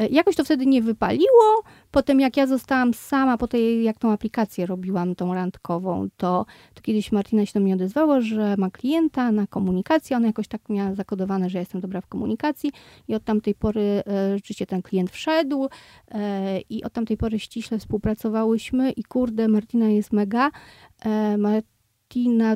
E, 0.00 0.06
Jakoś 0.08 0.36
to 0.36 0.44
wtedy 0.44 0.66
nie 0.66 0.82
wypaliło. 0.82 1.62
Potem 1.90 2.20
jak 2.20 2.36
ja 2.36 2.46
zostałam 2.46 2.94
sama, 2.94 3.38
po 3.38 3.48
tej, 3.48 3.84
jak 3.84 3.98
tą 3.98 4.12
aplikację 4.12 4.66
robiłam, 4.66 5.14
tą 5.14 5.34
randkową, 5.34 6.08
to, 6.16 6.46
to 6.74 6.82
kiedyś 6.82 7.12
Martina 7.12 7.46
się 7.46 7.52
do 7.54 7.60
mnie 7.60 7.74
odezwała, 7.74 8.20
że 8.20 8.54
ma 8.58 8.70
klienta 8.70 9.32
na 9.32 9.46
komunikację. 9.46 10.16
Ona 10.16 10.26
jakoś 10.26 10.48
tak 10.48 10.68
miała 10.68 10.94
zakodowane, 10.94 11.50
że 11.50 11.58
jestem 11.58 11.80
dobra 11.80 12.00
w 12.00 12.06
komunikacji 12.06 12.72
i 13.08 13.14
od 13.14 13.24
tamtej 13.24 13.54
pory 13.54 14.02
e, 14.06 14.36
rzeczywiście 14.36 14.66
ten 14.66 14.82
klient 14.82 15.10
wszedł 15.10 15.68
e, 16.10 16.60
i 16.60 16.84
od 16.84 16.92
tamtej 16.92 17.16
pory 17.16 17.38
ściśle 17.38 17.78
współpracowałyśmy 17.78 18.90
i 18.90 19.04
kurde, 19.04 19.48
Martina 19.48 19.88
jest 19.88 20.12
mega. 20.12 20.50
Martina 21.38 21.79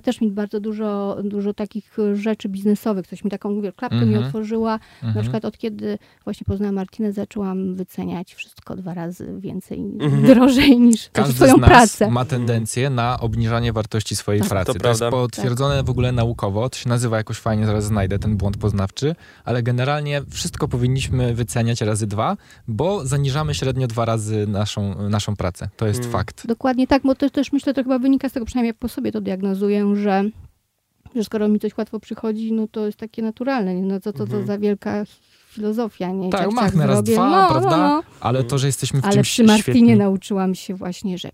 też 0.03 0.21
mi 0.21 0.31
bardzo 0.31 0.61
dużo, 0.61 1.17
dużo 1.25 1.55
takich 1.55 1.97
rzeczy 2.15 2.49
biznesowych, 2.49 3.07
coś 3.07 3.25
mi 3.25 3.31
taką 3.31 3.51
mówię, 3.51 3.73
klapkę 3.73 3.97
mi 3.97 4.03
Mhm. 4.15 4.25
otworzyła. 4.25 4.79
Na 5.03 5.09
Mhm. 5.09 5.23
przykład 5.25 5.45
od 5.45 5.59
kiedy 5.59 5.99
właśnie 6.25 6.45
poznałam 6.45 6.75
Martinę, 6.75 7.13
zaczęłam 7.13 7.75
wyceniać 7.75 8.35
wszystko 8.35 8.77
dwa 8.77 8.95
razy 8.95 9.35
więcej, 9.39 9.79
Mhm. 10.01 10.23
drożej 10.27 10.81
niż 10.81 11.09
Każdy 11.13 11.35
swoją 11.35 11.57
z 11.57 11.61
nas 11.61 11.69
pracę. 11.71 12.11
ma 12.11 12.25
tendencję 12.25 12.91
na 12.91 13.21
obniżanie 13.21 13.73
wartości 13.73 14.17
swojej 14.17 14.41
Tak. 14.41 14.51
pracy. 14.51 14.73
To 14.73 14.79
To, 14.79 14.89
jest 14.89 15.03
potwierdzone 15.11 15.83
w 15.83 15.91
ogóle 15.91 16.13
naukowo. 16.13 16.69
To 16.71 16.77
się 16.79 16.89
nazywa 16.89 17.17
jakoś 17.17 17.37
fajnie, 17.39 17.67
zaraz 17.67 17.85
znajdę 17.85 18.19
ten 18.19 18.37
błąd 18.37 18.57
poznawczy, 18.57 19.15
ale 19.45 19.63
generalnie 19.63 20.23
wszystko 20.31 20.69
powinniśmy 20.69 21.35
wyceniać 21.35 21.81
razy 21.81 22.07
dwa, 22.07 22.37
bo 22.69 23.07
zaniżamy 23.07 23.55
średnio 23.55 23.87
dwa 23.87 24.05
razy 24.05 24.47
naszą, 24.47 25.09
naszą 25.09 25.37
pracę. 25.37 25.69
To 25.77 25.87
jest 25.87 26.01
Mm. 26.01 26.13
fakt. 26.13 26.47
Dokładnie 26.47 26.87
tak, 26.87 27.03
bo 27.03 27.15
to 27.15 27.31
też 27.31 27.53
myślę, 27.53 27.75
to 27.75 27.83
chyba 27.83 27.99
wynika 27.99 28.29
z 28.29 28.33
tego, 28.33 28.47
przynajmniej 28.47 28.69
jak 28.71 28.77
po 28.79 28.89
sobie 28.89 29.13
to 29.13 29.21
diagnozuję, 29.45 29.97
że, 29.97 30.25
że 31.17 31.25
skoro 31.25 31.49
mi 31.49 31.59
coś 31.61 31.77
łatwo 31.79 32.01
przychodzi, 32.01 32.53
no 32.53 32.69
to 32.69 32.87
jest 32.87 32.99
takie 32.99 33.23
naturalne. 33.23 33.75
Nie? 33.75 33.83
No 33.83 34.01
co 34.01 34.13
to, 34.13 34.19
to 34.19 34.25
Mhm. 34.25 34.47
za 34.47 34.59
wielka 34.59 35.05
filozofia, 35.51 36.11
nie? 36.13 36.31
Tak, 36.31 36.41
Ciach, 36.41 36.53
machnę 36.53 36.87
raz, 36.87 37.03
dwa, 37.03 37.31
no, 37.31 37.49
prawda? 37.51 37.71
No, 37.71 37.77
no. 37.77 38.03
Ale 38.21 38.45
to, 38.45 38.59
że 38.59 38.67
jesteśmy 38.67 39.01
w 39.01 39.05
Ale 39.05 39.13
czymś 39.15 39.29
przy 39.31 39.45
Martinie 39.45 39.63
świetni. 39.63 39.97
nauczyłam 39.97 40.55
się 40.55 40.75
właśnie, 40.75 41.19
że 41.19 41.31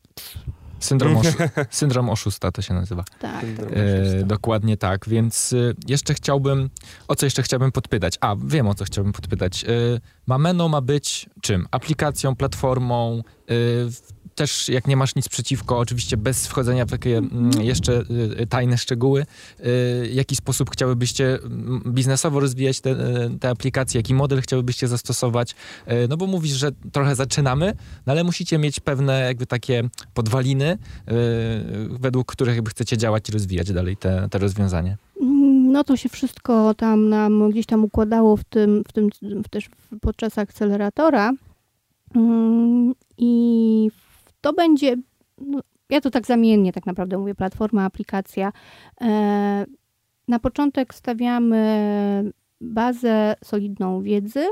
Syndrom, 0.80 1.14
oszu- 1.20 1.48
syndrom 1.70 2.10
oszusta 2.10 2.52
to 2.52 2.62
się 2.62 2.74
nazywa. 2.74 3.04
tak. 3.18 3.44
E, 3.72 4.24
dokładnie 4.24 4.76
tak, 4.76 5.08
więc 5.08 5.52
e, 5.52 5.56
jeszcze 5.88 6.14
chciałbym, 6.14 6.70
o 7.08 7.14
co 7.16 7.26
jeszcze 7.26 7.42
chciałbym 7.42 7.72
podpytać? 7.72 8.14
A, 8.20 8.36
wiem 8.44 8.68
o 8.68 8.74
co 8.74 8.84
chciałbym 8.84 9.12
podpytać. 9.12 9.64
E, 9.64 9.68
Mameno 10.26 10.68
ma 10.68 10.80
być 10.80 11.28
czym? 11.42 11.66
Aplikacją, 11.70 12.36
platformą, 12.36 13.22
e, 13.48 13.52
też 14.40 14.68
jak 14.68 14.86
nie 14.86 14.96
masz 14.96 15.14
nic 15.16 15.28
przeciwko, 15.28 15.78
oczywiście 15.78 16.16
bez 16.16 16.46
wchodzenia 16.46 16.86
w 16.86 16.90
takie 16.90 17.18
mm, 17.18 17.50
jeszcze 17.60 18.02
e, 18.36 18.46
tajne 18.46 18.78
szczegóły, 18.78 19.26
w 19.58 20.10
jaki 20.12 20.36
sposób 20.36 20.70
chciałybyście 20.70 21.34
mm, 21.34 21.82
biznesowo 21.86 22.40
rozwijać 22.40 22.80
te, 22.80 22.96
te 23.40 23.48
aplikacje, 23.48 23.98
jaki 23.98 24.14
model 24.14 24.40
chciałybyście 24.40 24.88
zastosować? 24.88 25.54
No 26.08 26.16
bo 26.16 26.26
mówisz, 26.26 26.52
że 26.52 26.70
trochę 26.92 27.14
zaczynamy, 27.14 27.72
no 28.06 28.12
ale 28.12 28.24
musicie 28.24 28.58
mieć 28.58 28.80
pewne 28.80 29.20
jakby 29.20 29.46
takie 29.46 29.88
podwaliny, 30.14 30.78
według 31.90 32.32
których 32.32 32.54
jakby 32.54 32.70
chcecie 32.70 32.96
działać 32.96 33.28
i 33.28 33.32
rozwijać 33.32 33.72
dalej 33.72 33.96
te, 33.96 34.28
te 34.30 34.38
rozwiązanie. 34.38 34.96
Mm, 35.20 35.72
No 35.72 35.84
to 35.84 35.96
się 35.96 36.08
wszystko 36.08 36.74
tam 36.74 37.08
nam 37.08 37.50
gdzieś 37.50 37.66
tam 37.66 37.84
układało 37.84 38.36
w 38.36 38.44
tym, 38.44 38.82
w 38.88 38.92
tym 38.92 39.08
w 39.44 39.48
też 39.48 39.68
podczas 40.00 40.38
akceleratora. 40.38 41.32
I 43.18 43.90
to 44.40 44.52
będzie, 44.52 44.96
no, 45.38 45.60
ja 45.90 46.00
to 46.00 46.10
tak 46.10 46.26
zamiennie 46.26 46.72
tak 46.72 46.86
naprawdę 46.86 47.18
mówię, 47.18 47.34
platforma, 47.34 47.84
aplikacja. 47.84 48.52
E, 49.00 49.66
Na 50.28 50.38
początek 50.38 50.94
stawiamy 50.94 52.32
bazę 52.60 53.34
solidną 53.44 54.02
wiedzy 54.02 54.46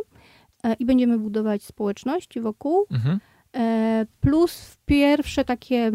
e, 0.65 0.75
i 0.75 0.85
będziemy 0.85 1.19
budować 1.19 1.63
społeczność 1.63 2.41
wokół. 2.41 2.87
Mhm. 2.91 3.19
E, 3.57 4.07
Plus 4.21 4.77
pierwsze 4.87 5.45
takie, 5.45 5.93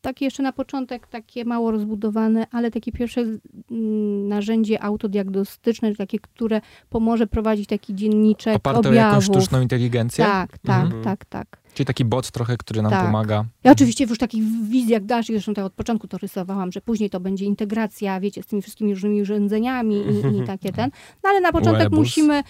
takie 0.00 0.24
jeszcze 0.24 0.42
na 0.42 0.52
początek, 0.52 1.06
takie 1.06 1.44
mało 1.44 1.70
rozbudowane, 1.70 2.46
ale 2.50 2.70
takie 2.70 2.92
pierwsze 2.92 3.20
mm, 3.20 4.28
narzędzie 4.28 4.82
autodiagnostyczne, 4.82 5.94
takie, 5.94 6.18
które 6.18 6.60
pomoże 6.90 7.26
prowadzić 7.26 7.66
taki 7.68 7.94
dzienniczek 7.94 8.56
Oparte 8.56 8.88
o 8.88 8.92
jakąś 8.92 9.14
objawów. 9.16 9.24
sztuczną 9.24 9.60
inteligencję? 9.60 10.24
Tak, 10.24 10.58
tak, 10.58 10.84
Mhm. 10.84 11.02
tak, 11.04 11.24
tak. 11.24 11.61
Czyli 11.74 11.86
taki 11.86 12.04
bot 12.04 12.30
trochę, 12.30 12.56
który 12.56 12.82
nam 12.82 12.90
Tak. 12.90 13.06
pomaga. 13.06 13.44
Ja 13.64 13.72
oczywiście 13.72 14.04
już 14.04 14.18
takich 14.18 14.44
wizjach 14.68 15.04
dalszych, 15.04 15.36
zresztą 15.36 15.54
tak 15.54 15.64
od 15.64 15.72
początku 15.72 16.08
to 16.08 16.18
rysowałam, 16.18 16.72
że 16.72 16.80
później 16.80 17.10
to 17.10 17.20
będzie 17.20 17.44
integracja, 17.44 18.20
wiecie, 18.20 18.42
z 18.42 18.46
tymi 18.46 18.62
wszystkimi 18.62 18.94
różnymi 18.94 19.22
urządzeniami 19.22 19.96
i, 19.96 20.42
i 20.42 20.46
takie 20.46 20.72
ten. 20.72 20.90
No 21.24 21.30
ale 21.30 21.40
na 21.40 21.52
początek 21.52 21.82
Webus. 21.82 21.98
musimy, 21.98 22.42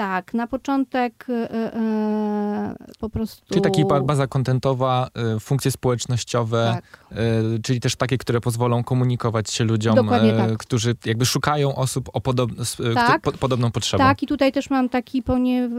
tak, 0.00 0.34
na 0.34 0.46
początek 0.46 1.26
e, 1.28 1.54
e, 1.74 2.74
po 2.98 3.10
prostu... 3.10 3.46
Czyli 3.48 3.60
taki 3.60 3.84
ba- 3.84 4.00
baza 4.00 4.26
kontentowa, 4.26 5.08
y, 5.36 5.40
funkcje 5.40 5.70
społecznościowe, 5.70 6.76
Tak. 6.82 7.16
y, 7.56 7.62
czyli 7.62 7.80
też 7.80 7.96
takie, 7.96 8.18
które 8.18 8.40
pozwolą 8.40 8.84
komunikować 8.84 9.50
się 9.50 9.64
ludziom, 9.64 9.98
y, 10.08 10.10
tak. 10.36 10.58
którzy 10.58 10.94
jakby 11.04 11.26
szukają 11.26 11.74
osób 11.74 12.08
o 12.12 12.20
podob- 12.20 12.80
y, 12.90 12.94
Tak. 12.94 13.22
po- 13.22 13.32
podobną 13.32 13.70
potrzebą. 13.70 14.04
Tak, 14.04 14.22
i 14.22 14.26
tutaj 14.26 14.52
też 14.52 14.70
mam 14.70 14.88
taki, 14.88 15.22
poniew, 15.22 15.72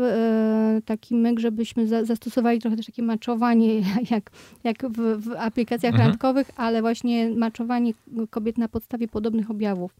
taki 0.85 1.15
myk, 1.15 1.39
żebyśmy 1.39 1.87
za, 1.87 2.05
zastosowali 2.05 2.59
trochę 2.61 2.77
też 2.77 2.85
takie 2.85 3.03
maczowanie, 3.03 3.79
jak, 4.11 4.23
jak 4.63 4.89
w, 4.89 5.23
w 5.29 5.31
aplikacjach 5.37 5.93
Mhm. 5.93 6.09
randkowych, 6.09 6.51
ale 6.57 6.81
właśnie 6.81 7.29
maczowanie 7.29 7.93
kobiet 8.29 8.57
na 8.57 8.67
podstawie 8.67 9.07
podobnych 9.07 9.51
objawów. 9.51 9.91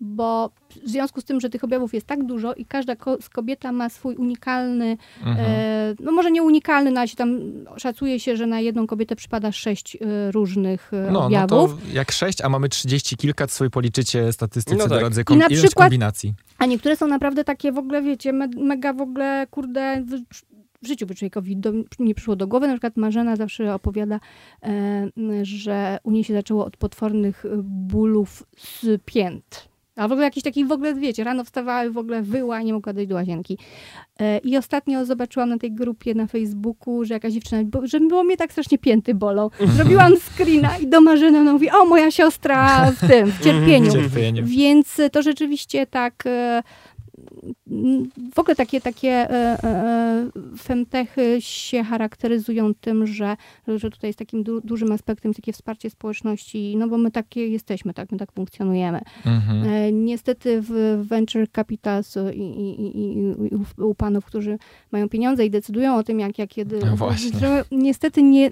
Bo 0.00 0.50
w 0.84 0.88
związku 0.88 1.20
z 1.20 1.24
tym, 1.24 1.40
że 1.40 1.50
tych 1.50 1.64
objawów 1.64 1.94
jest 1.94 2.06
tak 2.06 2.24
dużo 2.26 2.54
i 2.54 2.64
każda 2.64 2.96
ko- 2.96 3.22
z 3.22 3.28
kobieta 3.28 3.65
ma 3.72 3.88
swój 3.88 4.14
unikalny, 4.16 4.96
Mhm. 5.26 5.36
e, 5.50 5.94
no 6.00 6.12
może 6.12 6.30
nie 6.30 6.42
unikalny, 6.42 6.90
no 6.90 7.00
ale 7.00 7.08
się 7.08 7.16
tam 7.16 7.40
szacuje 7.76 8.20
się, 8.20 8.36
że 8.36 8.46
na 8.46 8.60
jedną 8.60 8.86
kobietę 8.86 9.16
przypada 9.16 9.52
sześć 9.52 9.96
e, 9.96 10.32
różnych 10.32 10.92
e, 10.94 10.96
No, 10.96 11.10
no 11.12 11.24
objawów. 11.26 11.50
to 11.70 11.78
jak 11.92 12.12
sześć, 12.12 12.40
a 12.40 12.48
mamy 12.48 12.68
30 12.68 13.16
kilka, 13.16 13.46
to 13.46 13.52
sobie 13.52 13.70
policzycie 13.70 14.32
statystyce 14.32 14.76
No 14.76 14.88
tak. 14.88 14.98
drodzy 14.98 15.20
I 15.20 15.24
kom- 15.24 15.38
na 15.38 15.46
ilość 15.46 15.62
przykład- 15.62 15.84
kombinacji. 15.86 16.34
A 16.58 16.66
niektóre 16.66 16.96
są 16.96 17.08
naprawdę 17.08 17.44
takie 17.44 17.72
w 17.72 17.78
ogóle, 17.78 18.02
wiecie, 18.02 18.32
me, 18.32 18.48
mega 18.56 18.92
w 18.92 19.00
ogóle, 19.00 19.46
kurde, 19.50 20.02
w, 20.06 20.10
w 20.82 20.86
życiu 20.88 21.06
by 21.06 21.14
człowiekowi 21.14 21.56
do, 21.56 21.72
nie 21.98 22.14
przyszło 22.14 22.36
do 22.36 22.46
głowy. 22.46 22.66
Na 22.66 22.72
przykład 22.74 22.96
Marzena 22.96 23.36
zawsze 23.36 23.74
opowiada, 23.74 24.20
e, 24.62 25.08
że 25.42 25.98
u 26.02 26.10
niej 26.10 26.24
się 26.24 26.34
zaczęło 26.34 26.64
od 26.64 26.76
potwornych 26.76 27.44
e, 27.44 27.48
bólów 27.64 28.42
z 28.56 29.02
pięt. 29.04 29.68
A 29.96 30.08
w 30.08 30.12
ogóle 30.12 30.24
jakiś 30.24 30.42
taki, 30.42 30.64
w 30.64 30.72
ogóle, 30.72 30.94
wiecie, 30.94 31.24
rano 31.24 31.44
wstawała 31.44 31.84
i 31.84 31.90
w 31.90 31.98
ogóle 31.98 32.22
wyła, 32.22 32.62
nie 32.62 32.72
mogła 32.72 32.92
dojść 32.92 33.08
do 33.08 33.14
łazienki. 33.14 33.58
E, 34.20 34.38
I 34.38 34.56
ostatnio 34.56 35.04
zobaczyłam 35.04 35.48
na 35.48 35.58
tej 35.58 35.72
grupie 35.72 36.14
na 36.14 36.26
Facebooku, 36.26 37.04
że 37.04 37.14
jakaś 37.14 37.32
dziewczyna, 37.32 37.62
bo, 37.64 37.86
że 37.86 38.00
było 38.00 38.24
mnie 38.24 38.36
tak 38.36 38.52
strasznie 38.52 38.78
pięty 38.78 39.14
bolą. 39.14 39.50
Zrobiłam 39.66 40.12
screena 40.16 40.78
i 40.78 40.86
do 40.86 41.00
Marzeny 41.00 41.38
ona 41.38 41.52
mówi, 41.52 41.70
o 41.70 41.84
moja 41.84 42.10
siostra 42.10 42.92
w 42.92 43.08
tym, 43.08 43.32
w 43.32 43.44
cierpieniu. 43.44 43.92
Cierpienie. 43.92 44.42
Więc 44.42 45.00
to 45.12 45.22
rzeczywiście 45.22 45.86
tak. 45.86 46.24
E, 47.16 48.32
W 48.34 48.38
ogóle 48.38 48.56
takie, 48.56 48.80
takie 48.80 49.08
e, 49.08 49.64
e, 49.64 50.30
femtechy 50.58 51.36
się 51.40 51.84
charakteryzują 51.84 52.74
tym, 52.74 53.06
że, 53.06 53.36
że 53.68 53.90
tutaj 53.90 54.08
jest 54.08 54.18
takim 54.18 54.42
du, 54.42 54.60
dużym 54.60 54.92
aspektem 54.92 55.34
takie 55.34 55.52
wsparcie 55.52 55.90
społeczności, 55.90 56.76
no 56.76 56.88
bo 56.88 56.98
my 56.98 57.10
takie 57.10 57.48
jesteśmy, 57.48 57.94
tak, 57.94 58.12
my 58.12 58.18
tak 58.18 58.32
funkcjonujemy. 58.32 59.00
Mhm. 59.26 59.64
E, 59.68 59.92
Niestety 59.92 60.62
w 60.62 61.02
venture 61.08 61.46
capitals 61.56 62.16
i, 62.34 62.38
i, 62.40 62.98
i, 62.98 63.34
u, 63.54 63.88
u 63.88 63.94
panów, 63.94 64.24
którzy 64.24 64.58
mają 64.92 65.08
pieniądze 65.08 65.46
i 65.46 65.50
decydują 65.50 65.96
o 65.96 66.02
tym, 66.02 66.20
jak, 66.20 66.38
jak 66.38 66.50
kiedy. 66.50 66.78
No 66.78 66.96
właśnie. 66.96 67.40
Niestety 67.70 68.22
nie, 68.22 68.50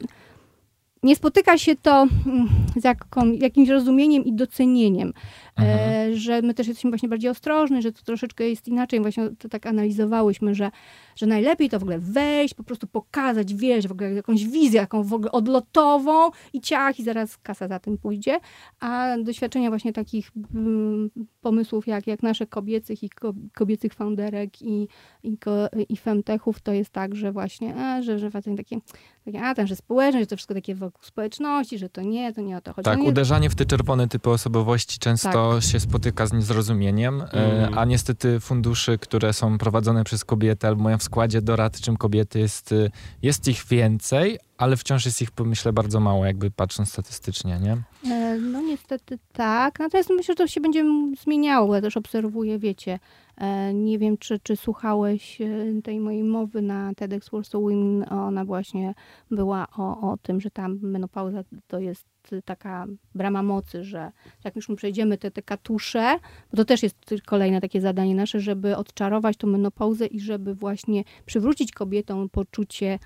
nie 1.04 1.16
spotyka 1.16 1.58
się 1.58 1.76
to 1.76 2.06
mm, 2.26 2.48
z 2.76 2.84
jaką, 2.84 3.32
jakimś 3.32 3.68
rozumieniem 3.68 4.24
i 4.24 4.32
docenieniem, 4.32 5.12
Mhm. 5.56 6.10
e, 6.12 6.16
że 6.16 6.42
my 6.42 6.54
też 6.54 6.68
jesteśmy 6.68 6.90
właśnie 6.90 7.08
bardziej 7.08 7.30
ostrożni, 7.30 7.82
że 7.82 7.92
to 7.92 8.02
troszeczkę 8.02 8.48
jest 8.48 8.68
inaczej. 8.68 9.00
Właśnie 9.00 9.30
to 9.38 9.48
tak 9.48 9.66
analizowałyśmy, 9.66 10.54
że, 10.54 10.70
że 11.16 11.26
najlepiej 11.26 11.68
to 11.70 11.78
w 11.78 11.82
ogóle 11.82 11.98
wejść, 11.98 12.54
po 12.54 12.62
prostu 12.64 12.86
pokazać, 12.86 13.54
wiesz, 13.54 13.88
w 13.88 13.92
ogóle 13.92 14.12
jakąś 14.12 14.44
wizję, 14.44 14.80
jaką 14.80 15.02
w 15.02 15.12
ogóle 15.12 15.32
odlotową 15.32 16.30
i 16.52 16.60
ciach, 16.60 16.98
i 17.00 17.04
zaraz 17.04 17.38
kasa 17.38 17.68
za 17.68 17.78
tym 17.78 17.98
pójdzie. 17.98 18.40
A 18.80 19.16
doświadczenia 19.24 19.68
właśnie 19.68 19.92
takich 19.92 20.30
mm, 20.54 21.10
pomysłów 21.40 21.86
jak, 21.86 22.06
jak 22.06 22.22
nasze 22.22 22.46
kobiecych 22.46 23.02
i 23.02 23.10
ko, 23.10 23.32
kobiecych 23.54 23.94
founderek 23.94 24.62
i, 24.62 24.88
i, 25.22 25.38
ko, 25.38 25.50
i 25.88 25.96
femtechów, 25.96 26.60
to 26.60 26.72
jest 26.72 26.90
tak, 26.90 27.14
że 27.14 27.32
właśnie, 27.32 27.74
a, 27.76 28.02
że, 28.02 28.18
że 28.18 28.30
facet 28.30 28.56
takie, 28.56 28.78
takie, 29.24 29.42
a 29.42 29.54
ten, 29.54 29.66
że 29.66 29.76
społeczność, 29.76 30.22
że 30.22 30.26
to 30.26 30.36
wszystko 30.36 30.54
takie 30.54 30.74
w- 30.74 30.90
wokół 30.94 31.04
społeczności, 31.06 31.78
że 31.78 31.88
to 31.88 32.02
nie, 32.02 32.32
to 32.32 32.40
nie 32.40 32.56
o 32.56 32.60
to 32.60 32.72
chodzi. 32.72 32.84
Tak, 32.84 32.98
No 32.98 33.04
nie, 33.04 33.10
uderzanie 33.10 33.50
w 33.50 33.54
te 33.54 33.64
czerwone 33.66 34.08
typy 34.08 34.30
osobowości 34.30 34.98
często 34.98 35.60
się 35.60 35.80
spotyka 35.80 36.26
z 36.26 36.32
niezrozumieniem, 36.32 37.20
Mhm. 37.22 37.78
a 37.78 37.84
niestety 37.84 38.40
funduszy, 38.40 38.98
które 38.98 39.32
są 39.32 39.58
prowadzone 39.58 40.04
przez 40.04 40.24
kobiety 40.24 40.66
albo 40.66 40.82
mają 40.82 40.98
w 40.98 41.02
składzie 41.02 41.42
doradczym 41.42 41.96
kobiety, 41.96 42.38
jest, 42.38 42.74
jest 43.22 43.48
ich 43.48 43.64
więcej, 43.64 44.38
ale 44.58 44.76
wciąż 44.76 45.06
jest 45.06 45.22
ich, 45.22 45.28
myślę, 45.44 45.72
bardzo 45.72 46.00
mało, 46.00 46.24
jakby 46.24 46.50
patrząc 46.50 46.88
statystycznie, 46.88 47.58
nie? 47.62 47.76
E, 48.12 48.38
No 48.38 48.60
niestety 48.60 49.18
tak. 49.32 49.78
Natomiast 49.78 50.10
myślę, 50.10 50.32
że 50.32 50.36
to 50.36 50.46
się 50.46 50.60
będzie 50.60 50.84
zmieniało. 51.22 51.74
Ja 51.74 51.80
też 51.80 51.96
obserwuję, 51.96 52.58
wiecie, 52.58 52.98
e, 53.36 53.74
nie 53.74 53.98
wiem, 53.98 54.18
czy, 54.18 54.38
czy 54.38 54.56
słuchałeś 54.56 55.40
e, 55.40 55.46
tej 55.82 56.00
mojej 56.00 56.24
mowy 56.24 56.62
na 56.62 56.94
TEDx 56.94 57.30
Warsaw 57.30 57.62
Women. 57.62 58.04
Ona 58.12 58.44
właśnie 58.44 58.94
była 59.30 59.66
o, 59.76 60.12
o 60.12 60.16
tym, 60.16 60.40
że 60.40 60.50
ta 60.50 60.68
menopauza 60.68 61.44
to 61.66 61.78
jest 61.78 62.06
taka 62.44 62.86
brama 63.14 63.42
mocy, 63.42 63.84
że 63.84 64.12
jak 64.44 64.56
już 64.56 64.68
my 64.68 64.76
przejdziemy 64.76 65.18
te, 65.18 65.30
te 65.30 65.42
katusze, 65.42 66.18
bo 66.50 66.56
to 66.56 66.64
też 66.64 66.82
jest 66.82 66.96
kolejne 67.26 67.60
takie 67.60 67.80
zadanie 67.80 68.14
nasze, 68.14 68.40
żeby 68.40 68.76
odczarować 68.76 69.36
tą 69.36 69.46
menopauzę 69.46 70.06
i 70.06 70.20
żeby 70.20 70.54
właśnie 70.54 71.04
przywrócić 71.26 71.72
kobietom 71.72 72.28
poczucie 72.28 72.98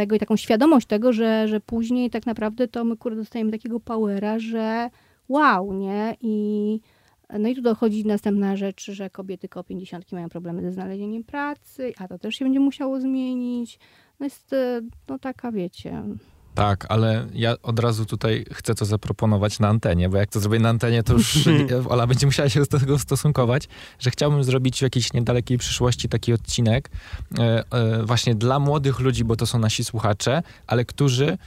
tego 0.00 0.16
i 0.16 0.18
taką 0.18 0.36
świadomość 0.36 0.86
tego, 0.86 1.12
że, 1.12 1.48
że 1.48 1.60
później 1.60 2.10
tak 2.10 2.26
naprawdę 2.26 2.68
to 2.68 2.84
my 2.84 2.96
kurde 2.96 3.16
dostajemy 3.16 3.50
takiego 3.50 3.80
powera, 3.80 4.38
że 4.38 4.90
wow, 5.28 5.72
nie? 5.72 6.16
I 6.20 6.80
no 7.38 7.48
i 7.48 7.54
tu 7.54 7.62
dochodzi 7.62 8.06
następna 8.06 8.56
rzecz, 8.56 8.90
że 8.90 9.10
kobiety 9.10 9.48
koło 9.48 9.64
50 9.64 10.12
mają 10.12 10.28
problemy 10.28 10.62
ze 10.62 10.72
znalezieniem 10.72 11.24
pracy, 11.24 11.92
a 11.98 12.08
to 12.08 12.18
też 12.18 12.34
się 12.34 12.44
będzie 12.44 12.60
musiało 12.60 13.00
zmienić. 13.00 13.78
No 14.20 14.26
jest 14.26 14.52
e, 14.52 14.80
no 15.08 15.18
taka, 15.18 15.52
wiecie, 15.52 16.02
Tak, 16.54 16.86
ale 16.88 17.26
ja 17.34 17.54
od 17.62 17.78
razu 17.78 18.06
tutaj 18.06 18.44
chcę 18.52 18.74
to 18.74 18.84
zaproponować 18.84 19.58
na 19.58 19.68
antenie, 19.68 20.08
bo 20.08 20.16
jak 20.16 20.30
to 20.30 20.40
zrobię 20.40 20.58
na 20.58 20.68
antenie, 20.68 21.02
to 21.02 21.12
już 21.12 21.48
Ola 21.88 22.06
będzie 22.06 22.26
musiała 22.26 22.48
się 22.48 22.60
do 22.60 22.78
tego 22.78 22.98
stosunkować, 22.98 23.68
że 23.98 24.10
chciałbym 24.10 24.44
zrobić 24.44 24.78
w 24.78 24.82
jakiejś 24.82 25.12
niedalekiej 25.12 25.58
przyszłości 25.58 26.08
taki 26.08 26.32
odcinek 26.32 26.90
e, 27.38 27.64
e, 27.72 28.04
właśnie 28.06 28.34
dla 28.34 28.58
młodych 28.58 29.00
ludzi, 29.00 29.24
bo 29.24 29.36
to 29.36 29.46
są 29.46 29.58
nasi 29.58 29.84
słuchacze, 29.84 30.42
ale 30.66 30.84
którzy 30.84 31.26
e, 31.26 31.38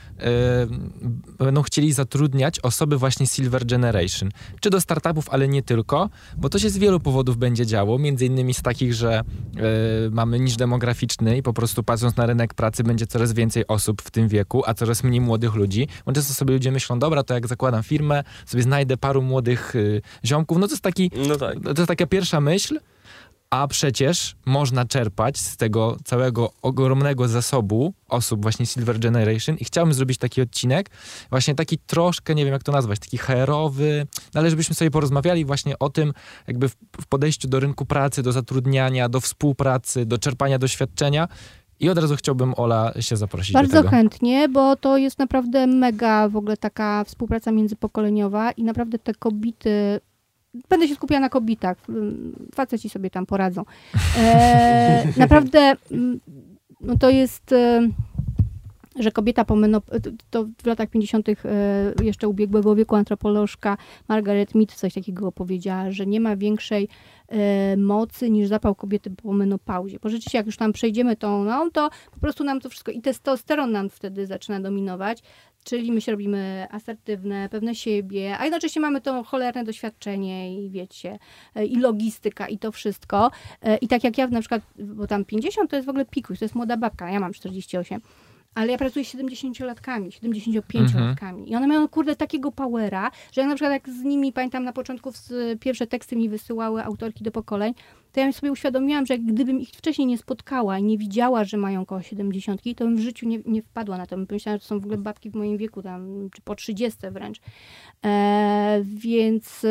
będą 1.38 1.62
chcieli 1.62 1.94
zatrudniać 1.94 2.60
osoby 2.60 2.98
właśnie 2.98 3.28
Silver 3.28 3.66
Generation. 3.66 4.30
Czy 4.60 4.70
do 4.70 4.82
startupów, 4.82 5.30
ale 5.30 5.48
nie 5.48 5.64
tylko, 5.64 6.10
bo 6.38 6.50
to 6.50 6.60
się 6.60 6.70
z 6.70 6.78
wielu 6.78 7.00
powodów 7.00 7.38
będzie 7.38 7.66
działo, 7.66 8.00
między 8.00 8.26
innymi 8.26 8.54
z 8.54 8.62
takich, 8.62 8.94
że 8.94 9.20
e, 9.20 9.24
mamy 10.12 10.40
niż 10.40 10.56
demograficzny 10.56 11.38
i 11.38 11.44
po 11.44 11.54
prostu 11.54 11.84
patrząc 11.84 12.18
na 12.18 12.26
rynek 12.26 12.54
pracy 12.54 12.84
będzie 12.84 13.08
coraz 13.08 13.34
więcej 13.34 13.68
osób 13.68 14.02
w 14.02 14.12
tym 14.12 14.28
wieku, 14.28 14.64
a 14.66 14.74
coraz 14.74 14.93
mniej 15.04 15.22
młodych 15.22 15.54
ludzi. 15.56 15.88
Bo 16.06 16.14
często 16.14 16.34
sobie 16.34 16.54
ludzie 16.54 16.72
myślą, 16.72 17.00
dobra, 17.00 17.24
to 17.24 17.34
jak 17.34 17.48
zakładam 17.48 17.84
firmę, 17.84 18.24
sobie 18.46 18.64
znajdę 18.64 18.98
paru 18.98 19.22
młodych 19.22 19.76
y, 19.76 20.02
ziomków, 20.26 20.58
no 20.58 20.68
to 20.68 20.74
jest 20.74 20.84
taki, 20.84 21.12
No 21.28 21.36
tak. 21.36 21.60
to 21.64 21.70
jest 21.70 21.88
taka 21.88 22.06
pierwsza 22.06 22.42
myśl, 22.42 22.80
a 23.54 23.68
przecież 23.68 24.36
można 24.46 24.86
czerpać 24.86 25.38
z 25.38 25.58
tego 25.58 25.98
całego 26.06 26.54
ogromnego 26.62 27.28
zasobu 27.28 27.94
osób 28.10 28.42
właśnie 28.42 28.66
Silver 28.66 29.00
Generation 29.00 29.58
i 29.58 29.66
chciałbym 29.66 29.94
zrobić 29.94 30.18
taki 30.18 30.42
odcinek, 30.42 30.90
właśnie 31.30 31.56
taki 31.56 31.78
troszkę, 31.78 32.36
nie 32.36 32.46
wiem 32.46 32.54
jak 32.54 32.64
to 32.64 32.72
nazwać, 32.72 33.00
taki 33.00 33.18
HR-owy, 33.18 34.08
no 34.34 34.40
ale 34.40 34.50
żebyśmy 34.50 34.76
sobie 34.76 34.92
porozmawiali 34.92 35.46
właśnie 35.46 35.80
o 35.80 35.90
tym, 35.90 36.14
jakby 36.48 36.70
w 36.70 37.06
podejściu 37.10 37.48
do 37.48 37.60
rynku 37.60 37.86
pracy, 37.86 38.24
do 38.24 38.32
zatrudniania, 38.32 39.10
do 39.10 39.20
współpracy, 39.20 40.06
do 40.06 40.18
czerpania 40.18 40.60
doświadczenia 40.60 41.28
i 41.80 41.90
od 41.90 41.98
razu 41.98 42.16
chciałbym 42.16 42.54
Ola 42.58 42.94
się 43.00 43.18
zaprosić 43.18 43.54
Bardzo 43.54 43.84
chętnie, 43.90 44.50
bo 44.50 44.76
to 44.76 44.98
jest 44.98 45.20
naprawdę 45.20 45.68
mega 45.68 46.30
w 46.30 46.36
ogóle 46.36 46.58
taka 46.58 47.04
współpraca 47.04 47.52
międzypokoleniowa 47.52 48.52
i 48.52 48.64
naprawdę 48.64 49.00
te 49.00 49.14
kobiety. 49.14 50.00
Będę 50.70 50.88
się 50.88 50.96
skupiała 50.96 51.20
na 51.20 51.30
kobietach. 51.30 51.78
mm, 51.90 52.36
Faceci 52.56 52.90
sobie 52.90 53.10
tam 53.10 53.26
poradzą. 53.26 53.66
E, 54.18 55.04
naprawdę 55.18 55.76
mm, 55.92 56.20
no 56.82 56.98
to 56.98 57.10
jest. 57.10 57.56
Że 59.00 59.12
kobieta 59.12 59.46
po 59.46 59.56
menop- 59.56 60.12
to 60.30 60.46
w 60.64 60.66
latach 60.66 60.90
50. 60.90 61.30
e, 61.30 61.36
jeszcze 62.04 62.28
ubiegłego 62.28 62.76
wieku 62.76 62.96
antropolożka 62.96 63.78
Margaret 64.08 64.56
Mead 64.56 64.74
coś 64.74 64.94
takiego 64.94 65.32
powiedziała, 65.32 65.92
że 65.92 66.06
nie 66.06 66.20
ma 66.20 66.36
większej 66.36 66.88
e, 67.28 67.78
mocy 67.78 68.30
niż 68.30 68.48
zapał 68.48 68.76
kobiety 68.76 69.12
po 69.12 69.34
menopauzie. 69.34 70.00
Bo 70.02 70.10
rzeczywiście 70.10 70.38
jak 70.38 70.46
już 70.46 70.58
tam 70.58 70.74
przejdziemy 70.74 71.16
tą, 71.16 71.44
no 71.44 71.70
to 71.74 71.90
po 72.14 72.20
prostu 72.20 72.44
nam 72.44 72.62
to 72.62 72.70
wszystko 72.70 72.92
i 72.92 73.02
testosteron 73.02 73.72
nam 73.72 73.90
wtedy 73.90 74.28
zaczyna 74.28 74.60
dominować, 74.60 75.24
czyli 75.64 75.92
my 75.92 76.02
się 76.02 76.12
robimy 76.12 76.68
asertywne, 76.72 77.50
pewne 77.50 77.76
siebie, 77.76 78.38
a 78.40 78.44
jednocześnie 78.44 78.82
mamy 78.82 79.02
to 79.02 79.24
cholerne 79.24 79.64
doświadczenie 79.64 80.66
i 80.66 80.70
wiecie, 80.70 81.20
e, 81.56 81.66
i 81.66 81.76
logistyka 81.76 82.48
i 82.48 82.58
to 82.58 82.72
wszystko. 82.72 83.32
I 83.82 83.88
tak 83.88 84.04
jak 84.04 84.18
ja 84.18 84.28
na 84.28 84.40
przykład, 84.40 84.62
bo 84.80 85.08
tam 85.08 85.26
50 85.26 85.70
to 85.70 85.76
jest 85.76 85.86
w 85.86 85.90
ogóle 85.90 86.06
pikuś, 86.06 86.40
to 86.40 86.46
jest 86.46 86.56
młoda 86.56 86.78
babka, 86.78 87.12
ja 87.12 87.20
mam 87.20 87.34
48. 87.34 88.02
Ale 88.56 88.72
ja 88.72 88.78
pracuję 88.78 89.06
z 89.06 89.16
70-latkami, 89.16 90.10
75-latkami. 90.10 91.48
I 91.48 91.56
one 91.56 91.68
mają, 91.68 91.88
kurde, 91.88 92.16
takiego 92.16 92.52
powera, 92.52 93.12
że 93.32 93.42
ja 93.42 93.48
na 93.48 93.56
przykład 93.56 93.74
jak 93.74 93.90
z 93.90 94.04
nimi, 94.04 94.34
pamiętam 94.34 94.64
na 94.64 94.74
początku 94.74 95.12
z, 95.12 95.32
pierwsze 95.60 95.88
teksty 95.88 96.16
mi 96.16 96.30
wysyłały 96.30 96.84
autorki 96.84 97.24
do 97.24 97.32
pokoleń, 97.32 97.74
to 98.12 98.20
ja 98.20 98.32
sobie 98.32 98.52
uświadomiłam, 98.52 99.06
że 99.06 99.18
gdybym 99.20 99.60
ich 99.60 99.70
wcześniej 99.70 100.08
nie 100.08 100.18
spotkała 100.18 100.80
i 100.80 100.84
nie 100.84 100.98
widziała, 100.98 101.44
że 101.44 101.58
mają 101.58 101.86
koło 101.86 102.02
70, 102.02 102.62
to 102.76 102.86
bym 102.86 102.96
w 102.96 103.00
życiu 103.00 103.28
nie, 103.28 103.40
nie 103.46 103.62
wpadła 103.62 103.98
na 103.98 104.06
to. 104.06 104.16
Bym 104.16 104.28
pomyślała, 104.28 104.58
że 104.58 104.62
to 104.62 104.68
są 104.68 104.80
w 104.80 104.84
ogóle 104.84 104.98
babki 104.98 105.30
w 105.30 105.36
moim 105.36 105.58
wieku, 105.58 105.82
tam, 105.82 106.30
czy 106.34 106.42
po 106.42 106.56
30 106.56 107.00
wręcz. 107.12 107.42
E, 108.06 108.82
więc 108.84 109.66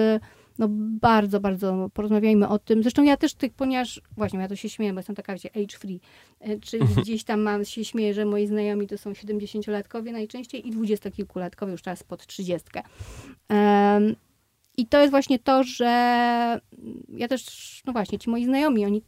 no 0.59 0.67
bardzo, 1.01 1.41
bardzo 1.41 1.91
porozmawiajmy 1.95 2.49
o 2.49 2.59
tym. 2.59 2.83
Zresztą 2.83 3.03
ja 3.03 3.17
też 3.17 3.35
tych, 3.35 3.53
ponieważ 3.53 4.01
właśnie 4.17 4.41
ja 4.41 4.49
to 4.49 4.57
się 4.57 4.69
śmieję, 4.69 4.93
bo 4.93 4.99
jestem 4.99 5.17
taka, 5.17 5.33
wiecie, 5.33 5.51
age 5.57 5.79
free, 5.79 6.01
e, 6.41 6.59
czyli 6.59 6.85
gdzieś 7.03 7.25
tam 7.25 7.41
mam, 7.41 7.65
się 7.65 7.85
śmieję, 7.85 8.15
że 8.15 8.25
moi 8.25 8.47
znajomi 8.47 8.87
to 8.87 8.99
są 8.99 9.13
70-latkowie 9.13 10.13
najczęściej 10.13 10.69
i 10.69 10.73
20-kilkulatkowie, 10.73 11.71
już 11.71 11.83
teraz 11.83 12.03
pod 12.03 12.27
30. 12.27 12.69
Em, 13.49 14.17
I 14.77 14.87
to 14.87 15.01
jest 15.01 15.11
właśnie 15.11 15.39
to, 15.39 15.65
że 15.65 15.87
ja 17.09 17.29
też, 17.29 17.83
no 17.87 17.93
właśnie, 17.93 18.19
ci 18.19 18.31
moi 18.31 18.45
znajomi, 18.45 18.87
oni 18.87 19.03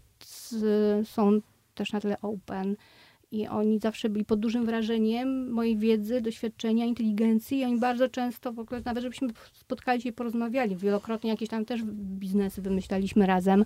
są 1.04 1.40
też 1.74 1.92
na 1.92 2.00
tyle 2.00 2.20
open 2.20 2.76
i 3.34 3.48
oni 3.48 3.78
zawsze 3.78 4.08
byli 4.08 4.24
pod 4.24 4.40
dużym 4.40 4.66
wrażeniem 4.66 5.50
mojej 5.50 5.76
wiedzy, 5.76 6.20
doświadczenia, 6.20 6.84
inteligencji 6.84 7.58
i 7.58 7.64
oni 7.64 7.78
bardzo 7.78 8.08
często 8.08 8.52
w 8.52 8.58
ogóle, 8.58 8.82
nawet 8.84 9.02
żebyśmy 9.02 9.28
spotkali 9.52 10.02
się 10.02 10.08
i 10.08 10.12
porozmawiali, 10.12 10.76
wielokrotnie 10.76 11.30
jakieś 11.30 11.48
tam 11.48 11.64
też 11.64 11.82
biznesy 11.94 12.62
wymyślaliśmy 12.62 13.26
razem 13.26 13.64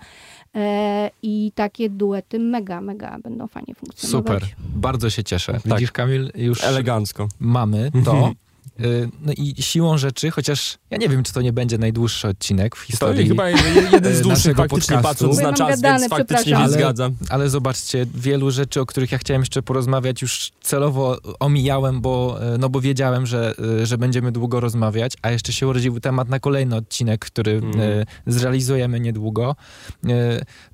e, 0.55 1.11
i 1.23 1.53
takie 1.55 1.91
duety 1.91 2.39
mega, 2.39 2.81
mega 2.81 3.19
będą 3.23 3.47
fajnie 3.47 3.75
funkcjonować. 3.75 4.43
Super, 4.43 4.57
bardzo 4.75 5.11
się 5.11 5.25
cieszę. 5.25 5.61
Widzisz 5.65 5.93
Kamil, 5.93 6.31
już 6.35 6.65
Elegancko. 6.65 7.29
mamy 7.41 7.91
to. 8.05 8.33
Y, 8.81 9.09
No 9.23 9.33
i 9.37 9.63
siłą 9.63 9.99
rzeczy, 9.99 10.31
chociaż 10.31 10.79
ja 10.91 10.99
nie 10.99 11.09
wiem, 11.09 11.23
czy 11.23 11.33
to 11.33 11.43
nie 11.43 11.53
będzie 11.53 11.79
najdłuższy 11.79 12.29
odcinek 12.29 12.77
w 12.77 12.81
To 12.81 12.87
historii, 12.87 13.29
chyba 13.29 13.49
jeden 13.49 14.15
z 14.15 14.21
e, 14.21 14.23
dłuższych 14.29 14.57
faktycznie 14.57 14.97
podcastu. 14.97 15.03
patrząc 15.29 15.39
ja 15.39 15.51
na 15.51 15.57
czas, 15.57 15.81
gadane, 15.81 15.99
więc 15.99 16.11
faktycznie 16.11 16.57
Ale- 16.57 16.73
zgadzam. 16.73 17.17
ale 17.29 17.49
zobaczcie, 17.51 18.07
wielu 18.15 18.51
rzeczy, 18.51 18.81
o 18.81 18.87
których 18.87 19.13
ja 19.13 19.19
chciałem 19.19 19.43
jeszcze 19.43 19.63
porozmawiać, 19.63 20.23
już 20.23 20.51
celowo 20.63 21.17
omijałem, 21.41 22.01
bo, 22.01 22.39
e, 22.55 22.59
no 22.59 22.69
bo 22.69 22.81
wiedziałem, 22.81 23.27
że, 23.27 23.55
że 23.83 23.99
będziemy 23.99 24.33
długo 24.33 24.61
rozmawiać, 24.61 25.13
a 25.23 25.31
jeszcze 25.31 25.53
się 25.53 25.67
urodził 25.67 26.01
temat 26.01 26.29
na 26.29 26.39
kolejny 26.41 26.77
odcinek, 26.77 27.25
który 27.25 27.53
Mm. 27.53 27.81
e, 27.81 28.05
zrealizujemy 28.27 29.01
niedługo. 29.01 29.57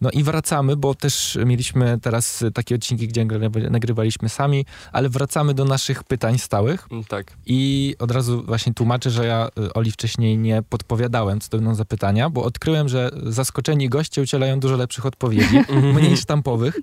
No 0.00 0.11
i 0.11 0.22
wracamy, 0.22 0.76
bo 0.76 0.94
też 0.94 1.38
mieliśmy 1.46 1.98
teraz 2.02 2.44
takie 2.55 2.74
odcinki, 2.74 3.09
gdzie 3.09 3.24
nagrywa- 3.26 3.70
nagrywaliśmy 3.70 4.28
sami, 4.28 4.66
ale 4.92 5.09
wracamy 5.09 5.55
do 5.55 5.64
naszych 5.64 6.05
pytań 6.05 6.38
stałych. 6.38 6.86
Mm, 6.90 7.05
Tak. 7.05 7.32
I 7.46 7.93
od 7.99 8.11
razu 8.11 8.42
właśnie 8.42 8.74
tłumaczę, 8.74 9.11
że 9.11 9.26
ja 9.26 9.49
y, 9.59 9.72
Oli 9.72 9.90
wcześniej 9.90 10.38
nie 10.38 10.62
podpowiadałem 10.62 11.40
co 11.40 11.49
do 11.51 11.59
mną 11.59 11.74
zapytania, 11.74 12.30
bo 12.30 12.45
odkryłem, 12.45 12.88
że 12.88 13.11
zaskoczeni 13.22 13.88
goście 13.88 14.22
udzielają 14.22 14.61
dużo 14.61 14.76
lepszych 14.76 15.07
odpowiedzi, 15.07 15.61
mniej 15.95 16.16
sztampowych. 16.16 16.76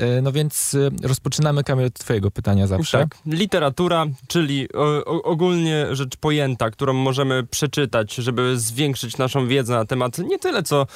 Y, 0.00 0.22
No 0.22 0.32
więc 0.32 0.74
y, 0.74 0.90
rozpoczynamy, 1.02 1.64
Kamil, 1.64 1.86
od 1.86 1.94
twojego 1.94 2.30
pytania 2.30 2.66
zawsze. 2.66 2.98
Tak. 2.98 3.18
Literatura, 3.26 4.06
czyli 4.26 4.68
ogólnie 5.04 5.86
rzecz 5.92 6.16
pojęta, 6.16 6.70
którą 6.70 6.92
możemy 6.92 7.42
przeczytać, 7.42 8.14
żeby 8.14 8.58
zwiększyć 8.58 9.18
naszą 9.18 9.46
wiedzę 9.46 9.74
na 9.74 9.84
temat 9.84 10.18
nie 10.18 10.38
tyle 10.38 10.62
co 10.62 10.86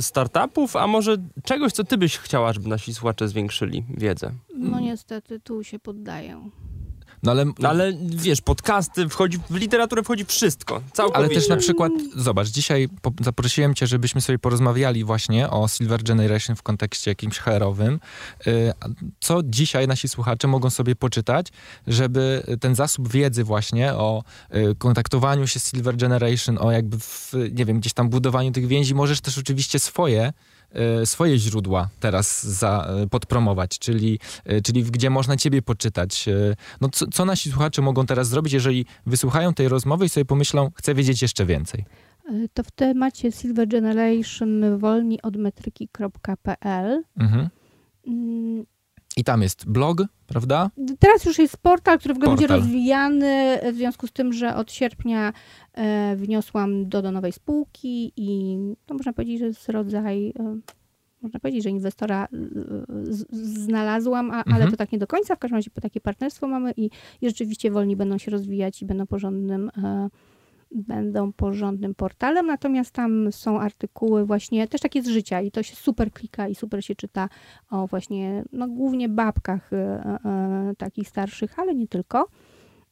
startupów, 0.00 0.76
a 0.76 0.86
może 0.86 1.16
czegoś, 1.44 1.72
co 1.72 1.84
ty 1.84 1.98
byś 1.98 2.18
chciała, 2.18 2.52
żeby 2.52 2.68
nasi 2.68 2.94
słuchacze 2.94 3.28
zwiększyli 3.28 3.84
wiedzę. 3.88 4.32
No 4.54 4.80
niestety, 4.80 5.40
tu 5.40 5.64
się 5.64 5.78
poddaję. 5.78 6.50
No 7.22 7.30
ale, 7.30 7.44
No 7.58 7.68
ale 7.68 7.92
wiesz, 8.08 8.40
podcasty, 8.40 9.08
wchodzi, 9.08 9.38
w 9.50 9.54
literaturę 9.54 10.02
wchodzi 10.02 10.24
wszystko. 10.24 10.80
Całkowicie. 10.92 11.18
ale 11.18 11.28
też 11.28 11.48
na 11.48 11.56
przykład, 11.56 11.92
zobacz, 12.16 12.48
dzisiaj 12.48 12.88
po, 13.02 13.12
zaprosiłem 13.20 13.74
cię, 13.74 13.86
żebyśmy 13.86 14.20
sobie 14.20 14.38
porozmawiali 14.38 15.04
właśnie 15.04 15.50
o 15.50 15.68
Silver 15.68 16.02
Generation 16.02 16.56
w 16.56 16.62
kontekście 16.62 17.10
jakimś 17.10 17.38
HR-owym. 17.38 18.00
Y, 18.46 18.72
Co 19.20 19.40
dzisiaj 19.44 19.88
nasi 19.88 20.08
słuchacze 20.08 20.48
mogą 20.48 20.70
sobie 20.70 20.96
poczytać, 20.96 21.46
żeby 21.86 22.42
ten 22.60 22.74
zasób 22.74 23.08
wiedzy 23.08 23.44
właśnie 23.44 23.94
o 23.94 24.24
y, 24.54 24.74
kontaktowaniu 24.78 25.46
się 25.46 25.60
z 25.60 25.70
Silver 25.70 25.96
Generation, 25.96 26.58
o 26.60 26.72
jakby, 26.72 26.98
w, 26.98 27.32
nie 27.52 27.64
wiem, 27.64 27.80
gdzieś 27.80 27.92
tam 27.92 28.08
budowaniu 28.08 28.52
tych 28.52 28.66
więzi, 28.66 28.94
możesz 28.94 29.20
też 29.20 29.38
oczywiście 29.38 29.78
swoje 29.78 30.32
swoje 31.04 31.38
źródła 31.38 31.88
teraz 32.00 32.46
za, 32.46 32.88
y, 33.04 33.08
podpromować, 33.08 33.78
czyli, 33.78 34.18
y, 34.52 34.62
czyli 34.62 34.82
gdzie 34.82 35.10
można 35.10 35.36
ciebie 35.36 35.62
poczytać. 35.62 36.26
No 36.80 36.88
co, 36.88 37.06
co 37.06 37.24
nasi 37.24 37.50
słuchacze 37.50 37.82
mogą 37.82 38.06
teraz 38.06 38.28
zrobić, 38.28 38.52
jeżeli 38.52 38.86
wysłuchają 39.06 39.54
tej 39.54 39.68
rozmowy 39.68 40.04
i 40.04 40.08
sobie 40.08 40.24
pomyślą, 40.24 40.70
chcę 40.74 40.94
wiedzieć 40.94 41.22
jeszcze 41.22 41.46
więcej? 41.46 41.84
E, 42.28 42.48
To 42.54 42.62
w 42.62 42.70
temacie 42.70 43.32
Silver 43.32 43.68
Generation 43.68 44.78
wolni 44.78 45.22
od 45.22 45.36
metryki.pl. 45.36 47.02
Mhm. 47.18 47.48
I 49.18 49.24
tam 49.24 49.42
jest 49.42 49.66
blog, 49.68 50.02
prawda? 50.26 50.70
Teraz 50.98 51.24
już 51.24 51.38
jest 51.38 51.56
portal, 51.56 51.98
który 51.98 52.14
w 52.14 52.16
ogóle 52.16 52.30
będzie 52.30 52.46
rozwijany 52.46 53.58
w 53.72 53.76
związku 53.76 54.06
z 54.06 54.12
tym, 54.12 54.32
że 54.32 54.56
od 54.56 54.72
sierpnia 54.72 55.32
e, 55.74 56.16
wniosłam 56.16 56.88
do, 56.88 57.02
do 57.02 57.12
nowej 57.12 57.32
spółki 57.32 58.12
i 58.16 58.58
to 58.86 58.94
można 58.94 59.12
powiedzieć, 59.12 59.38
że 59.38 59.46
jest 59.46 59.68
rodzaj, 59.68 60.28
e, 60.28 60.58
można 61.22 61.40
powiedzieć, 61.40 61.62
że 61.62 61.70
inwestora 61.70 62.24
e, 62.24 62.28
z, 63.14 63.24
znalazłam, 63.64 64.30
a, 64.30 64.34
ale 64.34 64.54
Mhm. 64.54 64.70
to 64.70 64.76
tak 64.76 64.92
nie 64.92 64.98
do 64.98 65.06
końca. 65.06 65.36
W 65.36 65.38
każdym 65.38 65.56
razie 65.56 65.70
takie 65.82 66.00
partnerstwo 66.00 66.46
mamy 66.48 66.72
i, 66.76 66.90
i 67.20 67.28
rzeczywiście 67.28 67.70
wolni 67.70 67.96
będą 67.96 68.18
się 68.18 68.30
rozwijać 68.30 68.82
i 68.82 68.86
będą 68.86 69.06
porządnym 69.06 69.70
e, 69.84 70.08
będą 70.70 71.32
porządnym 71.32 71.94
portalem, 71.94 72.46
natomiast 72.46 72.90
tam 72.90 73.32
są 73.32 73.60
artykuły 73.60 74.26
właśnie 74.26 74.68
też 74.68 74.80
takie 74.80 75.02
z 75.02 75.08
życia 75.08 75.40
i 75.40 75.50
to 75.50 75.62
się 75.62 75.76
super 75.76 76.12
klika 76.12 76.48
i 76.48 76.54
super 76.54 76.84
się 76.84 76.94
czyta 76.94 77.28
o 77.70 77.86
właśnie, 77.86 78.44
no 78.52 78.68
głównie 78.68 79.08
babkach 79.08 79.72
e, 79.72 79.76
e, 79.76 80.72
takich 80.78 81.08
starszych, 81.08 81.58
ale 81.58 81.74
nie 81.74 81.88
tylko. 81.88 82.28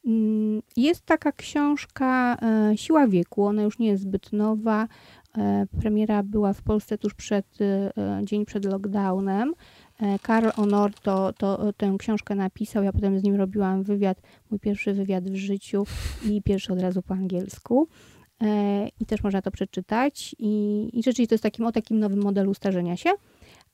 Mm, 0.05 0.61
Jest 0.77 1.05
taka 1.05 1.31
książka 1.31 2.37
e, 2.41 2.77
Siła 2.77 3.07
wieku, 3.07 3.45
ona 3.45 3.63
już 3.63 3.79
nie 3.79 3.87
jest 3.87 4.03
zbyt 4.03 4.33
nowa. 4.33 4.87
E, 5.37 5.65
Premiera 5.81 6.23
była 6.23 6.53
w 6.53 6.61
Polsce 6.61 6.97
tuż 6.97 7.13
przed, 7.13 7.45
e, 7.61 7.91
dzień 8.23 8.45
przed 8.45 8.65
lockdownem. 8.65 9.53
E, 10.01 10.19
Karl 10.19 10.49
Honor 10.49 10.93
to, 10.93 11.33
to 11.33 11.73
tę 11.73 11.95
książkę 11.99 12.35
napisał, 12.35 12.83
ja 12.83 12.91
potem 12.93 13.19
z 13.19 13.23
nim 13.23 13.35
robiłam 13.35 13.83
wywiad, 13.83 14.21
mój 14.49 14.59
pierwszy 14.59 14.93
wywiad 14.93 15.29
w 15.29 15.35
życiu 15.35 15.83
i 16.29 16.41
pierwszy 16.41 16.73
od 16.73 16.81
razu 16.81 17.01
po 17.01 17.13
angielsku. 17.13 17.87
E, 18.41 18.87
I 18.99 19.05
też 19.05 19.23
można 19.23 19.41
to 19.41 19.51
przeczytać. 19.51 20.35
I, 20.39 20.89
i 20.93 21.03
rzeczywiście 21.03 21.27
to 21.27 21.35
jest 21.35 21.43
takim, 21.43 21.65
o 21.65 21.71
takim 21.71 21.99
nowym 21.99 22.23
modelu 22.23 22.53
starzenia 22.53 22.97
się. 22.97 23.09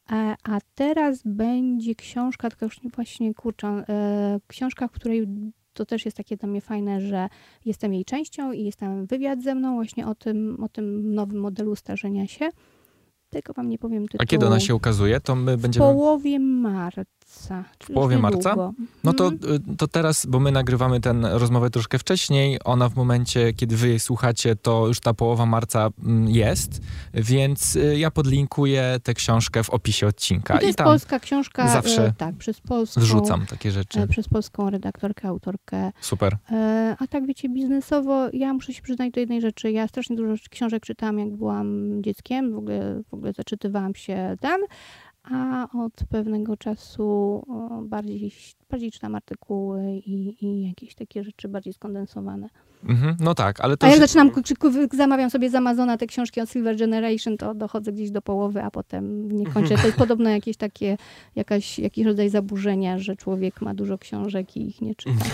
A, 0.08 0.36
a 0.44 0.60
teraz 0.76 1.22
będzie 1.26 1.96
książka, 1.96 2.50
tylko 2.50 2.66
już 2.66 2.84
nie 2.84 2.90
właśnie 2.90 3.34
kurczę, 3.34 3.68
e, 3.68 4.40
książka, 4.48 4.88
w 4.88 4.92
której 4.92 5.28
to 5.74 5.86
też 5.86 6.06
jest 6.06 6.18
takie 6.18 6.38
dla 6.38 6.50
mnie 6.50 6.62
fajne, 6.62 7.02
że 7.02 7.30
jestem 7.66 7.94
jej 7.94 8.06
częścią 8.06 8.52
i 8.52 8.64
jest 8.64 8.80
tam 8.80 9.06
wywiad 9.06 9.42
ze 9.42 9.56
mną 9.56 9.76
właśnie 9.76 10.08
o 10.08 10.16
tym, 10.16 10.64
o 10.64 10.70
tym 10.70 11.14
nowym 11.14 11.40
modelu 11.40 11.76
starzenia 11.76 12.28
się. 12.28 12.50
Tylko 13.34 13.54
wam 13.54 13.70
nie 13.70 13.78
powiem 13.78 14.04
tytułu. 14.04 14.22
A 14.22 14.26
kiedy 14.26 14.48
ona 14.48 14.60
się 14.60 14.76
ukazuje, 14.76 15.20
to 15.20 15.36
my 15.36 15.58
W 15.58 15.62
będziemy... 15.62 15.86
połowie 15.86 16.40
marca. 16.40 17.04
W 17.80 17.94
połowie 17.94 18.18
marca? 18.18 18.56
No 19.04 19.14
to, 19.14 19.30
y, 19.30 19.76
to 19.78 19.88
teraz, 19.88 20.26
bo 20.26 20.40
my 20.40 20.52
nagrywamy 20.52 21.00
tę 21.00 21.14
rozmowę 21.22 21.70
troszkę 21.70 22.00
wcześniej, 22.00 22.60
ona 22.64 22.90
w 22.90 22.96
momencie, 22.96 23.54
kiedy 23.54 23.78
wy 23.78 23.88
jej 23.88 24.00
słuchacie, 24.00 24.56
to 24.56 24.88
już 24.88 25.00
ta 25.00 25.14
połowa 25.14 25.46
marca 25.46 25.90
mm, 26.04 26.30
jest, 26.30 26.82
więc 27.14 27.76
y, 27.76 27.98
ja 27.98 28.12
podlinkuję 28.12 29.00
tę 29.04 29.14
książkę 29.14 29.64
w 29.64 29.70
opisie 29.70 30.08
odcinka 30.08 30.54
I 30.56 30.58
to 30.58 30.64
i 30.64 30.68
jest 30.68 30.78
tam 30.78 30.88
polska 30.88 31.20
książka. 31.20 31.68
zawsze 31.68 32.06
e, 32.06 32.14
tak, 32.18 32.36
przez 32.36 32.62
polską, 32.62 33.02
wrzucam 33.02 33.46
takie 33.46 33.70
e, 33.70 33.72
rzeczy. 33.72 34.08
przez 34.08 34.28
polską 34.30 34.70
redaktorkę, 34.70 35.28
autorkę 35.28 35.92
Super. 36.02 36.38
E, 36.52 36.96
A 37.00 37.08
tak 37.08 37.26
wiecie, 37.28 37.50
biznesowo, 37.50 38.30
ja 38.34 38.54
muszę 38.54 38.74
się 38.74 38.82
przyznać 38.82 39.12
do 39.12 39.20
jednej 39.20 39.42
rzeczy. 39.42 39.72
Ja 39.72 39.88
strasznie 39.88 40.16
dużo 40.16 40.34
książek 40.50 40.84
czytałam, 40.84 41.20
jak 41.20 41.36
byłam 41.36 41.92
dzieckiem. 42.04 42.54
W 42.54 42.58
ogóle, 42.58 43.02
w 43.10 43.14
ogóle 43.14 43.34
zaczytywałam 43.34 43.96
się 43.96 44.38
ten. 44.40 44.62
A 45.24 45.68
od 45.78 45.94
pewnego 46.10 46.58
czasu 46.58 47.44
bardziej, 47.84 48.32
bardziej 48.72 48.92
czytam 48.92 49.16
artykuły 49.16 49.92
i, 49.92 50.46
i 50.46 50.68
jakieś 50.68 50.96
takie 50.96 51.24
rzeczy 51.24 51.48
bardziej 51.48 51.74
skondensowane. 51.74 52.50
Mhm, 52.90 53.16
no 53.20 53.36
tak, 53.36 53.60
ale 53.60 53.78
to 53.78 53.88
A 53.88 53.90
już- 53.90 54.00
zaczynam, 54.00 54.32
zamawiam 54.94 55.30
sobie 55.30 55.50
z 55.50 55.56
Amazona 55.56 55.98
te 55.98 56.08
książki 56.08 56.42
o 56.42 56.46
Silver 56.46 56.78
Generation, 56.78 57.38
to 57.38 57.54
dochodzę 57.54 57.92
gdzieś 57.94 58.12
do 58.12 58.22
połowy, 58.22 58.64
a 58.64 58.72
potem 58.72 59.32
nie 59.32 59.46
kończę. 59.46 59.76
To 59.76 59.86
jest 59.86 59.98
podobno 59.98 60.30
jakieś 60.30 60.58
takie, 60.58 60.98
jakaś, 61.36 61.80
jakiś 61.80 62.06
rodzaj 62.06 62.30
zaburzenia, 62.30 63.00
że 63.00 63.16
człowiek 63.16 63.62
ma 63.62 63.74
dużo 63.74 63.98
książek 63.98 64.58
i 64.58 64.68
ich 64.68 64.82
nie 64.82 64.96
czyta. 64.96 65.26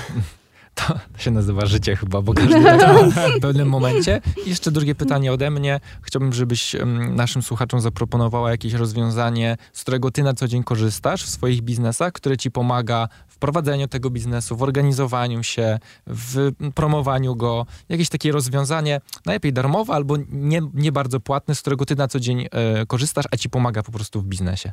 To 0.88 1.00
się 1.18 1.32
nazywa 1.32 1.66
życie 1.66 1.96
chyba, 1.96 2.22
bo 2.22 2.34
każdy 2.34 2.64
tak 2.64 2.82
ma 2.82 3.28
w 3.28 3.40
pewnym 3.42 3.70
momencie. 3.70 4.22
I 4.46 4.50
jeszcze 4.50 4.72
drugie 4.72 4.96
pytanie 4.96 5.34
ode 5.34 5.52
mnie. 5.52 5.80
Chciałbym, 6.02 6.34
żebyś 6.34 6.76
naszym 7.10 7.42
słuchaczom 7.42 7.82
zaproponowała 7.82 8.52
jakieś 8.52 8.74
rozwiązanie, 8.74 9.58
z 9.74 9.82
którego 9.82 10.12
ty 10.12 10.24
na 10.24 10.34
co 10.34 10.48
dzień 10.48 10.64
korzystasz 10.64 11.24
w 11.24 11.30
swoich 11.30 11.62
biznesach, 11.62 12.14
które 12.14 12.38
ci 12.38 12.52
pomaga 12.52 13.08
w 13.28 13.38
prowadzeniu 13.38 13.88
tego 13.88 14.10
biznesu, 14.10 14.56
w 14.56 14.64
organizowaniu 14.64 15.44
się, 15.44 15.80
w 16.08 16.52
promowaniu 16.76 17.36
go. 17.36 17.66
Jakieś 17.90 18.10
takie 18.10 18.32
rozwiązanie, 18.32 19.02
najlepiej 19.26 19.54
darmowe 19.54 19.94
albo 19.94 20.18
nie, 20.32 20.62
nie 20.74 20.92
bardzo 20.92 21.20
płatne, 21.20 21.56
z 21.56 21.62
którego 21.62 21.86
ty 21.86 21.96
na 21.96 22.08
co 22.08 22.20
dzień 22.20 22.48
e, 22.52 22.86
korzystasz, 22.86 23.26
a 23.32 23.38
ci 23.38 23.50
pomaga 23.50 23.84
po 23.84 23.92
prostu 23.92 24.22
w 24.22 24.26
biznesie. 24.26 24.72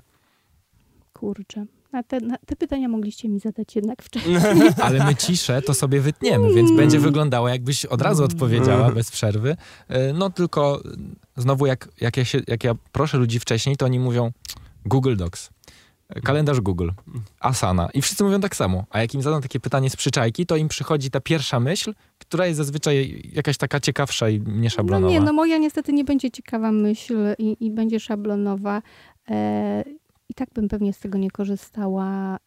Kurczę. 1.12 1.66
Na 1.96 2.02
te, 2.02 2.18
te 2.46 2.56
pytania 2.56 2.88
mogliście 2.88 3.28
mi 3.28 3.40
zadać 3.40 3.76
jednak 3.76 4.02
wcześniej. 4.02 4.36
Ale 4.82 5.04
my 5.04 5.14
ciszę 5.14 5.62
to 5.62 5.74
sobie 5.74 6.00
wytniemy, 6.00 6.54
więc 6.54 6.72
będzie 6.76 6.98
wyglądało, 6.98 7.48
jakbyś 7.48 7.84
od 7.84 8.02
razu 8.02 8.24
odpowiedziała 8.24 8.90
bez 8.92 9.10
przerwy. 9.10 9.56
E, 9.88 10.12
No 10.12 10.30
tylko 10.30 10.82
znowu, 11.36 11.66
jak, 11.66 11.88
jak, 12.00 12.16
ja 12.16 12.24
się, 12.24 12.40
jak 12.48 12.64
ja 12.64 12.74
proszę 12.92 13.18
ludzi 13.18 13.40
wcześniej, 13.40 13.76
to 13.76 13.86
oni 13.86 13.98
mówią 14.00 14.32
Google 14.86 15.16
Docs, 15.16 15.50
e, 16.08 16.20
kalendarz 16.20 16.60
Google, 16.60 16.88
Asana. 17.40 17.88
I 17.94 18.02
wszyscy 18.02 18.24
mówią 18.24 18.40
tak 18.40 18.56
samo. 18.56 18.84
A 18.90 19.00
jak 19.00 19.14
im 19.14 19.22
zadam 19.22 19.42
takie 19.42 19.60
pytanie 19.60 19.90
z 19.90 19.96
przyczajki, 19.96 20.46
to 20.46 20.56
im 20.56 20.68
przychodzi 20.68 21.10
ta 21.10 21.20
pierwsza 21.20 21.60
myśl, 21.60 21.94
która 22.18 22.46
jest 22.46 22.56
zazwyczaj 22.56 23.30
jakaś 23.34 23.56
taka 23.56 23.80
ciekawsza 23.80 24.28
i 24.28 24.40
No 24.40 24.52
nieszablonowa. 24.60 25.12
nie, 25.12 25.20
no 25.20 25.32
moja 25.32 25.58
niestety 25.58 25.92
nie 25.92 26.04
będzie 26.04 26.30
ciekawa 26.30 26.72
myśl 26.72 27.16
i, 27.38 27.56
i 27.60 27.70
będzie 27.70 28.00
szablonowa. 28.00 28.82
E, 29.30 29.84
tak 30.36 30.48
bym 30.54 30.68
pewnie 30.68 30.92
z 30.92 30.98
tego 30.98 31.18
nie 31.18 31.30
korzystała. 31.30 32.38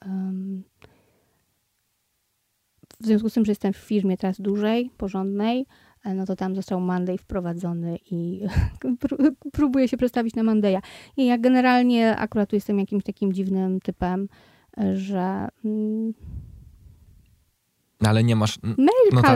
w 3.02 3.06
związku 3.06 3.30
z 3.30 3.34
tym, 3.34 3.45
że 3.45 3.52
jestem 3.52 3.74
w 3.74 3.78
firmie 3.78 4.18
teraz 4.18 4.41
dłużej, 4.41 4.90
porządnej, 4.98 5.66
e, 6.06 6.14
no 6.14 6.26
to 6.26 6.36
tam 6.36 6.56
został 6.56 6.82
Monday 6.82 7.18
wprowadzony 7.18 7.98
i 8.11 8.41
pró- 9.02 9.32
próbuję 9.52 9.88
się 9.88 9.98
przestawić 9.98 10.36
na 10.36 10.44
Monday'a. 10.44 10.82
I 11.18 11.26
ja 11.26 11.38
generalnie 11.38 12.16
akurat 12.16 12.49
tu 12.49 12.56
jestem 12.56 12.80
jakimś 12.80 13.03
takim 13.03 13.34
dziwnym 13.34 13.80
typem, 13.82 14.28
e, 14.78 14.95
że 14.95 15.48
mm, 15.66 16.14
No, 18.02 18.10
ale 18.10 18.24
nie 18.24 18.36
masz... 18.36 18.60
mail, 18.64 19.10
No 19.14 19.22
tak. 19.22 19.32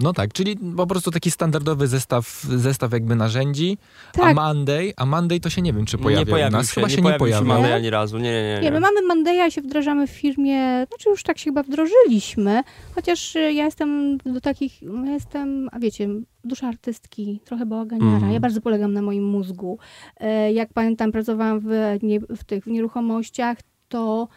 No 0.00 0.12
tak, 0.12 0.32
czyli 0.32 0.56
po 0.76 0.86
prostu 0.86 1.10
taki 1.10 1.30
standardowy 1.30 1.86
zestaw, 1.86 2.42
zestaw 2.42 2.92
jakby 2.92 3.16
narzędzi, 3.16 3.78
a 4.14 4.18
tak, 4.18 4.36
Monday, 4.36 4.92
a 4.96 5.06
Monday 5.06 5.40
to 5.40 5.50
się 5.50 5.62
nie 5.62 5.72
wiem, 5.72 5.86
czy 5.86 5.96
nie 5.96 6.02
pojawił 6.02 6.26
u 6.28 6.30
pojawił 6.30 6.58
nas. 6.58 6.66
się, 6.68 6.74
Chyba 6.74 6.86
nie 6.86 6.90
się 6.90 6.96
nie 6.96 7.02
pojawił 7.02 7.46
pojawił. 7.48 7.66
Nie? 7.68 7.74
ani 7.74 7.90
razu. 7.90 8.18
Nie, 8.18 8.22
nie, 8.32 8.54
nie. 8.54 8.60
Nie, 8.62 8.70
my 8.70 8.80
mamy 8.80 9.02
Mondeja, 9.02 9.50
się 9.50 9.62
wdrażamy 9.62 10.06
w 10.06 10.10
firmie, 10.10 10.86
znaczy 10.88 11.10
już 11.10 11.22
tak 11.22 11.38
się 11.38 11.44
chyba 11.44 11.62
wdrożyliśmy, 11.62 12.62
chociaż 12.94 13.36
y, 13.36 13.52
ja 13.52 13.64
jestem 13.64 14.18
do 14.18 14.40
takich, 14.40 14.82
ja 14.82 15.12
jestem, 15.12 15.68
a 15.72 15.78
wiecie, 15.78 16.08
dusza 16.44 16.68
artystki, 16.68 17.40
trochę 17.44 17.66
bałaganiara. 17.66 18.12
Mhm. 18.14 18.32
Ja 18.32 18.40
bardzo 18.40 18.60
polegam 18.60 18.92
na 18.92 19.02
moim 19.02 19.24
mózgu. 19.24 19.78
E, 20.20 20.52
Jak 20.52 20.72
pamiętam, 20.72 21.12
pracowałam 21.12 21.60
w, 21.60 21.68
nie, 22.02 22.20
w 22.20 22.44
tych 22.44 22.64
w 22.64 22.66
nieruchomościach, 22.66 23.58
to 23.88 24.28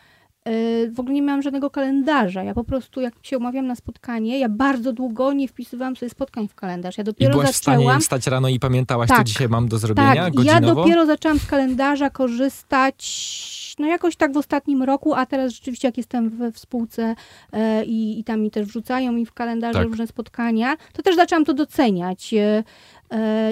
w 0.92 1.00
ogóle 1.00 1.14
nie 1.16 1.22
miałam 1.22 1.42
żadnego 1.42 1.70
kalendarza. 1.70 2.44
Ja 2.44 2.54
po 2.54 2.64
prostu, 2.64 3.02
jak 3.02 3.14
się 3.24 3.38
umawiam 3.38 3.68
na 3.68 3.76
spotkanie, 3.76 4.40
ja 4.40 4.50
bardzo 4.50 4.94
długo 4.94 5.34
nie 5.34 5.48
wpisywałam 5.48 5.96
sobie 5.96 6.10
spotkań 6.10 6.48
w 6.48 6.56
kalendarz. 6.56 6.98
Ja 6.98 7.02
I 7.02 7.06
dopiero 7.06 7.32
byłaś 7.32 7.50
w 7.50 7.56
stanie 7.56 7.78
zaczęłam... 7.78 8.02
wstać 8.02 8.28
rano 8.28 8.50
i 8.50 8.60
pamiętałaś, 8.60 9.10
co 9.10 9.16
Tak. 9.16 9.28
dzisiaj 9.28 9.50
mam 9.50 9.68
do 9.68 9.78
zrobienia 9.78 10.16
Tak, 10.16 10.34
i 10.34 10.38
godzinowo? 10.38 10.68
ja 10.68 10.76
dopiero 10.76 11.06
zaczęłam 11.06 11.40
z 11.40 11.46
kalendarza 11.46 12.10
korzystać, 12.10 13.76
no 13.80 13.88
jakoś 13.88 14.16
tak 14.16 14.34
w 14.34 14.38
ostatnim 14.38 14.84
roku, 14.84 15.14
a 15.14 15.26
teraz 15.26 15.54
rzeczywiście 15.54 15.88
jak 15.88 15.98
jestem 15.98 16.30
we 16.30 16.52
w 16.52 16.60
spółce 16.60 17.16
e, 17.54 17.86
i, 17.86 18.20
i 18.20 18.24
tam 18.24 18.42
mi 18.42 18.52
też 18.52 18.66
wrzucają 18.68 19.12
mi 19.12 19.26
w 19.26 19.34
kalendarze 19.34 19.80
Tak. 19.80 19.88
różne 19.88 20.08
spotkania, 20.08 20.76
to 20.94 21.02
też 21.02 21.16
zaczęłam 21.16 21.46
to 21.46 21.54
doceniać. 21.54 22.34
E, 22.34 22.64
E, 22.64 22.64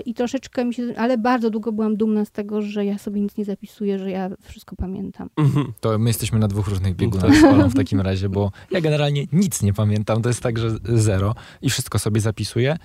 I 0.05 0.13
troszeczkę 0.13 0.65
mi 0.65 0.73
się, 0.73 0.83
ale 0.97 1.17
bardzo 1.17 1.49
długo 1.49 1.71
byłam 1.71 1.97
dumna 1.97 2.25
z 2.25 2.31
tego, 2.31 2.61
że 2.61 2.85
ja 2.85 2.97
sobie 2.97 3.21
nic 3.21 3.37
nie 3.37 3.45
zapisuję, 3.45 3.99
że 3.99 4.11
ja 4.11 4.29
wszystko 4.41 4.75
pamiętam. 4.75 5.29
Mhm. 5.37 5.73
To 5.79 5.99
my 5.99 6.09
jesteśmy 6.09 6.39
na 6.39 6.47
dwóch 6.47 6.67
różnych 6.67 6.95
biegunach 6.95 7.35
z 7.35 7.43
Olą 7.43 7.69
w 7.69 7.75
takim 7.75 8.01
razie, 8.01 8.29
bo 8.29 8.51
ja 8.71 8.81
generalnie 8.81 9.25
nic 9.31 9.61
nie 9.61 9.73
pamiętam, 9.73 10.21
to 10.21 10.29
jest 10.29 10.41
tak, 10.41 10.57
że 10.57 10.69
zero 10.83 11.35
i 11.61 11.69
wszystko 11.69 11.99
sobie 11.99 12.21
zapisuję. 12.21 12.77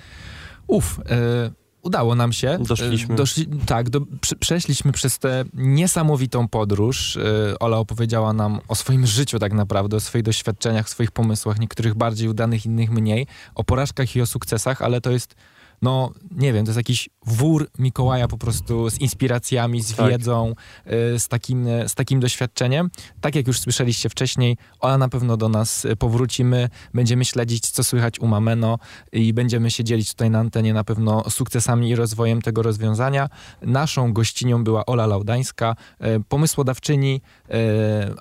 Uf, 0.66 1.00
e, 1.10 1.50
udało 1.82 2.14
nam 2.14 2.32
się. 2.32 2.58
Doszliśmy. 2.60 3.14
E, 3.14 3.16
Doszli, 3.16 3.46
tak, 3.66 3.90
do, 3.90 4.00
prze, 4.20 4.36
przeszliśmy 4.36 4.92
przez 4.92 5.18
tę 5.18 5.44
niesamowitą 5.54 6.48
podróż. 6.48 7.16
E, 7.16 7.58
Ola 7.58 7.78
opowiedziała 7.78 8.32
nam 8.32 8.60
o 8.68 8.74
swoim 8.74 9.06
życiu 9.06 9.38
tak 9.38 9.52
naprawdę, 9.52 9.96
o 9.96 10.00
swoich 10.00 10.24
doświadczeniach, 10.24 10.88
swoich 10.88 11.10
pomysłach, 11.10 11.60
niektórych 11.60 11.94
bardziej 11.94 12.28
udanych, 12.28 12.66
innych 12.66 12.90
mniej, 12.90 13.26
o 13.54 13.64
porażkach 13.64 14.16
i 14.16 14.20
o 14.20 14.26
sukcesach, 14.26 14.82
ale 14.82 15.00
to 15.00 15.10
jest 15.10 15.34
no, 15.84 16.10
nie 16.30 16.52
wiem, 16.52 16.64
to 16.64 16.70
jest 16.70 16.76
jakiś 16.76 17.08
wór 17.26 17.70
Mikołaja 17.78 18.28
po 18.28 18.38
prostu 18.38 18.90
z 18.90 19.00
inspiracjami, 19.00 19.82
z 19.82 19.94
Tak. 19.94 20.10
wiedzą, 20.10 20.54
y, 21.14 21.18
z 21.18 21.28
takim, 21.28 21.66
z 21.86 21.94
takim 21.94 22.20
doświadczeniem. 22.20 22.90
Tak 23.20 23.34
jak 23.34 23.46
już 23.46 23.60
słyszeliście 23.60 24.08
wcześniej, 24.08 24.56
Ola 24.80 24.98
na 24.98 25.08
pewno 25.08 25.36
do 25.36 25.48
nas 25.48 25.84
y, 25.84 25.96
powróci. 25.96 26.44
My 26.44 26.68
będziemy 26.94 27.24
śledzić, 27.24 27.70
co 27.70 27.84
słychać 27.84 28.20
u 28.20 28.26
Mameno 28.26 28.78
i 29.12 29.32
będziemy 29.32 29.70
się 29.70 29.84
dzielić 29.84 30.10
tutaj 30.10 30.30
na 30.30 30.38
antenie 30.38 30.74
na 30.74 30.84
pewno 30.84 31.30
sukcesami 31.30 31.88
i 31.88 31.96
rozwojem 31.96 32.42
tego 32.42 32.62
rozwiązania. 32.62 33.28
Naszą 33.62 34.12
gościnią 34.12 34.64
była 34.64 34.86
Ola 34.86 35.06
Laudańska, 35.06 35.76
y, 36.00 36.24
pomysłodawczyni 36.28 37.20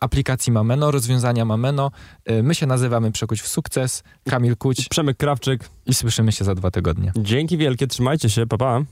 aplikacji 0.02 0.52
Mameno, 0.52 0.92
rozwiązania 0.92 1.46
Mameno. 1.46 1.92
Y, 2.32 2.44
My 2.44 2.56
się 2.56 2.66
nazywamy 2.66 3.12
Przekuć 3.12 3.42
w 3.42 3.48
sukces, 3.48 4.04
Kamil 4.30 4.58
Kuć 4.58 4.90
Przemek 4.90 5.18
Krawczyk, 5.18 5.70
i 5.86 5.94
słyszymy 5.94 6.32
się 6.32 6.44
za 6.46 6.56
dwa 6.56 6.72
tygodnie. 6.72 7.12
dzięki 7.16 7.58
wielkie, 7.58 7.88
trzymajcie 7.88 8.30
się, 8.30 8.48
papa. 8.48 8.80
Pa. 8.80 8.86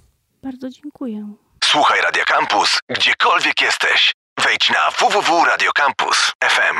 Bardzo 0.43 0.69
dziękuję. 0.69 1.33
Słuchaj 1.63 2.01
Radio 2.01 2.23
Campus, 2.27 2.79
gdziekolwiek 2.89 3.61
jesteś. 3.61 4.13
Wejdź 4.43 4.69
na 4.69 4.91
www.radiocampus.fm. 5.07 6.75